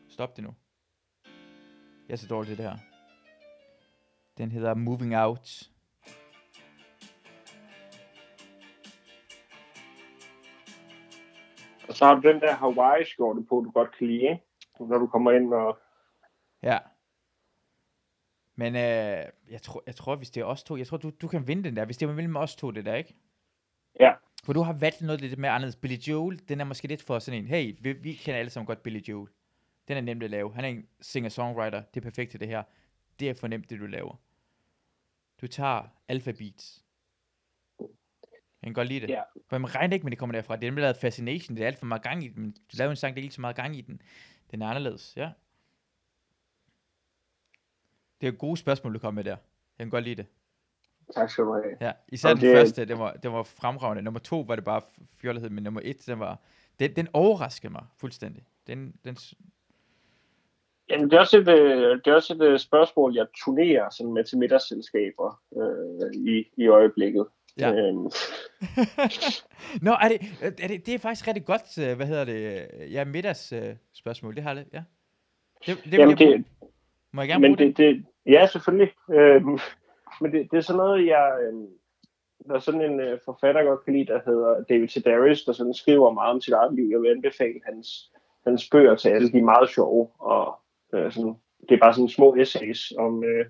[0.08, 0.54] Stop det nu.
[2.08, 2.78] Jeg er så dårlig til det her.
[4.38, 5.70] Den hedder Moving Out.
[11.88, 14.42] Og så har du den der Hawaii-skjorte på, du godt kan lide, ikke?
[14.80, 15.78] når du kommer ind og...
[16.62, 16.78] Ja.
[18.56, 21.28] Men øh, jeg, tror, jeg tror, hvis det er os to, jeg tror, du, du
[21.28, 23.14] kan vinde den der, hvis det er mellem os to, det der, ikke?
[24.00, 24.14] Ja.
[24.44, 25.76] For du har valgt noget lidt mere anderledes.
[25.76, 28.66] Billy Joel, den er måske lidt for sådan en, hey, vi, vi kender alle sammen
[28.66, 29.28] godt Billy Joel.
[29.88, 30.54] Den er nemt at lave.
[30.54, 31.82] Han er en singer-songwriter.
[31.94, 32.62] Det er perfekt til det her.
[33.20, 34.16] Det er for nemt, det du laver.
[35.40, 36.84] Du tager Alpha Beats.
[38.62, 39.08] Jeg kan godt lide det.
[39.10, 39.22] Ja.
[39.48, 40.56] For man regner ikke med, det kommer derfra.
[40.56, 41.56] Det er nemlig lavet Fascination.
[41.56, 42.42] Det er alt for meget gang i den.
[42.42, 44.02] Men du laver en sang, der er ikke så meget gang i den.
[44.50, 45.30] Den er anderledes, ja.
[48.20, 49.36] Det er gode spørgsmål, du kom med der.
[49.78, 50.26] Jeg kan godt lide det.
[51.14, 51.76] Tak skal du have.
[51.80, 54.02] Ja, især Og den første, den var, den var fremragende.
[54.02, 54.82] Nummer to var det bare
[55.20, 56.38] fjollethed, men nummer et, den var,
[56.78, 58.46] den, den overraskede mig fuldstændig.
[58.66, 59.16] Den, den,
[60.90, 64.12] Jamen, det er også et, øh, det er også et øh, spørgsmål, jeg turnerer sådan
[64.12, 67.26] med til middagsselskaber øh, i, i øjeblikket.
[67.58, 67.72] Ja.
[67.72, 68.10] Øhm,
[69.86, 70.20] Nå, er det,
[70.62, 73.74] er det, det er faktisk rigtig godt, øh, hvad hedder det, øh, ja, middags øh,
[73.94, 74.82] spørgsmål, det har jeg lidt, ja.
[75.66, 76.44] Det, det, jamen, jeg det,
[77.12, 78.92] Må jeg gerne bruge men det, det, ja, selvfølgelig.
[79.10, 79.58] Øhm,
[80.20, 81.38] men det, det er sådan noget, jeg...
[81.42, 81.66] Øhm,
[82.48, 85.74] der er sådan en øh, forfatter, godt kan lide, der hedder David Sedaris, der sådan
[85.74, 86.88] skriver meget om sit eget liv.
[86.90, 88.12] Jeg vil anbefale hans,
[88.46, 89.32] hans bøger til alle.
[89.32, 90.58] De er meget sjove, og
[90.94, 91.34] øh, sådan,
[91.68, 93.24] det er bare sådan små essays om...
[93.24, 93.46] Øh,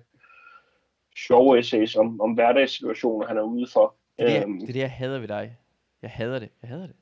[1.27, 3.95] sjove essays om, om hverdagssituationer, han er ude for.
[4.19, 5.57] Det er det, Øhm, jeg, det er det, jeg hader ved dig.
[6.01, 6.95] Jeg hader det, jeg hader det.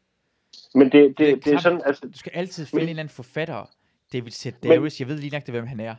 [0.76, 2.90] men det, det er det, det er sådan, altså, Du skal altid finde Men- en
[2.90, 3.70] eller anden forfatter.
[4.14, 5.96] David Sedaris, jeg ved lige nok, det, hvem han er.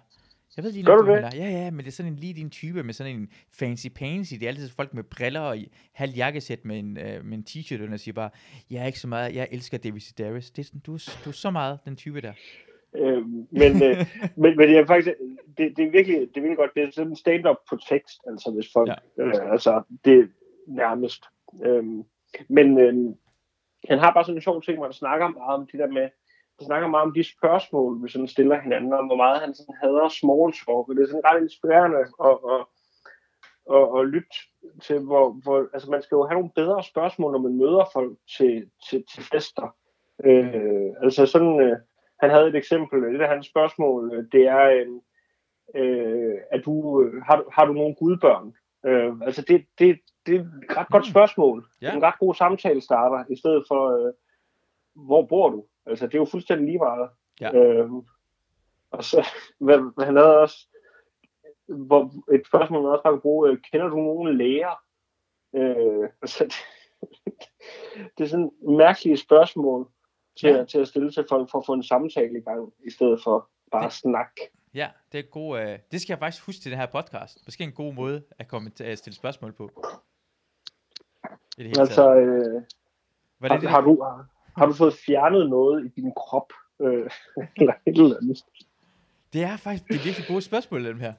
[0.57, 1.31] Jeg ved lige nok, hvem han er.
[1.37, 4.35] Ja, ja, men det er sådan en lige din type med sådan en fancy pansy.
[4.35, 5.57] Det er altid folk med briller og
[5.93, 8.31] halv jakkesæt med en, øh, med en t-shirt, og siger bare,
[8.71, 10.51] jeg er ikke så meget, jeg elsker David Sedaris.
[10.51, 10.93] Det er sådan, du,
[11.25, 12.33] du er så meget den type der.
[12.97, 14.07] øh, men, øh,
[14.43, 15.09] men, men det er faktisk,
[15.59, 18.19] det, det er virkelig, det er virkelig godt, det er sådan en stand-up på tekst,
[18.29, 19.23] altså hvis folk, ja.
[19.25, 20.29] øh, altså det
[20.69, 21.25] nærmest.
[21.65, 22.05] Øhm,
[22.49, 23.15] men øhm,
[23.89, 26.09] han har bare sådan en sjov ting, hvor han snakker meget om det der med,
[26.59, 29.75] han snakker meget om de spørgsmål, vi sådan stiller hinanden, om hvor meget han sådan
[29.83, 32.09] hader small talk, og det er sådan ret inspirerende at,
[32.53, 32.63] at,
[33.77, 34.37] at, at lytte
[34.83, 38.19] til, hvor, hvor, altså man skal jo have nogle bedre spørgsmål, når man møder folk
[38.37, 39.77] til, til, til fester.
[40.25, 41.77] Øh, altså sådan, øh,
[42.21, 45.01] han havde et eksempel, det af hans spørgsmål, øh, det er, øhm,
[45.75, 48.55] øh, øh, at du, har, du- har du nogle gudbørn?
[48.87, 49.99] Øh, altså det, det,
[50.29, 50.41] det er
[50.71, 51.67] et ret godt spørgsmål.
[51.83, 51.95] Ja.
[51.95, 54.13] En ret god samtale starter, i stedet for, øh,
[55.07, 55.65] hvor bor du?
[55.87, 57.11] Altså det er jo fuldstændig lige meget.
[57.41, 57.55] Ja.
[57.55, 57.91] Øh,
[58.91, 59.27] og så,
[59.65, 60.69] hvad, hvad han havde også,
[61.69, 64.83] hvor, et spørgsmål, man også bare kan bruge, øh, kender du nogen læger?
[65.55, 66.55] Øh, altså, det,
[68.19, 69.89] det er sådan mærkelige spørgsmål
[70.41, 70.65] til, Ja.
[70.65, 73.51] til at stille til folk for at få en samtale i gang, i stedet for
[73.73, 74.31] bare Det- snak.
[74.75, 77.39] Ja, det er god, øh, det skal jeg faktisk huske til den her podcast.
[77.47, 79.71] Måske en god måde at, komme til, at stille spørgsmål på.
[81.59, 82.23] I det hele Altså, taget.
[82.23, 82.63] øh,
[83.41, 84.27] Var har, det, det, har, du, har,
[84.57, 86.53] har du fået fjernet noget i din krop?
[86.81, 87.11] Øh,
[87.61, 88.45] eller et eller andet?
[89.33, 91.13] det er faktisk det er virkelig gode spørgsmål, dem her.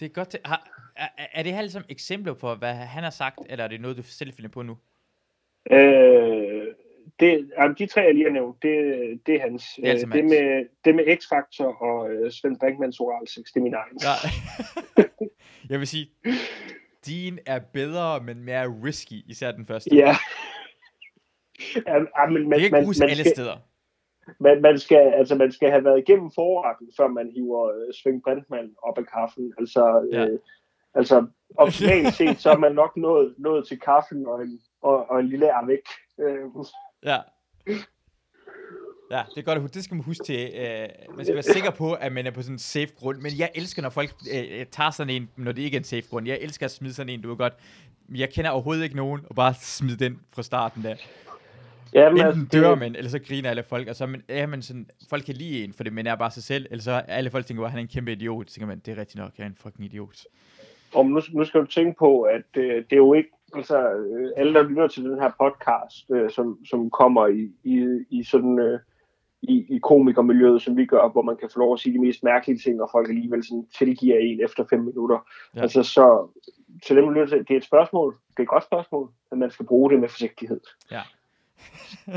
[0.00, 3.10] Det er godt til, har, er, er det her ligesom eksempler på, hvad han har
[3.10, 4.76] sagt, eller er det noget, du selv finder på nu?
[5.70, 6.66] Øh,
[7.20, 8.72] det, jamen, de tre, jeg lige har nævnt, det,
[9.26, 9.64] det er hans.
[9.76, 13.56] Det er altså det, med, det med X-Factor og øh, Svend Brinkmanns oral sex, det
[13.56, 13.98] er min egen.
[14.02, 14.14] Ja.
[15.70, 16.10] jeg vil sige,
[17.06, 19.96] din er bedre, men mere risky, især den første.
[19.96, 20.14] Ja.
[21.86, 23.56] ja, ja men, det man, kan ikke bruges man, alle skal, steder.
[24.40, 28.22] man, man, skal, altså, man skal have været igennem forretten, før man hiver øh, Svend
[28.22, 29.52] Brinkmann op af kaffen.
[29.58, 30.24] Altså, Ja.
[30.26, 30.38] øh,
[30.94, 31.26] altså
[31.56, 35.28] optimalt set, så er man nok nået, nået til kaffen og en, og, og en
[35.28, 35.84] lille avec.
[36.20, 36.44] Øh,
[37.04, 37.18] Ja.
[39.10, 39.74] Ja, det er godt at huske.
[39.74, 40.50] Det skal man huske til.
[40.54, 43.18] Øh, man skal være sikker på, at man er på sådan en safe grund.
[43.20, 46.02] Men jeg elsker, når folk øh, tager sådan en, når det ikke er en safe
[46.10, 46.26] grund.
[46.26, 47.52] Jeg elsker at smide sådan en, du ved godt.
[48.14, 50.94] Jeg kender overhovedet ikke nogen, og bare smide den fra starten der.
[51.94, 54.46] jamen, Enten dør det- man, eller så griner alle folk, og så er man, er
[54.46, 56.90] man sådan, folk kan lide en, for det, men er bare sig selv, eller så
[56.92, 59.00] er alle folk tænker, at han er en kæmpe idiot, så tænker man, det er
[59.00, 60.16] rigtigt nok, jeg er en fucking idiot.
[60.94, 64.30] Og nu, nu skal du tænke på, at øh, det er jo ikke, altså øh,
[64.36, 68.58] alle, der lytter til den her podcast, øh, som, som kommer i, i, i sådan,
[68.58, 68.80] øh,
[69.42, 72.22] i, i komikermiljøet, som vi gør, hvor man kan få lov at sige de mest
[72.22, 75.26] mærkelige ting, og folk alligevel sådan tilgiver en efter fem minutter.
[75.56, 75.62] Ja.
[75.62, 76.28] Altså så,
[76.86, 79.90] til dem, det er et spørgsmål, det er et godt spørgsmål, men man skal bruge
[79.90, 80.60] det med forsigtighed.
[80.90, 81.02] Ja.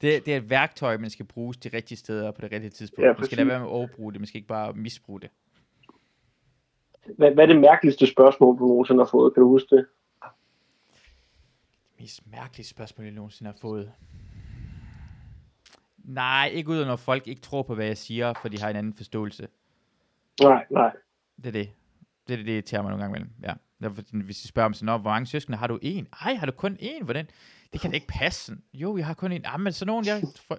[0.00, 3.06] det, det er et værktøj, man skal bruge de rigtige steder på det rigtige tidspunkt.
[3.06, 5.30] Ja, man skal lade være med at overbruge det, man skal ikke bare misbruge det.
[7.16, 9.34] Hvad, hvad er det mærkeligste spørgsmål, du nogensinde har fået?
[9.34, 9.86] Kan du huske det?
[12.02, 13.92] mest mærkelige spørgsmål, jeg nogensinde har fået.
[16.04, 18.76] Nej, ikke ud når folk ikke tror på, hvad jeg siger, for de har en
[18.76, 19.48] anden forståelse.
[20.42, 20.90] Nej, nej.
[21.36, 21.70] Det er det.
[22.28, 23.30] Det er det, det irriterer mig nogle gange imellem.
[23.42, 23.52] Ja.
[23.82, 25.78] Derfor, hvis de spørger om sådan, "Nå, hvor mange søskende har du?
[25.82, 26.08] En?
[26.24, 27.04] Ej, har du kun en?
[27.04, 27.26] Hvordan?
[27.72, 28.52] Det kan da ikke passe.
[28.74, 29.42] Jo, jeg har kun en.
[29.44, 30.22] Ah, men sådan nogen, jeg...
[30.48, 30.58] For...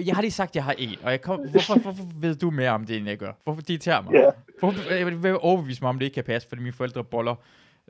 [0.00, 2.50] Jeg har lige sagt, at jeg har en, og jeg kom, hvorfor, hvorfor ved du
[2.50, 3.32] mere om det, end jeg gør?
[3.44, 4.12] Hvorfor det irriterer mig?
[4.14, 4.30] Ja.
[4.60, 7.34] Hvorfor, jeg vil overbevise mig om, det ikke kan passe, fordi mine forældre boller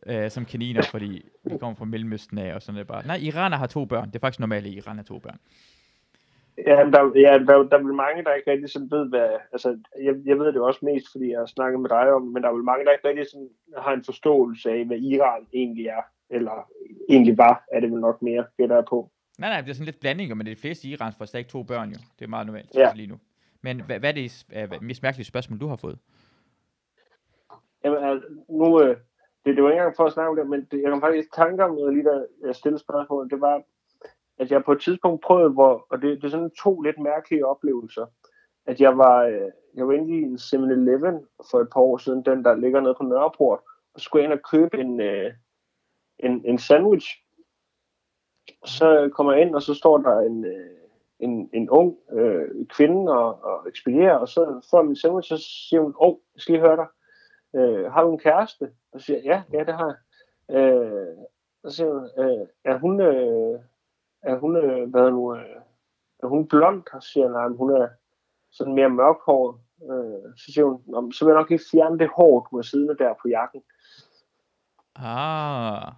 [0.07, 3.07] øh, som kaniner, fordi de kommer fra Mellemøsten af, og sådan det bare.
[3.07, 4.09] Nej, iraner har to børn.
[4.09, 5.39] Det er faktisk normalt, at Iran har to børn.
[6.59, 9.29] Ja, der, ja der, der er vel mange, der ikke rigtig sådan ved, hvad...
[9.53, 12.43] Altså, jeg, jeg ved det også mest, fordi jeg har snakket med dig om, men
[12.43, 15.87] der er vel mange, der ikke rigtig sådan, har en forståelse af, hvad Iran egentlig
[15.87, 16.03] er.
[16.31, 16.71] Eller
[17.09, 19.11] egentlig var, er det vel nok mere, gætter jeg på.
[19.39, 21.63] Nej, nej, det er sådan lidt blanding, men de fleste i Iran får stadig to
[21.63, 21.99] børn jo.
[22.19, 22.93] Det er meget normalt Ja.
[22.95, 23.17] lige nu.
[23.63, 25.99] Men hvad, hvad er det hvad- mest mærkelige spørgsmål, du har fået?
[27.85, 28.97] Jamen, altså, nu, øh,
[29.45, 31.27] det, det var ikke engang for at snakke om det, men det, jeg kom faktisk
[31.29, 33.31] i tanke om noget lige, da jeg stillede spørgsmål.
[33.31, 33.63] Det var,
[34.39, 37.47] at jeg på et tidspunkt prøvede, hvor, og det, det er sådan to lidt mærkelige
[37.47, 38.07] oplevelser,
[38.67, 42.25] at jeg var, øh, jeg var inde i en 7-Eleven for et par år siden,
[42.25, 43.61] den der ligger nede på Nørreport,
[43.95, 45.33] og skulle ind og købe en, øh,
[46.19, 47.09] en, en sandwich.
[48.65, 50.71] Så kommer jeg ind, og så står der en, øh,
[51.19, 55.45] en, en ung øh, kvinde og, og ekspederer, og så får min sandwich, og så
[55.69, 56.87] siger hun, åh, oh, jeg skal lige høre dig
[57.57, 58.71] øh, har du en kæreste?
[58.93, 60.57] Og så siger jeg, ja, ja, det har jeg.
[60.57, 61.17] Øh,
[61.63, 63.61] og så siger hun, øh, er hun, øh,
[64.23, 65.57] er hun, øh, hvad nu, øh,
[66.23, 67.01] er hun blond?
[67.01, 67.89] Siger men hun er
[68.51, 69.61] sådan mere mørkhåret.
[69.83, 72.57] Øh, så siger hun, "Nå, men så vil jeg nok lige fjerne det hår, du
[72.57, 73.63] har siddende der på jakken.
[74.97, 75.93] Ah,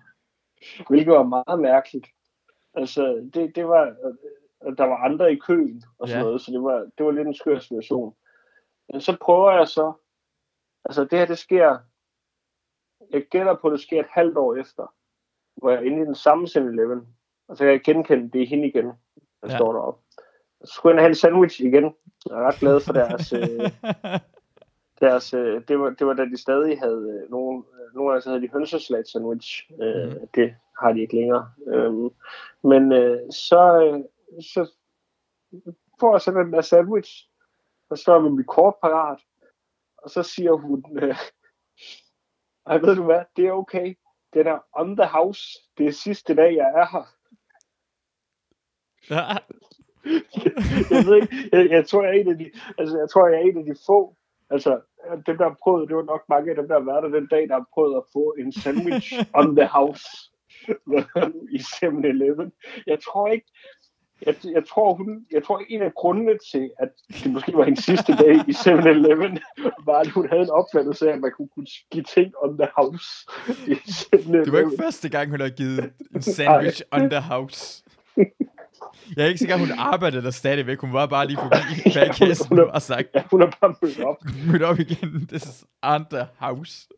[0.88, 2.06] Hvilket var meget mærkeligt.
[2.74, 3.96] Altså, det, det var,
[4.60, 6.26] og der var andre i køen og sådan ja.
[6.26, 8.16] noget, så det var, det var lidt en skør situation.
[8.92, 9.92] Men så prøver jeg så,
[10.84, 11.78] altså det her, det sker,
[13.10, 14.94] jeg gætter på, at det sker et halvt år efter,
[15.56, 17.17] hvor jeg er inde i den samme 7-Eleven,
[17.48, 18.92] og så kan jeg genkende, det er hende igen, der
[19.50, 19.56] Ja.
[19.56, 20.00] står deroppe.
[20.64, 21.84] Så skulle jeg have en sandwich igen.
[22.26, 23.70] Jeg er ret glad for deres, øh,
[25.00, 28.22] deres øh, det, var, det var da de stadig havde øh, nogle, øh, nogle gange
[28.22, 29.70] så havde de hønsesalat sandwich.
[29.82, 30.28] Øh, Mhm.
[30.34, 31.50] Det har de ikke længere.
[31.66, 32.10] Øhm,
[32.62, 34.00] men øh, så, øh,
[34.42, 34.70] så
[36.00, 37.28] får jeg så den der sandwich,
[37.90, 39.18] og så er mit kort parat,
[39.98, 41.16] og så siger hun, øh,
[42.66, 43.98] ej ved du hvad, det er okay.
[44.34, 45.42] Den er on the house.
[45.78, 47.14] Det er sidste dag, jeg er her.
[50.90, 53.36] jeg ved ikke, jeg, jeg, tror, jeg er en af de, altså, jeg tror, jeg
[53.36, 54.16] er en af de få,
[54.50, 54.80] altså,
[55.26, 57.26] dem, der har prøvet, det var nok mange af dem, der har været der den
[57.26, 60.06] dag, der har prøvet at få en sandwich on the house
[61.56, 62.52] i 7-Eleven.
[62.86, 63.46] Jeg tror ikke,
[64.26, 66.88] jeg, jeg, tror, hun, jeg tror, en af grundene til, at
[67.24, 69.38] det måske var hendes sidste dag i 7-Eleven,
[69.84, 72.68] var, at hun havde en opfattelse af, at man kunne, kunne give ting on the
[72.76, 73.08] house
[73.66, 74.44] i 7-Eleven.
[74.44, 77.84] det var ikke første gang, hun har givet en sandwich on the house.
[79.16, 80.80] Jeg er ikke sikker, hun arbejdede der stadigvæk.
[80.80, 84.16] Hun var bare lige forbi bagkassen og sagt, Ja, hun er bare mødt op.
[84.52, 85.26] mød op igen.
[85.26, 85.64] This is
[86.10, 86.88] the house.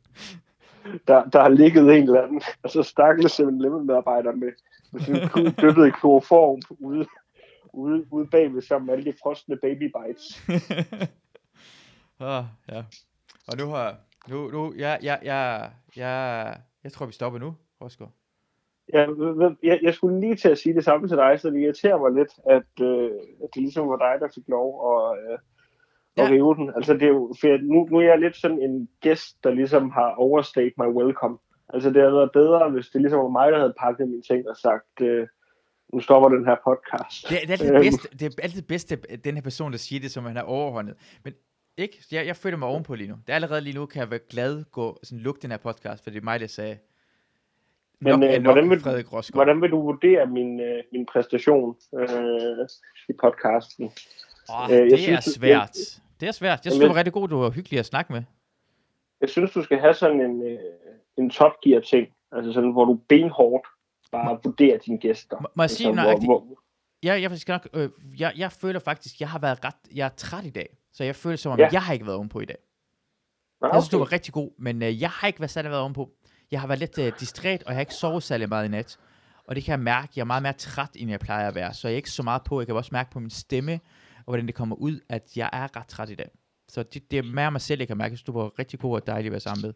[1.08, 4.48] der, der har ligget en eller anden, altså stakkels 7-Eleven medarbejder med,
[4.92, 7.06] med sådan en dyppet i kloroform ude,
[7.72, 10.42] ude, ude bagved sammen med alle de frostende baby bites.
[12.20, 12.82] ah, ja.
[13.48, 13.96] Og nu har...
[14.28, 15.62] Nu, nu, ja, ja, ja,
[15.96, 16.08] ja,
[16.84, 18.12] jeg tror, vi stopper nu, Rosgaard.
[18.92, 21.60] Jeg, ved- jeg, jeg skulle lige til at sige det samme til dig, så det
[21.60, 23.10] irriterer mig lidt, at, øh,
[23.44, 25.38] at det ligesom var dig, der fik lov at, øh,
[26.16, 26.24] Ja.
[26.24, 26.72] at rive den.
[26.76, 29.90] Altså det er jo, for nu, nu er jeg lidt sådan en gæst, der ligesom
[29.90, 31.38] har overstayed my welcome.
[31.74, 34.48] Altså det havde været bedre, hvis det ligesom var mig, der havde pakket mine ting
[34.48, 35.26] og sagt, øh,
[35.92, 37.28] nu stopper den her podcast.
[37.28, 37.82] Det, er- det, er altid det, Øhm.
[37.82, 40.36] bedste, det er altid det bedste, at den her person, der siger det, som han
[40.36, 40.94] har overhåndet.
[41.24, 41.34] Men
[41.76, 43.14] ikke, jeg, jeg føler mig ovenpå lige nu.
[43.26, 46.04] Det er allerede lige nu, kan jeg være glad gå sådan lukke den her podcast,
[46.04, 46.76] for det er mig, der sagde,
[48.00, 49.06] Men, er øh, nok hvordan vil- Frederik.
[49.34, 52.08] Hvordan vil du vurdere min, øh, min præstation øh,
[53.08, 53.84] i podcasten?
[54.48, 55.76] Oh, øh, jeg det synes, er svært.
[56.20, 56.60] Det er svært.
[56.64, 58.22] Jeg synes, du var rigtig god, du var hyggelig at snakke med.
[59.20, 60.58] Jeg synes, du skal have sådan en, øh,
[61.18, 63.66] en top gear ting, altså sådan, hvor du benhårdt
[64.12, 65.36] bare vurderer dine gæster.
[65.40, 66.46] Må- må jeg sige altså, hvor, hvor,
[67.02, 67.90] Jeg, jeg, skal nok, øh,
[68.20, 70.76] jeg, jeg føler faktisk, jeg har været ret, jeg er træt i dag.
[70.92, 71.64] Så jeg føler som om, ja.
[71.64, 71.68] Ja.
[71.72, 72.56] jeg har ikke været ovenpå i dag.
[73.60, 75.82] Nå, Jeg synes, du var rigtig god, men øh, jeg har ikke været særlig været
[75.82, 76.10] ovenpå.
[76.50, 78.98] Jeg har været lidt øh, distræt, og jeg har ikke sovet særlig meget i nat.
[79.46, 81.74] Og det kan jeg mærke, jeg er meget mere træt, end jeg plejer at være.
[81.74, 82.60] Så jeg er ikke så meget på.
[82.60, 83.72] Jeg kan også mærke på min stemme,
[84.16, 86.30] og hvordan det kommer ud, at jeg er ret træt i dag.
[86.68, 88.16] Så det, det er mere mig selv, jeg kan mærke.
[88.16, 89.74] Synes, du var rigtig god og dejlig at være sammen med.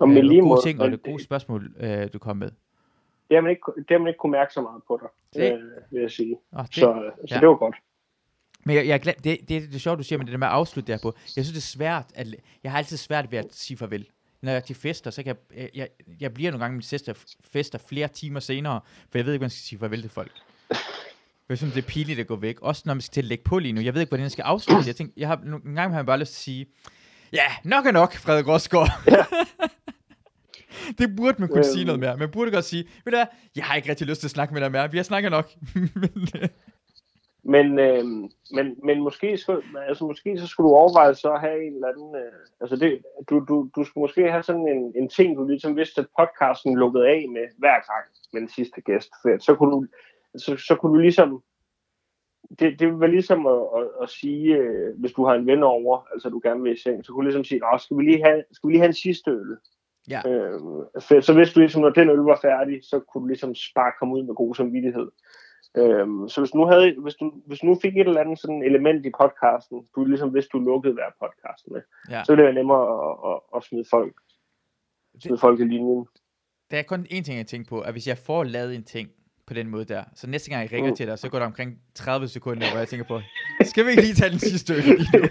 [0.00, 2.50] Og med Øh, lige gode ting, og det gode spørgsmål, øh, du kom med.
[3.28, 5.08] det, har man ikke, det har man ikke kunne mærke så meget på dig,
[5.42, 6.36] Det- øh, vil jeg sige.
[6.52, 7.40] Oh, det, Så, øh, så ja.
[7.40, 7.76] det var godt.
[8.64, 10.46] Men jeg, jeg glad, det, det, det er sjovt, du siger, men det der med
[10.46, 11.12] at afslutte der på.
[11.36, 12.06] Jeg synes, det er svært.
[12.14, 12.26] At,
[12.64, 14.06] jeg har altid svært ved at sige farvel.
[14.44, 15.88] Når jeg er til fester, så kan jeg, jeg,
[16.20, 17.12] jeg bliver nogle gange min fester,
[17.52, 18.80] fester flere timer senere,
[19.10, 20.32] for jeg ved ikke, hvordan jeg skal sige farvel til folk.
[21.48, 22.60] Jeg synes, det er pinligt at gå væk.
[22.60, 23.80] Også når man skal til at lægge på lige nu.
[23.80, 24.86] Jeg ved ikke, hvordan jeg skal afslutte.
[24.86, 26.66] Jeg tænker, jeg har, nogle gange har jeg bare lyst til at sige,
[27.32, 28.90] ja, nok er nok, Frederik Rosgaard.
[30.98, 31.72] det burde man kunne Øhm.
[31.74, 32.16] sige noget mere.
[32.16, 33.26] Man burde godt sige, ved du hvad,
[33.56, 34.90] jeg har ikke rigtig lyst til at snakke med dig mere.
[34.90, 35.50] Vi har snakket nok.
[35.74, 36.48] Men, øh,
[37.46, 38.04] Men, øh,
[38.50, 41.88] men, men måske, skulle, altså måske så skulle du overveje så at have en eller
[41.88, 42.16] anden...
[42.16, 45.76] Øh, altså det, du, du, du skulle måske have sådan en, en ting, du ligesom
[45.76, 49.10] vidste, at podcasten lukkede af med hver gang med den sidste gæst.
[49.22, 49.86] For så kunne du,
[50.36, 51.42] så, så kunne du ligesom...
[52.58, 56.06] Det, det var ligesom at, at, at sige, øh, hvis du har en ven over,
[56.12, 58.24] altså du gerne vil i seng, så kunne du ligesom sige, Nå, skal vi lige
[58.24, 59.56] have, skal vi lige have en sidste øl?
[60.10, 60.20] Ja.
[60.28, 60.60] Øh,
[61.22, 64.14] så hvis du ligesom, når den øl var færdig, så kunne du ligesom bare komme
[64.14, 65.08] ud med god samvittighed.
[65.76, 68.38] Øhm, så hvis du, nu havde, hvis, du, hvis du nu fik et eller andet
[68.38, 72.24] sådan element i podcasten, du ligesom hvis du lukkede hver podcasten med, Ja.
[72.24, 74.14] så ville det være nemmere at, at, at smide folk,
[75.22, 76.06] smide folk i linjen.
[76.70, 79.08] Der er kun én ting, jeg tænker på, at hvis jeg får lavet en ting
[79.46, 80.96] på den måde der, så næste gang jeg ringer Mm.
[80.96, 83.20] til dig, så går der omkring 30 sekunder, hvor jeg tænker på,
[83.64, 85.28] skal vi ikke lige tage den sidste øl lige nu?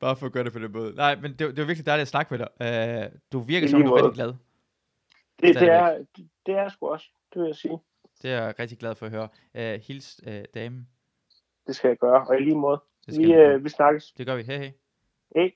[0.00, 0.94] Bare for at gøre det på den måde.
[0.96, 2.48] Nej, men det, det var virkelig dejligt at snakke med dig.
[3.06, 4.34] Uh, du virker som, du er rigtig glad.
[5.40, 6.04] Det, det, er,
[6.46, 7.78] det er sgu også, det vil jeg sige.
[8.22, 9.28] Det er jeg rigtig glad for at høre.
[9.54, 10.88] Uh, hils uh, damen.
[11.66, 12.80] Det skal jeg gøre, og i lige måde.
[13.06, 14.12] Vi, øh, vi snakkes.
[14.12, 14.42] Det gør vi.
[14.42, 14.72] Hej hej.
[15.34, 15.52] Hej.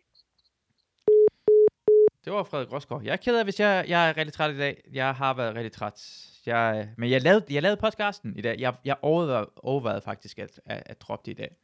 [2.24, 3.02] Det var Frederik Rosgaard.
[3.02, 4.84] Jeg er ked af, hvis jeg, jeg er rigtig træt i dag.
[4.92, 6.28] Jeg har været rigtig træt.
[6.46, 8.60] Jeg, men jeg lavede, jeg lavede podcasten i dag.
[8.60, 11.56] Jeg, jeg overvejede, overvejede faktisk at, at, at droppe det i dag.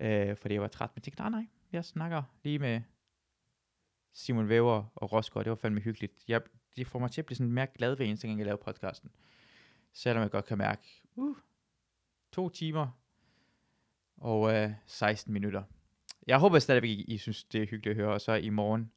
[0.00, 0.90] Øh, fordi jeg var træt.
[0.94, 1.46] Men tænkte, nej, nej.
[1.72, 2.80] Jeg snakker lige med
[4.12, 5.44] Simon Væver og Rosgaard.
[5.44, 6.12] Det var fandme hyggeligt.
[6.28, 6.40] Jeg,
[6.76, 9.10] det får mig til at blive sådan mere glad ved eneste gang, jeg laver podcasten.
[9.92, 11.36] Selvom jeg godt kan mærke, uh,
[12.32, 12.88] to timer
[14.16, 15.62] og øh, 16 minutter.
[16.26, 18.14] Jeg håber stadigvæk, I, I synes, det er hyggeligt at høre.
[18.14, 18.92] Og så i morgen,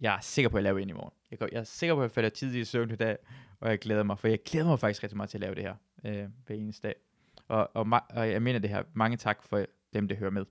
[0.00, 1.14] jeg er sikker på, at jeg laver en i morgen.
[1.30, 3.16] Jeg, går, jeg er sikker på, at jeg falder tidligt i søvn i dag,
[3.60, 5.62] og jeg glæder mig, for jeg glæder mig faktisk rigtig meget til at lave det
[5.62, 5.74] her
[6.04, 6.94] øh, hver eneste dag.
[7.48, 10.46] Og, og, og jeg mener det her, mange tak for dem, der hører med.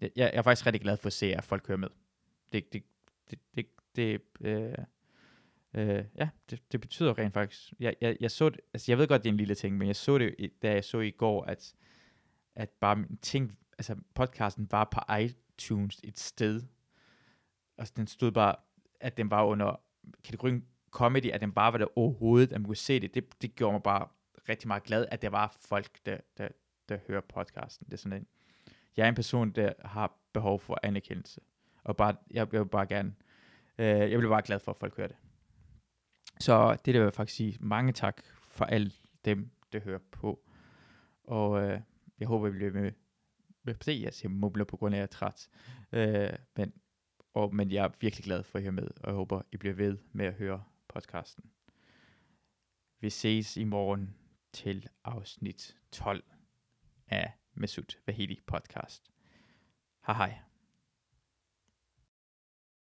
[0.00, 1.88] Jeg, jeg er faktisk rigtig glad for at se, at folk hører med.
[2.52, 2.82] Det, det,
[3.30, 3.66] det, det,
[3.96, 4.74] det øh,
[5.76, 7.72] øh, ja, det, det betyder rent faktisk.
[7.80, 9.88] Jeg, jeg, jeg så det, altså jeg ved godt, det er en lille ting, men
[9.88, 11.74] jeg så det, da jeg så i går, at,
[12.54, 16.62] at bare ting, altså podcasten var på iTunes et sted,
[17.76, 18.54] og den stod bare,
[19.00, 19.80] at den var under
[20.24, 23.14] kategorien comedy, at den bare var der overhovedet, at man kunne se det.
[23.14, 23.42] det.
[23.42, 24.08] Det gjorde mig bare
[24.48, 26.48] rigtig meget glad, at der var folk, der, der,
[26.88, 27.86] der hører podcasten.
[27.86, 28.26] Det er sådan en,
[28.96, 31.40] jeg er en person, der har behov for anerkendelse.
[31.84, 33.14] Og bare, jeg, jeg vil bare gerne,
[33.78, 35.16] øh, jeg bliver bare glad for, at folk hører det.
[36.40, 38.92] Så det der vil jeg faktisk sige mange tak for alle
[39.24, 40.40] dem, der hører på.
[41.24, 41.80] Og øh,
[42.18, 42.92] jeg håber, I bliver med.
[43.62, 45.48] med se, jeg siger mumler på grund af, at jeg er træt.
[45.92, 46.72] Øh, men,
[47.34, 49.74] og, men jeg er virkelig glad for at høre med, og jeg håber, I bliver
[49.74, 51.44] ved med at høre podcasten.
[53.00, 54.14] Vi ses i morgen
[54.52, 56.24] til afsnit 12
[57.08, 59.10] af Mesut Vahidi podcast.
[60.06, 60.38] Hej hej.